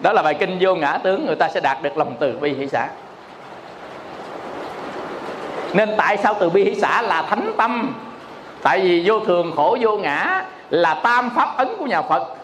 Đó 0.00 0.12
là 0.12 0.22
bài 0.22 0.34
kinh 0.34 0.56
vô 0.60 0.74
ngã 0.74 0.98
tướng, 1.02 1.26
người 1.26 1.36
ta 1.36 1.48
sẽ 1.48 1.60
đạt 1.60 1.82
được 1.82 1.96
lòng 1.96 2.16
từ 2.20 2.32
bi 2.32 2.54
hỷ 2.54 2.66
xã 2.68 2.88
nên 5.72 5.94
tại 5.96 6.16
sao 6.16 6.36
từ 6.40 6.50
bi 6.50 6.64
hỷ 6.64 6.74
xã 6.80 7.02
là 7.02 7.22
thánh 7.22 7.52
tâm? 7.56 7.94
Tại 8.62 8.80
vì 8.80 9.02
vô 9.06 9.20
thường, 9.20 9.52
khổ, 9.56 9.76
vô 9.80 9.96
ngã 9.96 10.44
là 10.70 10.94
tam 10.94 11.30
pháp 11.36 11.56
ấn 11.56 11.68
của 11.78 11.86
nhà 11.86 12.02
phật. 12.02 12.34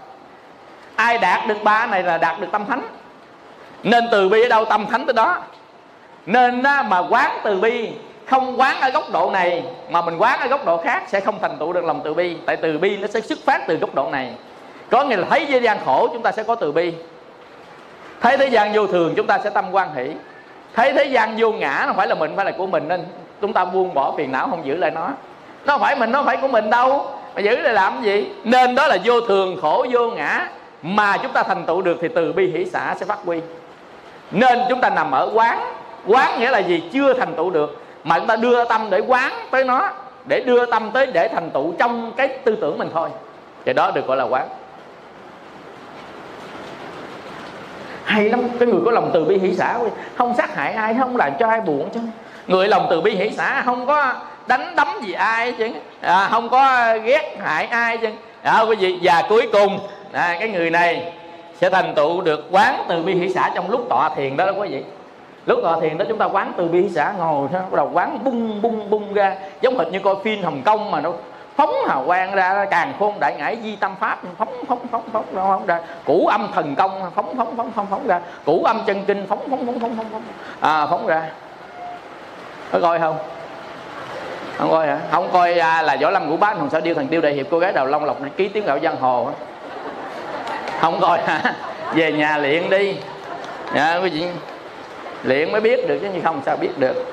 Ai 0.96 1.18
đạt 1.18 1.46
được 1.48 1.62
ba 1.62 1.86
này 1.86 2.02
là 2.02 2.18
đạt 2.18 2.40
được 2.40 2.46
tâm 2.52 2.64
thánh 2.66 2.82
nên 3.82 4.04
từ 4.10 4.28
bi 4.28 4.42
ở 4.42 4.48
đâu 4.48 4.64
tâm 4.64 4.86
thánh 4.86 5.06
tới 5.06 5.14
đó. 5.14 5.38
Nên 6.26 6.62
mà 6.62 7.02
quán 7.10 7.40
từ 7.44 7.60
bi, 7.60 7.88
không 8.26 8.60
quán 8.60 8.80
ở 8.80 8.90
góc 8.90 9.12
độ 9.12 9.30
này, 9.30 9.64
mà 9.90 10.02
mình 10.02 10.16
quán 10.18 10.40
ở 10.40 10.46
góc 10.46 10.66
độ 10.66 10.76
khác 10.76 11.02
sẽ 11.08 11.20
không 11.20 11.38
thành 11.42 11.58
tựu 11.58 11.72
được 11.72 11.84
lòng 11.84 12.00
từ 12.04 12.14
bi. 12.14 12.36
Tại 12.46 12.56
từ 12.56 12.78
bi 12.78 12.96
nó 12.96 13.08
sẽ 13.08 13.20
xuất 13.20 13.38
phát 13.44 13.66
từ 13.66 13.76
góc 13.76 13.94
độ 13.94 14.08
này. 14.10 14.32
Có 14.90 15.04
nghĩa 15.04 15.16
là 15.16 15.26
thấy 15.30 15.46
thế 15.46 15.58
gian 15.58 15.78
khổ, 15.84 16.08
chúng 16.12 16.22
ta 16.22 16.32
sẽ 16.32 16.42
có 16.42 16.54
từ 16.54 16.72
bi. 16.72 16.92
Thấy 18.20 18.36
thế 18.36 18.46
gian 18.46 18.72
vô 18.72 18.86
thường, 18.86 19.14
chúng 19.16 19.26
ta 19.26 19.38
sẽ 19.44 19.50
tâm 19.50 19.64
quan 19.72 19.94
hỷ. 19.94 20.10
Thấy 20.74 20.92
thế 20.92 21.04
gian 21.04 21.34
vô 21.38 21.52
ngã, 21.52 21.84
nó 21.86 21.92
phải 21.92 22.06
là 22.06 22.14
mình, 22.14 22.32
phải 22.36 22.44
là 22.44 22.50
của 22.50 22.66
mình 22.66 22.88
nên 22.88 23.04
chúng 23.40 23.52
ta 23.52 23.64
buông 23.64 23.94
bỏ 23.94 24.14
phiền 24.16 24.32
não, 24.32 24.48
không 24.50 24.66
giữ 24.66 24.76
lại 24.76 24.90
nó. 24.90 25.08
Nó 25.66 25.78
phải 25.78 25.96
mình, 25.96 26.12
nó 26.12 26.22
phải 26.22 26.36
của 26.36 26.48
mình 26.48 26.70
đâu. 26.70 27.06
Mà 27.34 27.40
giữ 27.40 27.56
lại 27.56 27.74
làm 27.74 28.02
gì? 28.02 28.26
Nên 28.44 28.74
đó 28.74 28.86
là 28.86 28.96
vô 29.04 29.20
thường, 29.20 29.58
khổ, 29.62 29.86
vô 29.92 30.10
ngã. 30.10 30.48
Mà 30.82 31.16
chúng 31.16 31.32
ta 31.32 31.42
thành 31.42 31.64
tựu 31.66 31.82
được 31.82 31.98
thì 32.00 32.08
từ 32.14 32.32
bi 32.32 32.52
hỷ 32.52 32.64
xã 32.64 32.94
sẽ 33.00 33.06
phát 33.06 33.18
huy 33.24 33.40
nên 34.30 34.58
chúng 34.68 34.80
ta 34.80 34.90
nằm 34.90 35.10
ở 35.10 35.30
quán. 35.34 35.74
Quán 36.06 36.40
nghĩa 36.40 36.50
là 36.50 36.58
gì? 36.58 36.82
Chưa 36.92 37.14
thành 37.14 37.34
tựu 37.34 37.50
được. 37.50 37.82
Mà 38.04 38.18
chúng 38.18 38.26
ta 38.26 38.36
đưa 38.36 38.64
tâm 38.64 38.90
để 38.90 38.98
quán 38.98 39.32
tới 39.50 39.64
nó 39.64 39.90
để 40.24 40.40
đưa 40.40 40.66
tâm 40.66 40.90
tới 40.92 41.06
để 41.06 41.28
thành 41.28 41.50
tựu 41.50 41.74
trong 41.78 42.12
cái 42.16 42.28
tư 42.28 42.56
tưởng 42.60 42.78
mình 42.78 42.90
thôi. 42.94 43.10
Thì 43.64 43.72
đó 43.72 43.90
được 43.94 44.06
gọi 44.06 44.16
là 44.16 44.24
quán. 44.24 44.48
Hay 48.04 48.28
lắm 48.28 48.40
cái 48.58 48.68
người 48.68 48.80
có 48.84 48.90
lòng 48.90 49.10
từ 49.14 49.24
bi 49.24 49.38
hỷ 49.38 49.54
xã 49.54 49.78
không 50.16 50.34
sát 50.36 50.54
hại 50.54 50.72
ai 50.72 50.94
không 50.98 51.16
làm 51.16 51.32
cho 51.38 51.48
ai 51.48 51.60
buồn 51.60 51.88
chứ 51.94 52.00
người 52.46 52.68
lòng 52.68 52.86
từ 52.90 53.00
bi 53.00 53.14
hỷ 53.14 53.30
xã 53.30 53.62
không 53.64 53.86
có 53.86 54.14
đánh 54.46 54.76
đấm 54.76 54.88
gì 55.02 55.12
ai 55.12 55.52
chứ 55.52 55.68
à, 56.00 56.28
không 56.30 56.48
có 56.48 56.92
ghét 57.04 57.36
hại 57.40 57.66
ai 57.66 57.98
chứ 57.98 58.08
à, 58.42 58.60
quý 58.60 58.76
vị 58.76 58.98
và 59.02 59.24
cuối 59.28 59.48
cùng 59.52 59.78
à, 60.12 60.36
cái 60.40 60.48
người 60.48 60.70
này 60.70 61.12
sẽ 61.60 61.70
thành 61.70 61.94
tựu 61.94 62.20
được 62.20 62.48
quán 62.50 62.84
từ 62.88 63.02
bi 63.02 63.14
hỷ 63.14 63.28
xã 63.34 63.50
trong 63.54 63.70
lúc 63.70 63.86
tọa 63.88 64.10
thiền 64.16 64.36
đó 64.36 64.46
đó 64.46 64.52
quý 64.52 64.68
vị 64.68 64.84
lúc 65.46 65.58
tọa 65.62 65.80
thiền 65.80 65.98
đó 65.98 66.04
chúng 66.08 66.18
ta 66.18 66.26
quán 66.26 66.52
từ 66.56 66.68
bi 66.68 66.82
hỷ 66.82 66.88
xã 66.88 67.12
ngồi 67.18 67.48
đó, 67.52 67.58
bắt 67.58 67.76
đầu 67.76 67.90
quán 67.92 68.18
bung 68.24 68.62
bung 68.62 68.90
bung 68.90 69.14
ra 69.14 69.36
giống 69.60 69.78
hệt 69.78 69.88
như 69.92 69.98
coi 69.98 70.14
phim 70.24 70.42
hồng 70.42 70.62
kông 70.64 70.90
mà 70.90 71.00
nó 71.00 71.12
phóng 71.56 71.74
hào 71.86 72.04
quang 72.06 72.34
ra 72.34 72.66
càng 72.70 72.92
khôn 72.98 73.14
đại 73.20 73.34
ngải 73.36 73.58
di 73.62 73.76
tâm 73.76 73.94
pháp 74.00 74.18
phóng 74.38 74.64
phóng 74.68 74.86
phóng 74.90 75.02
phóng 75.12 75.24
phóng, 75.34 75.48
phóng 75.48 75.66
ra 75.66 75.80
củ 76.04 76.26
âm 76.26 76.48
thần 76.54 76.74
công 76.74 77.10
phóng 77.14 77.36
phóng 77.36 77.56
phóng 77.56 77.72
phóng 77.74 77.86
phóng 77.90 78.06
ra 78.06 78.20
củ 78.44 78.64
âm 78.64 78.82
chân 78.86 79.04
kinh 79.06 79.26
phóng 79.28 79.50
phóng 79.50 79.66
phóng 79.66 79.80
phóng 79.80 79.96
phóng, 79.96 80.06
phóng. 80.12 80.22
À, 80.60 80.86
phóng 80.86 81.06
ra 81.06 81.22
có 82.72 82.80
coi 82.80 82.98
không 82.98 83.16
không 84.58 84.70
coi 84.70 84.86
hả 84.86 84.98
không 85.10 85.28
coi 85.32 85.58
à, 85.58 85.82
là 85.82 85.96
võ 86.00 86.10
lâm 86.10 86.30
ngũ 86.30 86.36
bá 86.36 86.54
hồng 86.54 86.68
sao 86.70 86.80
điêu 86.80 86.94
thần 86.94 87.08
tiêu 87.08 87.20
đại 87.20 87.32
hiệp 87.32 87.46
cô 87.50 87.58
gái 87.58 87.72
đầu 87.72 87.86
long 87.86 88.04
lộc 88.04 88.16
ký 88.36 88.48
tiếng 88.48 88.64
gạo 88.64 88.78
giang 88.82 88.96
hồ 89.00 89.30
không 90.80 91.00
coi. 91.00 91.18
Hả 91.22 91.54
về 91.94 92.12
nhà 92.12 92.38
luyện 92.38 92.70
đi. 92.70 92.96
Dạ 93.74 93.96
quý 94.02 94.10
vị. 94.10 94.26
Luyện 95.22 95.52
mới 95.52 95.60
biết 95.60 95.88
được 95.88 95.98
chứ 96.02 96.08
như 96.08 96.20
không 96.24 96.42
sao 96.46 96.56
biết 96.56 96.78
được. 96.78 97.04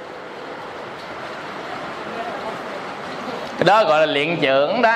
Cái 3.57 3.65
đó 3.65 3.84
gọi 3.84 4.07
là 4.07 4.14
luyện 4.14 4.38
trưởng 4.41 4.81
đó. 4.81 4.95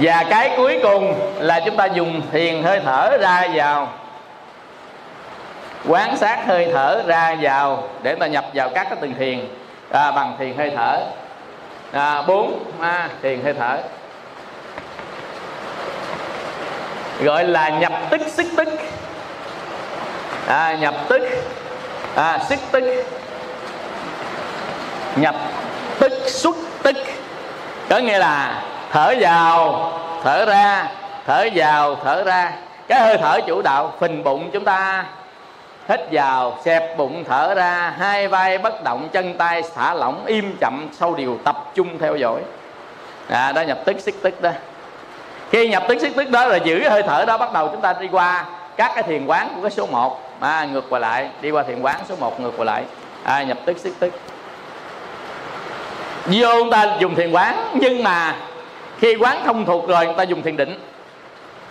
Và 0.00 0.24
cái 0.30 0.52
cuối 0.56 0.80
cùng 0.82 1.14
là 1.38 1.60
chúng 1.64 1.76
ta 1.76 1.86
dùng 1.86 2.22
thiền 2.32 2.62
hơi 2.62 2.80
thở 2.84 3.16
ra 3.20 3.48
vào. 3.54 3.88
Quán 5.88 6.16
sát 6.16 6.46
hơi 6.46 6.68
thở 6.72 7.02
ra 7.06 7.36
vào 7.40 7.88
để 8.02 8.14
ta 8.14 8.26
nhập 8.26 8.44
vào 8.54 8.68
các 8.68 8.86
cái 8.90 8.98
từng 9.00 9.14
thiền. 9.18 9.48
À, 9.90 10.10
bằng 10.10 10.36
thiền 10.38 10.56
hơi 10.56 10.72
thở. 10.76 11.00
À, 11.92 12.22
bốn 12.22 12.64
à, 12.80 13.08
thiền 13.22 13.42
hơi 13.44 13.54
thở. 13.54 13.78
Gọi 17.22 17.44
là 17.44 17.68
nhập 17.68 17.92
tức 18.10 18.20
xích 18.28 18.46
tức 18.56 18.68
à, 20.46 20.76
nhập 20.80 20.94
tức 21.08 21.22
à, 22.14 22.38
xích 22.48 22.60
tức 22.70 22.84
nhập 25.16 25.34
tức 25.98 26.12
xuất 26.26 26.56
tức 26.82 26.96
có 27.88 27.98
nghĩa 27.98 28.18
là 28.18 28.62
thở 28.92 29.14
vào 29.20 29.92
thở 30.24 30.44
ra 30.44 30.88
thở 31.26 31.48
vào 31.54 31.96
thở 32.04 32.24
ra. 32.24 32.52
Cái 32.88 33.00
hơi 33.00 33.18
thở 33.18 33.40
chủ 33.46 33.62
đạo 33.62 33.92
phình 34.00 34.24
bụng 34.24 34.50
chúng 34.52 34.64
ta. 34.64 35.04
Hít 35.88 36.00
vào 36.12 36.58
xẹp 36.64 36.96
bụng 36.96 37.24
thở 37.28 37.54
ra. 37.54 37.94
Hai 37.98 38.28
vai 38.28 38.58
bất 38.58 38.84
động 38.84 39.08
chân 39.12 39.38
tay 39.38 39.62
thả 39.74 39.94
lỏng 39.94 40.26
im 40.26 40.56
chậm 40.60 40.88
sâu 40.92 41.14
điều 41.14 41.38
tập 41.44 41.56
trung 41.74 41.98
theo 41.98 42.16
dõi. 42.16 42.40
À, 43.28 43.52
đó 43.52 43.62
nhập 43.62 43.78
tức 43.84 44.00
xích 44.00 44.14
tức 44.22 44.42
đó 44.42 44.50
khi 45.52 45.68
nhập 45.68 45.82
tức 45.88 45.98
sức 46.00 46.12
tức 46.16 46.30
đó 46.30 46.46
là 46.46 46.56
giữ 46.56 46.88
hơi 46.88 47.02
thở 47.02 47.24
đó 47.26 47.38
bắt 47.38 47.52
đầu 47.52 47.68
chúng 47.68 47.80
ta 47.80 47.92
đi 48.00 48.08
qua 48.12 48.44
các 48.76 48.92
cái 48.94 49.02
thiền 49.02 49.26
quán 49.26 49.48
của 49.54 49.62
cái 49.62 49.70
số 49.70 49.86
1 49.86 50.20
à, 50.40 50.64
ngược 50.72 50.90
qua 50.90 50.98
lại 50.98 51.28
đi 51.40 51.50
qua 51.50 51.62
thiền 51.62 51.80
quán 51.80 52.00
số 52.08 52.14
1 52.20 52.40
ngược 52.40 52.52
qua 52.56 52.64
lại. 52.64 52.84
À, 53.22 53.42
nhập 53.42 53.58
tức 53.64 53.78
sức 53.78 53.94
tức 53.98 54.12
vô 56.26 56.48
chúng 56.58 56.70
ta 56.70 56.96
dùng 57.00 57.14
thiền 57.14 57.32
quán 57.32 57.70
nhưng 57.80 58.02
mà 58.02 58.36
khi 58.98 59.16
quán 59.16 59.42
thông 59.44 59.66
thuộc 59.66 59.88
rồi 59.88 60.06
người 60.06 60.14
ta 60.14 60.22
dùng 60.22 60.42
thiền 60.42 60.56
định. 60.56 60.80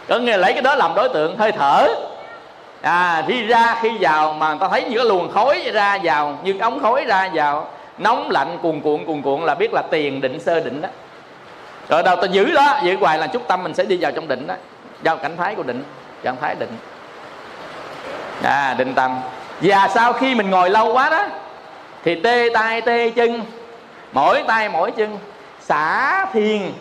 Có 0.07 0.19
nghĩa 0.19 0.37
lấy 0.37 0.53
cái 0.53 0.61
đó 0.61 0.75
làm 0.75 0.95
đối 0.95 1.09
tượng 1.09 1.37
hơi 1.37 1.51
thở. 1.51 1.87
À 2.81 3.23
đi 3.27 3.47
ra 3.47 3.77
khi 3.81 3.89
vào 3.99 4.33
mà 4.33 4.49
người 4.49 4.59
ta 4.59 4.67
thấy 4.67 4.83
những 4.83 4.95
cái 4.95 5.05
luồng 5.05 5.31
khói 5.31 5.69
ra 5.73 5.99
vào 6.03 6.37
như 6.43 6.59
ống 6.59 6.79
khói 6.79 7.05
ra 7.05 7.29
vào 7.33 7.67
nóng 7.97 8.31
lạnh 8.31 8.57
cuồn 8.61 8.81
cuộn 8.81 9.05
cuồn 9.05 9.21
cuộn 9.21 9.41
là 9.41 9.55
biết 9.55 9.73
là 9.73 9.81
tiền 9.81 10.21
định 10.21 10.39
sơ 10.39 10.59
định 10.59 10.81
đó 10.81 10.89
rồi 11.89 12.03
đầu 12.03 12.15
ta 12.15 12.27
giữ 12.27 12.51
đó. 12.51 12.79
Giữ 12.83 12.97
hoài 12.97 13.17
là 13.17 13.27
chút 13.27 13.47
tâm 13.47 13.63
mình 13.63 13.73
sẽ 13.73 13.83
đi 13.83 13.97
vào 14.01 14.11
trong 14.11 14.27
định 14.27 14.47
đó. 14.47 14.55
Vào 15.03 15.17
cảnh 15.17 15.37
thái 15.37 15.55
của 15.55 15.63
định 15.63 15.83
trạng 16.23 16.35
thái 16.41 16.55
định. 16.55 16.77
À 18.43 18.75
định 18.77 18.93
tâm. 18.93 19.19
Và 19.61 19.87
sau 19.87 20.13
khi 20.13 20.35
mình 20.35 20.49
ngồi 20.49 20.69
lâu 20.69 20.93
quá 20.93 21.09
đó 21.09 21.25
thì 22.03 22.21
tê 22.21 22.49
tay 22.53 22.81
tê 22.81 23.09
chân 23.15 23.43
mỗi 24.11 24.43
tay 24.47 24.69
mỗi 24.69 24.91
chân 24.91 25.17
xả 25.59 26.25
thiền. 26.33 26.71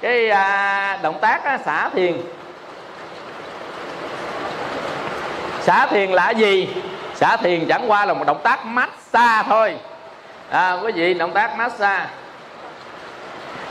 Cái 0.00 0.30
à, 0.30 0.98
động 1.02 1.18
tác 1.20 1.44
á, 1.44 1.58
xả 1.64 1.88
thiền. 1.94 2.16
Xả 5.60 5.86
thiền 5.86 6.10
là 6.10 6.30
gì? 6.30 6.68
Xả 7.14 7.36
thiền 7.36 7.68
chẳng 7.68 7.90
qua 7.90 8.04
là 8.04 8.14
một 8.14 8.26
động 8.26 8.40
tác 8.42 8.66
massage 8.66 9.48
thôi. 9.48 9.76
À, 10.50 10.72
quý 10.72 10.92
vị 10.92 11.14
động 11.14 11.32
tác 11.32 11.58
massage 11.58 12.06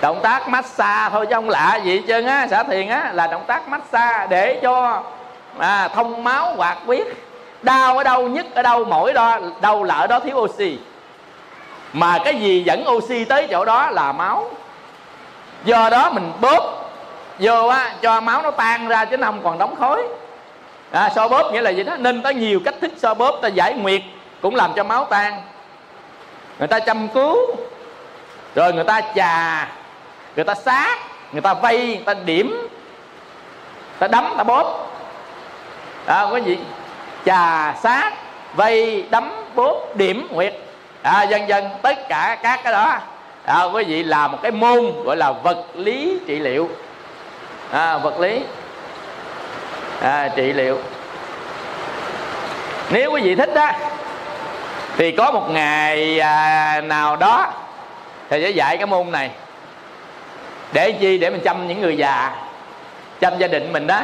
động 0.01 0.19
tác 0.23 0.49
massage 0.49 1.09
thôi 1.11 1.25
chứ 1.25 1.35
không 1.35 1.49
lạ 1.49 1.79
gì 1.83 1.97
hết 1.97 2.03
trơn 2.07 2.25
á 2.25 2.47
xả 2.47 2.63
thiền 2.63 2.89
á 2.89 3.11
là 3.13 3.27
động 3.27 3.43
tác 3.47 3.67
massage 3.67 4.27
để 4.29 4.59
cho 4.63 5.03
à, 5.57 5.87
thông 5.87 6.23
máu 6.23 6.55
hoạt 6.55 6.77
huyết. 6.85 7.07
Đau 7.61 7.97
ở 7.97 8.03
đâu 8.03 8.27
nhất 8.27 8.45
ở 8.55 8.61
đâu 8.61 8.85
mỏi 8.85 9.13
đó 9.13 9.39
đâu 9.61 9.83
là 9.83 9.95
ở 9.95 10.07
đó 10.07 10.19
thiếu 10.19 10.37
oxy. 10.37 10.77
Mà 11.93 12.19
cái 12.25 12.35
gì 12.35 12.63
dẫn 12.63 12.85
oxy 12.89 13.25
tới 13.25 13.47
chỗ 13.51 13.65
đó 13.65 13.89
là 13.89 14.11
máu. 14.11 14.49
Do 15.63 15.89
đó 15.89 16.09
mình 16.09 16.31
bóp 16.41 16.91
vô 17.39 17.67
á 17.67 17.93
cho 18.01 18.21
máu 18.21 18.41
nó 18.41 18.51
tan 18.51 18.87
ra 18.87 19.05
chứ 19.05 19.17
nó 19.17 19.27
không 19.27 19.41
còn 19.43 19.57
đóng 19.57 19.75
khối. 19.75 20.03
À, 20.91 21.09
so 21.15 21.27
bóp 21.27 21.51
nghĩa 21.51 21.61
là 21.61 21.69
gì 21.69 21.83
đó 21.83 21.95
nên 21.97 22.21
có 22.21 22.29
nhiều 22.29 22.59
cách 22.65 22.75
thức 22.81 22.91
so 22.97 23.13
bóp 23.13 23.39
ta 23.41 23.47
giải 23.47 23.73
nguyệt 23.73 24.01
cũng 24.41 24.55
làm 24.55 24.73
cho 24.73 24.83
máu 24.83 25.05
tan. 25.05 25.41
Người 26.59 26.67
ta 26.67 26.79
chăm 26.79 27.07
cứu 27.07 27.37
rồi 28.55 28.73
người 28.73 28.83
ta 28.83 29.01
chà 29.15 29.67
người 30.37 30.45
ta 30.45 30.55
sát 30.55 30.97
người 31.31 31.41
ta 31.41 31.53
vây 31.53 31.87
người 31.87 32.03
ta 32.05 32.13
điểm 32.13 32.67
ta 33.99 34.07
đấm 34.07 34.33
ta 34.37 34.43
bóp. 34.43 34.87
À, 36.05 36.27
có 36.31 36.37
gì. 36.37 36.57
Chà 37.25 37.73
sát 37.83 38.13
vây 38.53 39.05
đấm 39.09 39.31
bóp 39.55 39.95
điểm 39.95 40.27
nguyệt. 40.31 40.53
À, 41.01 41.23
dần 41.23 41.47
dần 41.47 41.69
tất 41.81 42.07
cả 42.09 42.37
các 42.43 42.59
cái 42.63 42.73
đó. 42.73 42.99
À, 43.45 43.63
quý 43.63 43.83
vị 43.83 44.03
là 44.03 44.27
một 44.27 44.37
cái 44.41 44.51
môn 44.51 45.03
gọi 45.03 45.17
là 45.17 45.31
vật 45.31 45.65
lý 45.75 46.19
trị 46.27 46.39
liệu. 46.39 46.69
À, 47.71 47.97
vật 47.97 48.19
lý. 48.19 48.41
À, 50.01 50.29
trị 50.35 50.53
liệu. 50.53 50.77
Nếu 52.89 53.11
quý 53.11 53.21
vị 53.21 53.35
thích 53.35 53.53
đó 53.53 53.71
thì 54.97 55.11
có 55.11 55.31
một 55.31 55.49
ngày 55.49 56.19
à, 56.19 56.81
nào 56.81 57.15
đó 57.15 57.53
thầy 58.29 58.43
sẽ 58.43 58.49
dạy 58.49 58.77
cái 58.77 58.85
môn 58.85 59.11
này 59.11 59.31
để 60.73 60.91
chi? 60.91 61.17
Để 61.17 61.29
mình 61.29 61.41
chăm 61.43 61.67
những 61.67 61.81
người 61.81 61.97
già. 61.97 62.35
Chăm 63.19 63.37
gia 63.37 63.47
đình 63.47 63.73
mình 63.73 63.87
đó. 63.87 64.01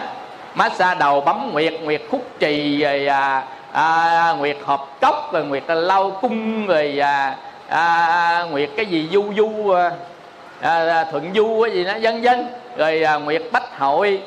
Massage 0.55 0.99
đầu 0.99 1.21
bấm 1.21 1.49
nguyệt 1.53 1.73
nguyệt 1.81 2.01
khúc 2.11 2.21
trì 2.39 2.83
rồi 2.83 3.07
à, 3.07 3.43
à, 3.71 4.35
nguyệt 4.37 4.57
hộp 4.65 4.97
cốc 5.01 5.33
rồi 5.33 5.43
nguyệt 5.43 5.63
lau 5.67 6.11
cung 6.21 6.67
rồi 6.67 6.99
à, 7.01 7.35
à, 7.67 8.45
nguyệt 8.51 8.69
cái 8.77 8.85
gì 8.85 9.09
du 9.11 9.33
du 9.37 9.69
à, 9.69 9.91
à, 10.61 10.85
à, 10.87 11.03
thuận 11.11 11.33
du 11.35 11.61
cái 11.63 11.73
gì 11.73 11.83
đó 11.83 11.93
vân 12.01 12.21
vân. 12.21 12.47
Rồi 12.77 13.03
à, 13.03 13.15
nguyệt 13.15 13.41
bách 13.51 13.79
hội 13.79 14.21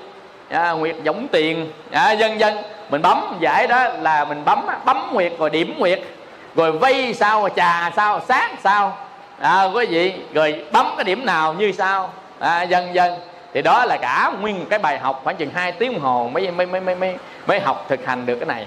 à, 0.50 0.70
nguyệt 0.70 0.96
giống 1.02 1.28
tiền 1.28 1.72
à, 1.90 2.14
vân 2.18 2.38
vân. 2.38 2.56
Mình 2.90 3.02
bấm 3.02 3.36
giải 3.40 3.66
đó 3.66 3.88
là 4.00 4.24
mình 4.24 4.44
bấm 4.44 4.66
bấm 4.84 5.10
nguyệt 5.12 5.32
rồi 5.38 5.50
điểm 5.50 5.74
nguyệt. 5.78 6.00
Rồi 6.54 6.72
vây 6.72 7.14
sao 7.14 7.48
trà 7.56 7.90
sao 7.96 8.20
sát 8.28 8.50
sao 8.64 8.96
à, 9.40 9.64
quý 9.64 9.86
vị. 9.86 10.14
Rồi 10.34 10.64
bấm 10.72 10.94
cái 10.96 11.04
điểm 11.04 11.26
nào 11.26 11.52
như 11.52 11.72
sao 11.72 12.12
à, 12.38 12.62
dân 12.62 12.94
dân 12.94 13.18
thì 13.54 13.62
đó 13.62 13.84
là 13.84 13.96
cả 13.96 14.32
nguyên 14.40 14.66
cái 14.70 14.78
bài 14.78 14.98
học 14.98 15.20
khoảng 15.24 15.36
chừng 15.36 15.50
2 15.50 15.72
tiếng 15.72 15.92
đồng 15.92 16.02
hồ 16.02 16.30
mới 16.32 16.50
mới 16.50 16.66
mới 16.66 16.80
mới 16.80 17.16
mới 17.46 17.60
học 17.60 17.84
thực 17.88 18.06
hành 18.06 18.26
được 18.26 18.36
cái 18.36 18.46
này. 18.46 18.66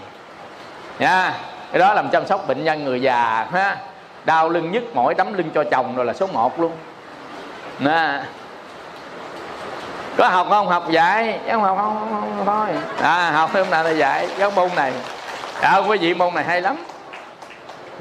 Nha. 1.00 1.34
Cái 1.72 1.80
đó 1.80 1.94
làm 1.94 2.10
chăm 2.10 2.28
sóc 2.28 2.48
bệnh 2.48 2.64
nhân 2.64 2.86
người 2.86 3.02
già 3.02 3.48
ha. 3.54 3.78
Đau 4.26 4.50
lưng 4.50 4.72
nhức 4.72 4.96
mỏi 4.96 5.14
tấm 5.16 5.34
lưng 5.34 5.50
cho 5.56 5.64
chồng 5.64 5.96
rồi 5.96 6.06
là 6.06 6.14
số 6.14 6.28
1 6.28 6.60
luôn. 6.60 6.72
Nè 7.80 8.22
có 10.18 10.28
học 10.28 10.48
không? 10.50 10.68
Học 10.68 10.90
dạy 10.90 11.40
chứ 11.46 11.52
không 11.52 11.64
học 11.64 11.78
không, 11.78 11.98
không, 12.00 12.34
không, 12.38 12.46
thôi. 12.46 12.68
À 13.02 13.32
học 13.32 13.50
thêm 13.54 13.70
nào 13.70 13.84
là 13.84 13.90
dạy 13.90 14.28
cái 14.40 14.52
môn 14.56 14.70
này. 14.76 14.94
À, 15.62 15.78
quý 15.78 15.98
vị 15.98 16.14
môn 16.14 16.34
này 16.34 16.44
hay 16.44 16.62
lắm. 16.62 16.76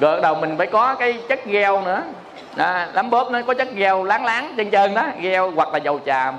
Rồi 0.00 0.20
đầu 0.20 0.34
mình 0.34 0.58
phải 0.58 0.66
có 0.66 0.94
cái 0.94 1.20
chất 1.28 1.44
gel 1.46 1.72
nữa 1.84 2.02
đó, 2.58 2.84
đấm 2.94 3.10
bóp 3.10 3.30
nó 3.30 3.42
có 3.46 3.54
chất 3.54 3.68
gheo 3.74 4.04
láng 4.04 4.24
láng 4.24 4.54
chân 4.56 4.70
chân 4.70 4.94
đó 4.94 5.04
gheo 5.20 5.50
hoặc 5.50 5.68
là 5.72 5.78
dầu 5.78 6.00
tràm 6.06 6.34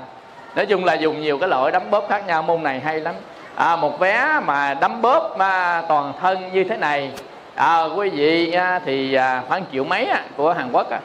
nói 0.56 0.66
chung 0.66 0.84
là 0.84 0.94
dùng 0.94 1.20
nhiều 1.20 1.38
cái 1.38 1.48
loại 1.48 1.72
đấm 1.72 1.82
bóp 1.90 2.06
khác 2.08 2.26
nhau 2.26 2.42
môn 2.42 2.62
này 2.62 2.80
hay 2.80 3.00
lắm. 3.00 3.14
À, 3.54 3.76
một 3.76 3.98
vé 3.98 4.40
mà 4.46 4.74
đấm 4.74 5.02
bóp 5.02 5.34
mà 5.38 5.82
toàn 5.88 6.12
thân 6.20 6.52
như 6.52 6.64
thế 6.64 6.76
này. 6.76 7.10
À, 7.54 7.84
quý 7.84 8.08
vị 8.08 8.52
à, 8.52 8.80
thì 8.84 9.14
à, 9.14 9.42
khoảng 9.48 9.64
triệu 9.72 9.84
mấy 9.84 10.06
à, 10.06 10.24
của 10.36 10.52
Hàn 10.52 10.72
Quốc 10.72 10.90
à. 10.90 11.00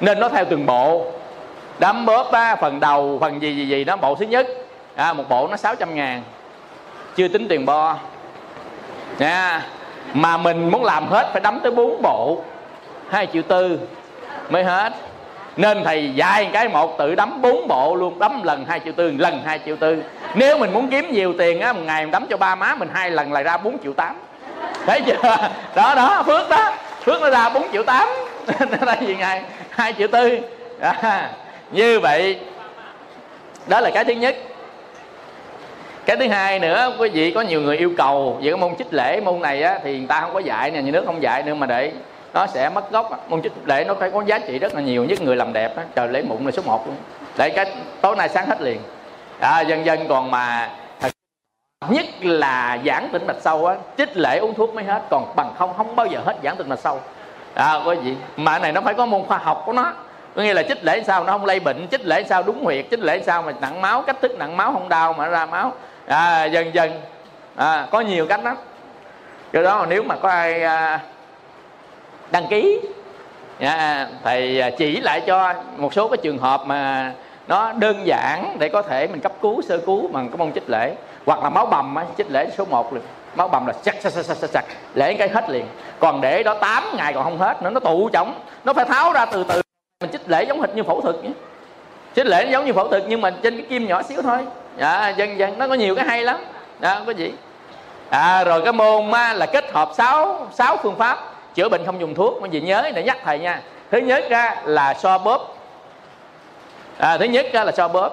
nên 0.00 0.20
nó 0.20 0.28
theo 0.28 0.44
từng 0.44 0.66
bộ. 0.66 1.06
Đấm 1.78 2.06
bóp 2.06 2.32
à, 2.32 2.56
phần 2.56 2.80
đầu 2.80 3.18
phần 3.20 3.42
gì 3.42 3.56
gì 3.56 3.68
gì 3.68 3.84
đó 3.84 3.96
bộ 3.96 4.14
thứ 4.14 4.26
nhất. 4.26 4.46
À, 4.96 5.12
một 5.12 5.24
bộ 5.28 5.48
nó 5.50 5.56
600 5.56 5.94
ngàn. 5.94 6.22
Chưa 7.16 7.28
tính 7.28 7.48
tiền 7.48 7.66
bo. 7.66 7.96
Nha 9.18 9.62
mà 10.14 10.36
mình 10.36 10.70
muốn 10.70 10.84
làm 10.84 11.06
hết 11.06 11.28
phải 11.32 11.40
đấm 11.40 11.60
tới 11.62 11.72
bốn 11.72 12.02
bộ. 12.02 12.42
Hai 13.10 13.26
triệu 13.32 13.42
tư 13.42 13.78
mới 14.52 14.64
hết. 14.64 14.92
Nên 15.56 15.84
thầy 15.84 16.14
dạy 16.14 16.50
cái 16.52 16.68
một 16.68 16.98
tự 16.98 17.14
đấm 17.14 17.42
bốn 17.42 17.68
bộ 17.68 17.94
luôn 17.94 18.18
đấm 18.18 18.42
lần 18.42 18.64
hai 18.68 18.80
triệu 18.84 18.92
tư 18.92 19.12
lần 19.18 19.42
hai 19.44 19.60
triệu 19.66 19.76
tư. 19.76 20.02
Nếu 20.34 20.58
mình 20.58 20.72
muốn 20.72 20.90
kiếm 20.90 21.12
nhiều 21.12 21.34
tiền 21.38 21.60
á 21.60 21.72
một 21.72 21.80
ngày 21.84 22.02
mình 22.04 22.10
đấm 22.10 22.26
cho 22.30 22.36
ba 22.36 22.54
má 22.54 22.74
mình 22.74 22.88
hai 22.92 23.10
lần 23.10 23.32
là 23.32 23.42
ra 23.42 23.56
bốn 23.56 23.78
triệu 23.82 23.92
tám. 23.92 24.16
Thấy 24.86 25.00
chưa? 25.06 25.22
Đó 25.74 25.94
đó 25.94 26.22
phước 26.26 26.48
đó. 26.48 26.72
Phước 27.04 27.20
nó 27.20 27.30
ra 27.30 27.48
bốn 27.48 27.72
triệu 27.72 27.82
tám. 27.82 28.08
Nó 28.70 28.86
ra 28.86 28.96
gì 29.00 29.16
ngày 29.18 29.42
hai 29.70 29.92
triệu 29.98 30.08
tư. 30.08 30.38
À, 30.80 31.30
như 31.72 32.00
vậy 32.00 32.38
đó 33.66 33.80
là 33.80 33.90
cái 33.94 34.04
thứ 34.04 34.12
nhất. 34.12 34.36
Cái 36.06 36.16
thứ 36.16 36.28
hai 36.28 36.58
nữa 36.58 36.92
quý 36.98 37.08
vị 37.08 37.32
có 37.32 37.40
nhiều 37.40 37.60
người 37.60 37.76
yêu 37.78 37.92
cầu 37.96 38.38
về 38.42 38.50
cái 38.50 38.58
môn 38.58 38.76
chích 38.78 38.94
lễ 38.94 39.20
môn 39.20 39.40
này 39.40 39.62
á, 39.62 39.78
thì 39.84 39.98
người 39.98 40.06
ta 40.06 40.20
không 40.20 40.32
có 40.32 40.38
dạy 40.38 40.70
nè 40.70 40.82
nhà 40.82 40.90
nước 40.90 41.02
không 41.06 41.22
dạy 41.22 41.42
nữa 41.42 41.54
mà 41.54 41.66
để 41.66 41.92
nó 42.34 42.46
sẽ 42.46 42.68
mất 42.68 42.90
gốc 42.90 43.10
à. 43.10 43.18
môn 43.28 43.42
chích 43.42 43.52
lễ 43.66 43.84
nó 43.84 43.94
phải 43.94 44.10
có 44.10 44.24
giá 44.24 44.38
trị 44.38 44.58
rất 44.58 44.74
là 44.74 44.80
nhiều 44.80 45.04
nhất 45.04 45.20
người 45.20 45.36
làm 45.36 45.52
đẹp 45.52 45.74
trời 45.94 46.08
lễ 46.08 46.22
mụn 46.22 46.44
là 46.44 46.50
số 46.50 46.62
1 46.66 46.86
luôn. 46.86 46.96
Để 47.38 47.50
cái 47.50 47.72
tối 48.00 48.16
nay 48.16 48.28
sáng 48.28 48.46
hết 48.46 48.60
liền. 48.60 48.80
À, 49.40 49.60
dân 49.60 49.84
dân 49.84 50.08
còn 50.08 50.30
mà 50.30 50.70
nhất 51.88 52.06
là 52.20 52.78
giãn 52.86 53.08
tĩnh 53.12 53.26
mạch 53.26 53.40
sâu 53.40 53.66
á 53.66 53.76
chích 53.98 54.16
lễ 54.16 54.38
uống 54.38 54.54
thuốc 54.54 54.74
mới 54.74 54.84
hết. 54.84 55.02
Còn 55.10 55.32
bằng 55.36 55.54
không 55.58 55.74
không 55.76 55.96
bao 55.96 56.06
giờ 56.06 56.20
hết 56.24 56.36
giãn 56.42 56.56
tĩnh 56.56 56.68
mạch 56.68 56.78
sâu 56.78 57.00
à, 57.54 57.80
có 57.84 57.92
gì 57.92 58.16
mà 58.36 58.58
này 58.58 58.72
nó 58.72 58.80
phải 58.80 58.94
có 58.94 59.06
môn 59.06 59.26
khoa 59.26 59.38
học 59.38 59.62
của 59.66 59.72
nó. 59.72 59.92
Có 60.36 60.42
nghĩa 60.42 60.54
là 60.54 60.62
chích 60.62 60.84
lễ 60.84 61.02
sao 61.06 61.24
nó 61.24 61.32
không 61.32 61.44
lây 61.44 61.60
bệnh 61.60 61.88
chích 61.90 62.06
lễ 62.06 62.24
sao 62.28 62.42
đúng 62.42 62.64
huyệt 62.64 62.86
chích 62.90 63.00
lễ 63.00 63.22
sao 63.26 63.42
mà 63.42 63.52
nặng 63.60 63.80
máu 63.80 64.02
cách 64.02 64.16
thức 64.22 64.38
nặng 64.38 64.56
máu 64.56 64.72
không 64.72 64.88
đau 64.88 65.12
mà 65.12 65.28
ra 65.28 65.46
máu. 65.46 65.72
À, 66.06 66.44
dần 66.44 66.74
dần 66.74 67.00
à, 67.56 67.86
có 67.90 68.00
nhiều 68.00 68.26
cách 68.26 68.40
lắm. 68.44 68.56
Do 69.52 69.62
đó 69.62 69.86
nếu 69.88 70.02
mà 70.02 70.16
có 70.16 70.28
ai 70.28 70.62
à, 70.62 71.00
đăng 72.30 72.46
ký. 72.50 72.80
Yeah, 73.58 74.08
thầy 74.24 74.60
à, 74.60 74.70
chỉ 74.70 75.00
lại 75.00 75.20
cho 75.26 75.54
một 75.76 75.94
số 75.94 76.08
cái 76.08 76.16
trường 76.16 76.38
hợp 76.38 76.62
mà 76.66 77.12
nó 77.48 77.72
đơn 77.72 77.96
giản 78.04 78.56
để 78.58 78.68
có 78.68 78.82
thể 78.82 79.06
mình 79.06 79.20
cấp 79.20 79.32
cứu 79.42 79.62
sơ 79.62 79.78
cứu 79.78 80.08
bằng 80.08 80.28
cái 80.28 80.36
môn 80.36 80.52
chích 80.52 80.70
lễ. 80.70 80.94
Hoặc 81.26 81.42
là 81.42 81.50
máu 81.50 81.66
bầm 81.66 81.94
á, 81.94 82.04
chích 82.18 82.30
lễ 82.30 82.50
số 82.58 82.64
1 82.64 82.92
liền. 82.92 83.02
Máu 83.34 83.48
bầm 83.48 83.66
là 83.66 83.72
sặc 83.82 83.96
sặc 84.00 84.12
sặc 84.12 84.36
sặc 84.36 84.50
sặc 84.50 84.64
lễ 84.94 85.14
cái 85.14 85.28
hết 85.28 85.50
liền. 85.50 85.66
Còn 85.98 86.20
để 86.20 86.42
đó 86.42 86.54
8 86.54 86.84
ngày 86.96 87.12
còn 87.12 87.24
không 87.24 87.38
hết 87.38 87.62
nữa 87.62 87.70
nó 87.70 87.80
tụ 87.80 88.10
chồng 88.12 88.34
nó 88.64 88.72
phải 88.72 88.84
tháo 88.84 89.12
ra 89.12 89.24
từ 89.24 89.44
từ. 89.44 89.62
Mình 90.00 90.10
chích 90.12 90.28
lễ 90.28 90.44
giống 90.44 90.60
hệt 90.60 90.74
như 90.74 90.82
phẫu 90.82 91.00
thuật 91.00 91.16
nhé. 91.24 91.30
Chích 92.16 92.26
lễ 92.26 92.50
giống 92.50 92.66
như 92.66 92.72
phẫu 92.72 92.88
thuật 92.88 93.02
nhưng 93.08 93.20
mà 93.20 93.30
trên 93.42 93.56
cái 93.56 93.66
kim 93.70 93.86
nhỏ 93.86 94.02
xíu 94.02 94.22
thôi. 94.22 94.38
Dạ, 94.78 95.08
dần 95.08 95.38
dần 95.38 95.58
nó 95.58 95.68
có 95.68 95.74
nhiều 95.74 95.94
cái 95.94 96.04
hay 96.04 96.22
lắm. 96.22 96.36
Dạ, 96.80 96.94
đó 96.94 97.02
có 97.06 97.12
gì. 97.12 97.32
À, 98.10 98.44
rồi 98.44 98.62
cái 98.64 98.72
môn 98.72 99.10
á, 99.10 99.34
là 99.34 99.46
kết 99.46 99.72
hợp 99.72 99.90
6 99.96 100.48
sáu 100.52 100.76
phương 100.76 100.96
pháp 100.96 101.18
chữa 101.54 101.68
bệnh 101.68 101.86
không 101.86 102.00
dùng 102.00 102.14
thuốc 102.14 102.40
mấy 102.40 102.50
vị 102.50 102.60
nhớ 102.60 102.90
để 102.94 103.02
nhắc 103.02 103.18
thầy 103.24 103.38
nha. 103.38 103.62
Thứ 103.90 103.98
nhất 103.98 104.24
ra 104.30 104.54
là 104.64 104.94
so 104.94 105.18
bóp. 105.18 105.56
À, 106.98 107.18
thứ 107.18 107.24
nhất 107.24 107.46
ra 107.52 107.64
là 107.64 107.72
so 107.72 107.88
bóp. 107.88 108.10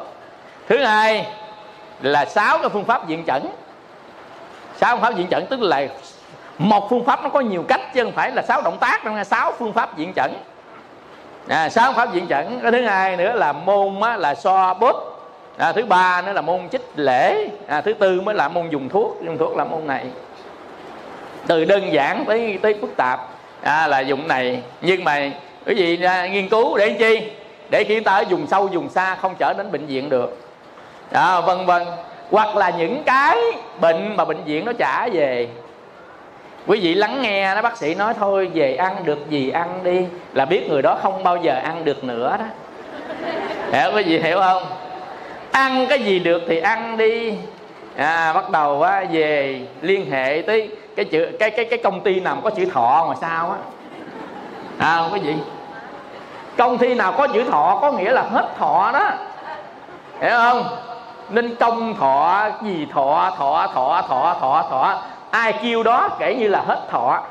Thứ 0.68 0.84
hai 0.84 1.27
là 2.01 2.26
sáu 2.26 2.57
cái 2.57 2.69
phương 2.69 2.85
pháp 2.85 3.07
diện 3.07 3.23
chẩn. 3.27 3.47
Sáu 4.76 4.95
phương 4.95 5.01
pháp 5.01 5.15
diện 5.15 5.27
chẩn 5.27 5.45
tức 5.45 5.61
là 5.61 5.88
một 6.57 6.89
phương 6.89 7.05
pháp 7.05 7.23
nó 7.23 7.30
có 7.30 7.39
nhiều 7.39 7.64
cách 7.68 7.81
chứ 7.93 8.03
không 8.03 8.14
phải 8.14 8.31
là 8.31 8.41
sáu 8.41 8.61
động 8.61 8.77
tác 8.77 9.01
trong 9.03 9.23
sáu 9.23 9.53
phương 9.59 9.73
pháp 9.73 9.97
diện 9.97 10.14
chẩn. 10.15 10.34
À, 11.47 11.69
sáu 11.69 11.93
pháp 11.93 12.14
diện 12.14 12.27
chẩn. 12.27 12.59
Cái 12.61 12.72
thứ 12.72 12.85
hai 12.85 13.18
nữa 13.18 13.34
là 13.35 13.53
môn 13.53 14.01
á, 14.01 14.18
là 14.18 14.35
so 14.35 14.73
bóp. 14.73 14.95
À, 15.57 15.72
thứ 15.72 15.85
ba 15.85 16.22
nữa 16.22 16.34
là 16.34 16.41
môn 16.41 16.69
chích 16.69 16.85
lễ. 16.95 17.47
À, 17.68 17.81
thứ 17.81 17.93
tư 17.93 18.22
mới 18.22 18.35
là 18.35 18.47
môn 18.47 18.69
dùng 18.69 18.89
thuốc. 18.89 19.18
Dùng 19.26 19.38
thuốc 19.38 19.57
là 19.57 19.64
môn 19.64 19.88
này 19.88 20.05
từ 21.48 21.65
đơn 21.65 21.94
giản 21.94 22.26
tới 22.26 22.60
tới 22.61 22.76
phức 22.82 22.98
tạp. 22.98 23.19
À, 23.61 23.88
là 23.88 23.99
dùng 23.99 24.28
này. 24.28 24.61
Nhưng 24.82 25.03
mà 25.03 25.30
cái 25.65 25.76
gì 25.76 26.03
à, 26.03 26.28
nghiên 26.28 26.49
cứu 26.49 26.78
để 26.78 26.90
chi? 26.90 27.22
Để 27.69 27.84
khi 27.84 27.99
ta 27.99 28.11
ở 28.11 28.24
dùng 28.30 28.48
sâu 28.48 28.69
dùng 28.72 28.90
xa 28.90 29.15
không 29.15 29.36
trở 29.40 29.53
đến 29.53 29.72
bệnh 29.72 29.86
viện 29.86 30.10
được. 30.10 30.38
À, 31.11 31.41
vân 31.41 31.65
vân. 31.65 31.84
Hoặc 32.32 32.56
là 32.56 32.69
những 32.69 33.03
cái 33.06 33.38
bệnh 33.82 34.18
mà 34.18 34.26
bệnh 34.26 34.44
viện 34.44 34.65
nó 34.65 34.74
trả 34.74 35.07
về. 35.07 35.48
Quý 36.68 36.80
vị 36.80 36.94
lắng 36.94 37.22
nghe 37.22 37.56
đó 37.56 37.61
bác 37.61 37.78
sĩ 37.78 37.95
nói 37.95 38.14
thôi 38.19 38.52
về 38.53 38.76
ăn 38.76 38.95
được 39.03 39.30
gì 39.30 39.49
ăn 39.49 39.80
đi. 39.84 40.06
Là 40.34 40.45
biết 40.45 40.69
người 40.69 40.82
đó 40.82 40.99
không 41.02 41.24
bao 41.24 41.38
giờ 41.38 41.60
ăn 41.64 41.86
được 41.86 42.03
nữa 42.03 42.38
đó. 42.40 42.45
Hiểu 43.72 43.91
quý 43.95 44.03
vị 44.03 44.19
hiểu 44.19 44.40
không? 44.40 44.64
Ăn 45.52 45.86
cái 45.90 45.99
gì 45.99 46.19
được 46.19 46.41
thì 46.48 46.60
ăn 46.60 46.98
đi. 46.98 47.34
À, 47.98 48.34
bắt 48.34 48.49
đầu 48.49 48.82
á, 48.82 49.03
về 49.11 49.60
liên 49.82 50.11
hệ 50.11 50.44
tới 50.48 50.69
cái 50.98 51.06
chữ 51.06 51.28
cái 51.40 51.52
cái 51.52 51.65
cái 51.65 51.80
công 51.84 52.02
ty 52.02 52.19
nào 52.19 52.38
có 52.44 52.49
chữ 52.49 52.65
thọ 52.74 53.06
mà 53.10 53.15
sao 53.22 53.52
á? 53.52 53.57
À 54.78 54.98
không 54.98 55.11
có 55.11 55.18
gì. 55.18 55.36
Công 56.57 56.78
ty 56.78 56.95
nào 56.95 57.14
có 57.18 57.28
chữ 57.28 57.44
thọ 57.44 57.80
có 57.82 57.91
nghĩa 57.91 58.11
là 58.11 58.22
hết 58.22 58.48
thọ 58.60 58.91
đó. 58.94 59.10
Hiểu 60.22 60.38
không? 60.38 60.64
Nên 61.30 61.56
công 61.56 61.95
thọ 61.95 62.49
gì 62.64 62.88
thọ 62.94 63.32
thọ 63.38 63.68
thọ 63.74 64.02
thọ 64.02 64.36
thọ 64.40 64.65
thọ. 64.69 65.02
Ai 65.32 65.53
kêu 65.64 65.84
đó 65.84 66.10
kể 66.19 66.36
như 66.36 66.48
là 66.48 66.64
hết 66.68 66.88
thọ. 66.90 67.24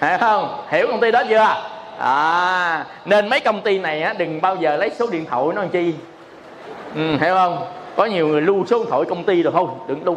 Hiểu 0.00 0.18
không? 0.20 0.64
Hiểu 0.68 0.86
công 0.86 1.00
ty 1.00 1.10
đó 1.10 1.22
chưa? 1.28 1.46
À 1.98 2.84
nên 3.04 3.28
mấy 3.28 3.40
công 3.40 3.60
ty 3.60 3.78
này 3.78 4.02
á 4.02 4.14
đừng 4.18 4.40
bao 4.40 4.56
giờ 4.56 4.76
lấy 4.76 4.90
số 4.98 5.06
điện 5.10 5.26
thoại 5.30 5.44
nó 5.54 5.62
làm 5.62 5.70
chi. 5.70 5.94
Ừ, 6.94 7.16
hiểu 7.20 7.34
không? 7.34 7.66
Có 7.96 8.04
nhiều 8.04 8.28
người 8.28 8.40
lưu 8.40 8.66
số 8.66 8.78
điện 8.78 8.86
thoại 8.90 9.02
công 9.08 9.24
ty 9.24 9.42
rồi 9.42 9.52
thôi 9.56 9.66
đừng 9.86 10.04
lưu 10.04 10.16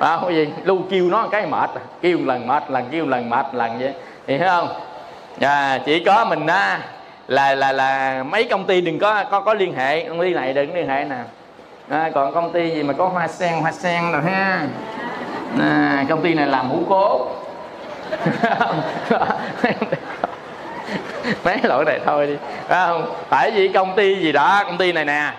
à, 0.00 0.18
cái 0.22 0.34
gì. 0.34 0.48
Lưu 0.64 0.78
kêu 0.90 1.04
nó 1.04 1.28
cái 1.30 1.46
mệt. 1.46 1.70
Kêu 2.02 2.18
một 2.18 2.24
lần 2.26 2.46
mệt 2.46 2.70
lần 2.70 2.88
kêu 2.90 3.04
một 3.04 3.10
lần 3.10 3.30
mệt 3.30 3.46
lần 3.52 3.78
vậy. 3.78 3.92
Thì 4.26 4.38
thấy 4.38 4.48
không? 4.48 4.68
À, 5.40 5.78
chỉ 5.86 6.04
có 6.04 6.24
mình 6.24 6.46
á 6.46 6.80
là 7.28 7.54
là 7.54 7.72
là 7.72 8.22
mấy 8.22 8.44
công 8.44 8.64
ty 8.64 8.80
đừng 8.80 8.98
có 8.98 9.24
có 9.30 9.40
có 9.40 9.54
liên 9.54 9.74
hệ. 9.74 10.08
Công 10.08 10.20
ty 10.20 10.34
này 10.34 10.52
đừng 10.52 10.74
liên 10.74 10.88
hệ 10.88 11.04
nè. 11.04 11.16
À, 11.88 12.10
còn 12.14 12.34
công 12.34 12.52
ty 12.52 12.70
gì 12.70 12.82
mà 12.82 12.92
có 12.92 13.08
hoa 13.08 13.28
sen 13.28 13.60
hoa 13.60 13.72
sen 13.72 14.12
rồi 14.12 14.22
ha? 14.22 14.66
À, 15.60 16.04
công 16.08 16.22
ty 16.22 16.34
này 16.34 16.46
làm 16.46 16.68
hũ 16.68 16.82
cố 16.88 17.26
mấy 21.44 21.58
lỗi 21.62 21.84
này 21.84 22.00
thôi 22.06 22.26
đi. 22.26 22.36
Phải 22.68 22.86
không? 22.86 23.14
Tại 23.30 23.50
vì 23.50 23.68
công 23.68 23.96
ty 23.96 24.14
gì 24.14 24.32
đó 24.32 24.62
công 24.66 24.78
ty 24.78 24.92
này 24.92 25.04
nè 25.04 25.32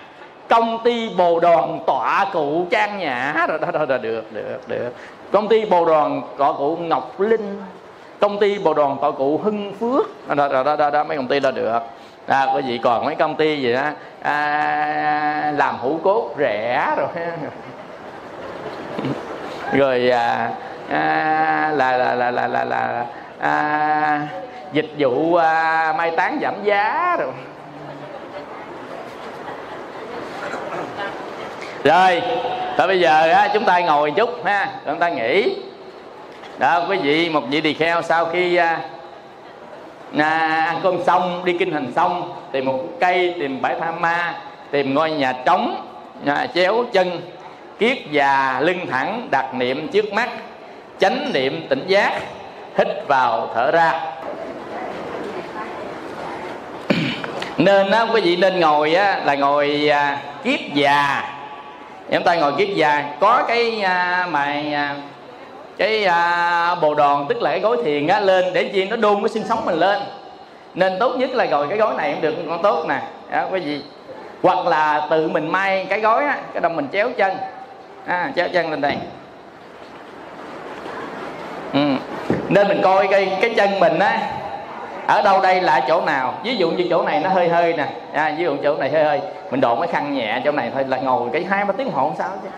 công 0.52 0.78
ty 0.84 1.08
bồ 1.08 1.40
đoàn 1.40 1.80
tọa 1.86 2.26
cụ 2.32 2.66
trang 2.70 2.98
nhã. 2.98 3.34
Rồi 3.48 3.58
đó, 3.58 3.70
đó, 3.70 3.86
đó 3.86 3.96
được 3.96 4.32
được 4.32 4.60
được. 4.68 4.94
Công 5.32 5.48
ty 5.48 5.64
bồ 5.64 5.84
đoàn 5.84 6.22
tọa 6.38 6.52
cụ 6.52 6.76
ngọc 6.76 7.20
linh. 7.20 7.62
Công 8.20 8.38
ty 8.38 8.58
bồ 8.58 8.74
đoàn 8.74 8.96
tọa 9.00 9.10
cụ 9.10 9.40
hưng 9.44 9.72
phước. 9.80 10.28
Đó 10.28 10.48
đó 10.48 10.62
đó, 10.64 10.76
đó, 10.76 10.90
đó 10.90 11.04
mấy 11.04 11.16
công 11.16 11.28
ty 11.28 11.40
đó 11.40 11.50
được. 11.50 11.80
À, 12.26 12.46
có 12.46 12.58
gì 12.58 12.80
còn 12.82 13.04
mấy 13.04 13.14
công 13.14 13.34
ty 13.34 13.62
gì 13.62 13.72
đó? 13.72 13.82
À, 14.22 15.52
làm 15.56 15.78
hũ 15.78 15.98
cốt 16.02 16.30
rẻ 16.38 16.94
rồi. 16.96 17.08
Rồi 19.72 20.10
à, 20.10 20.50
à, 20.90 21.72
là 21.76 21.96
là 21.96 22.14
là 22.14 22.30
là 22.30 22.48
là, 22.48 22.64
là 22.64 23.06
à, 23.40 24.28
dịch 24.72 24.90
vụ 24.98 25.34
à, 25.34 25.94
mai 25.96 26.10
táng 26.10 26.38
giảm 26.42 26.54
giá 26.64 27.16
rồi 27.18 27.32
rồi 31.84 32.22
tới 32.76 32.86
bây 32.86 33.00
giờ 33.00 33.30
á, 33.32 33.48
chúng 33.54 33.64
ta 33.64 33.80
ngồi 33.80 34.10
chút 34.16 34.44
ha 34.44 34.68
chúng 34.86 34.98
ta 34.98 35.08
nghỉ. 35.08 35.56
Đó 36.58 36.86
quý 36.88 36.96
vị 36.96 37.28
một 37.28 37.42
vị 37.50 37.60
tỳ 37.60 37.74
kheo 37.74 38.02
sau 38.02 38.26
khi 38.26 38.56
à, 38.56 38.80
à, 40.18 40.64
ăn 40.68 40.80
cơm 40.82 41.04
xong 41.04 41.44
đi 41.44 41.56
kinh 41.58 41.72
hành 41.72 41.92
xong 41.96 42.32
tìm 42.52 42.64
một 42.64 42.84
cây 43.00 43.34
tìm 43.40 43.62
bãi 43.62 43.74
tha 43.80 43.90
ma 43.90 44.34
tìm 44.70 44.94
ngôi 44.94 45.10
nhà 45.10 45.32
trống 45.32 45.86
nhà 46.24 46.46
chéo 46.54 46.84
chân 46.92 47.20
kiết 47.78 47.98
già 48.10 48.60
lưng 48.60 48.86
thẳng 48.90 49.28
đặt 49.30 49.54
niệm 49.54 49.88
trước 49.88 50.12
mắt 50.12 50.28
chánh 50.98 51.30
niệm 51.32 51.66
tỉnh 51.68 51.84
giác 51.86 52.20
hít 52.78 52.88
vào 53.08 53.48
thở 53.54 53.70
ra. 53.70 54.00
Nên 57.64 57.90
á 57.90 58.06
quý 58.12 58.20
vị 58.20 58.36
nên 58.36 58.60
ngồi 58.60 58.94
á 58.94 59.20
là 59.24 59.34
ngồi 59.34 59.88
à, 59.90 60.18
kiết 60.44 60.60
già. 60.74 61.24
Chúng 62.12 62.22
ta 62.22 62.34
ngồi 62.34 62.52
kiết 62.58 62.68
già 62.74 63.04
có 63.20 63.44
cái 63.48 63.80
à, 63.80 64.26
mà 64.30 64.62
à, 64.72 64.96
cái 65.78 66.04
à, 66.04 66.74
bồ 66.74 66.94
đòn 66.94 67.26
tức 67.28 67.42
là 67.42 67.50
cái 67.50 67.60
gối 67.60 67.76
thiền 67.84 68.06
á 68.06 68.20
lên 68.20 68.44
để 68.52 68.64
chi 68.64 68.84
nó 68.84 68.96
đun 68.96 69.20
cái 69.20 69.28
xương 69.28 69.44
sống 69.48 69.64
mình 69.64 69.74
lên. 69.78 70.02
Nên 70.74 70.98
tốt 70.98 71.14
nhất 71.16 71.30
là 71.30 71.44
ngồi 71.44 71.68
cái 71.68 71.78
gối 71.78 71.94
này 71.96 72.12
cũng 72.12 72.22
được 72.22 72.34
con 72.48 72.62
tốt 72.62 72.84
nè. 72.88 73.02
Đó, 73.30 73.44
quý 73.52 73.60
vị. 73.60 73.80
Hoặc 74.42 74.66
là 74.66 75.06
tự 75.10 75.28
mình 75.28 75.52
may 75.52 75.86
cái 75.88 76.00
gối 76.00 76.24
á 76.24 76.38
cái 76.52 76.60
đồng 76.60 76.76
mình 76.76 76.88
chéo 76.92 77.10
chân. 77.16 77.36
À, 78.06 78.32
chéo 78.36 78.48
chân 78.52 78.70
lên 78.70 78.80
đây. 78.80 78.96
Ừ. 81.72 81.78
nên 82.48 82.68
mình 82.68 82.80
coi 82.82 83.08
cái 83.08 83.38
cái 83.40 83.54
chân 83.56 83.80
mình 83.80 83.98
á 83.98 84.20
ở 85.12 85.22
đâu 85.22 85.40
đây 85.40 85.60
là 85.60 85.84
chỗ 85.88 86.00
nào? 86.00 86.34
Ví 86.44 86.56
dụ 86.56 86.70
như 86.70 86.86
chỗ 86.90 87.02
này 87.02 87.20
nó 87.20 87.30
hơi 87.30 87.48
hơi 87.48 87.72
nè. 87.72 87.86
À, 88.12 88.34
ví 88.38 88.44
dụ 88.44 88.56
chỗ 88.62 88.76
này 88.76 88.90
hơi 88.90 89.04
hơi. 89.04 89.20
Mình 89.50 89.60
đổ 89.60 89.76
cái 89.76 89.88
khăn 89.88 90.14
nhẹ 90.14 90.40
chỗ 90.44 90.52
này 90.52 90.70
thôi 90.74 90.84
là 90.88 90.96
ngồi 90.96 91.30
cái 91.32 91.44
hai 91.50 91.64
ba 91.64 91.72
tiếng 91.76 91.90
hộ 91.90 92.02
không 92.02 92.14
sao 92.18 92.28
chứ? 92.42 92.48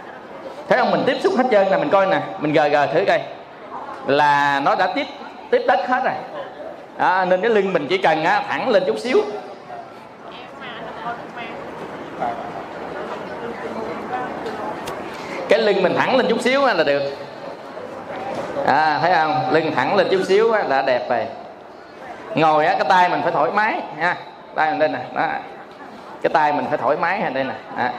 Thế 0.69 0.77
không 0.77 0.91
mình 0.91 1.03
tiếp 1.07 1.17
xúc 1.23 1.33
hết 1.37 1.45
trơn 1.51 1.69
là 1.69 1.79
mình 1.79 1.91
coi 1.91 2.07
nè. 2.07 2.21
Mình 2.39 2.53
gờ 2.53 2.69
gờ 2.69 2.87
thử 2.87 3.05
coi. 3.07 3.21
Là 4.07 4.61
nó 4.61 4.75
đã 4.75 4.87
tiếp 4.95 5.07
tiếp 5.51 5.63
đất 5.67 5.89
hết 5.89 6.05
rồi. 6.05 6.15
À, 6.99 7.25
nên 7.25 7.41
cái 7.41 7.51
lưng 7.51 7.73
mình 7.73 7.87
chỉ 7.91 7.99
cần 7.99 8.25
á, 8.25 8.43
thẳng 8.49 8.69
lên 8.69 8.83
chút 8.87 8.99
xíu. 8.99 9.19
Cái 15.49 15.59
lưng 15.59 15.83
mình 15.83 15.95
thẳng 15.97 16.17
lên 16.17 16.27
chút 16.29 16.41
xíu 16.41 16.67
là 16.67 16.85
được. 16.85 17.03
À 18.67 18.99
thấy 19.03 19.13
không? 19.15 19.43
Lưng 19.51 19.73
thẳng 19.77 19.97
lên 19.97 20.09
chút 20.11 20.21
xíu 20.25 20.53
là 20.53 20.83
đẹp 20.83 21.11
rồi 21.11 21.27
ngồi 22.35 22.67
á, 22.67 22.75
cái 22.79 22.87
tay 22.89 23.09
mình 23.09 23.23
phải 23.23 23.33
thoải 23.33 23.51
mái 23.51 23.81
nha 23.99 24.17
tay 24.55 24.71
mình 24.71 24.79
đây 24.79 24.89
nè, 24.89 24.99
đó. 25.15 25.27
Cái 26.23 26.31
tay 26.31 26.53
mình 26.53 26.65
phải 26.69 26.79
thoải 26.79 26.97
mái 26.97 27.31
đây 27.35 27.45
nè 27.45 27.55
à. 27.77 27.93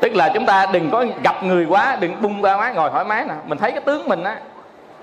tức 0.00 0.14
là 0.14 0.30
chúng 0.34 0.46
ta 0.46 0.66
đừng 0.72 0.90
có 0.90 1.04
gặp 1.22 1.42
người 1.42 1.66
quá, 1.66 1.96
đừng 2.00 2.22
bung 2.22 2.42
ra 2.42 2.56
quá, 2.56 2.72
ngồi 2.72 2.90
thoải 2.90 3.04
mái 3.04 3.24
nè. 3.24 3.34
Mình 3.46 3.58
thấy 3.58 3.72
cái 3.72 3.80
tướng 3.80 4.08
mình 4.08 4.24
á, 4.24 4.36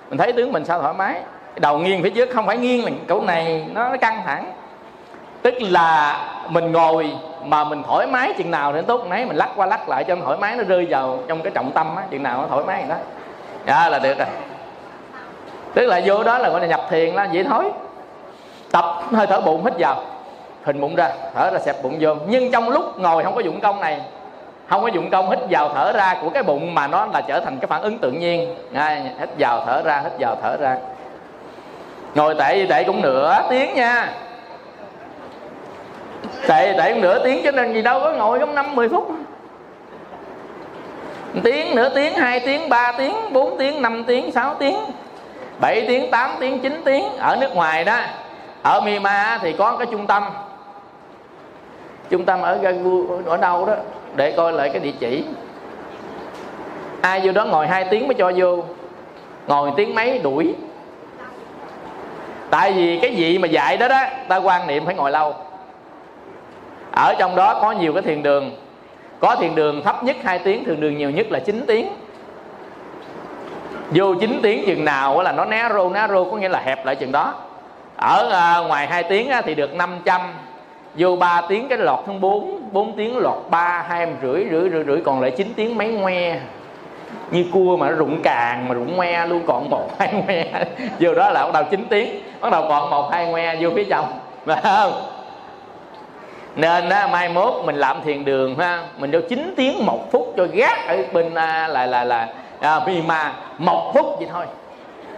mình 0.09 0.17
thấy 0.17 0.33
tướng 0.33 0.51
mình 0.51 0.65
sao 0.65 0.81
thoải 0.81 0.93
mái. 0.93 1.21
Đầu 1.55 1.79
nghiêng 1.79 2.03
phía 2.03 2.09
trước, 2.09 2.29
không 2.33 2.45
phải 2.45 2.57
nghiêng 2.57 2.85
là 2.85 2.91
chỗ 3.09 3.21
này, 3.21 3.65
nó 3.73 3.97
căng 4.01 4.21
thẳng. 4.25 4.51
Tức 5.41 5.53
là 5.59 6.19
mình 6.49 6.71
ngồi 6.71 7.11
mà 7.45 7.63
mình 7.63 7.83
thoải 7.83 8.07
mái 8.07 8.33
chừng 8.37 8.51
nào 8.51 8.73
thì 8.73 8.81
tốt 8.87 9.05
nấy, 9.09 9.25
mình 9.25 9.35
lắc 9.35 9.49
qua 9.55 9.65
lắc 9.65 9.89
lại 9.89 10.03
cho 10.03 10.15
nó 10.15 10.21
thoải 10.25 10.37
mái, 10.37 10.55
nó 10.55 10.63
rơi 10.63 10.87
vào 10.89 11.19
trong 11.27 11.41
cái 11.41 11.51
trọng 11.55 11.71
tâm 11.71 11.95
á, 11.95 12.03
chừng 12.09 12.23
nào 12.23 12.41
nó 12.41 12.47
thoải 12.47 12.63
mái 12.67 12.83
đó. 12.89 12.95
Đó 13.65 13.89
là 13.89 13.99
được 13.99 14.17
rồi. 14.17 14.27
Tức 15.73 15.85
là 15.85 16.01
vô 16.05 16.23
đó 16.23 16.37
là 16.37 16.49
gọi 16.49 16.61
là 16.61 16.67
nhập 16.67 16.81
thiền, 16.89 17.15
là 17.15 17.27
vậy 17.33 17.45
thôi 17.49 17.71
tập 18.71 18.85
hơi 19.13 19.27
thở 19.27 19.41
bụng 19.41 19.65
hít 19.65 19.73
vào. 19.79 20.01
Hình 20.63 20.81
bụng 20.81 20.95
ra 20.95 21.09
thở 21.35 21.49
ra 21.51 21.59
xẹp 21.59 21.83
bụng 21.83 21.97
vô 21.99 22.15
nhưng 22.27 22.51
trong 22.51 22.69
lúc 22.69 22.99
ngồi 22.99 23.23
không 23.23 23.35
có 23.35 23.41
dụng 23.41 23.59
công 23.59 23.81
này 23.81 24.01
không 24.67 24.81
có 24.81 24.87
dụng 24.87 25.09
công 25.09 25.29
hít 25.29 25.39
vào 25.49 25.69
thở 25.75 25.91
ra 25.91 26.15
của 26.21 26.29
cái 26.29 26.43
bụng 26.43 26.75
mà 26.75 26.87
nó 26.87 27.05
là 27.05 27.21
trở 27.21 27.39
thành 27.39 27.57
cái 27.59 27.67
phản 27.67 27.81
ứng 27.81 27.97
tự 27.97 28.11
nhiên. 28.11 28.55
Ngay, 28.71 29.01
hít 29.19 29.29
vào 29.39 29.63
thở 29.65 29.81
ra 29.81 30.01
hít 30.03 30.11
vào 30.19 30.37
thở 30.41 30.57
ra. 30.57 30.77
Ngồi 32.15 32.35
tệ 32.35 32.65
tệ 32.69 32.83
cũng 32.83 33.01
nửa 33.01 33.41
tiếng 33.49 33.73
nha. 33.75 34.13
Tệ 36.47 36.75
tệ 36.77 36.93
cũng 36.93 37.01
nửa 37.01 37.23
tiếng 37.23 37.41
cho 37.43 37.51
nên 37.51 37.73
gì 37.73 37.81
đâu 37.81 37.99
có 37.99 38.11
ngồi 38.11 38.39
trong 38.39 38.55
năm 38.55 38.75
mười 38.75 38.89
phút. 38.89 39.11
Tiếng 41.43 41.75
nửa 41.75 41.89
tiếng 41.89 42.13
hai 42.13 42.39
tiếng 42.39 42.69
ba 42.69 42.91
tiếng 42.97 43.15
bốn 43.33 43.57
tiếng 43.57 43.81
năm 43.81 44.03
tiếng 44.03 44.31
sáu 44.31 44.55
tiếng 44.59 44.77
bảy 45.59 45.85
tiếng 45.87 46.11
tám 46.11 46.31
tiếng 46.39 46.59
chín 46.59 46.81
tiếng. 46.85 47.17
Ở 47.17 47.35
nước 47.41 47.55
ngoài 47.55 47.83
đó 47.83 47.99
ở 48.61 48.81
Myanmar 48.81 49.41
thì 49.41 49.53
có 49.53 49.77
cái 49.77 49.87
trung 49.91 50.07
tâm. 50.07 50.23
Trung 52.09 52.25
tâm 52.25 52.41
ở 52.41 52.57
Gagu, 52.57 53.07
ở 53.25 53.37
đâu 53.37 53.65
đó, 53.65 53.73
để 54.15 54.31
coi 54.31 54.53
lại 54.53 54.69
cái 54.69 54.79
địa 54.79 54.93
chỉ. 54.99 55.23
Ai 57.01 57.21
vô 57.23 57.31
đó 57.31 57.45
ngồi 57.45 57.67
2 57.67 57.85
tiếng 57.91 58.07
mới 58.07 58.15
cho 58.15 58.31
vô. 58.35 58.63
Ngồi 59.47 59.71
tiếng 59.75 59.95
mấy, 59.95 60.19
đuổi. 60.19 60.55
Tại 62.49 62.71
vì 62.71 62.99
cái 63.01 63.15
gì 63.15 63.37
mà 63.37 63.47
dạy 63.47 63.77
đó 63.77 63.87
đó, 63.87 64.03
ta 64.27 64.37
quan 64.37 64.67
niệm 64.67 64.85
phải 64.85 64.95
ngồi 64.95 65.11
lâu. 65.11 65.35
Ở 66.91 67.13
trong 67.19 67.35
đó 67.35 67.59
có 67.61 67.71
nhiều 67.71 67.93
cái 67.93 68.01
thiền 68.01 68.23
đường. 68.23 68.51
Có 69.19 69.35
thiền 69.35 69.55
đường 69.55 69.81
thấp 69.83 70.03
nhất 70.03 70.15
2 70.23 70.39
tiếng, 70.39 70.65
thiền 70.65 70.81
đường 70.81 70.97
nhiều 70.97 71.09
nhất 71.09 71.27
là 71.29 71.39
9 71.39 71.63
tiếng. 71.67 71.87
Vô 73.91 74.15
9 74.15 74.39
tiếng 74.43 74.65
chừng 74.65 74.85
nào 74.85 75.21
là 75.21 75.31
nó 75.31 75.45
né 75.45 75.69
rô 75.73 75.89
né 75.89 76.07
rô, 76.09 76.31
có 76.31 76.37
nghĩa 76.37 76.49
là 76.49 76.59
hẹp 76.59 76.85
lại 76.85 76.95
chừng 76.95 77.11
đó 77.11 77.33
ở 77.97 78.29
à, 78.29 78.59
ngoài 78.67 78.87
2 78.87 79.03
tiếng 79.03 79.31
thì 79.45 79.55
được 79.55 79.73
500 79.73 80.21
vô 80.95 81.15
3 81.15 81.41
tiếng 81.49 81.67
cái 81.67 81.77
lọt 81.77 81.99
thứ 82.07 82.13
4 82.19 82.61
4 82.71 82.97
tiếng 82.97 83.17
lọt 83.17 83.37
3 83.49 83.85
hai 83.89 84.07
rưỡi 84.21 84.45
rưỡi 84.51 84.69
rưỡi 84.69 84.83
rưỡi 84.83 85.01
còn 85.05 85.21
lại 85.21 85.31
9 85.31 85.53
tiếng 85.55 85.77
mấy 85.77 85.87
ngoe. 85.87 86.39
Như 87.31 87.45
cua 87.53 87.77
mà 87.77 87.89
nó 87.89 87.95
rụng 87.95 88.19
càng 88.23 88.67
mà 88.67 88.75
rụng 88.75 88.95
ngoe 88.95 89.25
luôn 89.25 89.43
còn 89.47 89.69
một 89.69 89.89
hai 89.99 90.13
ngoe. 90.13 90.65
Vô 90.99 91.13
đó 91.13 91.29
là 91.29 91.45
bắt 91.45 91.53
đầu 91.53 91.63
9 91.63 91.85
tiếng 91.89 92.23
bắt 92.41 92.51
đầu 92.51 92.65
còn 92.69 92.89
một 92.89 93.11
hai 93.11 93.25
ngoe 93.25 93.55
vô 93.59 93.69
phía 93.75 93.83
trong 93.83 94.19
phải 94.45 94.61
không? 94.63 94.93
Nên 96.55 96.89
á, 96.89 97.07
mai 97.07 97.29
mốt 97.29 97.53
mình 97.65 97.75
làm 97.75 97.97
thiền 98.03 98.25
đường 98.25 98.59
ha 98.59 98.83
mình 98.97 99.11
vô 99.11 99.19
9 99.29 99.53
tiếng 99.57 99.85
một 99.85 100.11
phút 100.11 100.33
cho 100.37 100.47
gác 100.53 100.87
ở 100.87 100.97
bên 101.13 101.35
à, 101.35 101.67
là 101.67 101.85
là 101.85 102.03
là 102.03 102.27
à, 102.59 102.79
mà 103.05 103.33
một 103.57 103.91
phút 103.93 104.05
vậy 104.19 104.27
thôi. 104.33 104.45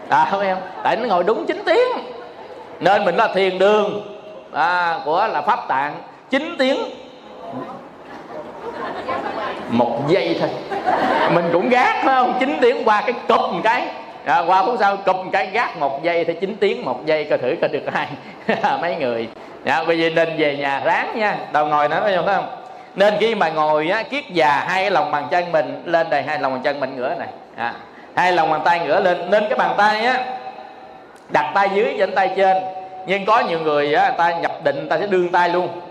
À 0.09 0.27
không? 0.31 0.41
Em 0.41 0.57
tại 0.83 0.97
nó 0.97 1.07
ngồi 1.07 1.23
đúng 1.23 1.45
9 1.45 1.61
tiếng 1.65 2.18
nên 2.79 3.05
mình 3.05 3.15
là 3.15 3.27
thiền 3.33 3.59
đường. 3.59 4.01
À, 4.53 4.99
của 5.05 5.27
là 5.27 5.41
pháp 5.41 5.67
tạng. 5.67 5.93
9 6.29 6.55
tiếng. 6.59 6.77
Một 9.69 9.99
giây 10.07 10.37
thôi. 10.39 10.49
Mình 11.33 11.45
cũng 11.53 11.69
gác 11.69 11.95
phải 11.95 12.15
không? 12.15 12.33
9 12.39 12.57
tiếng 12.61 12.83
qua 12.85 13.01
cái 13.01 13.13
cụp 13.27 13.39
một 13.39 13.59
cái. 13.63 13.87
À, 14.25 14.39
qua 14.39 14.63
phút 14.65 14.75
sau 14.79 14.97
cụp 14.97 15.15
một 15.15 15.29
cái 15.31 15.47
gác 15.47 15.77
một 15.77 16.03
giây 16.03 16.25
thì 16.25 16.33
9 16.41 16.55
tiếng 16.59 16.85
một 16.85 17.05
giây 17.05 17.23
coi 17.23 17.37
thử 17.37 17.55
coi 17.61 17.69
được 17.69 17.85
ai. 17.93 18.07
Mấy 18.81 18.95
người. 18.95 19.29
À, 19.65 19.83
bây 19.83 19.99
giờ 19.99 20.09
nên 20.15 20.37
về 20.37 20.57
nhà 20.57 20.81
ráng 20.85 21.19
nha. 21.19 21.37
Đầu 21.51 21.67
ngồi 21.67 21.89
nữa 21.89 21.99
thấy 22.03 22.17
không? 22.25 22.45
Nên 22.95 23.13
khi 23.19 23.35
mà 23.35 23.49
ngồi 23.49 23.89
á 23.89 24.03
kiết 24.03 24.29
già 24.29 24.65
hai 24.67 24.83
cái 24.83 24.91
lòng 24.91 25.11
bàn 25.11 25.27
chân 25.31 25.51
mình 25.51 25.81
lên 25.85 26.09
đây 26.09 26.23
hai 26.23 26.39
lòng 26.39 26.53
bàn 26.53 26.61
chân 26.63 26.79
mình 26.79 26.95
ngửa 26.95 27.15
này. 27.15 27.27
À, 27.55 27.73
hai 28.15 28.31
lòng 28.31 28.51
bàn 28.51 28.61
tay 28.65 28.79
ngửa 28.79 28.99
lên. 28.99 29.29
Nên 29.29 29.43
cái 29.49 29.57
bàn 29.57 29.73
tay 29.77 30.05
á 30.05 30.23
đặt 31.29 31.51
tay 31.55 31.69
dưới 31.73 31.95
dẫn 31.97 32.15
tay 32.15 32.33
trên. 32.37 32.57
Nhưng 33.05 33.25
có 33.25 33.39
nhiều 33.39 33.59
người 33.59 33.93
á 33.93 34.11
ta 34.11 34.39
nhập 34.39 34.51
định 34.63 34.87
ta 34.89 34.97
sẽ 34.97 35.07
đương 35.07 35.29
tay 35.31 35.49
luôn. 35.49 35.81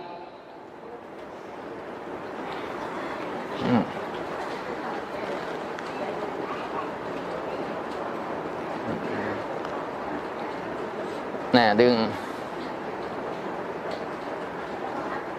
Nè 11.53 11.75
đương 11.75 12.13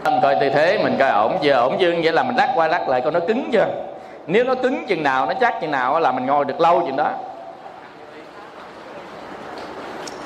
tâm 0.03 0.13
coi 0.21 0.35
tư 0.41 0.49
thế 0.49 0.83
mình 0.83 0.95
coi 0.99 1.09
ổn 1.09 1.37
chưa? 1.41 1.53
Ổn 1.53 1.77
chưa? 1.79 1.91
Vậy 2.03 2.13
là 2.13 2.23
mình 2.23 2.35
lắc 2.35 2.49
qua 2.55 2.67
lắc 2.67 2.89
lại 2.89 3.01
coi 3.01 3.11
nó 3.11 3.19
cứng 3.27 3.49
chưa? 3.51 3.67
Nếu 4.27 4.43
nó 4.43 4.55
cứng 4.55 4.85
chừng 4.87 5.03
nào, 5.03 5.25
nó 5.25 5.33
chắc 5.33 5.61
chừng 5.61 5.71
nào 5.71 5.99
là 5.99 6.11
mình 6.11 6.25
ngồi 6.25 6.45
được 6.45 6.61
lâu 6.61 6.83
chừng 6.85 6.95
đó 6.95 7.11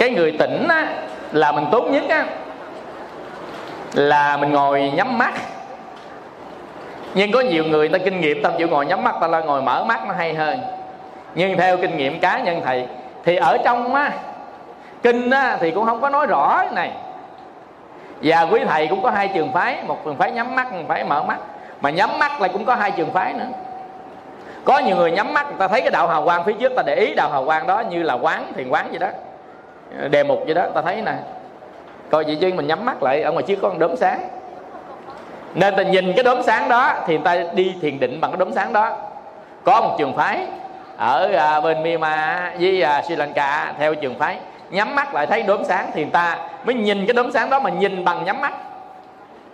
cái 0.03 0.11
người 0.11 0.31
tỉnh 0.39 0.67
á, 0.67 0.87
là 1.31 1.51
mình 1.51 1.65
tốt 1.71 1.83
nhất 1.89 2.03
á 2.09 2.25
là 3.93 4.37
mình 4.37 4.51
ngồi 4.51 4.91
nhắm 4.95 5.17
mắt. 5.17 5.33
Nhưng 7.13 7.31
có 7.31 7.41
nhiều 7.41 7.63
người 7.63 7.89
ta 7.89 7.97
kinh 7.97 8.21
nghiệm 8.21 8.43
ta 8.43 8.49
chịu 8.57 8.67
ngồi 8.67 8.85
nhắm 8.85 9.03
mắt 9.03 9.15
ta 9.21 9.27
là 9.27 9.39
ngồi 9.39 9.61
mở 9.61 9.83
mắt 9.83 10.07
nó 10.07 10.13
hay 10.13 10.33
hơn. 10.33 10.59
Nhưng 11.35 11.57
theo 11.57 11.77
kinh 11.77 11.97
nghiệm 11.97 12.19
cá 12.19 12.39
nhân 12.39 12.61
thầy 12.65 12.87
thì 13.23 13.35
ở 13.35 13.57
trong 13.57 13.95
á 13.95 14.11
kinh 15.03 15.29
á, 15.29 15.57
thì 15.59 15.71
cũng 15.71 15.85
không 15.85 16.01
có 16.01 16.09
nói 16.09 16.27
rõ 16.27 16.57
cái 16.57 16.71
này. 16.71 16.91
Và 18.21 18.41
quý 18.41 18.61
thầy 18.69 18.87
cũng 18.87 19.03
có 19.03 19.09
hai 19.09 19.27
trường 19.27 19.51
phái 19.53 19.83
một 19.87 20.05
trường 20.05 20.17
phái 20.17 20.31
nhắm 20.31 20.55
mắt 20.55 20.73
một 20.73 20.83
phái 20.87 21.03
mở 21.03 21.23
mắt. 21.23 21.37
Mà 21.81 21.89
nhắm 21.89 22.19
mắt 22.19 22.41
là 22.41 22.47
cũng 22.47 22.65
có 22.65 22.75
hai 22.75 22.91
trường 22.91 23.11
phái 23.11 23.33
nữa. 23.33 23.47
Có 24.65 24.79
nhiều 24.79 24.95
người 24.95 25.11
nhắm 25.11 25.33
mắt 25.33 25.47
người 25.47 25.59
ta 25.59 25.67
thấy 25.67 25.81
cái 25.81 25.91
đạo 25.91 26.07
hào 26.07 26.23
quang 26.23 26.43
phía 26.43 26.53
trước 26.53 26.71
ta 26.75 26.83
để 26.85 26.95
ý 26.95 27.13
đạo 27.13 27.29
hào 27.31 27.45
quang 27.45 27.67
đó 27.67 27.79
như 27.79 28.03
là 28.03 28.13
quán 28.13 28.53
thiền 28.55 28.69
quán 28.69 28.91
gì 28.91 28.97
đó 28.97 29.07
đề 30.09 30.23
mục 30.23 30.39
vậy 30.45 30.53
đó, 30.53 30.65
ta 30.73 30.81
thấy 30.81 31.01
nè. 31.01 31.13
Coi 32.09 32.25
chị 32.25 32.37
chứ 32.41 32.51
mình 32.55 32.67
nhắm 32.67 32.85
mắt 32.85 33.03
lại, 33.03 33.21
ở 33.21 33.31
ngoài 33.31 33.43
trước 33.47 33.55
có 33.61 33.69
con 33.69 33.79
đốm 33.79 33.95
sáng. 33.95 34.29
Nên 35.53 35.75
ta 35.75 35.83
nhìn 35.83 36.13
cái 36.13 36.23
đốm 36.23 36.43
sáng 36.43 36.69
đó 36.69 36.93
thì 37.07 37.13
người 37.17 37.25
ta 37.25 37.35
đi 37.53 37.75
thiền 37.81 37.99
định 37.99 38.21
bằng 38.21 38.31
cái 38.31 38.37
đốm 38.37 38.53
sáng 38.53 38.73
đó. 38.73 38.97
Có 39.63 39.81
một 39.81 39.95
trường 39.97 40.13
phái 40.17 40.47
ở 40.97 41.31
à, 41.37 41.61
bên 41.61 41.83
Myanmar 41.83 42.39
với 42.59 42.81
à, 42.81 43.01
Sri 43.01 43.15
Lanka 43.15 43.73
theo 43.79 43.95
trường 43.95 44.19
phái, 44.19 44.37
nhắm 44.69 44.95
mắt 44.95 45.13
lại 45.13 45.27
thấy 45.27 45.43
đốm 45.43 45.63
sáng 45.63 45.91
thì 45.93 46.01
người 46.01 46.11
ta 46.11 46.37
mới 46.65 46.75
nhìn 46.75 47.05
cái 47.07 47.13
đốm 47.13 47.31
sáng 47.31 47.49
đó 47.49 47.59
mà 47.59 47.69
nhìn 47.69 48.05
bằng 48.05 48.25
nhắm 48.25 48.41
mắt. 48.41 48.53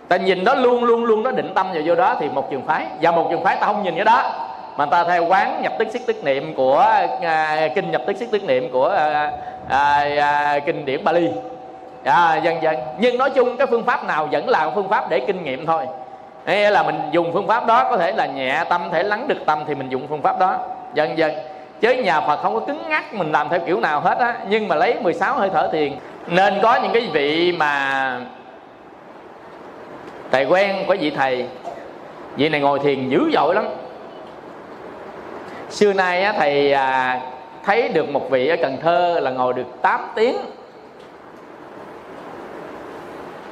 Ta 0.08 0.16
nhìn 0.16 0.44
đó 0.44 0.54
luôn 0.54 0.84
luôn 0.84 1.04
luôn 1.04 1.22
nó 1.22 1.30
định 1.30 1.52
tâm 1.54 1.72
vào 1.72 1.82
vô 1.84 1.94
đó 1.94 2.16
thì 2.20 2.28
một 2.28 2.50
trường 2.50 2.66
phái, 2.66 2.86
và 3.00 3.10
một 3.10 3.26
trường 3.30 3.44
phái 3.44 3.56
ta 3.56 3.66
không 3.66 3.82
nhìn 3.82 3.94
cái 3.96 4.04
đó 4.04 4.32
mà 4.80 4.86
ta 4.86 5.04
theo 5.04 5.26
quán 5.26 5.62
nhập 5.62 5.72
tức 5.78 5.88
xích 5.92 6.02
tức 6.06 6.24
niệm 6.24 6.54
của 6.54 6.78
à, 7.22 7.68
kinh 7.74 7.90
nhập 7.90 8.02
tức 8.06 8.16
xích 8.16 8.28
tức 8.32 8.44
niệm 8.44 8.70
của 8.72 8.88
à, 8.88 9.32
à, 9.68 10.08
à, 10.18 10.58
kinh 10.58 10.84
điển 10.84 11.04
Bali. 11.04 11.30
À, 12.04 12.36
dần 12.36 12.62
dần 12.62 12.76
nhưng 12.98 13.18
nói 13.18 13.30
chung 13.30 13.56
cái 13.56 13.66
phương 13.66 13.84
pháp 13.84 14.04
nào 14.04 14.28
vẫn 14.32 14.48
là 14.48 14.70
phương 14.74 14.88
pháp 14.88 15.10
để 15.10 15.20
kinh 15.20 15.44
nghiệm 15.44 15.66
thôi. 15.66 15.86
Hay 16.46 16.70
là 16.70 16.82
mình 16.82 17.00
dùng 17.10 17.32
phương 17.32 17.46
pháp 17.46 17.66
đó 17.66 17.86
có 17.90 17.96
thể 17.96 18.12
là 18.12 18.26
nhẹ 18.26 18.64
tâm 18.68 18.80
thể 18.92 19.02
lắng 19.02 19.28
được 19.28 19.46
tâm 19.46 19.64
thì 19.66 19.74
mình 19.74 19.88
dùng 19.88 20.06
phương 20.08 20.22
pháp 20.22 20.38
đó. 20.38 20.58
Dần 20.94 21.18
dần 21.18 21.32
chứ 21.80 21.92
nhà 21.92 22.20
Phật 22.20 22.36
không 22.42 22.54
có 22.54 22.60
cứng 22.60 22.88
ngắc 22.88 23.14
mình 23.14 23.32
làm 23.32 23.48
theo 23.48 23.60
kiểu 23.66 23.80
nào 23.80 24.00
hết 24.00 24.18
á. 24.18 24.34
Nhưng 24.48 24.68
mà 24.68 24.76
lấy 24.76 24.94
16 25.00 25.34
hơi 25.34 25.50
thở 25.52 25.68
thiền. 25.72 25.92
Nên 26.26 26.54
có 26.62 26.78
những 26.82 26.92
cái 26.92 27.08
vị 27.12 27.52
mà 27.52 28.20
thầy 30.30 30.44
quen 30.44 30.76
có 30.88 30.96
vị 31.00 31.10
thầy. 31.10 31.46
Vị 32.36 32.48
này 32.48 32.60
ngồi 32.60 32.78
thiền 32.78 33.08
dữ 33.08 33.30
dội 33.32 33.54
lắm 33.54 33.64
xưa 35.70 35.92
nay 35.92 36.22
á, 36.22 36.32
thầy 36.32 36.72
à, 36.72 37.20
thấy 37.64 37.88
được 37.88 38.08
một 38.08 38.30
vị 38.30 38.48
ở 38.48 38.56
Cần 38.62 38.76
Thơ 38.82 39.20
là 39.22 39.30
ngồi 39.30 39.52
được 39.52 39.82
8 39.82 40.00
tiếng. 40.14 40.36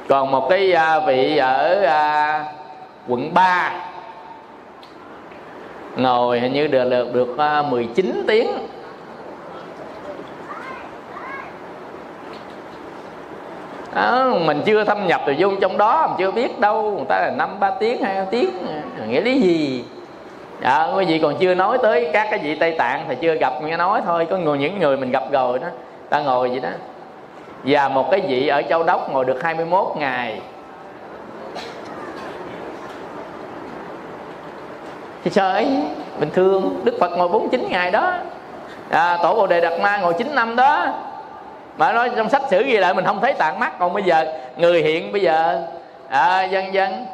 Còn 0.07 0.31
một 0.31 0.47
cái 0.49 0.73
à, 0.73 0.99
vị 0.99 1.37
ở 1.37 1.83
à, 1.83 2.45
quận 3.07 3.33
3 3.33 3.71
ngồi 5.95 6.39
hình 6.39 6.53
như 6.53 6.67
được 6.67 6.89
được 6.89 7.13
được 7.13 7.37
à, 7.37 7.61
19 7.61 8.23
tiếng. 8.27 8.47
À, 13.93 14.23
mình 14.45 14.61
chưa 14.65 14.83
thâm 14.83 15.07
nhập 15.07 15.21
từ 15.25 15.33
vô 15.37 15.49
trong 15.61 15.77
đó 15.77 16.07
mình 16.07 16.15
chưa 16.19 16.31
biết 16.31 16.59
đâu. 16.59 16.91
Người 16.91 17.05
ta 17.09 17.19
là 17.19 17.31
năm 17.37 17.59
ba 17.59 17.71
tiếng 17.79 18.03
hai 18.03 18.25
tiếng 18.31 18.49
nghĩa 19.07 19.21
lý 19.21 19.41
gì? 19.41 19.83
À, 20.61 20.87
quý 20.95 21.05
vị 21.05 21.19
còn 21.19 21.35
chưa 21.39 21.55
nói 21.55 21.77
tới 21.81 22.09
các 22.13 22.27
cái 22.29 22.39
vị 22.39 22.55
tây 22.55 22.75
tạng 22.77 23.05
thì 23.07 23.15
chưa 23.21 23.35
gặp 23.35 23.53
nghe 23.63 23.77
nói 23.77 24.01
thôi. 24.05 24.27
Có 24.29 24.37
người 24.37 24.57
những 24.57 24.79
người 24.79 24.97
mình 24.97 25.11
gặp 25.11 25.23
rồi 25.31 25.59
đó 25.59 25.67
ta 26.09 26.19
ngồi 26.19 26.49
vậy 26.49 26.59
đó. 26.59 26.69
Và 27.63 27.89
một 27.89 28.11
cái 28.11 28.21
vị 28.27 28.47
ở 28.47 28.61
châu 28.69 28.83
đốc 28.83 29.11
ngồi 29.11 29.25
được 29.25 29.43
21 29.43 29.87
ngày. 29.97 30.41
Thì 35.23 35.31
trời 35.33 35.53
ấy, 35.53 35.67
bình 36.19 36.29
thường 36.33 36.81
đức 36.83 36.97
phật 36.99 37.11
ngồi 37.17 37.27
49 37.27 37.67
ngày 37.69 37.91
đó. 37.91 38.13
À, 38.89 39.17
tổ 39.23 39.35
bồ 39.35 39.47
đề 39.47 39.61
đạt 39.61 39.81
ma 39.81 39.97
ngồi 39.97 40.13
9 40.13 40.35
năm 40.35 40.55
đó. 40.55 40.85
Mà 41.77 41.93
nói 41.93 42.09
trong 42.15 42.29
sách 42.29 42.41
sử 42.49 42.63
ghi 42.63 42.77
lại 42.77 42.93
mình 42.93 43.05
không 43.05 43.21
thấy 43.21 43.33
tạng 43.33 43.59
mắt. 43.59 43.79
Còn 43.79 43.93
bây 43.93 44.03
giờ 44.03 44.25
người 44.57 44.81
hiện 44.81 45.11
bây 45.11 45.21
giờ. 45.21 45.61
À, 46.09 46.43
dân 46.43 46.73
dân. 46.73 47.05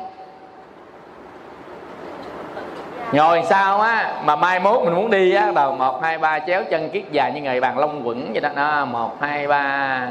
Ngồi 3.16 3.44
sao 3.44 3.82
á? 3.82 4.14
Mà 4.24 4.36
mai 4.36 4.60
mốt 4.60 4.84
mình 4.84 4.94
muốn 4.94 5.10
đi 5.10 5.34
á 5.36 5.52
đầu 5.56 5.72
một 5.72 6.04
hai 6.04 6.18
ba 6.18 6.40
chéo 6.40 6.64
chân 6.70 6.90
kiết 6.90 7.04
dài 7.12 7.32
như 7.32 7.42
người 7.42 7.62
bàn 7.62 7.78
long 7.78 8.08
quẩn 8.08 8.34
vậy 8.34 8.42
đó. 8.42 8.50
Đó 8.56 8.86
một 8.86 9.12
hai 9.22 9.48
ba 9.48 10.08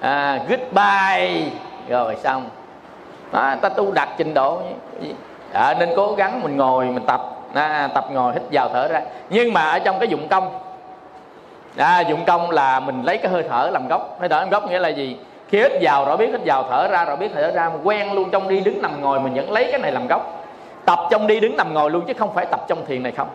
à, 0.00 0.38
goodbye. 0.48 1.42
Rồi 1.88 2.16
xong. 2.16 2.48
Đó, 3.32 3.54
ta 3.60 3.68
tu 3.68 3.92
đặt 3.92 4.08
trình 4.16 4.34
độ. 4.34 4.60
À, 5.52 5.74
nên 5.78 5.88
cố 5.96 6.14
gắng 6.14 6.42
mình 6.42 6.56
ngồi 6.56 6.84
mình 6.84 7.06
tập. 7.06 7.20
À, 7.54 7.88
tập 7.94 8.04
ngồi 8.12 8.32
hít 8.32 8.42
vào 8.52 8.68
thở 8.68 8.88
ra. 8.88 9.00
Nhưng 9.30 9.52
mà 9.52 9.62
ở 9.62 9.78
trong 9.78 9.98
cái 9.98 10.08
dụng 10.08 10.28
công 10.28 10.58
à, 11.76 12.00
dụng 12.00 12.24
công 12.24 12.50
là 12.50 12.80
mình 12.80 13.02
lấy 13.02 13.18
cái 13.18 13.32
hơi 13.32 13.44
thở 13.50 13.70
làm 13.72 13.88
gốc. 13.88 14.16
Hơi 14.20 14.28
thở 14.28 14.40
làm 14.40 14.50
gốc 14.50 14.70
nghĩa 14.70 14.78
là 14.78 14.88
gì? 14.88 15.16
Khi 15.48 15.58
hít 15.58 15.72
vào 15.82 16.04
rồi 16.04 16.16
biết 16.16 16.30
hít 16.32 16.40
vào 16.44 16.64
thở 16.70 16.88
ra 16.88 17.04
rồi 17.04 17.16
biết 17.16 17.30
thở 17.34 17.50
ra 17.50 17.68
mình 17.68 17.80
quen 17.84 18.12
luôn. 18.12 18.30
Trong 18.30 18.48
đi 18.48 18.60
đứng 18.60 18.82
nằm 18.82 19.02
ngồi 19.02 19.20
mình 19.20 19.34
vẫn 19.34 19.50
lấy 19.50 19.68
cái 19.72 19.80
này 19.80 19.92
làm 19.92 20.06
gốc 20.06 20.37
tập 20.88 20.98
trong 21.10 21.26
đi 21.26 21.40
đứng 21.40 21.56
nằm 21.56 21.74
ngồi 21.74 21.90
luôn 21.90 22.04
chứ 22.06 22.14
không 22.18 22.34
phải 22.34 22.46
tập 22.50 22.60
trong 22.68 22.86
thiền 22.86 23.02
này 23.02 23.12
không. 23.12 23.28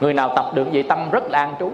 Người 0.00 0.14
nào 0.14 0.32
tập 0.36 0.50
được 0.54 0.66
vậy 0.72 0.82
tâm 0.82 1.10
rất 1.10 1.30
là 1.30 1.38
an 1.38 1.54
trú. 1.60 1.70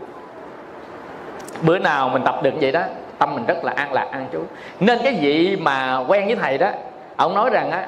Bữa 1.63 1.79
nào 1.79 2.09
mình 2.09 2.23
tập 2.25 2.43
được 2.43 2.55
vậy 2.61 2.73
đó 2.73 2.81
tâm 3.19 3.35
mình 3.35 3.47
rất 3.47 3.65
là 3.65 3.73
an 3.77 3.93
lạc 3.93 4.09
an 4.11 4.27
trú. 4.33 4.41
Nên 4.81 4.99
cái 5.05 5.19
vị 5.21 5.57
mà 5.61 6.05
quen 6.09 6.27
với 6.27 6.37
thầy 6.37 6.59
đó 6.59 6.71
ông 7.17 7.35
nói 7.35 7.51
rằng 7.51 7.71
á 7.71 7.87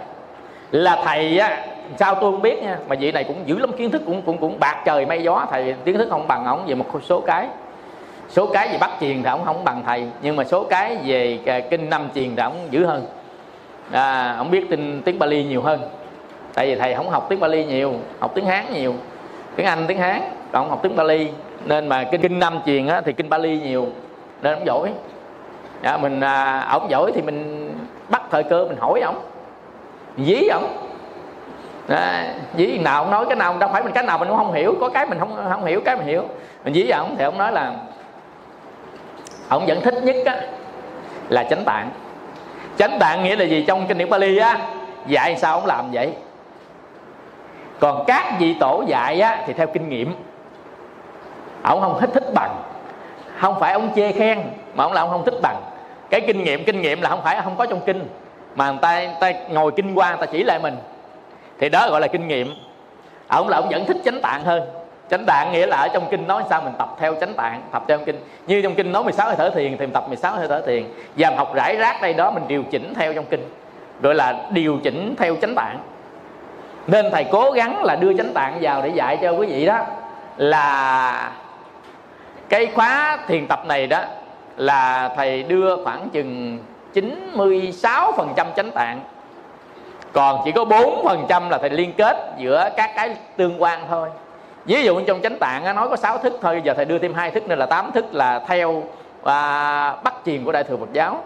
là 0.70 1.02
thầy 1.04 1.38
á 1.38 1.66
sao 1.98 2.14
tôi 2.14 2.32
không 2.32 2.42
biết 2.42 2.62
nha 2.62 2.78
mà 2.88 2.96
vị 3.00 3.12
này 3.12 3.24
cũng 3.24 3.36
dữ 3.46 3.58
lắm 3.58 3.72
kiến 3.72 3.90
thức 3.90 4.02
cũng 4.06 4.22
cũng 4.22 4.38
cũng 4.38 4.60
bạc 4.60 4.82
trời 4.84 5.06
mây 5.06 5.22
gió. 5.22 5.46
Thầy 5.50 5.74
kiến 5.84 5.98
thức 5.98 6.08
không 6.10 6.28
bằng 6.28 6.46
ổng 6.46 6.66
về 6.66 6.74
một 6.74 6.86
số 7.02 7.20
cái. 7.20 7.48
Số 8.28 8.46
cái 8.46 8.68
về 8.68 8.78
bắt 8.78 8.90
truyền 9.00 9.22
thì 9.22 9.28
ổng 9.30 9.44
không 9.44 9.64
bằng 9.64 9.82
thầy 9.86 10.06
nhưng 10.22 10.36
mà 10.36 10.44
số 10.44 10.64
cái 10.64 10.96
về 11.04 11.38
à, 11.46 11.60
kinh 11.70 11.90
năm 11.90 12.08
truyền 12.14 12.36
thì 12.36 12.42
ổng 12.42 12.56
dữ 12.70 12.84
hơn. 12.86 13.06
À, 13.92 14.36
ổng 14.38 14.50
biết 14.50 14.66
tin 14.70 15.02
tiếng 15.02 15.18
Bali 15.18 15.44
nhiều 15.44 15.62
hơn 15.62 15.80
tại 16.54 16.66
vì 16.66 16.74
thầy 16.74 16.94
không 16.94 17.10
học 17.10 17.26
tiếng 17.28 17.40
Bali 17.40 17.64
nhiều 17.64 17.92
học 18.20 18.30
tiếng 18.34 18.46
Hán 18.46 18.64
nhiều. 18.72 18.94
Tiếng 19.56 19.66
Anh 19.66 19.84
tiếng 19.88 19.98
Hán 19.98 20.20
còn 20.52 20.62
không 20.62 20.70
học 20.70 20.80
tiếng 20.82 20.96
Bali. 20.96 21.28
Nên 21.64 21.88
mà 21.88 22.04
kinh 22.04 22.20
kinh 22.20 22.38
năm 22.38 22.60
truyền 22.66 22.86
á, 22.86 23.00
thì 23.00 23.12
kinh 23.12 23.28
Bali 23.28 23.60
nhiều 23.60 23.86
nên 24.42 24.54
ông 24.54 24.66
giỏi. 24.66 24.92
À, 25.82 25.96
mình 25.96 26.20
à, 26.20 26.66
ông 26.70 26.90
giỏi 26.90 27.12
thì 27.14 27.22
mình 27.22 27.70
bắt 28.08 28.22
thời 28.30 28.42
cơ 28.42 28.64
mình 28.64 28.78
hỏi 28.80 29.00
ổng 29.00 29.18
dí 30.18 30.48
ông. 30.48 30.76
À, 31.88 32.34
dí 32.56 32.78
nào 32.78 33.02
ông 33.02 33.10
nói 33.10 33.24
cái 33.28 33.36
nào 33.36 33.58
đâu 33.58 33.70
phải 33.72 33.82
mình 33.82 33.92
cái 33.92 34.04
nào 34.04 34.18
mình 34.18 34.28
cũng 34.28 34.38
không 34.38 34.52
hiểu 34.52 34.74
có 34.80 34.88
cái 34.88 35.06
mình 35.06 35.18
không 35.18 35.36
không 35.50 35.64
hiểu 35.64 35.80
cái 35.84 35.96
mình 35.96 36.06
hiểu. 36.06 36.22
Mình 36.64 36.74
dí 36.74 36.90
ông 36.90 37.14
thì 37.18 37.24
ông 37.24 37.38
nói 37.38 37.52
là 37.52 37.72
ông 39.48 39.66
vẫn 39.66 39.80
thích 39.80 39.94
nhất 40.02 40.16
á, 40.26 40.40
là 41.28 41.44
chánh 41.44 41.64
tạng. 41.64 41.90
Chánh 42.78 42.98
tạng 43.00 43.24
nghĩa 43.24 43.36
là 43.36 43.44
gì? 43.44 43.64
Trong 43.68 43.86
kinh 43.86 43.98
điển 43.98 44.10
Bali 44.10 44.38
á 44.38 44.58
dạy 45.06 45.36
sao 45.36 45.54
ông 45.54 45.66
làm 45.66 45.90
vậy? 45.92 46.12
Còn 47.80 48.04
các 48.06 48.34
vị 48.38 48.54
tổ 48.60 48.84
dạy 48.86 49.20
á, 49.20 49.42
thì 49.46 49.52
theo 49.52 49.66
kinh 49.66 49.88
nghiệm. 49.88 50.14
Ông 51.62 51.80
không 51.80 52.00
thích 52.00 52.10
thích 52.14 52.34
bằng. 52.34 52.56
Không 53.40 53.60
phải 53.60 53.72
ông 53.72 53.88
chê 53.96 54.12
khen 54.12 54.38
mà 54.74 54.84
ông 54.84 54.92
là 54.92 55.00
ông 55.00 55.10
không 55.10 55.24
thích 55.24 55.34
bằng. 55.42 55.56
Cái 56.10 56.20
kinh 56.20 56.42
nghiệm 56.42 56.64
kinh 56.64 56.82
nghiệm 56.82 57.00
là 57.00 57.10
không 57.10 57.22
phải 57.22 57.40
không 57.44 57.56
có 57.56 57.66
trong 57.66 57.80
kinh. 57.86 58.08
Mà 58.54 58.70
người 58.70 58.78
ta, 58.82 59.00
người 59.00 59.14
ta 59.20 59.32
ngồi 59.50 59.72
kinh 59.76 59.94
qua 59.94 60.08
người 60.08 60.26
ta 60.26 60.32
chỉ 60.32 60.44
lại 60.44 60.58
mình. 60.62 60.74
Thì 61.60 61.68
đó 61.68 61.88
gọi 61.90 62.00
là 62.00 62.06
kinh 62.06 62.28
nghiệm. 62.28 62.54
Ông 63.28 63.48
là 63.48 63.56
ông 63.56 63.68
vẫn 63.70 63.84
thích 63.86 63.96
chánh 64.04 64.20
tạng 64.20 64.44
hơn. 64.44 64.62
Chánh 65.10 65.24
tạng 65.26 65.52
nghĩa 65.52 65.66
là 65.66 65.76
ở 65.76 65.88
trong 65.88 66.06
kinh 66.10 66.26
nói 66.26 66.42
sao 66.50 66.62
mình 66.62 66.72
tập 66.78 66.88
theo 67.00 67.14
chánh 67.20 67.34
tạng 67.34 67.62
tập 67.72 67.84
theo 67.88 67.98
kinh. 68.06 68.16
Như 68.46 68.62
trong 68.62 68.74
kinh 68.74 68.92
nói 68.92 69.04
16 69.04 69.26
hơi 69.26 69.36
thở 69.36 69.50
thiền 69.50 69.70
thì 69.70 69.76
mình 69.76 69.92
tập 69.92 70.04
16 70.08 70.36
hơi 70.36 70.48
thở 70.48 70.62
thiền. 70.66 70.84
Và 71.16 71.30
học 71.36 71.54
rải 71.54 71.76
rác 71.76 72.02
đây 72.02 72.14
đó 72.14 72.30
mình 72.30 72.42
điều 72.48 72.62
chỉnh 72.70 72.94
theo 72.94 73.12
trong 73.12 73.24
kinh. 73.24 73.44
Gọi 74.02 74.14
là 74.14 74.34
điều 74.50 74.78
chỉnh 74.82 75.14
theo 75.18 75.36
chánh 75.42 75.54
tạng 75.54 75.78
nên 76.86 77.10
thầy 77.10 77.24
cố 77.24 77.50
gắng 77.50 77.84
là 77.84 77.96
đưa 77.96 78.14
chánh 78.14 78.32
tạng 78.34 78.58
vào 78.60 78.82
để 78.82 78.88
dạy 78.88 79.18
cho 79.22 79.30
quý 79.30 79.46
vị 79.46 79.66
đó. 79.66 79.78
Là 80.36 81.32
cái 82.48 82.66
khóa 82.74 83.18
thiền 83.26 83.46
tập 83.46 83.66
này 83.66 83.86
đó 83.86 84.00
là 84.56 85.10
thầy 85.16 85.42
đưa 85.42 85.84
khoảng 85.84 86.08
chừng 86.10 86.58
96% 86.94 88.26
chánh 88.56 88.70
tạng. 88.70 89.00
Còn 90.12 90.40
chỉ 90.44 90.52
có 90.52 90.64
4% 90.64 91.50
là 91.50 91.58
thầy 91.58 91.70
liên 91.70 91.92
kết 91.92 92.16
giữa 92.38 92.68
các 92.76 92.90
cái 92.96 93.16
tương 93.36 93.62
quan 93.62 93.80
thôi. 93.88 94.08
Ví 94.64 94.84
dụ 94.84 95.00
trong 95.06 95.20
chánh 95.22 95.38
tạng 95.38 95.76
nói 95.76 95.88
có 95.88 95.96
6 95.96 96.18
thức 96.18 96.38
thôi 96.42 96.60
giờ 96.64 96.74
thầy 96.74 96.84
đưa 96.84 96.98
thêm 96.98 97.14
hai 97.14 97.30
thức 97.30 97.48
nên 97.48 97.58
là 97.58 97.66
8 97.66 97.92
thức 97.92 98.14
là 98.14 98.38
theo 98.38 98.82
à, 99.24 99.96
bắt 100.04 100.14
truyền 100.26 100.44
của 100.44 100.52
đại 100.52 100.64
thừa 100.64 100.76
Phật 100.76 100.92
giáo. 100.92 101.24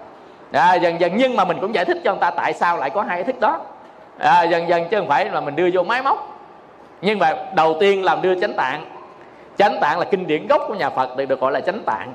À, 0.53 0.75
dần 0.75 1.01
dần 1.01 1.13
nhưng 1.17 1.37
mà 1.37 1.45
mình 1.45 1.59
cũng 1.61 1.75
giải 1.75 1.85
thích 1.85 1.99
cho 2.05 2.13
người 2.13 2.21
ta 2.21 2.31
tại 2.31 2.53
sao 2.53 2.77
lại 2.77 2.91
có 2.91 3.03
hai 3.03 3.25
thức 3.25 3.41
đó 3.41 3.61
à, 4.19 4.43
dần 4.43 4.69
dần 4.69 4.85
chứ 4.91 4.99
không 4.99 5.09
phải 5.09 5.25
là 5.25 5.41
mình 5.41 5.57
đưa 5.57 5.69
vô 5.73 5.83
máy 5.83 6.03
móc. 6.03 6.39
Nhưng 7.03 7.19
mà 7.19 7.35
đầu 7.55 7.77
tiên 7.81 8.05
làm 8.05 8.23
đưa 8.23 8.41
chánh 8.41 8.55
tạng. 8.55 8.85
Chánh 9.59 9.79
tạng 9.81 9.99
là 9.99 10.05
kinh 10.05 10.27
điển 10.27 10.47
gốc 10.47 10.63
của 10.69 10.75
nhà 10.75 10.91
phật 10.91 11.17
được 11.17 11.25
được 11.25 11.41
gọi 11.41 11.53
là 11.53 11.61
chánh 11.61 11.83
tạng. 11.87 12.13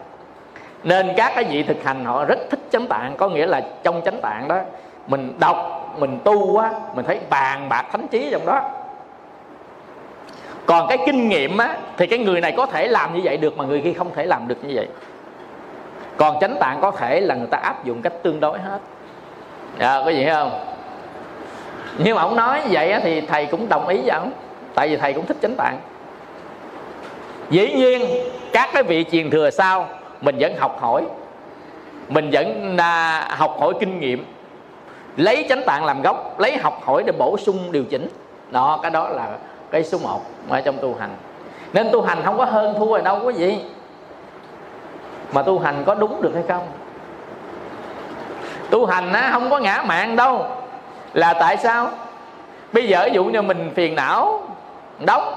Nên 0.84 1.14
các 1.18 1.32
cái 1.36 1.44
vị 1.44 1.64
thực 1.64 1.84
hành 1.84 2.06
họ 2.06 2.26
rất 2.26 2.40
thích 2.50 2.60
chánh 2.72 2.88
tạng 2.88 3.18
có 3.18 3.30
nghĩa 3.30 3.46
là 3.46 3.62
trong 3.84 4.02
chánh 4.06 4.22
tạng 4.22 4.48
đó 4.48 4.60
mình 5.08 5.34
đọc 5.40 5.90
mình 6.00 6.20
tu 6.24 6.58
á 6.58 6.72
mình 6.96 7.06
thấy 7.06 7.20
bàn 7.30 7.70
bạc 7.70 7.86
thánh 7.92 8.08
trí 8.08 8.30
trong 8.32 8.46
đó. 8.46 8.70
Còn 10.66 10.88
cái 10.88 10.98
kinh 11.06 11.30
nghiệm 11.30 11.58
á 11.58 11.78
thì 11.98 12.08
cái 12.08 12.20
người 12.20 12.42
này 12.42 12.54
có 12.58 12.66
thể 12.66 12.88
làm 12.88 13.14
như 13.14 13.22
vậy 13.24 13.38
được 13.38 13.58
mà 13.58 13.66
người 13.66 13.82
kia 13.82 13.94
không 13.94 14.14
thể 14.16 14.26
làm 14.26 14.48
được 14.48 14.58
như 14.64 14.72
vậy. 14.76 14.88
Còn 16.18 16.40
chánh 16.40 16.56
tạng 16.60 16.82
có 16.82 16.92
thể 16.92 17.22
là 17.22 17.36
người 17.36 17.48
ta 17.48 17.58
áp 17.58 17.86
dụng 17.86 18.02
cách 18.02 18.14
tương 18.24 18.40
đối 18.40 18.60
hết. 18.60 18.80
À, 19.80 20.02
có 20.06 20.10
gì 20.10 20.28
không? 20.34 20.52
Nhưng 21.98 22.15
mà 22.15 22.22
ông 22.22 22.36
nói 22.36 22.61
vậy 22.70 22.99
thì 23.03 23.22
thầy 23.22 23.45
cũng 23.45 23.70
đồng 23.70 23.88
ý 23.88 23.98
với 23.98 24.10
ông 24.10 24.32
tại 24.76 24.90
vì 24.90 24.98
thầy 24.98 25.14
cũng 25.14 25.26
thích 25.26 25.38
chánh 25.41 25.56
tạng 25.57 25.78
dĩ 27.49 27.74
nhiên 27.74 28.02
các 28.53 28.70
cái 28.74 28.84
vị 28.84 29.06
truyền 29.11 29.30
thừa 29.30 29.49
sau 29.49 29.88
mình 30.22 30.38
vẫn 30.40 30.57
học 30.57 30.78
hỏi. 30.82 31.03
Mình 32.10 32.30
vẫn 32.32 32.78
à, 32.78 33.28
học 33.30 33.56
hỏi 33.60 33.74
kinh 33.80 33.99
nghiệm. 33.99 34.26
Lấy 35.18 35.45
chánh 35.49 35.64
tạng 35.65 35.86
làm 35.86 36.02
gốc 36.02 36.40
lấy 36.40 36.57
học 36.57 36.80
hỏi 36.84 37.03
để 37.06 37.11
bổ 37.11 37.38
sung 37.38 37.72
điều 37.72 37.84
chỉnh. 37.84 38.07
Đó 38.52 38.80
cái 38.82 38.91
đó 38.91 39.10
là 39.10 39.28
cái 39.72 39.84
số 39.84 39.98
1 39.98 40.22
ở 40.49 40.61
trong 40.61 40.78
tu 40.82 40.95
hành. 40.99 41.15
Nên 41.74 41.90
tu 41.91 42.02
hành 42.02 42.18
không 42.26 42.38
có 42.38 42.45
hơn 42.45 42.76
thua 42.78 42.86
rồi 42.86 43.02
đâu 43.02 43.20
quý 43.24 43.34
gì 43.34 43.60
mà 45.34 45.41
tu 45.41 45.60
hành 45.60 45.84
có 45.86 45.95
đúng 45.95 46.22
được 46.22 46.32
hay 46.34 46.44
không? 46.48 46.68
Tu 48.70 48.86
hành 48.86 49.14
á 49.14 49.30
không 49.34 49.49
có 49.49 49.60
ngã 49.60 49.84
mạng 49.88 50.15
đâu 50.15 50.45
là 51.14 51.34
tại 51.34 51.57
sao? 51.57 51.90
Bây 52.73 52.88
giờ 52.88 53.02
ví 53.06 53.11
dụ 53.14 53.23
như 53.23 53.41
mình 53.41 53.72
phiền 53.76 53.95
não, 53.95 54.41
đóng, 54.99 55.35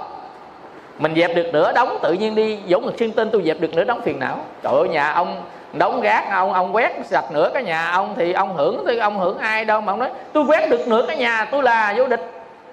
mình 0.99 1.15
dẹp 1.17 1.37
được 1.37 1.47
nửa 1.53 1.73
đóng 1.73 1.99
tự 2.03 2.13
nhiên 2.13 2.35
đi 2.35 2.59
giống 2.67 2.83
một 2.83 2.93
xuyên 2.99 3.13
tên 3.13 3.31
tôi 3.33 3.43
dẹp 3.47 3.61
được 3.61 3.75
nửa 3.75 3.85
đóng 3.85 4.01
phiền 4.05 4.19
não. 4.21 4.39
Trời 4.63 4.73
ơi, 4.73 4.89
nhà 4.89 5.13
ông 5.13 5.43
đóng 5.73 6.01
gác, 6.01 6.31
ông 6.31 6.53
ông 6.53 6.75
quét 6.75 6.93
sạch 7.05 7.25
nửa 7.33 7.51
cái 7.55 7.63
nhà 7.63 7.91
ông 7.91 8.15
thì 8.17 8.33
ông 8.33 8.57
hưởng 8.57 8.85
thì 8.87 8.99
ông 8.99 9.19
hưởng 9.19 9.39
ai 9.39 9.65
đâu 9.65 9.81
mà 9.81 9.93
ông 9.93 9.99
nói, 9.99 10.11
tôi 10.33 10.45
quét 10.45 10.71
được 10.71 10.89
nửa 10.89 11.05
cái 11.07 11.17
nhà, 11.17 11.49
tôi 11.51 11.63
là 11.63 11.95
vô 11.97 12.09
địch. 12.09 12.33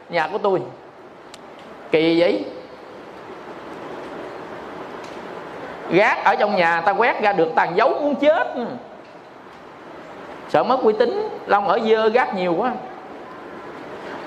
Nhà 0.09 0.30
của 0.31 0.38
tôi. 0.38 0.61
Kỳ 1.91 2.19
vậy? 2.19 2.45
Gác 5.89 6.23
ở 6.23 6.35
trong 6.35 6.55
nhà 6.55 6.81
ta 6.81 6.91
quét 6.91 7.21
ra 7.21 7.34
được 7.34 7.51
tàn 7.55 7.75
dấu 7.75 7.89
muốn 7.89 8.15
chết. 8.15 8.47
Sợ 10.49 10.63
mất 10.63 10.80
uy 10.84 10.93
tín, 10.99 11.30
long 11.47 11.67
ở 11.67 11.80
dơ 11.80 12.09
gác 12.09 12.35
nhiều 12.35 12.55
quá 12.57 12.71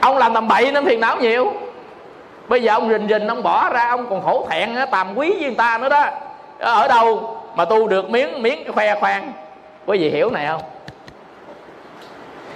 ông 0.06 0.18
làm 0.18 0.34
tầm 0.34 0.48
bậy 0.48 0.72
nên 0.72 0.84
phiền 0.84 1.00
não 1.00 1.16
nhiều. 1.16 1.52
Bây 2.48 2.62
giờ 2.62 2.72
ông 2.72 2.88
rình 2.88 3.08
rình, 3.08 3.28
ông 3.28 3.42
bỏ 3.42 3.68
ra, 3.68 3.88
ông 3.88 4.06
còn 4.10 4.22
khổ 4.22 4.46
thẹn 4.50 4.76
tàm 4.90 5.18
quý 5.18 5.30
với 5.30 5.40
người 5.40 5.54
ta 5.54 5.78
nữa 5.78 5.88
đó. 5.88 6.04
Ở 6.58 6.88
đâu 6.88 7.38
mà 7.54 7.64
tu 7.64 7.88
được 7.88 8.10
miếng 8.10 8.42
miếng 8.42 8.72
khoe 8.72 9.00
khoang? 9.00 9.32
Quý 9.86 9.98
vị 9.98 10.10
hiểu 10.10 10.30
này 10.30 10.46
không? 10.46 10.62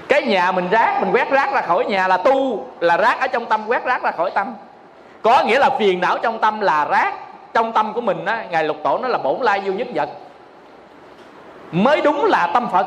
Cái 0.09 0.23
nhà 0.23 0.53
mình 0.53 0.69
rác, 0.71 1.01
mình 1.01 1.13
quét 1.13 1.31
rác 1.31 1.53
ra 1.53 1.61
khỏi 1.61 1.85
nhà 1.85 2.09
là 2.09 2.17
tu, 2.17 2.67
là 2.81 2.97
rác 2.97 3.21
ở 3.21 3.27
trong 3.27 3.47
tâm, 3.47 3.61
quét 3.67 3.85
rác 3.85 4.03
ra 4.03 4.11
khỏi 4.11 4.31
tâm. 4.31 4.55
Có 5.23 5.43
nghĩa 5.47 5.59
là 5.59 5.71
phiền 5.79 6.01
não 6.01 6.19
trong 6.19 6.39
tâm 6.39 6.61
là 6.61 6.85
rác 6.85 7.15
trong 7.55 7.73
tâm 7.73 7.93
của 7.93 8.01
mình 8.01 8.25
á. 8.25 8.45
Ngài 8.51 8.65
lục 8.65 8.77
tổ 8.85 8.99
nó 8.99 9.09
là 9.09 9.19
bổn 9.19 9.41
lai 9.41 9.61
vô 9.61 9.73
nhất 9.73 9.89
vật. 9.95 10.09
Mới 11.73 12.01
đúng 12.01 12.25
là 12.25 12.51
tâm 12.55 12.69
phật 12.73 12.87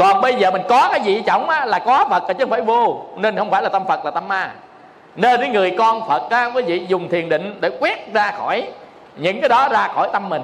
còn 0.00 0.20
bây 0.20 0.34
giờ 0.34 0.50
mình 0.50 0.62
có 0.68 0.88
cái 0.92 1.00
gì 1.00 1.22
trọng 1.26 1.50
á 1.50 1.66
là 1.66 1.78
có 1.78 2.06
phật 2.10 2.22
chứ 2.28 2.34
không 2.38 2.50
phải 2.50 2.60
vô. 2.60 3.04
Nên 3.16 3.36
không 3.36 3.50
phải 3.50 3.62
là 3.62 3.68
tâm 3.68 3.82
phật 3.88 4.04
là 4.04 4.10
tâm 4.10 4.28
ma. 4.28 4.50
Nên 5.16 5.40
cái 5.40 5.48
người 5.48 5.74
con 5.78 6.08
phật 6.08 6.30
á 6.30 6.50
quý 6.54 6.62
vị 6.62 6.86
dùng 6.88 7.08
thiền 7.08 7.28
định 7.28 7.58
để 7.60 7.70
quét 7.80 8.12
ra 8.14 8.32
khỏi 8.38 8.68
những 9.16 9.40
cái 9.40 9.48
đó 9.48 9.68
ra 9.68 9.88
khỏi 9.94 10.08
tâm 10.12 10.28
mình. 10.28 10.42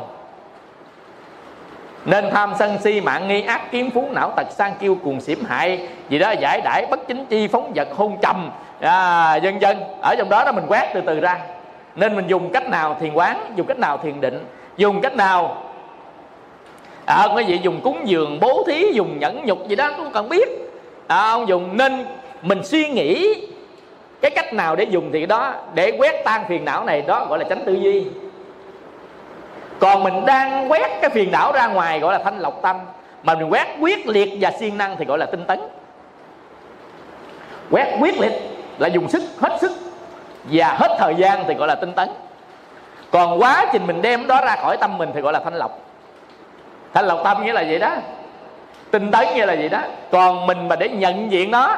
Nên 2.05 2.31
tham 2.31 2.53
sân 2.59 2.79
si 2.81 3.01
mạng 3.01 3.29
nghi 3.29 3.43
ác 3.43 3.71
kiếm 3.71 3.91
phú 3.91 4.09
não 4.11 4.33
tật 4.37 4.47
sang 4.51 4.75
kiêu 4.75 4.95
cuồng 4.95 5.21
xỉm 5.21 5.45
hại 5.45 5.89
gì 6.09 6.19
đó 6.19 6.31
giải 6.41 6.61
đãi 6.65 6.87
bất 6.91 7.09
chính 7.09 7.27
chi 7.27 7.49
phóng 7.49 7.73
vật 7.75 7.89
hôn 7.97 8.17
trầm 8.23 8.51
à, 8.81 9.37
dân 9.37 9.61
dân 9.61 9.79
ở 10.03 10.15
trong 10.19 10.29
đó 10.29 10.45
đó 10.45 10.53
mình 10.53 10.65
quét 10.69 10.91
từ 10.95 11.01
từ 11.01 11.21
ra. 11.21 11.39
Nên 11.95 12.17
mình 12.17 12.27
dùng 12.27 12.53
cách 12.53 12.69
nào 12.69 12.97
thiền 13.01 13.13
quán 13.15 13.53
dùng 13.57 13.67
cách 13.67 13.79
nào 13.79 13.99
thiền 13.99 14.21
định 14.21 14.45
dùng 14.77 15.01
cách 15.01 15.17
nào 15.17 15.57
à, 17.07 17.29
quý 17.35 17.45
vị 17.45 17.61
dùng 17.63 17.81
cúng 17.81 18.01
dường 18.05 18.41
bố 18.41 18.65
thí 18.67 18.93
dùng 18.93 19.19
nhẫn 19.19 19.47
nhục 19.47 19.69
gì 19.69 19.77
đó 19.77 19.91
cũng 19.97 20.13
cần 20.13 20.29
biết. 20.29 20.49
À, 21.07 21.31
ông 21.31 21.49
dùng 21.49 21.77
nên 21.77 22.07
mình 22.43 22.65
suy 22.65 22.89
nghĩ 22.89 23.35
cái 24.21 24.31
cách 24.31 24.53
nào 24.53 24.77
để 24.77 24.85
dùng 24.85 25.11
thì 25.13 25.27
đó 25.27 25.55
để 25.75 25.93
quét 25.99 26.25
tan 26.25 26.45
phiền 26.49 26.65
não 26.65 26.85
này 26.85 27.03
đó 27.03 27.27
gọi 27.29 27.39
là 27.39 27.45
tránh 27.49 27.63
tư 27.67 27.73
duy. 27.73 28.05
Còn 29.79 30.03
mình 30.03 30.27
đang 30.27 30.71
quét 30.73 30.99
cái 31.01 31.11
phiền 31.11 31.31
não 31.33 31.53
ra 31.53 31.67
ngoài 31.67 32.01
gọi 32.01 32.13
là 32.13 32.25
thanh 32.25 32.39
lọc 32.39 32.63
tâm 32.63 32.77
mà 33.23 33.35
mình 33.35 33.49
quét 33.49 33.67
quyết 33.81 34.07
liệt 34.07 34.31
và 34.41 34.51
siêng 34.51 34.79
năng 34.79 34.97
thì 34.97 35.05
gọi 35.05 35.19
là 35.19 35.27
tinh 35.27 35.45
tấn. 35.47 35.61
Quét 37.71 37.97
quyết 38.01 38.21
liệt 38.21 38.33
là 38.79 38.89
dùng 38.89 39.09
sức 39.09 39.23
hết 39.41 39.59
sức 39.61 39.73
và 40.45 40.77
hết 40.79 40.97
thời 40.99 41.15
gian 41.15 41.45
thì 41.49 41.55
gọi 41.55 41.69
là 41.69 41.75
tinh 41.75 41.93
tấn. 41.93 42.09
Còn 43.11 43.43
quá 43.43 43.67
trình 43.73 43.87
mình 43.87 44.03
đem 44.03 44.27
đó 44.27 44.41
ra 44.45 44.57
khỏi 44.57 44.77
tâm 44.77 44.99
mình 44.99 45.11
thì 45.15 45.21
gọi 45.21 45.33
là 45.33 45.41
thanh 45.45 45.55
lọc 45.55 45.86
thanh 46.97 47.07
lọc 47.07 47.21
tâm 47.25 47.45
nghĩa 47.45 47.53
là 47.53 47.61
gì 47.61 47.79
đó. 47.79 47.97
Tinh 48.91 49.11
tấn 49.11 49.35
nghĩa 49.35 49.47
là 49.47 49.53
gì 49.53 49.69
đó. 49.69 49.81
Còn 50.11 50.47
mình 50.47 50.69
mà 50.69 50.77
để 50.77 50.89
nhận 50.89 51.33
diện 51.33 51.51
nó, 51.51 51.77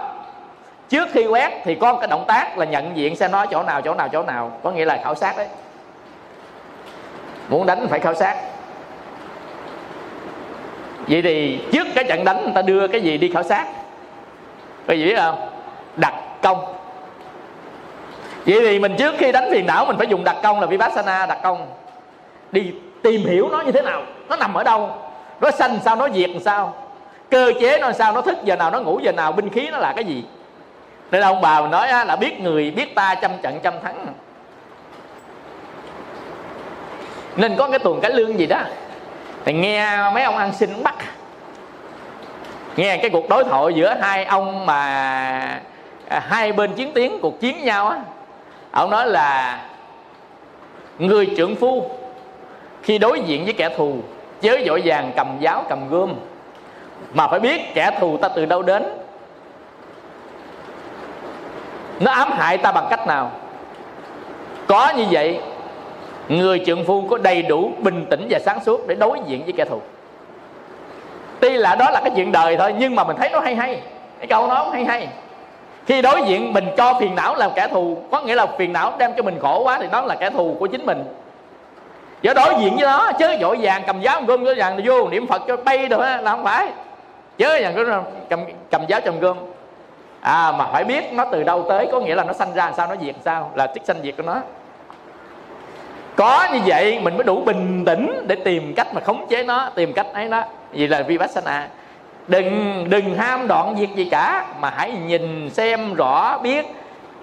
trước 0.88 1.08
khi 1.12 1.26
quét 1.26 1.52
thì 1.64 1.74
có 1.74 1.94
cái 1.94 2.08
động 2.08 2.24
tác 2.28 2.58
là 2.58 2.64
nhận 2.64 2.96
diện 2.96 3.16
xem 3.16 3.30
nó 3.30 3.46
chỗ 3.46 3.62
nào 3.62 3.80
chỗ 3.82 3.94
nào 3.94 4.08
chỗ 4.12 4.22
nào. 4.22 4.52
Có 4.62 4.70
nghĩa 4.70 4.84
là 4.84 5.00
khảo 5.04 5.14
sát 5.14 5.36
đấy. 5.36 5.46
Muốn 7.48 7.66
đánh 7.66 7.86
phải 7.88 8.00
khảo 8.00 8.14
sát. 8.14 8.36
Vậy 11.08 11.22
thì 11.22 11.60
trước 11.72 11.86
cái 11.94 12.04
trận 12.04 12.24
đánh 12.24 12.42
người 12.42 12.52
ta 12.54 12.62
đưa 12.62 12.88
cái 12.88 13.00
gì 13.00 13.18
đi 13.18 13.30
khảo 13.34 13.42
sát? 13.42 13.66
Có 14.86 14.94
gì 14.94 15.04
biết 15.04 15.16
không? 15.16 15.48
Đặt 15.96 16.14
công. 16.42 16.74
Vậy 18.46 18.60
thì 18.60 18.78
mình 18.78 18.96
trước 18.98 19.14
khi 19.18 19.32
đánh 19.32 19.48
phiền 19.50 19.66
não 19.66 19.86
mình 19.86 19.96
phải 19.98 20.06
dùng 20.06 20.24
đặt 20.24 20.36
công 20.42 20.60
là 20.60 20.66
vipassana 20.66 21.26
đặt 21.26 21.38
công. 21.42 21.66
Đi 22.52 22.72
tìm 23.02 23.26
hiểu 23.26 23.48
nó 23.52 23.60
như 23.60 23.72
thế 23.72 23.82
nào? 23.82 24.02
Nó 24.28 24.36
nằm 24.36 24.54
ở 24.54 24.64
đâu? 24.64 24.90
Nó 25.40 25.50
sanh 25.50 25.78
sao 25.84 25.96
nó 25.96 26.08
diệt 26.08 26.30
sao? 26.44 26.74
Cơ 27.30 27.52
chế 27.60 27.78
nó 27.80 27.92
sao 27.92 28.12
nó 28.12 28.20
thức 28.22 28.38
giờ 28.44 28.56
nào 28.56 28.70
nó 28.70 28.80
ngủ 28.80 29.00
giờ 29.02 29.12
nào 29.12 29.32
binh 29.32 29.50
khí 29.50 29.68
nó 29.70 29.78
là 29.78 29.92
cái 29.96 30.04
gì? 30.04 30.24
Nên 31.10 31.22
ông 31.22 31.40
bà 31.40 31.60
mình 31.60 31.70
nói 31.70 31.88
là 31.88 32.16
biết 32.16 32.40
người 32.40 32.70
biết 32.70 32.94
ta 32.94 33.14
trăm 33.14 33.30
trận 33.42 33.60
trăm 33.62 33.74
thắng. 33.82 34.06
Nên 37.36 37.56
có 37.56 37.68
cái 37.68 37.78
tuần 37.78 38.00
cái 38.00 38.12
lương 38.12 38.38
gì 38.38 38.46
đó. 38.46 38.60
Thì 39.44 39.52
nghe 39.52 40.10
mấy 40.14 40.22
ông 40.22 40.36
ăn 40.36 40.52
xin 40.52 40.82
bắt. 40.82 40.94
Nghe 42.76 42.96
cái 42.96 43.10
cuộc 43.10 43.28
đối 43.28 43.44
thoại 43.44 43.74
giữa 43.74 43.94
hai 44.00 44.24
ông 44.24 44.66
mà 44.66 44.80
à, 46.08 46.20
hai 46.28 46.52
bên 46.52 46.72
chiến 46.72 46.92
tiến 46.94 47.18
cuộc 47.22 47.40
chiến 47.40 47.64
nhau 47.64 47.88
á. 47.88 47.98
Ông 48.70 48.90
nói 48.90 49.06
là 49.06 49.60
người 50.98 51.26
trưởng 51.36 51.56
phu 51.56 51.90
khi 52.82 52.98
đối 52.98 53.20
diện 53.20 53.44
với 53.44 53.52
kẻ 53.54 53.68
thù 53.76 53.96
chớ 54.40 54.58
dội 54.66 54.82
vàng 54.84 55.12
cầm 55.16 55.36
giáo 55.40 55.64
cầm 55.68 55.88
gươm. 55.88 56.14
Mà 57.14 57.28
phải 57.28 57.40
biết 57.40 57.74
kẻ 57.74 57.90
thù 58.00 58.16
ta 58.16 58.28
từ 58.28 58.46
đâu 58.46 58.62
đến. 58.62 58.84
Nó 62.00 62.10
ám 62.10 62.30
hại 62.30 62.58
ta 62.58 62.72
bằng 62.72 62.86
cách 62.90 63.06
nào? 63.06 63.30
Có 64.66 64.92
như 64.96 65.04
vậy, 65.10 65.40
người 66.28 66.62
trượng 66.66 66.84
phu 66.84 67.08
có 67.08 67.18
đầy 67.18 67.42
đủ 67.42 67.72
bình 67.78 68.06
tĩnh 68.10 68.26
và 68.30 68.38
sáng 68.38 68.64
suốt 68.64 68.88
để 68.88 68.94
đối 68.94 69.18
diện 69.26 69.44
với 69.44 69.52
kẻ 69.52 69.64
thù. 69.64 69.80
Tuy 71.40 71.50
là 71.50 71.74
đó 71.74 71.90
là 71.90 72.00
cái 72.00 72.12
chuyện 72.16 72.32
đời 72.32 72.56
thôi, 72.56 72.74
nhưng 72.78 72.94
mà 72.94 73.04
mình 73.04 73.16
thấy 73.16 73.30
nó 73.32 73.40
hay 73.40 73.54
hay. 73.54 73.80
Cái 74.18 74.26
câu 74.26 74.46
nó 74.46 74.70
hay 74.72 74.84
hay. 74.84 75.08
Khi 75.86 76.02
đối 76.02 76.22
diện 76.22 76.52
mình 76.52 76.64
cho 76.76 76.94
phiền 77.00 77.14
não 77.14 77.34
làm 77.34 77.50
kẻ 77.54 77.68
thù, 77.68 77.98
có 78.10 78.20
nghĩa 78.20 78.34
là 78.34 78.46
phiền 78.58 78.72
não 78.72 78.92
đem 78.98 79.12
cho 79.16 79.22
mình 79.22 79.38
khổ 79.42 79.62
quá 79.64 79.78
thì 79.80 79.86
đó 79.92 80.00
là 80.00 80.14
kẻ 80.14 80.30
thù 80.30 80.56
của 80.58 80.66
chính 80.66 80.86
mình 80.86 81.04
do 82.22 82.34
đối 82.34 82.54
diện 82.60 82.76
với 82.76 82.84
nó 82.84 83.12
chứ 83.18 83.36
dội 83.40 83.58
vàng 83.60 83.82
cầm 83.86 84.00
giáo 84.00 84.22
gom 84.22 84.44
dội 84.44 84.54
vàng 84.54 84.80
vô 84.84 85.08
niệm 85.08 85.26
phật 85.26 85.42
cho 85.48 85.56
bay 85.56 85.88
được 85.88 85.98
là 85.98 86.30
không 86.30 86.44
phải. 86.44 86.68
Chứ 87.38 87.58
vàng 87.62 88.04
cầm 88.28 88.40
cầm 88.70 88.82
giáo 88.88 89.00
cầm 89.04 89.20
gom 89.20 89.36
à 90.20 90.52
mà 90.52 90.66
phải 90.72 90.84
biết 90.84 91.12
nó 91.12 91.24
từ 91.32 91.42
đâu 91.42 91.66
tới, 91.68 91.88
có 91.92 92.00
nghĩa 92.00 92.14
là 92.14 92.24
nó 92.24 92.32
sanh 92.32 92.54
ra 92.54 92.64
làm 92.64 92.74
sao, 92.76 92.86
nó 92.86 92.94
diệt 93.02 93.14
sao, 93.24 93.52
là 93.54 93.66
tích 93.66 93.86
sanh 93.86 93.96
diệt 94.02 94.14
của 94.16 94.22
nó. 94.22 94.36
Có 96.16 96.48
như 96.52 96.60
vậy, 96.66 97.00
mình 97.02 97.16
mới 97.16 97.24
đủ 97.24 97.40
bình 97.40 97.84
tĩnh 97.84 98.24
để 98.26 98.36
tìm 98.44 98.74
cách 98.74 98.94
mà 98.94 99.00
khống 99.00 99.26
chế 99.28 99.42
nó, 99.42 99.70
tìm 99.74 99.92
cách 99.92 100.06
ấy 100.12 100.28
nó 100.28 100.42
vì 100.72 100.86
là 100.86 101.02
vipassana, 101.02 101.68
đừng 102.28 102.84
đừng 102.90 103.14
ham 103.18 103.48
đoạn 103.48 103.74
việc 103.74 103.88
gì 103.94 104.08
cả, 104.10 104.46
mà 104.60 104.72
hãy 104.76 104.92
nhìn 105.06 105.50
xem, 105.50 105.94
rõ, 105.94 106.38
biết 106.38 106.66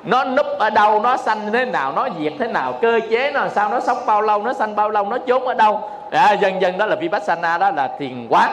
nó 0.06 0.24
núp 0.24 0.46
ở 0.60 0.70
đâu 0.70 1.02
nó 1.02 1.18
sanh 1.18 1.52
thế 1.54 1.66
nào 1.66 1.94
nó 1.96 2.08
diệt 2.20 2.34
thế 2.40 2.48
nào 2.48 2.74
cơ 2.82 3.00
chế 3.10 3.32
nó 3.32 3.40
làm 3.40 3.50
sao 3.50 3.70
nó 3.70 3.80
sống 3.80 3.98
bao 4.06 4.22
lâu 4.22 4.44
nó 4.44 4.54
sanh 4.54 4.76
bao 4.76 4.90
lâu 4.90 5.06
nó 5.06 5.18
trốn 5.18 5.48
ở 5.48 5.54
đâu. 5.54 5.90
À, 6.12 6.34
dần 6.34 6.62
dần 6.62 6.78
đó 6.78 6.86
là 6.86 6.96
vipassana 6.96 7.58
đó 7.58 7.72
là 7.72 7.88
thiền 8.00 8.28
quán. 8.30 8.52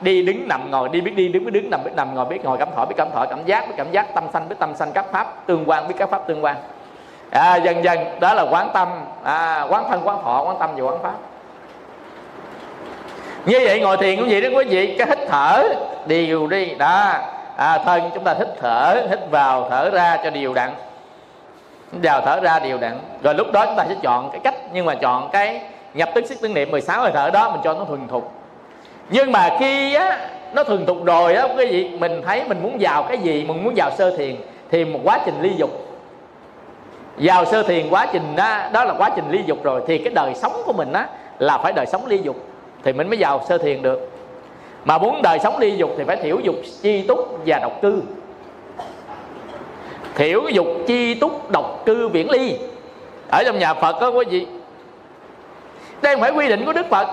Đi 0.00 0.22
đứng 0.22 0.48
nằm 0.48 0.70
ngồi 0.70 0.88
đi 0.88 1.00
biết 1.00 1.16
đi 1.16 1.28
đứng 1.28 1.44
biết 1.44 1.50
đứng 1.50 1.70
nằm 1.70 1.80
biết 1.84 1.90
nằm 1.96 2.14
ngồi 2.14 2.24
biết 2.24 2.44
ngồi 2.44 2.58
cảm 2.58 2.68
thọ 2.76 2.84
biết 2.84 2.94
cảm 2.96 3.08
thọ 3.14 3.26
cảm 3.30 3.44
giác 3.44 3.68
biết 3.68 3.74
cảm 3.76 3.92
giác 3.92 4.14
tâm 4.14 4.24
sanh 4.32 4.48
biết 4.48 4.56
tâm 4.58 4.74
sanh 4.74 4.92
các 4.92 5.04
pháp 5.12 5.46
tương 5.46 5.64
quan 5.70 5.88
biết 5.88 5.94
các 5.98 6.10
pháp 6.10 6.26
tương 6.26 6.44
quan. 6.44 6.56
À, 7.30 7.56
dần 7.56 7.84
dần 7.84 7.98
đó 8.20 8.34
là 8.34 8.42
quán 8.50 8.70
tâm. 8.74 8.88
À, 9.24 9.66
quán 9.70 9.84
thân 9.88 10.00
quán 10.04 10.18
thọ 10.22 10.42
quán 10.46 10.56
tâm 10.60 10.70
và 10.76 10.82
quán 10.82 10.98
pháp. 11.02 11.14
Như 13.46 13.60
vậy 13.64 13.80
ngồi 13.80 13.96
thiền 13.96 14.16
cũng 14.16 14.28
vậy 14.28 14.40
đó 14.40 14.48
quý 14.54 14.64
vị 14.64 14.96
cái 14.98 15.06
hít 15.08 15.18
thở 15.28 15.64
điều 16.06 16.46
đi 16.46 16.74
đó 16.74 17.12
à, 17.56 17.78
thân 17.78 18.10
chúng 18.14 18.24
ta 18.24 18.34
hít 18.38 18.48
thở 18.60 19.06
hít 19.10 19.18
vào 19.30 19.66
thở 19.70 19.90
ra 19.90 20.18
cho 20.24 20.30
đều 20.30 20.54
đặn. 20.54 20.70
Vào 21.92 22.20
thở 22.20 22.40
ra 22.40 22.58
đều 22.58 22.78
đặn. 22.78 22.98
Rồi 23.22 23.34
lúc 23.34 23.52
đó 23.52 23.66
chúng 23.66 23.76
ta 23.76 23.84
sẽ 23.88 23.94
chọn 24.02 24.30
cái 24.30 24.40
cách 24.44 24.54
nhưng 24.72 24.86
mà 24.86 24.94
chọn 24.94 25.28
cái 25.32 25.60
nhập 25.94 26.08
tức 26.14 26.26
sức 26.26 26.40
tương 26.40 26.54
niệm 26.54 26.70
16 26.70 27.00
hơi 27.00 27.10
thở 27.14 27.30
đó 27.30 27.50
mình 27.50 27.60
cho 27.64 27.74
nó 27.74 27.84
thuần 27.84 28.08
thục. 28.08 28.32
Nhưng 29.10 29.32
mà 29.32 29.56
khi 29.60 29.94
á 29.94 30.28
nó 30.54 30.64
thuần 30.64 30.86
thục 30.86 31.04
rồi 31.04 31.34
á 31.34 31.48
quý 31.56 31.66
vị 31.66 31.90
mình 31.98 32.22
thấy 32.26 32.44
mình 32.48 32.62
muốn 32.62 32.76
vào 32.80 33.02
cái 33.02 33.18
gì 33.18 33.44
mình 33.48 33.64
muốn 33.64 33.74
vào 33.76 33.90
sơ 33.98 34.16
thiền 34.16 34.36
thì 34.70 34.84
một 34.84 35.00
quá 35.04 35.18
trình 35.24 35.34
ly 35.40 35.52
dục. 35.56 35.70
Vào 37.16 37.44
sơ 37.44 37.62
thiền 37.62 37.90
quá 37.90 38.06
trình 38.12 38.36
đó, 38.36 38.60
đó 38.72 38.84
là 38.84 38.94
quá 38.98 39.10
trình 39.16 39.24
ly 39.30 39.42
dục 39.46 39.62
rồi 39.62 39.82
thì 39.86 39.98
cái 39.98 40.12
đời 40.14 40.34
sống 40.34 40.52
của 40.66 40.72
mình 40.72 40.92
á 40.92 41.08
là 41.38 41.58
phải 41.58 41.72
đời 41.72 41.86
sống 41.86 42.06
ly 42.06 42.18
dục. 42.22 42.36
Thì 42.84 42.92
mình 42.92 43.08
mới 43.08 43.18
vào 43.20 43.40
sơ 43.48 43.58
thiền 43.58 43.82
được 43.82 44.15
mà 44.86 44.98
muốn 44.98 45.22
đời 45.22 45.38
sống 45.38 45.58
ly 45.58 45.76
dục 45.76 45.90
thì 45.98 46.04
phải 46.04 46.16
thiểu 46.16 46.38
dục 46.38 46.54
chi 46.82 47.02
túc 47.02 47.38
và 47.46 47.58
độc 47.58 47.72
cư. 47.82 48.02
Thiểu 50.14 50.42
dục 50.52 50.66
chi 50.86 51.14
túc 51.14 51.50
độc 51.50 51.82
cư 51.86 52.08
viễn 52.08 52.30
ly. 52.30 52.58
Ở 53.30 53.42
trong 53.46 53.58
nhà 53.58 53.74
phật 53.74 53.96
có 54.00 54.10
quý 54.10 54.24
vị. 54.30 54.46
Đây 56.02 56.14
không 56.14 56.20
phải 56.20 56.30
quy 56.30 56.48
định 56.48 56.64
của 56.66 56.72
đức 56.72 56.86
phật 56.90 57.06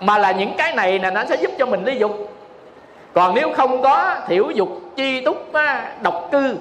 mà 0.00 0.18
là 0.18 0.32
những 0.32 0.52
cái 0.58 0.72
này 0.72 0.98
là 0.98 1.10
nó 1.10 1.24
sẽ 1.28 1.36
giúp 1.36 1.50
cho 1.58 1.66
mình 1.66 1.84
ly 1.84 1.98
dục. 1.98 2.30
Còn 3.14 3.34
nếu 3.34 3.52
không 3.56 3.82
có 3.82 4.14
thiểu 4.28 4.50
dục 4.50 4.68
chi 4.96 5.20
túc 5.20 5.52
độc 6.02 6.28
cư 6.32 6.56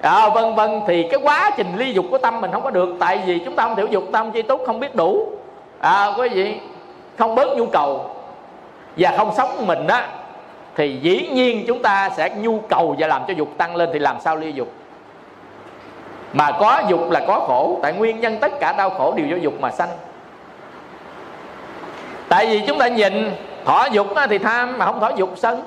à, 0.00 0.28
vân 0.28 0.54
vân 0.54 0.80
thì 0.86 1.08
cái 1.10 1.20
quá 1.22 1.50
trình 1.56 1.66
ly 1.76 1.92
dục 1.92 2.04
của 2.10 2.18
tâm 2.18 2.40
mình 2.40 2.50
không 2.52 2.62
có 2.62 2.70
được. 2.70 2.88
Tại 2.98 3.20
vì 3.26 3.38
chúng 3.44 3.56
ta 3.56 3.62
không 3.62 3.76
thiểu 3.76 3.86
dục 3.86 4.04
tâm 4.12 4.32
chi 4.32 4.42
túc 4.42 4.62
không 4.66 4.80
biết 4.80 4.94
đủ. 4.94 5.28
À, 5.80 6.12
quý 6.18 6.28
vị 6.28 6.54
không 7.18 7.34
bớt 7.34 7.56
nhu 7.56 7.66
cầu 7.66 8.13
và 8.96 9.14
không 9.16 9.34
sống 9.36 9.66
mình 9.66 9.86
đó 9.86 10.00
thì 10.76 10.98
dĩ 11.02 11.28
nhiên 11.32 11.64
chúng 11.66 11.82
ta 11.82 12.10
sẽ 12.16 12.30
nhu 12.30 12.60
cầu 12.60 12.96
và 12.98 13.06
làm 13.06 13.22
cho 13.28 13.34
dục 13.34 13.48
tăng 13.58 13.76
lên, 13.76 13.88
thì 13.92 13.98
làm 13.98 14.16
sao 14.20 14.36
ly 14.36 14.52
dục? 14.52 14.72
Mà 16.32 16.50
có 16.60 16.82
dục 16.88 17.10
là 17.10 17.20
có 17.26 17.40
khổ, 17.40 17.78
tại 17.82 17.92
nguyên 17.92 18.20
nhân 18.20 18.38
tất 18.40 18.52
cả 18.60 18.72
đau 18.72 18.90
khổ 18.90 19.14
đều 19.16 19.26
do 19.26 19.36
dục 19.36 19.54
mà 19.60 19.70
sanh. 19.70 19.88
Tại 22.28 22.46
vì 22.46 22.62
chúng 22.66 22.78
ta 22.78 22.88
nhìn, 22.88 23.30
thỏ 23.64 23.86
dục 23.92 24.06
thì 24.30 24.38
tham 24.38 24.78
mà 24.78 24.86
không 24.86 25.00
thỏ 25.00 25.10
dục 25.16 25.30
sân. 25.36 25.62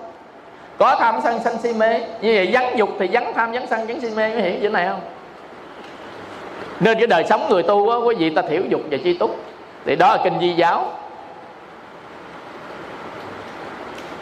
Có 0.78 0.96
tham 1.00 1.20
sân 1.24 1.40
sân 1.44 1.58
si 1.58 1.74
mê. 1.74 2.00
Như 2.00 2.34
vậy 2.36 2.50
vắng 2.52 2.78
dục 2.78 2.90
thì 3.00 3.10
vắng 3.12 3.34
tham, 3.36 3.52
vắng 3.52 3.68
sân, 3.68 3.88
vắng 3.88 4.02
si 4.02 4.10
mê, 4.16 4.32
có 4.32 4.42
hiểu 4.42 4.54
chuyện 4.62 4.74
này 4.74 4.88
không? 4.88 5.02
Nên 6.80 6.98
cái 6.98 7.08
đời 7.08 7.24
sống 7.30 7.48
người 7.50 7.64
tu 7.64 7.90
á, 7.90 7.98
quý 7.98 8.16
vị 8.16 8.30
ta 8.30 8.42
thiểu 8.42 8.62
dục 8.70 8.82
và 8.92 8.98
chi 9.04 9.18
túc. 9.18 9.36
Thì 9.86 9.96
đó 9.96 10.16
là 10.16 10.22
kinh 10.24 10.40
di 10.40 10.54
giáo. 10.54 10.92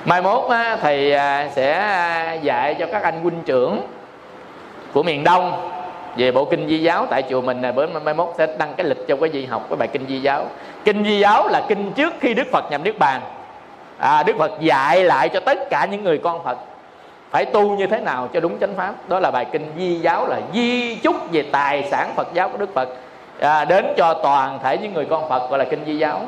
Mai 0.05 0.21
mốt 0.21 0.49
á, 0.49 0.77
thầy 0.81 1.13
à, 1.13 1.49
sẽ 1.55 1.73
à, 1.73 2.33
dạy 2.33 2.75
cho 2.79 2.85
các 2.91 3.03
anh 3.03 3.21
huynh 3.21 3.41
trưởng 3.45 3.81
của 4.93 5.03
miền 5.03 5.23
đông 5.23 5.71
về 6.17 6.31
bộ 6.31 6.45
kinh 6.45 6.67
di 6.67 6.79
giáo. 6.79 7.05
Tại 7.09 7.23
chùa 7.29 7.41
mình 7.41 7.61
này 7.61 7.71
bữa 7.71 7.87
mai 7.87 8.13
mốt 8.13 8.33
sẽ 8.37 8.47
đăng 8.57 8.73
cái 8.77 8.87
lịch 8.87 9.07
cho 9.07 9.15
quý 9.15 9.29
vị 9.29 9.45
học 9.45 9.65
cái 9.69 9.77
bài 9.77 9.87
kinh 9.87 10.05
di 10.07 10.19
giáo. 10.19 10.45
Kinh 10.85 11.05
di 11.05 11.19
giáo 11.19 11.47
là 11.47 11.61
kinh 11.67 11.91
trước 11.93 12.13
khi 12.19 12.33
đức 12.33 12.47
phật 12.51 12.71
nhập 12.71 12.81
niết 12.83 12.99
bàn. 12.99 13.21
À, 13.97 14.23
đức 14.23 14.35
phật 14.37 14.51
dạy 14.59 15.03
lại 15.03 15.29
cho 15.29 15.39
tất 15.39 15.69
cả 15.69 15.87
những 15.91 16.03
người 16.03 16.17
con 16.17 16.43
phật 16.43 16.57
phải 17.31 17.45
tu 17.45 17.77
như 17.77 17.87
thế 17.87 17.99
nào 17.99 18.29
cho 18.33 18.39
đúng 18.39 18.59
chánh 18.59 18.73
pháp. 18.77 18.93
Đó 19.07 19.19
là 19.19 19.31
bài 19.31 19.45
kinh 19.51 19.71
di 19.77 19.99
giáo 19.99 20.27
là 20.27 20.39
di 20.53 20.95
chúc 20.95 21.15
về 21.31 21.45
tài 21.51 21.83
sản 21.91 22.13
phật 22.15 22.27
giáo 22.33 22.49
của 22.49 22.57
đức 22.57 22.73
phật 22.73 22.89
à, 23.39 23.65
đến 23.65 23.85
cho 23.97 24.13
toàn 24.13 24.59
thể 24.63 24.77
những 24.77 24.93
người 24.93 25.05
con 25.05 25.29
phật 25.29 25.49
gọi 25.49 25.59
là 25.59 25.65
kinh 25.65 25.85
di 25.85 25.97
giáo. 25.97 26.21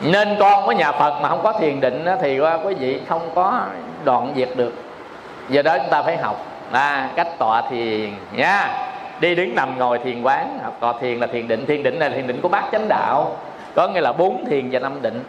Nên 0.00 0.36
con 0.40 0.66
của 0.66 0.72
nhà 0.72 0.92
Phật 0.92 1.20
mà 1.20 1.28
không 1.28 1.42
có 1.42 1.52
thiền 1.52 1.80
định 1.80 2.06
thì 2.20 2.40
quý 2.64 2.74
vị 2.74 3.00
không 3.08 3.30
có 3.34 3.60
đoạn 4.04 4.32
diệt 4.36 4.48
được. 4.56 4.72
Giờ 5.48 5.62
đó 5.62 5.78
chúng 5.78 5.90
ta 5.90 6.02
phải 6.02 6.16
học. 6.16 6.46
À, 6.72 7.08
cách 7.16 7.28
tọa 7.38 7.62
thiền 7.70 8.10
nha. 8.32 8.68
Đi 9.20 9.34
đứng 9.34 9.54
nằm 9.54 9.78
ngồi 9.78 9.98
thiền 9.98 10.22
quán. 10.22 10.58
Học 10.62 10.76
tọa 10.80 10.92
thiền 11.00 11.18
là 11.18 11.26
thiền 11.26 11.48
định 11.48 11.66
thiền 11.66 11.82
định 11.82 11.98
là 11.98 12.08
thiền 12.08 12.26
định 12.26 12.40
của 12.40 12.48
bát 12.48 12.64
chánh 12.72 12.88
đạo. 12.88 13.36
Có 13.74 13.88
nghĩa 13.88 14.00
là 14.00 14.12
bốn 14.12 14.44
thiền 14.44 14.70
và 14.70 14.78
năm 14.78 15.02
định. 15.02 15.24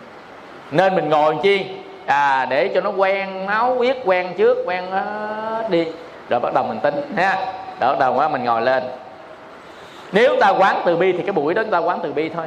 Nên 0.72 0.96
mình 0.96 1.10
ngồi 1.10 1.36
chi? 1.44 1.66
À 2.06 2.46
để 2.50 2.72
cho 2.76 2.82
nó 2.82 2.90
quen 2.90 3.46
máu 3.46 3.76
huyết 3.76 3.98
quen 4.06 4.34
trước 4.38 4.58
quen 4.66 4.84
uh, 4.88 5.70
đi. 5.70 5.88
Rồi 6.30 6.40
bắt 6.40 6.54
đầu 6.54 6.64
mình 6.64 6.80
tính 6.80 7.14
ha. 7.18 7.36
Rồi 7.80 7.94
bắt 7.94 8.00
đầu 8.00 8.30
mình 8.30 8.44
ngồi 8.44 8.62
lên. 8.62 8.84
Nếu 10.12 10.36
ta 10.42 10.50
quán 10.50 10.82
từ 10.86 10.98
bi 10.98 11.12
thì 11.12 11.22
cái 11.22 11.32
buổi 11.32 11.54
đó 11.54 11.64
chúng 11.64 11.72
ta 11.72 11.78
quán 11.78 12.00
từ 12.04 12.14
bi 12.14 12.30
thôi 12.30 12.46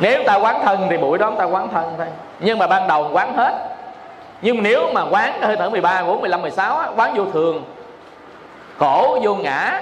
nếu 0.00 0.22
ta 0.26 0.34
quán 0.34 0.60
thân 0.64 0.86
thì 0.90 0.96
buổi 0.96 1.18
đó 1.18 1.32
ta 1.38 1.44
quán 1.44 1.68
thân 1.72 1.94
thôi. 1.98 2.06
Nhưng 2.40 2.58
mà 2.58 2.66
ban 2.66 2.88
đầu 2.88 3.10
quán 3.12 3.36
hết. 3.36 3.54
Nhưng 4.42 4.62
nếu 4.62 4.92
mà 4.92 5.04
quán 5.10 5.42
hơi 5.42 5.56
thở 5.56 5.70
13, 5.70 6.02
14, 6.02 6.20
15, 6.20 6.42
16 6.42 6.78
á, 6.78 6.88
quán 6.96 7.14
vô 7.14 7.24
thường. 7.32 7.64
Khổ 8.78 9.18
vô 9.22 9.34
ngã. 9.34 9.80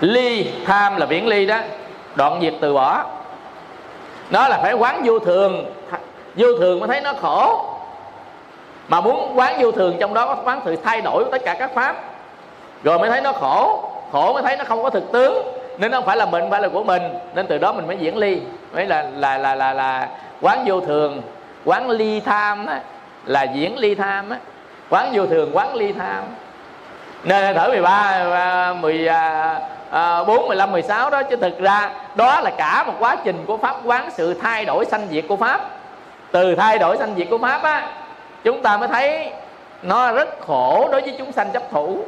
Ly 0.00 0.52
tham 0.66 0.96
là 0.96 1.06
viễn 1.06 1.26
ly 1.26 1.46
đó. 1.46 1.58
Đoạn 2.14 2.38
diệt 2.42 2.54
từ 2.60 2.74
bỏ. 2.74 3.04
Nó 4.30 4.48
là 4.48 4.58
phải 4.62 4.72
quán 4.72 5.02
vô 5.04 5.18
thường. 5.18 5.64
Vô 6.34 6.48
thường 6.58 6.80
mới 6.80 6.88
thấy 6.88 7.00
nó 7.00 7.12
khổ. 7.22 7.64
Mà 8.88 9.00
muốn 9.00 9.32
quán 9.38 9.56
vô 9.60 9.72
thường 9.72 9.96
trong 10.00 10.14
đó 10.14 10.26
có 10.26 10.36
quán 10.44 10.60
sự 10.64 10.76
thay 10.76 11.00
đổi 11.00 11.24
tất 11.32 11.42
cả 11.44 11.54
các 11.54 11.74
pháp. 11.74 11.96
Rồi 12.84 12.98
mới 12.98 13.10
thấy 13.10 13.20
nó 13.20 13.32
khổ. 13.32 13.84
Khổ 14.12 14.32
mới 14.32 14.42
thấy 14.42 14.56
nó 14.56 14.64
không 14.64 14.82
có 14.82 14.90
thực 14.90 15.12
tướng 15.12 15.61
nên 15.78 15.90
nó 15.90 15.96
không 15.98 16.06
phải 16.06 16.16
là 16.16 16.26
mình 16.26 16.40
không 16.40 16.50
phải 16.50 16.62
là 16.62 16.68
của 16.68 16.84
mình. 16.84 17.02
Nên 17.34 17.46
từ 17.46 17.58
đó 17.58 17.72
mình 17.72 17.86
mới 17.86 17.96
diễn 17.96 18.16
ly. 18.16 18.40
Mới 18.72 18.86
là 18.86 19.06
là 19.16 19.38
là 19.38 19.54
là 19.54 19.72
là 19.72 20.08
quán 20.40 20.64
vô 20.66 20.80
thường 20.80 21.22
quán 21.64 21.90
ly 21.90 22.20
tham 22.20 22.66
á, 22.66 22.80
là 23.24 23.42
diễn 23.42 23.78
ly 23.78 23.94
tham 23.94 24.30
á. 24.30 24.36
Quán 24.90 25.10
vô 25.12 25.26
thường 25.26 25.50
quán 25.56 25.74
ly 25.74 25.92
tham. 25.92 26.24
Nên 27.24 27.54
thở 27.54 27.68
13 27.68 28.74
14 28.74 30.48
15 30.48 30.72
16 30.72 31.10
đó 31.10 31.22
chứ 31.22 31.36
thực 31.36 31.58
ra 31.58 31.90
đó 32.14 32.40
là 32.40 32.50
cả 32.50 32.84
một 32.86 32.94
quá 32.98 33.16
trình 33.24 33.44
của 33.46 33.56
pháp 33.56 33.76
quán 33.84 34.10
sự 34.16 34.34
thay 34.34 34.64
đổi 34.64 34.84
sanh 34.84 35.06
diệt 35.10 35.24
của 35.28 35.36
pháp. 35.36 35.60
Từ 36.32 36.54
thay 36.54 36.78
đổi 36.78 36.96
sanh 36.96 37.14
diệt 37.16 37.26
của 37.30 37.38
pháp 37.38 37.62
á 37.62 37.88
chúng 38.44 38.62
ta 38.62 38.76
mới 38.76 38.88
thấy 38.88 39.30
nó 39.82 40.12
rất 40.12 40.28
khổ 40.46 40.88
đối 40.92 41.00
với 41.00 41.14
chúng 41.18 41.32
sanh 41.32 41.50
chấp 41.52 41.62
thủ 41.70 42.04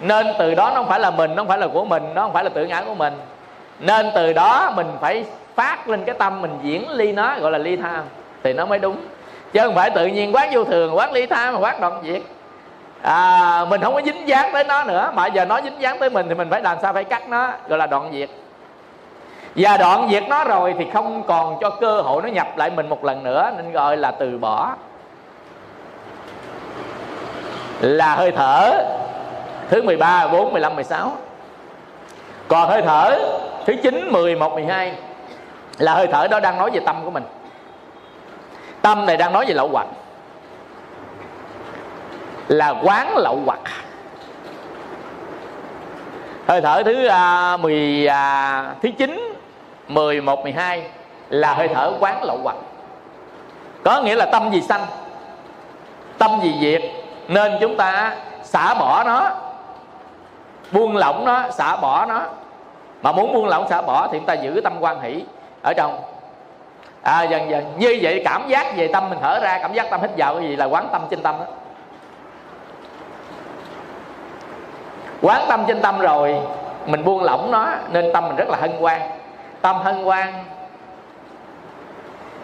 nên 0.00 0.26
từ 0.38 0.54
đó 0.54 0.70
nó 0.70 0.74
không 0.74 0.88
phải 0.88 1.00
là 1.00 1.10
mình 1.10 1.30
nó 1.30 1.42
không 1.42 1.48
phải 1.48 1.58
là 1.58 1.66
của 1.66 1.84
mình 1.84 2.02
nó 2.14 2.22
không 2.22 2.32
phải 2.32 2.44
là 2.44 2.50
tự 2.50 2.66
ngã 2.66 2.82
của 2.86 2.94
mình. 2.94 3.12
Nên 3.80 4.10
từ 4.14 4.32
đó 4.32 4.72
mình 4.76 4.86
phải 5.00 5.24
phát 5.54 5.88
lên 5.88 6.04
cái 6.04 6.14
tâm 6.18 6.42
mình 6.42 6.58
diễn 6.62 6.90
ly 6.90 7.12
nó 7.12 7.38
gọi 7.38 7.50
là 7.50 7.58
ly 7.58 7.76
tham 7.76 8.04
thì 8.42 8.52
nó 8.52 8.66
mới 8.66 8.78
đúng. 8.78 8.96
Chứ 9.52 9.60
không 9.62 9.74
phải 9.74 9.90
tự 9.90 10.06
nhiên 10.06 10.34
quán 10.34 10.48
vô 10.52 10.64
thường 10.64 10.96
quán 10.96 11.12
ly 11.12 11.26
tham 11.26 11.54
mà 11.54 11.60
quán 11.60 11.80
đoạn 11.80 12.00
diệt. 12.04 12.22
À, 13.02 13.64
mình 13.68 13.80
không 13.80 13.94
có 13.94 14.00
dính 14.04 14.28
dáng 14.28 14.50
tới 14.52 14.64
nó 14.64 14.84
nữa 14.84 15.10
mà 15.14 15.26
giờ 15.26 15.44
nó 15.44 15.60
dính 15.60 15.80
dáng 15.80 15.98
tới 15.98 16.10
mình 16.10 16.26
thì 16.28 16.34
mình 16.34 16.50
phải 16.50 16.62
làm 16.62 16.76
sao 16.82 16.92
phải 16.92 17.04
cắt 17.04 17.28
nó 17.28 17.52
gọi 17.68 17.78
là 17.78 17.86
đoạn 17.86 18.10
diệt. 18.12 18.30
Và 19.56 19.76
đoạn 19.76 20.08
diệt 20.10 20.22
nó 20.28 20.44
rồi 20.44 20.74
thì 20.78 20.86
không 20.92 21.22
còn 21.22 21.58
cho 21.60 21.70
cơ 21.70 22.00
hội 22.00 22.22
nó 22.22 22.28
nhập 22.28 22.46
lại 22.56 22.70
mình 22.70 22.88
một 22.88 23.04
lần 23.04 23.22
nữa 23.22 23.50
nên 23.56 23.72
gọi 23.72 23.96
là 23.96 24.10
từ 24.10 24.38
bỏ. 24.38 24.72
Là 27.80 28.14
hơi 28.14 28.30
thở 28.30 28.84
thứ 29.70 29.82
13, 29.82 30.26
14, 30.26 30.52
15, 30.52 30.74
16 30.74 31.16
còn 32.48 32.68
hơi 32.68 32.82
thở 32.82 33.18
thứ 33.66 33.74
9, 33.82 34.08
10, 34.12 34.36
1, 34.36 34.52
12 34.54 34.94
là 35.78 35.94
hơi 35.94 36.06
thở 36.12 36.28
đó 36.28 36.40
đang 36.40 36.58
nói 36.58 36.70
về 36.70 36.80
tâm 36.86 36.96
của 37.04 37.10
mình. 37.10 37.24
Tâm 38.82 39.06
này 39.06 39.16
đang 39.16 39.32
nói 39.32 39.46
về 39.46 39.54
lậu 39.54 39.68
hoặc. 39.68 39.86
Là 42.48 42.74
quán 42.82 43.16
lậu 43.16 43.40
hoặc. 43.46 43.60
Hơi 46.48 46.60
thở 46.60 46.82
thứ 46.82 47.06
à, 47.06 47.56
10 47.56 48.06
à, 48.06 48.74
thứ 48.82 48.88
9 48.98 49.34
11 49.88 50.42
12 50.42 50.90
là 51.28 51.54
hơi 51.54 51.68
thở 51.74 51.92
quán 52.00 52.22
lậu 52.22 52.38
hoặc. 52.42 52.56
Có 53.84 54.00
nghĩa 54.00 54.14
là 54.14 54.26
tâm 54.26 54.50
gì 54.52 54.60
sanh 54.60 54.86
tâm 56.18 56.30
gì 56.42 56.54
diệt 56.60 56.82
nên 57.28 57.52
chúng 57.60 57.76
ta 57.76 58.16
xả 58.44 58.74
bỏ 58.74 59.04
nó 59.04 59.30
buông 60.72 60.96
lỏng 60.96 61.24
nó 61.24 61.50
xả 61.50 61.76
bỏ 61.76 62.06
nó. 62.06 62.22
Mà 63.02 63.12
muốn 63.12 63.32
buông 63.32 63.48
lỏng 63.48 63.68
xả 63.68 63.82
bỏ 63.82 64.08
thì 64.12 64.18
chúng 64.18 64.26
ta 64.26 64.34
giữ 64.34 64.60
tâm 64.64 64.72
quan 64.80 65.00
hỷ 65.00 65.24
ở 65.62 65.72
trong. 65.76 66.00
À, 67.02 67.22
dần 67.22 67.50
dần. 67.50 67.64
Như 67.78 67.98
vậy 68.02 68.22
cảm 68.24 68.48
giác 68.48 68.76
về 68.76 68.88
tâm 68.88 69.10
mình 69.10 69.18
thở 69.22 69.38
ra 69.42 69.58
cảm 69.62 69.72
giác 69.72 69.90
tâm 69.90 70.00
hít 70.00 70.10
vào 70.16 70.34
cái 70.34 70.42
gì 70.42 70.56
là 70.56 70.64
quán 70.64 70.88
tâm 70.92 71.02
trên 71.10 71.22
tâm 71.22 71.34
đó 71.38 71.44
quán 75.22 75.44
tâm 75.48 75.64
trên 75.68 75.80
tâm 75.80 75.98
rồi 75.98 76.36
mình 76.86 77.04
buông 77.04 77.22
lỏng 77.22 77.50
nó 77.50 77.68
nên 77.90 78.12
tâm 78.12 78.28
mình 78.28 78.36
rất 78.36 78.48
là 78.48 78.56
hân 78.60 78.72
hoan. 78.80 79.00
Tâm 79.62 79.76
hân 79.76 80.04
hoan 80.04 80.28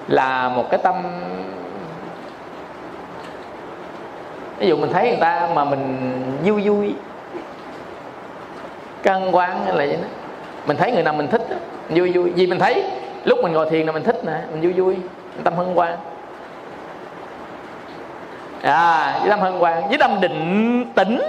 là 0.08 0.48
một 0.48 0.64
cái 0.70 0.80
tâm 0.82 0.94
ví 4.58 4.68
dụ 4.68 4.76
mình 4.76 4.92
thấy 4.92 5.08
người 5.08 5.20
ta 5.20 5.48
mà 5.54 5.64
mình 5.64 6.22
vui 6.44 6.68
vui 6.68 6.94
cân 9.04 9.30
quan 9.32 9.64
hay 9.64 9.72
là 9.72 9.86
vậy 9.86 9.96
đó. 10.02 10.08
Mình 10.66 10.76
thấy 10.76 10.92
người 10.92 11.02
nào 11.02 11.14
mình 11.14 11.28
thích 11.28 11.42
đó, 11.50 11.56
vui 11.88 12.12
vui. 12.12 12.30
Vì 12.30 12.46
mình 12.46 12.58
thấy 12.58 12.84
lúc 13.24 13.38
mình 13.42 13.52
ngồi 13.52 13.70
thiền 13.70 13.86
là 13.86 13.92
mình 13.92 14.02
thích 14.02 14.24
nè 14.24 14.38
mình 14.50 14.60
vui 14.60 14.72
vui 14.72 14.96
tâm 15.44 15.54
hân 15.56 15.74
hoan. 15.74 15.96
À 18.62 19.18
với 19.20 19.30
tâm 19.30 19.40
hân 19.40 19.52
hoan 19.52 19.88
với 19.88 19.98
tâm 19.98 20.20
định 20.20 20.84
tĩnh. 20.94 21.22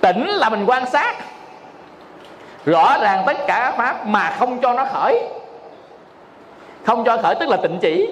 Tĩnh 0.00 0.26
là 0.28 0.48
mình 0.48 0.64
quan 0.66 0.86
sát. 0.86 1.16
Rõ 2.64 2.98
ràng 3.00 3.22
tất 3.26 3.36
cả 3.46 3.74
pháp 3.76 4.06
mà 4.06 4.36
không 4.38 4.58
cho 4.62 4.72
nó 4.72 4.84
khởi. 4.84 5.28
Không 6.86 7.04
cho 7.04 7.16
khởi 7.22 7.34
tức 7.34 7.48
là 7.48 7.56
tịnh 7.56 7.78
chỉ. 7.80 8.10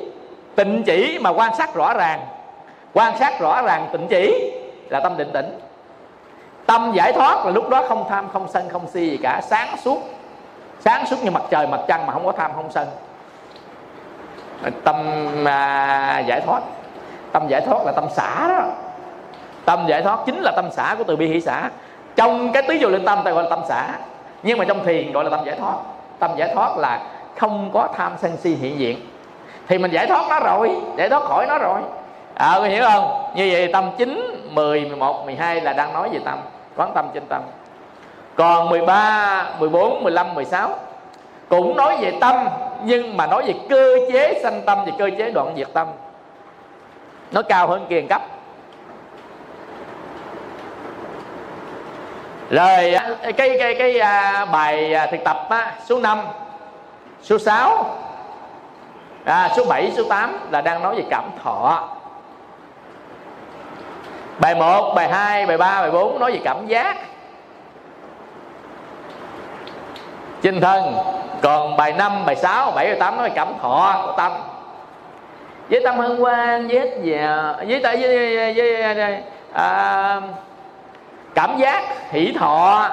Tịnh 0.55 0.83
chỉ 0.87 1.19
mà 1.21 1.31
quan 1.31 1.57
sát 1.57 1.75
rõ 1.75 1.95
ràng. 1.95 2.21
Quan 2.93 3.19
sát 3.19 3.41
rõ 3.41 3.63
ràng 3.63 3.89
tịnh 3.93 4.07
chỉ 4.11 4.53
là 4.89 5.01
tâm 5.01 5.17
định 5.17 5.31
tĩnh 5.33 5.59
tâm 6.67 6.93
giải 6.95 7.13
thoát 7.13 7.47
là 7.47 7.51
lúc 7.51 7.69
đó 7.69 7.83
không 7.89 8.05
tham 8.09 8.29
không 8.33 8.49
sân 8.49 8.69
không 8.69 8.89
si 8.89 9.11
gì 9.11 9.19
cả. 9.23 9.41
Sáng 9.51 9.77
suốt 9.85 9.99
sáng 10.81 11.07
suốt 11.07 11.17
như 11.25 11.31
mặt 11.31 11.43
trời 11.51 11.67
mặt 11.67 11.81
trăng 11.89 12.07
mà 12.07 12.13
không 12.13 12.27
có 12.27 12.33
tham 12.33 12.51
không 12.55 12.71
sân. 12.71 12.89
Tâm 14.85 14.97
à, 15.49 16.19
giải 16.27 16.41
thoát. 16.41 16.61
Tâm 17.33 17.49
giải 17.49 17.61
thoát 17.61 17.87
là 17.87 17.93
tâm 17.93 18.05
xả 18.11 18.49
đó. 18.49 18.65
Tâm 19.65 19.87
giải 19.87 20.03
thoát 20.03 20.19
chính 20.27 20.41
là 20.43 20.53
tâm 20.57 20.71
xả 20.73 20.95
của 20.99 21.05
từ 21.05 21.17
bi 21.17 21.27
hỷ 21.27 21.41
xả. 21.41 21.71
Trong 22.17 22.53
cái 22.53 22.63
tứ 22.63 22.77
vô 22.81 22.89
linh 22.89 23.05
tâm 23.05 23.19
ta 23.25 23.31
gọi 23.31 23.43
là 23.43 23.51
tâm 23.51 23.61
xả. 23.69 23.89
Nhưng 24.43 24.59
mà 24.59 24.65
trong 24.65 24.85
thiền 24.85 25.13
gọi 25.13 25.25
là 25.25 25.31
tâm 25.31 25.41
giải 25.45 25.57
thoát. 25.59 25.75
Tâm 26.19 26.31
giải 26.37 26.55
thoát 26.55 26.77
là 26.77 27.01
không 27.39 27.71
có 27.73 27.89
tham 27.97 28.13
sân 28.19 28.37
si 28.37 28.55
hiện 28.55 28.79
diện. 28.79 29.01
Thì 29.69 29.79
mình 29.79 29.91
giải 29.91 30.07
thoát 30.07 30.25
nó 30.29 30.41
rồi 30.41 30.77
giải 30.97 31.09
thoát 31.09 31.23
khỏi 31.23 31.47
nó 31.47 31.59
rồi. 31.59 31.81
Ờ, 32.41 32.47
à 32.47 32.59
có 32.59 32.65
hiểu 32.65 32.85
không? 32.85 33.33
Như 33.35 33.49
vậy 33.53 33.71
tâm 33.73 33.91
9, 33.99 34.41
10, 34.51 34.85
11, 34.85 35.25
12 35.25 35.61
là 35.61 35.73
đang 35.73 35.93
nói 35.93 36.09
về 36.13 36.19
tâm. 36.25 36.39
Quán 36.77 36.93
tâm 36.95 37.07
trên 37.15 37.23
tâm. 37.29 37.43
Còn 38.37 38.69
13, 38.69 39.47
14, 39.59 40.03
15, 40.03 40.35
16 40.35 40.79
cũng 41.49 41.77
nói 41.77 41.97
về 42.01 42.13
tâm 42.21 42.49
nhưng 42.85 43.17
mà 43.17 43.27
nói 43.27 43.43
về 43.47 43.55
cơ 43.69 43.97
chế 44.13 44.41
sanh 44.43 44.63
tâm 44.67 44.79
và 44.87 44.93
cơ 44.99 45.11
chế 45.19 45.31
đoạn 45.31 45.55
diệt 45.57 45.69
tâm. 45.73 45.87
Nó 47.33 47.43
cao 47.43 47.67
hơn 47.67 47.87
kiền 47.89 48.07
cấp. 48.09 48.23
Rồi 52.51 52.95
à, 52.95 53.17
cái 53.37 53.57
cái 53.59 53.75
cái, 53.75 53.99
à, 53.99 54.45
bài 54.45 54.95
à, 54.95 55.07
thực 55.07 55.25
tập 55.25 55.47
á, 55.51 55.73
số 55.87 56.01
5 56.01 56.19
số 57.23 57.39
6 57.39 57.97
à, 59.25 59.49
số 59.57 59.65
7 59.69 59.93
số 59.97 60.03
8 60.09 60.39
là 60.51 60.61
đang 60.61 60.83
nói 60.83 60.97
về 60.97 61.05
cảm 61.11 61.25
thọ 61.43 61.89
bài 64.41 64.55
1 64.55 64.93
bài 64.95 65.09
2 65.09 65.47
bài 65.47 65.59
3 65.59 65.81
bài 65.81 65.91
4 65.91 66.19
nói 66.19 66.33
về 66.33 66.41
cảm 66.45 66.67
giác. 66.67 66.97
Trên 70.43 70.61
thân 70.61 70.95
còn 71.43 71.77
bài 71.77 71.93
5, 71.93 72.27
bài 72.27 72.37
6, 72.37 72.71
bài 72.71 72.75
7, 72.75 72.87
bài 72.87 72.97
8 73.01 73.17
nói 73.17 73.29
về 73.29 73.35
cảm 73.35 73.49
thọ 73.63 74.03
của 74.07 74.13
tâm. 74.17 74.33
Với 75.71 75.81
tâm 75.85 75.99
hân 75.99 76.17
hoan 76.17 76.69
với 76.69 76.81
hết 76.81 76.91
vào 77.05 77.55
với, 77.67 77.81
với, 77.81 77.97
với, 77.97 78.55
với, 78.55 78.95
với 78.95 79.23
à, 79.53 80.21
cảm 81.35 81.59
giác 81.59 81.83
hỷ 82.11 82.35
thọ 82.39 82.89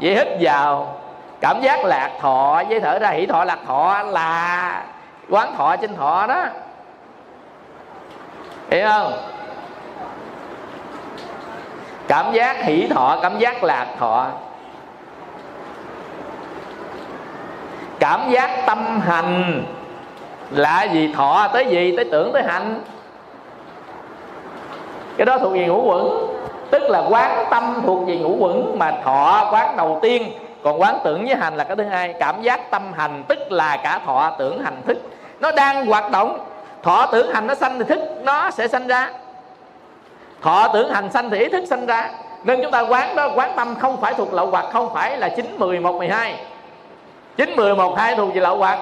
với 0.00 0.14
hít 0.14 0.28
vào. 0.40 0.94
Cảm 1.40 1.60
giác 1.60 1.84
lạc 1.84 2.10
thọ 2.20 2.62
với 2.68 2.80
thở 2.80 2.98
ra 2.98 3.10
hỷ 3.10 3.26
thọ 3.26 3.44
lạc 3.44 3.58
thọ 3.66 4.02
là 4.02 4.84
quán 5.30 5.54
thọ 5.56 5.76
trên 5.76 5.96
thọ 5.96 6.26
đó. 6.26 6.44
Hiểu 8.70 8.88
không? 8.88 9.37
Cảm 12.08 12.32
giác 12.32 12.56
hỷ 12.64 12.86
thọ, 12.86 13.18
cảm 13.22 13.38
giác 13.38 13.64
lạc 13.64 13.86
thọ. 13.98 14.26
Cảm 17.98 18.30
giác 18.30 18.50
tâm 18.66 19.00
hành 19.00 19.62
là 20.50 20.82
gì? 20.82 21.12
Thọ 21.16 21.48
tới 21.52 21.66
gì? 21.66 21.96
Tới 21.96 22.04
tưởng 22.12 22.32
tới 22.32 22.42
hành. 22.42 22.80
Cái 25.16 25.24
đó 25.24 25.38
thuộc 25.38 25.52
về 25.52 25.66
ngũ 25.66 25.82
quẩn. 25.82 26.26
Tức 26.70 26.82
là 26.82 27.02
quán 27.10 27.44
tâm 27.50 27.82
thuộc 27.86 28.06
về 28.06 28.16
ngũ 28.16 28.36
quẩn 28.38 28.78
mà 28.78 28.92
thọ 29.04 29.48
quán 29.52 29.76
đầu 29.76 29.98
tiên. 30.02 30.32
Còn 30.64 30.80
quán 30.80 30.98
tưởng 31.04 31.26
với 31.26 31.34
hành 31.34 31.56
là 31.56 31.64
cái 31.64 31.76
thứ 31.76 31.84
hai. 31.84 32.14
Cảm 32.20 32.42
giác 32.42 32.70
tâm 32.70 32.92
hành, 32.96 33.24
tức 33.28 33.52
là 33.52 33.76
cả 33.76 34.00
thọ 34.06 34.30
tưởng 34.38 34.62
hành 34.64 34.82
thức. 34.86 34.98
Nó 35.40 35.52
đang 35.52 35.86
hoạt 35.86 36.10
động. 36.10 36.38
Thọ 36.82 37.06
tưởng 37.12 37.34
hành 37.34 37.46
nó 37.46 37.54
sanh 37.54 37.78
thì 37.78 37.84
thức, 37.84 38.00
nó 38.22 38.50
sẽ 38.50 38.68
sanh 38.68 38.86
ra 38.86 39.10
thọ 40.42 40.68
tưởng 40.68 40.90
hành 40.90 41.12
sanh 41.12 41.30
thì 41.30 41.38
ý 41.38 41.48
thức 41.48 41.64
sanh 41.66 41.86
ra. 41.86 42.10
Nên 42.44 42.62
chúng 42.62 42.70
ta 42.70 42.80
quán 42.80 43.16
đó, 43.16 43.30
quán 43.34 43.52
tâm 43.56 43.74
không 43.80 44.00
phải 44.00 44.14
thuộc 44.14 44.34
lậu 44.34 44.46
hoặc, 44.46 44.66
không 44.72 44.94
phải 44.94 45.18
là 45.18 45.28
chín 45.28 45.54
mười 45.58 45.80
một 45.80 45.94
mười 45.98 46.08
hai. 46.08 46.34
Chín 47.36 47.56
mười 47.56 47.74
một 47.74 47.98
hai 47.98 48.16
thuộc 48.16 48.34
về 48.34 48.40
lậu 48.40 48.56
hoặc. 48.56 48.78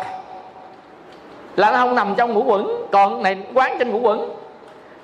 Là 1.56 1.70
nó 1.70 1.78
không 1.78 1.94
nằm 1.94 2.14
trong 2.16 2.32
ngũ 2.32 2.42
quẩn. 2.42 2.86
Còn 2.92 3.22
này, 3.22 3.38
quán 3.54 3.76
trên 3.78 3.90
ngũ 3.90 3.98
quẩn. 3.98 4.36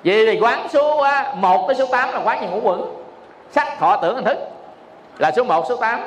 Vậy 0.04 0.26
thì 0.26 0.40
quán 0.40 0.66
số 0.72 0.98
à, 0.98 1.34
1 1.36 1.64
tới 1.68 1.74
số 1.74 1.86
8 1.86 2.12
là 2.12 2.20
quán 2.24 2.40
về 2.40 2.46
ngũ 2.46 2.60
quẩn. 2.62 2.94
Sắc, 3.50 3.78
thọ, 3.78 3.96
tưởng, 3.96 4.14
hình 4.14 4.24
thức 4.24 4.38
là 5.18 5.32
số 5.36 5.44
1 5.44 5.64
số 5.68 5.76
8 5.76 6.00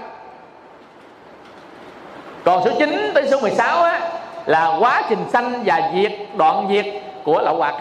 còn 2.45 2.63
số 2.65 2.71
9 2.79 3.11
tới 3.13 3.27
số 3.27 3.39
16 3.39 3.83
á, 3.83 4.01
là 4.45 4.77
quá 4.79 5.03
trình 5.09 5.19
sanh 5.33 5.63
và 5.65 5.91
diệt, 5.95 6.11
đoạn 6.35 6.67
diệt 6.69 6.85
của 7.23 7.41
lậu 7.41 7.55
hoặc 7.55 7.75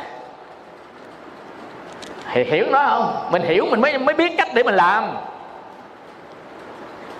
thì 2.35 2.45
hiểu 2.45 2.67
nó 2.71 2.87
không? 2.89 3.17
Mình 3.31 3.43
hiểu, 3.43 3.67
mình 3.71 3.81
mới 3.81 3.99
mới 3.99 4.15
biết 4.15 4.33
cách 4.39 4.49
để 4.55 4.63
mình 4.63 4.75
làm. 4.75 5.17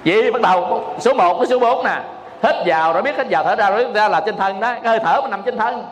Vậy 0.05 0.33
bắt 0.33 0.43
đầu, 0.43 0.85
số 0.99 1.15
1 1.15 1.39
với 1.39 1.47
số 1.47 1.59
4 1.59 1.85
nè. 1.85 2.01
Hết 2.43 2.63
vào 2.67 2.93
rồi 2.93 3.03
biết 3.03 3.17
hết 3.17 3.27
vào, 3.31 3.45
thở 3.45 3.57
ra 3.57 3.71
rồi 3.71 3.87
ra 3.95 4.09
là 4.09 4.21
trên 4.21 4.37
thân 4.37 4.61
đó. 4.61 4.75
Cái 4.83 4.91
hơi 4.91 4.99
thở 5.05 5.21
mình 5.21 5.31
nằm 5.31 5.43
trên 5.43 5.59
thân. 5.59 5.87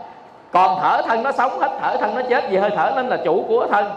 Còn 0.53 0.79
thở 0.81 1.03
thân 1.07 1.23
nó 1.23 1.33
sống 1.33 1.61
hết, 1.61 1.71
thở 1.83 1.97
thân 1.97 2.15
nó 2.15 2.23
chết 2.31 2.45
vì 2.51 2.57
hơi 2.57 2.71
thở 2.77 2.93
nên 2.97 3.09
là 3.09 3.17
chủ 3.25 3.45
của 3.49 3.67
thân. 3.67 3.91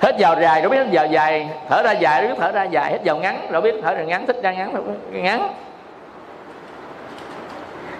Hết 0.00 0.16
vào 0.18 0.36
dài 0.40 0.60
rồi 0.60 0.70
biết 0.70 0.78
hết 0.78 0.86
vào 0.92 1.06
dài. 1.06 1.48
Thở 1.68 1.82
ra 1.82 1.92
dài 1.92 2.22
rồi 2.22 2.30
biết 2.30 2.36
thở 2.40 2.52
ra 2.52 2.62
dài. 2.62 2.92
Hết 2.92 2.98
vào 3.04 3.16
ngắn 3.16 3.46
rồi 3.50 3.62
biết 3.62 3.74
thở 3.82 3.94
ra 3.94 4.02
ngắn, 4.02 4.26
thích 4.26 4.36
ra 4.42 4.52
ngắn 4.52 4.74
rồi 4.74 4.82
ngắn. 5.22 5.48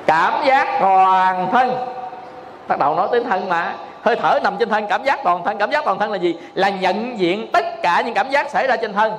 Cảm 0.07 0.33
giác 0.45 0.79
toàn 0.81 1.49
thân. 1.53 1.87
Bắt 2.69 2.79
đầu 2.79 2.95
nói 2.95 3.09
tới 3.11 3.25
thân 3.25 3.49
mà 3.49 3.75
hơi 4.03 4.17
thở 4.17 4.39
nằm 4.43 4.57
trên 4.59 4.69
thân 4.69 4.87
cảm 4.87 5.05
giác 5.05 5.21
toàn 5.25 5.45
thân 5.45 5.59
cảm 5.59 5.71
giác 5.71 5.85
toàn 5.85 5.99
thân 5.99 6.11
là 6.11 6.19
gì? 6.19 6.37
Là 6.55 6.69
nhận 6.69 7.19
diện 7.19 7.49
tất 7.53 7.83
cả 7.83 8.03
những 8.05 8.15
cảm 8.15 8.31
giác 8.31 8.51
xảy 8.51 8.67
ra 8.67 8.77
trên 8.77 8.93
thân. 8.93 9.13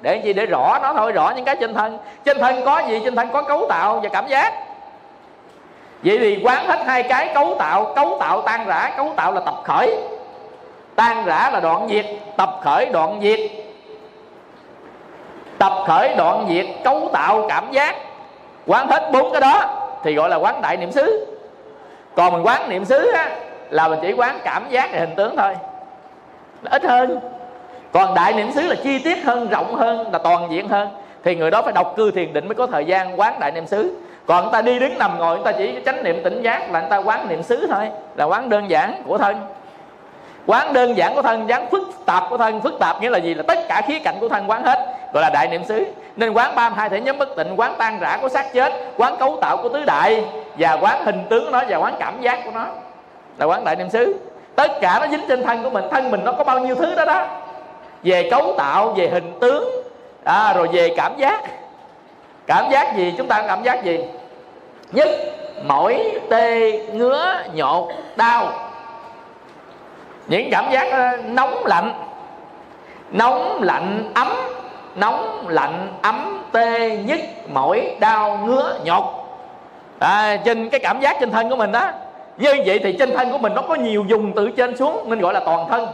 Để 0.00 0.20
gì? 0.24 0.32
Để 0.32 0.46
rõ 0.46 0.78
nó 0.82 0.92
thôi 0.92 1.12
rõ 1.12 1.32
những 1.36 1.44
cái 1.44 1.56
trên 1.60 1.74
thân. 1.74 1.98
Trên 2.24 2.38
thân 2.38 2.64
có 2.64 2.82
gì? 2.88 3.00
Trên 3.04 3.16
thân 3.16 3.28
có 3.32 3.42
cấu 3.42 3.66
tạo 3.68 4.00
và 4.02 4.08
cảm 4.08 4.26
giác. 4.28 4.54
Vậy 6.04 6.18
thì 6.18 6.40
quán 6.44 6.66
hết 6.66 6.78
hai 6.86 7.02
cái 7.02 7.30
cấu 7.34 7.56
tạo 7.58 7.92
cấu 7.96 8.16
tạo 8.20 8.42
tan 8.42 8.66
rã 8.66 8.92
cấu 8.96 9.12
tạo 9.16 9.32
là 9.32 9.40
tập 9.40 9.54
khởi. 9.64 9.96
Tan 10.96 11.24
rã 11.24 11.50
là 11.52 11.60
đoạn 11.60 11.88
diệt 11.90 12.06
tập 12.36 12.50
khởi 12.62 12.86
đoạn 12.86 13.20
diệt. 13.22 13.40
Tập 15.58 15.72
khởi 15.86 16.14
đoạn 16.16 16.46
diệt 16.48 16.66
cấu 16.84 17.10
tạo 17.12 17.46
cảm 17.48 17.72
giác. 17.72 17.96
Quán 18.66 18.88
hết 18.88 19.10
bốn 19.12 19.32
cái 19.32 19.40
đó 19.40 19.62
thì 20.02 20.14
gọi 20.14 20.28
là 20.28 20.36
quán 20.36 20.62
đại 20.62 20.76
niệm 20.76 20.92
xứ. 20.92 21.26
Còn 22.16 22.32
mình 22.32 22.46
quán 22.46 22.68
niệm 22.68 22.84
xứ 22.84 23.10
á, 23.12 23.30
là 23.70 23.88
mình 23.88 23.98
chỉ 24.02 24.12
quán 24.12 24.38
cảm 24.44 24.70
giác 24.70 24.90
hình 24.92 25.14
tướng 25.16 25.36
thôi. 25.36 25.54
Là 26.62 26.70
ít 26.70 26.84
hơn. 26.84 27.20
Còn 27.92 28.14
đại 28.14 28.32
niệm 28.32 28.52
xứ 28.52 28.62
là 28.62 28.74
chi 28.82 28.98
tiết 28.98 29.24
hơn, 29.24 29.48
rộng 29.48 29.74
hơn, 29.74 30.12
là 30.12 30.18
toàn 30.18 30.48
diện 30.50 30.68
hơn. 30.68 30.88
Thì 31.24 31.34
người 31.36 31.50
đó 31.50 31.62
phải 31.62 31.72
đọc 31.72 31.94
cư 31.96 32.10
thiền 32.10 32.32
định 32.32 32.48
mới 32.48 32.54
có 32.54 32.66
thời 32.66 32.84
gian 32.84 33.20
quán 33.20 33.40
đại 33.40 33.52
niệm 33.52 33.66
xứ. 33.66 33.96
Còn 34.26 34.44
người 34.44 34.52
ta 34.52 34.62
đi 34.62 34.78
đứng 34.78 34.98
nằm 34.98 35.18
ngồi, 35.18 35.36
người 35.36 35.52
ta 35.52 35.58
chỉ 35.58 35.78
chánh 35.86 36.02
niệm 36.02 36.20
tỉnh 36.24 36.42
giác 36.42 36.70
là 36.72 36.80
người 36.80 36.90
ta 36.90 36.96
quán 36.96 37.28
niệm 37.28 37.42
xứ 37.42 37.66
thôi, 37.70 37.90
là 38.16 38.24
quán 38.24 38.48
đơn 38.48 38.70
giản 38.70 39.02
của 39.06 39.18
thân. 39.18 39.36
Quán 40.46 40.72
đơn 40.72 40.96
giản 40.96 41.14
của 41.14 41.22
thân, 41.22 41.46
quán 41.48 41.66
phức 41.70 41.82
tạp 42.06 42.24
của 42.30 42.36
thân. 42.36 42.60
Phức 42.60 42.78
tạp 42.78 43.02
nghĩa 43.02 43.10
là 43.10 43.18
gì? 43.18 43.34
Là 43.34 43.42
tất 43.48 43.58
cả 43.68 43.82
khía 43.86 43.98
cạnh 43.98 44.16
của 44.20 44.28
thân 44.28 44.50
quán 44.50 44.64
hết, 44.64 44.78
gọi 45.12 45.22
là 45.22 45.30
đại 45.32 45.48
niệm 45.48 45.64
xứ. 45.64 45.86
Nên 46.16 46.32
quán 46.32 46.54
ba 46.54 46.70
hai 46.70 46.88
thể 46.88 47.00
nhóm 47.00 47.18
bất 47.18 47.36
tịnh, 47.36 47.60
quán 47.60 47.74
tan 47.78 47.98
rã 48.00 48.18
của 48.22 48.28
xác 48.28 48.52
chết, 48.52 48.72
quán 48.96 49.16
cấu 49.16 49.38
tạo 49.40 49.56
của 49.56 49.68
tứ 49.68 49.84
đại, 49.84 50.24
và 50.58 50.78
quán 50.80 51.04
hình 51.04 51.24
tướng 51.30 51.44
của 51.44 51.50
nó, 51.50 51.62
và 51.68 51.76
quán 51.76 51.94
cảm 51.98 52.20
giác 52.20 52.40
của 52.44 52.50
nó 52.54 52.66
là 53.40 53.46
quán 53.46 53.64
đại 53.64 53.76
niệm 53.76 53.90
xứ. 53.90 54.16
Tất 54.56 54.80
cả 54.80 54.98
nó 55.00 55.06
dính 55.10 55.24
trên 55.28 55.44
thân 55.44 55.62
của 55.62 55.70
mình. 55.70 55.84
Thân 55.90 56.10
mình 56.10 56.24
nó 56.24 56.32
có 56.32 56.44
bao 56.44 56.58
nhiêu 56.58 56.74
thứ 56.74 56.94
đó 56.94 57.04
đó. 57.04 57.26
Về 58.02 58.28
cấu 58.30 58.54
tạo 58.58 58.92
về 58.92 59.08
hình 59.08 59.32
tướng. 59.40 59.82
À, 60.24 60.52
rồi 60.52 60.68
về 60.72 60.94
cảm 60.96 61.16
giác. 61.16 61.44
Cảm 62.46 62.70
giác 62.70 62.96
gì? 62.96 63.14
Chúng 63.18 63.28
ta 63.28 63.44
cảm 63.46 63.62
giác 63.62 63.84
gì? 63.84 63.98
Nhất 64.92 65.08
mỏi 65.64 66.18
tê 66.30 66.72
ngứa 66.92 67.34
nhột 67.54 67.88
đau. 68.16 68.52
Những 70.26 70.48
cảm 70.50 70.70
giác 70.72 70.92
ờ, 70.92 71.16
nóng 71.16 71.66
lạnh. 71.66 71.92
Nóng 73.10 73.62
lạnh 73.62 74.10
ấm. 74.14 74.32
Nóng 74.94 75.48
lạnh 75.48 75.88
ấm 76.02 76.44
tê 76.52 76.96
nhức 76.96 77.20
mỏi 77.52 77.96
đau 78.00 78.38
ngứa 78.44 78.78
nhột. 78.84 79.04
À, 79.98 80.36
trên 80.44 80.70
cái 80.70 80.80
cảm 80.80 81.00
giác 81.00 81.16
trên 81.20 81.30
thân 81.30 81.50
của 81.50 81.56
mình 81.56 81.72
đó 81.72 81.90
như 82.40 82.62
vậy 82.66 82.80
thì 82.84 82.96
trên 82.98 83.16
thân 83.16 83.32
của 83.32 83.38
mình 83.38 83.54
nó 83.54 83.62
có 83.62 83.74
nhiều 83.74 84.04
dùng 84.08 84.32
từ 84.36 84.50
trên 84.50 84.76
xuống, 84.76 85.10
nên 85.10 85.20
gọi 85.20 85.34
là 85.34 85.40
toàn 85.40 85.68
thân. 85.68 85.88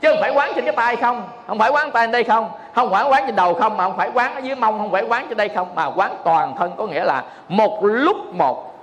Chứ 0.00 0.10
không 0.10 0.20
phải 0.20 0.32
quán 0.34 0.52
trên 0.54 0.64
cái 0.64 0.74
tay 0.76 0.96
không 0.96 1.22
không 1.46 1.58
phải 1.58 1.70
quán 1.70 1.90
tay 1.90 2.06
đây 2.06 2.24
không 2.24 2.50
không 2.74 2.90
phải 2.90 3.04
quán 3.04 3.22
trên 3.26 3.36
đầu 3.36 3.54
không, 3.54 3.76
mà 3.76 3.84
không 3.84 3.96
phải 3.96 4.10
quán 4.14 4.34
ở 4.34 4.40
dưới 4.40 4.56
mông, 4.56 4.78
không 4.78 4.92
phải 4.92 5.02
quán 5.02 5.26
trên 5.28 5.36
đây 5.36 5.48
không, 5.48 5.68
mà 5.74 5.90
quán 5.96 6.16
toàn 6.24 6.54
thân, 6.58 6.72
có 6.76 6.86
nghĩa 6.86 7.04
là 7.04 7.22
một 7.48 7.84
lúc 7.84 8.16
một, 8.34 8.74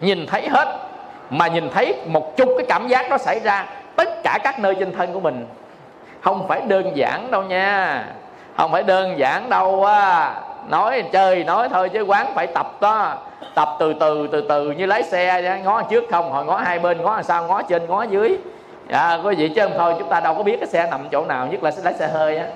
nhìn 0.00 0.26
thấy 0.26 0.48
hết, 0.48 0.76
mà 1.30 1.46
nhìn 1.46 1.70
thấy 1.70 1.96
một 2.06 2.36
chút 2.36 2.48
cái 2.58 2.66
cảm 2.68 2.88
giác 2.88 3.10
nó 3.10 3.18
xảy 3.18 3.40
ra, 3.40 3.66
tất 3.96 4.22
cả 4.22 4.38
các 4.44 4.58
nơi 4.58 4.74
trên 4.74 4.96
thân 4.96 5.12
của 5.12 5.20
mình. 5.20 5.46
Không 6.20 6.48
phải 6.48 6.60
đơn 6.60 6.96
giản 6.96 7.30
đâu 7.30 7.42
nha, 7.42 8.04
không 8.56 8.72
phải 8.72 8.82
đơn 8.82 9.18
giản 9.18 9.50
đâu 9.50 9.84
á 9.84 10.34
nói 10.68 11.02
chơi 11.12 11.44
nói 11.44 11.68
thôi 11.68 11.88
chứ 11.88 12.02
quán 12.02 12.26
phải 12.34 12.46
tập 12.46 12.80
đó. 12.80 13.14
Tập 13.54 13.68
từ 13.78 13.92
từ 13.92 14.28
từ 14.32 14.40
từ 14.48 14.70
như 14.70 14.86
lái 14.86 15.02
xe 15.02 15.60
ngó 15.64 15.82
trước 15.82 16.04
không 16.10 16.32
hồi 16.32 16.44
ngó 16.44 16.56
hai 16.56 16.78
bên 16.78 17.02
ngó 17.02 17.22
sau 17.22 17.46
ngó 17.46 17.62
trên 17.62 17.86
ngó 17.86 18.02
dưới. 18.02 18.36
À, 18.90 19.18
quý 19.24 19.34
vị 19.34 19.48
chứ 19.48 19.62
không 19.62 19.72
thôi 19.78 19.94
chúng 19.98 20.08
ta 20.08 20.20
đâu 20.20 20.34
có 20.34 20.42
biết 20.42 20.56
cái 20.60 20.66
xe 20.66 20.88
nằm 20.90 21.08
chỗ 21.12 21.24
nào 21.24 21.46
nhất 21.46 21.62
là 21.62 21.70
lái 21.84 21.94
xe 21.94 22.08
hơi 22.08 22.36
á. 22.36 22.46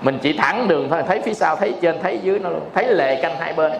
Mình 0.00 0.18
chỉ 0.22 0.38
thẳng 0.38 0.68
đường 0.68 0.88
thôi 0.90 1.02
thấy 1.06 1.20
phía 1.20 1.34
sau 1.34 1.56
thấy 1.56 1.74
trên 1.82 2.02
thấy 2.02 2.18
dưới 2.22 2.38
nó 2.38 2.50
luôn. 2.50 2.60
Thấy 2.74 2.86
lề 2.86 3.22
canh 3.22 3.36
hai 3.38 3.52
bên. 3.52 3.72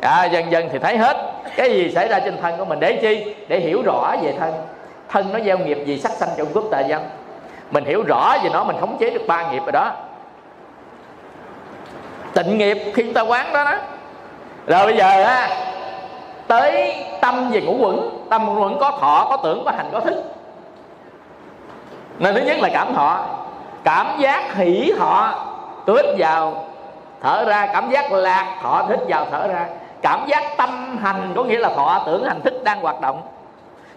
À, 0.00 0.24
dần 0.24 0.50
dần 0.50 0.68
thì 0.72 0.78
thấy 0.78 0.98
hết. 0.98 1.16
Cái 1.56 1.70
gì 1.70 1.92
xảy 1.94 2.08
ra 2.08 2.20
trên 2.20 2.36
thân 2.42 2.56
của 2.58 2.64
mình 2.64 2.80
để 2.80 2.98
chi? 3.02 3.34
Để 3.48 3.58
hiểu 3.60 3.82
rõ 3.82 4.16
về 4.22 4.34
thân. 4.38 4.52
Thân 5.08 5.32
nó 5.32 5.38
gieo 5.40 5.58
nghiệp 5.58 5.78
gì 5.86 5.98
sắc 5.98 6.12
sanh 6.12 6.28
trong 6.36 6.48
quốc 6.52 6.64
tà 6.70 6.80
dân 6.80 7.02
mình 7.70 7.84
hiểu 7.84 8.02
rõ 8.02 8.36
về 8.42 8.50
nó 8.52 8.64
mình 8.64 8.76
khống 8.80 8.96
chế 8.98 9.10
được 9.10 9.26
ba 9.26 9.52
nghiệp 9.52 9.62
rồi 9.64 9.72
đó 9.72 9.92
tịnh 12.36 12.58
nghiệp 12.58 12.78
khi 12.94 13.02
chúng 13.02 13.14
ta 13.14 13.20
quán 13.20 13.52
đó 13.52 13.64
đó. 13.64 13.74
Rồi 14.66 14.86
bây 14.86 14.96
giờ 14.96 15.22
á, 15.24 15.48
tới 16.46 16.94
tâm 17.20 17.50
về 17.50 17.60
ngũ 17.60 17.76
quẩn, 17.78 18.26
tâm 18.30 18.46
ngũ 18.46 18.62
quẩn 18.62 18.78
có 18.78 18.90
thọ, 18.90 19.26
có 19.30 19.36
tưởng, 19.36 19.62
có 19.64 19.70
hành, 19.70 19.88
có 19.92 20.00
thức. 20.00 20.14
Nên 22.18 22.34
thứ 22.34 22.40
nhất 22.40 22.56
là 22.60 22.68
cảm 22.72 22.94
thọ. 22.94 23.24
Cảm 23.84 24.06
giác 24.18 24.54
hỷ 24.54 24.92
thọ 24.98 25.34
tôi 25.86 26.02
hít 26.02 26.14
vào, 26.18 26.64
thở 27.22 27.44
ra. 27.44 27.66
Cảm 27.72 27.90
giác 27.90 28.12
lạc 28.12 28.58
thọ 28.62 28.84
hít 28.88 28.98
vào, 29.08 29.26
thở 29.30 29.48
ra. 29.48 29.66
Cảm 30.02 30.26
giác 30.26 30.42
tâm 30.56 30.98
hành 31.02 31.32
có 31.36 31.44
nghĩa 31.44 31.58
là 31.58 31.68
thọ, 31.76 32.02
tưởng, 32.06 32.24
hành, 32.24 32.40
thức 32.40 32.64
đang 32.64 32.80
hoạt 32.80 33.00
động. 33.00 33.22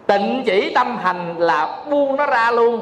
Tịnh 0.07 0.43
chỉ 0.45 0.73
tâm 0.75 0.97
hành 0.97 1.35
là 1.37 1.67
buông 1.89 2.15
nó 2.15 2.25
ra 2.25 2.51
luôn 2.51 2.81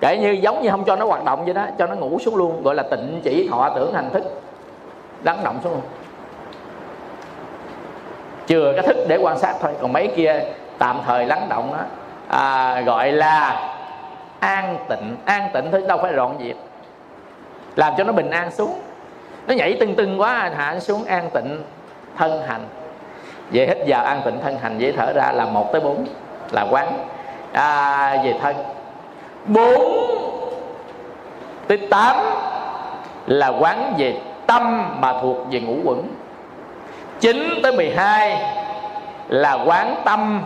kể 0.00 0.16
như 0.16 0.30
giống 0.30 0.62
như 0.62 0.70
không 0.70 0.84
cho 0.84 0.96
nó 0.96 1.06
hoạt 1.06 1.24
động 1.24 1.44
vậy 1.44 1.54
đó 1.54 1.66
cho 1.78 1.86
nó 1.86 1.94
ngủ 1.94 2.18
xuống 2.18 2.36
luôn 2.36 2.62
gọi 2.62 2.74
là 2.74 2.82
tịnh 2.90 3.20
chỉ 3.24 3.48
thọ 3.50 3.72
tưởng 3.76 3.94
hành 3.94 4.10
thức 4.10 4.42
lắng 5.24 5.40
động 5.44 5.58
xuống 5.64 5.72
luôn. 5.72 5.82
Chừa 8.46 8.72
cái 8.76 8.86
thức 8.86 8.96
để 9.08 9.16
quan 9.16 9.38
sát 9.38 9.54
thôi. 9.60 9.72
Còn 9.82 9.92
mấy 9.92 10.12
kia 10.16 10.40
tạm 10.78 11.00
thời 11.06 11.26
lắng 11.26 11.46
động 11.48 11.72
đó 11.72 11.84
à, 12.28 12.80
gọi 12.80 13.12
là 13.12 13.70
an 14.40 14.78
tịnh. 14.88 15.16
An 15.24 15.48
tịnh 15.54 15.70
thôi 15.72 15.82
đâu 15.88 15.98
phải 16.02 16.12
dọn 16.16 16.36
diệt 16.40 16.56
làm 17.76 17.94
cho 17.98 18.04
nó 18.04 18.12
bình 18.12 18.30
an 18.30 18.50
xuống. 18.50 18.80
Nó 19.46 19.54
nhảy 19.54 19.76
tưng 19.80 19.94
tưng 19.94 20.20
quá 20.20 20.50
hạ 20.56 20.80
xuống 20.80 21.04
an 21.04 21.30
tịnh 21.34 21.62
thân 22.16 22.42
hành. 22.46 22.66
Về 23.52 23.66
hít 23.66 23.78
vào 23.86 24.04
an 24.04 24.22
tịnh 24.24 24.40
thân 24.42 24.58
hành 24.58 24.78
dễ 24.78 24.92
thở 24.92 25.12
ra 25.12 25.32
là 25.32 25.44
một 25.44 25.72
tới 25.72 25.80
bốn 25.80 26.06
là 26.52 26.66
quán 26.70 26.98
à, 27.52 28.20
về 28.24 28.34
thân. 28.42 28.56
4 29.46 30.06
tới 31.68 31.78
8 31.90 32.16
là 33.26 33.48
quán 33.48 33.94
về 33.98 34.16
tâm 34.46 34.94
mà 35.00 35.12
thuộc 35.22 35.36
về 35.50 35.60
ngũ 35.60 35.76
quẩn. 35.84 36.08
9 37.20 37.36
tới 37.62 37.72
12 37.72 38.54
là 39.28 39.52
quán 39.66 39.94
tâm 40.04 40.42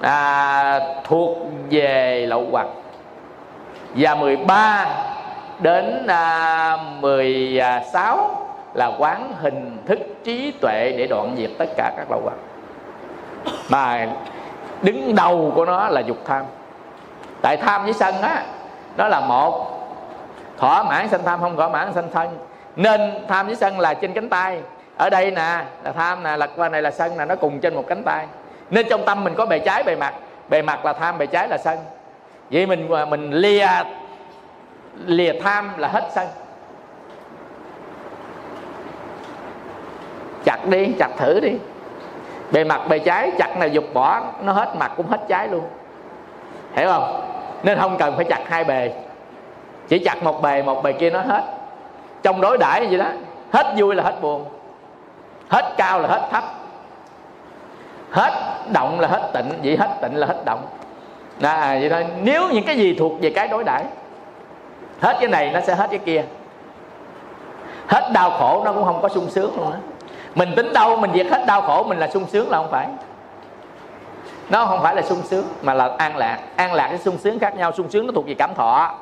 à, 0.00 0.80
thuộc 1.04 1.38
về 1.70 2.26
lậu 2.28 2.46
hoặc. 2.50 2.66
Và 3.94 4.14
13 4.14 4.88
đến 5.58 6.06
à, 6.06 6.76
16 7.00 8.46
là 8.74 8.92
quán 8.98 9.32
hình 9.40 9.78
thức 9.86 9.98
trí 10.24 10.52
tuệ 10.60 10.94
để 10.98 11.06
đoạn 11.06 11.34
diệt 11.38 11.50
tất 11.58 11.68
cả 11.76 11.92
các 11.96 12.10
lậu 12.10 12.20
hoặc. 12.24 12.36
Mà 13.68 14.06
đứng 14.82 15.14
đầu 15.14 15.52
của 15.54 15.64
nó 15.64 15.88
là 15.88 16.00
dục 16.00 16.18
tham 16.24 16.44
tại 17.42 17.56
tham 17.56 17.84
với 17.84 17.92
sân 17.92 18.22
á 18.22 18.44
nó 18.96 19.08
là 19.08 19.20
một. 19.20 19.66
Thỏa 20.58 20.82
mãn 20.82 21.08
sanh 21.08 21.24
tham 21.24 21.40
không 21.40 21.56
thỏa 21.56 21.68
mãn 21.68 21.92
sanh 21.92 22.10
thân. 22.12 22.38
Nên 22.76 23.24
tham 23.28 23.46
với 23.46 23.56
sân 23.56 23.78
là 23.78 23.94
trên 23.94 24.12
cánh 24.12 24.28
tay. 24.28 24.60
Ở 24.96 25.10
đây 25.10 25.30
nè, 25.30 25.64
là 25.82 25.92
tham 25.96 26.22
nè 26.22 26.36
lật 26.36 26.50
qua 26.56 26.68
này 26.68 26.82
là 26.82 26.90
sân 26.90 27.18
nè, 27.18 27.24
nó 27.24 27.36
cùng 27.36 27.60
trên 27.60 27.74
một 27.74 27.84
cánh 27.88 28.02
tay. 28.02 28.26
Nên 28.70 28.86
trong 28.90 29.04
tâm 29.04 29.24
mình 29.24 29.34
có 29.34 29.46
bề 29.46 29.58
trái 29.58 29.82
bề 29.82 29.96
mặt. 29.96 30.14
Bề 30.48 30.62
mặt 30.62 30.84
là 30.84 30.92
tham, 30.92 31.18
bề 31.18 31.26
trái 31.26 31.48
là 31.48 31.58
sân. 31.58 31.78
Vậy 32.50 32.66
mình 32.66 32.92
à, 32.94 33.04
mình 33.04 33.30
lìa 33.32 33.68
lìa 35.06 35.32
tham 35.42 35.72
là 35.76 35.88
hết 35.88 36.08
sân. 36.14 36.26
Chặt 40.44 40.58
đi, 40.66 40.92
chặt 40.98 41.08
thử 41.16 41.40
đi. 41.40 41.52
Bề 42.52 42.64
mặt, 42.64 42.80
bề 42.88 42.98
trái, 42.98 43.30
chặt 43.38 43.56
là 43.58 43.66
dục 43.66 43.84
bỏ, 43.94 44.22
nó 44.42 44.52
hết 44.52 44.76
mặt 44.78 44.92
cũng 44.96 45.06
hết 45.06 45.20
trái 45.28 45.48
luôn 45.48 45.64
hiểu 46.72 46.88
không? 46.88 47.20
Nên 47.62 47.78
không 47.78 47.96
cần 47.98 48.16
phải 48.16 48.24
chặt 48.24 48.40
hai 48.48 48.64
bề. 48.64 48.90
Chỉ 49.88 49.98
chặt 49.98 50.22
một 50.22 50.42
bề 50.42 50.62
một 50.62 50.82
bề 50.82 50.92
kia 50.92 51.10
nó 51.10 51.20
hết. 51.20 51.42
Trong 52.22 52.40
đối 52.40 52.58
đãi 52.58 52.86
gì 52.86 52.96
đó 52.96 53.06
hết 53.52 53.74
vui 53.76 53.94
là 53.94 54.02
hết 54.02 54.14
buồn. 54.20 54.44
Hết 55.48 55.74
cao 55.76 56.00
là 56.00 56.08
hết 56.08 56.28
thấp. 56.30 56.44
Hết 58.10 58.32
động 58.72 59.00
là 59.00 59.08
hết 59.08 59.30
tịnh. 59.34 59.52
Vậy 59.62 59.76
hết 59.76 59.88
tịnh 60.02 60.16
là 60.16 60.26
hết 60.26 60.44
động. 60.44 60.66
À, 61.42 61.76
vậy 61.80 61.88
thôi. 61.90 62.06
Nếu 62.22 62.48
những 62.48 62.64
cái 62.64 62.76
gì 62.76 62.96
thuộc 62.98 63.12
về 63.20 63.30
cái 63.30 63.48
đối 63.48 63.64
đãi 63.64 63.84
hết 65.00 65.16
cái 65.20 65.28
này 65.28 65.50
nó 65.54 65.60
sẽ 65.60 65.74
hết 65.74 65.86
cái 65.90 65.98
kia. 65.98 66.24
Hết 67.88 68.10
đau 68.14 68.30
khổ 68.30 68.62
nó 68.64 68.72
cũng 68.72 68.84
không 68.84 69.02
có 69.02 69.08
sung 69.08 69.30
sướng 69.30 69.56
luôn 69.56 69.72
á. 69.72 69.78
Mình 70.34 70.52
tính 70.56 70.72
đâu 70.72 70.96
mình 70.96 71.10
diệt 71.14 71.26
hết 71.30 71.44
đau 71.46 71.62
khổ 71.62 71.82
mình 71.82 71.98
là 71.98 72.08
sung 72.08 72.24
sướng 72.28 72.50
là 72.50 72.58
không 72.58 72.70
phải 72.70 72.86
nó 74.50 74.66
không 74.66 74.82
phải 74.82 74.94
là 74.94 75.02
sung 75.02 75.22
sướng 75.22 75.44
mà 75.62 75.74
là 75.74 75.90
an 75.98 76.16
lạc. 76.16 76.38
An 76.56 76.72
lạc 76.72 76.88
với 76.88 76.98
sung 76.98 77.18
sướng 77.18 77.38
khác 77.38 77.56
nhau. 77.56 77.72
Sung 77.72 77.90
sướng 77.90 78.06
nó 78.06 78.12
thuộc 78.12 78.26
về 78.26 78.34
cảm 78.38 78.54
thọ. 78.54 78.94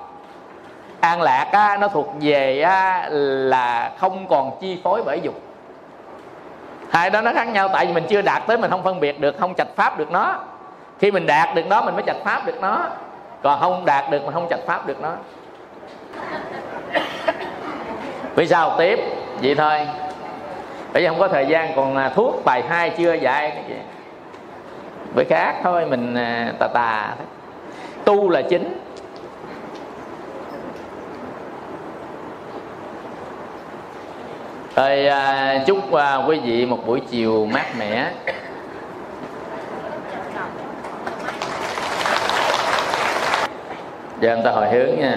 An 1.00 1.22
lạc 1.22 1.48
á, 1.52 1.76
nó 1.76 1.88
thuộc 1.88 2.08
về 2.20 2.60
á, 2.60 3.08
là 3.10 3.92
không 3.98 4.26
còn 4.28 4.58
chi 4.60 4.80
phối 4.84 5.02
bởi 5.06 5.20
dục. 5.22 5.34
Hai 6.90 7.10
đó 7.10 7.20
nó 7.20 7.32
khác 7.34 7.48
nhau 7.48 7.68
tại 7.72 7.86
vì 7.86 7.92
mình 7.92 8.04
chưa 8.08 8.22
đạt 8.22 8.42
tới 8.46 8.58
mình 8.58 8.70
không 8.70 8.82
phân 8.82 9.00
biệt 9.00 9.20
được 9.20 9.36
không 9.38 9.54
chạch 9.54 9.76
pháp 9.76 9.98
được 9.98 10.10
nó. 10.10 10.40
Khi 10.98 11.10
mình 11.10 11.26
đạt 11.26 11.54
được 11.54 11.66
nó 11.66 11.82
mình 11.82 11.94
mới 11.94 12.02
chạch 12.06 12.16
pháp 12.24 12.46
được 12.46 12.60
nó. 12.60 12.86
Còn 13.42 13.60
không 13.60 13.84
đạt 13.84 14.10
được 14.10 14.24
mình 14.24 14.34
không 14.34 14.46
chạch 14.50 14.60
pháp 14.66 14.86
được 14.86 15.00
nó. 15.00 15.12
Vì 18.34 18.46
sao? 18.46 18.74
Tiếp. 18.78 18.98
Vậy 19.42 19.54
thôi. 19.54 19.86
Bởi 20.92 21.02
vì 21.02 21.08
không 21.08 21.18
có 21.18 21.28
thời 21.28 21.46
gian 21.46 21.72
còn 21.76 21.96
à, 21.96 22.08
thuốc 22.08 22.44
bài 22.44 22.62
hai 22.68 22.90
chưa? 22.90 23.14
Dạy 23.14 23.62
với 25.14 25.24
khác 25.24 25.54
thôi 25.62 25.86
mình 25.86 26.14
à, 26.14 26.52
tà 26.58 26.68
tà 26.68 27.14
tu 28.04 28.30
là 28.30 28.42
chính. 28.42 28.80
Rồi 34.76 35.06
à, 35.06 35.58
chúc 35.66 35.92
à, 35.92 36.16
quý 36.16 36.38
vị 36.44 36.66
một 36.66 36.86
buổi 36.86 37.00
chiều 37.10 37.46
mát 37.46 37.66
mẻ. 37.78 38.10
Giờ 44.20 44.34
chúng 44.34 44.44
ta 44.44 44.50
hồi 44.50 44.68
hướng 44.70 45.00
nha. 45.00 45.16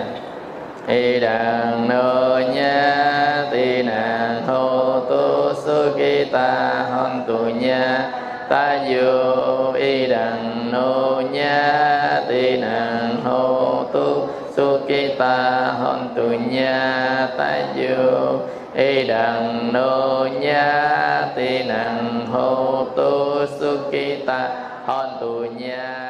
Y 0.88 1.20
đàn 1.20 1.88
nô 1.90 2.40
nha 2.54 3.46
ti 3.52 3.84
nà 3.84 4.36
thô 4.48 5.00
tu 5.00 5.54
su 5.54 5.98
ki 5.98 6.26
ta 6.32 6.72
hon 6.92 7.24
tu 7.28 7.38
nha 7.38 8.12
ta 8.52 8.84
yu 8.84 9.74
y 9.74 10.08
đằng 10.08 10.72
nô 10.72 11.22
nha 11.32 12.22
ti 12.28 12.58
nàng 12.58 13.22
hô 13.24 13.84
tu, 13.94 14.28
su 14.56 14.78
ki 14.88 15.16
ta 15.18 15.66
hôn 15.80 16.10
tu 16.16 16.24
nha 16.52 17.28
ta 17.38 17.58
yu 17.76 18.40
y 18.76 19.04
đằng 19.08 19.74
nô 19.74 20.28
nha 20.42 21.28
ti 21.36 21.64
nàng 21.64 22.28
hô 22.32 22.86
tu, 22.96 23.46
su 23.60 23.78
ki 23.92 24.16
ta 24.26 24.50
hôn 24.86 25.10
tu 25.22 25.46
nha 25.58 26.01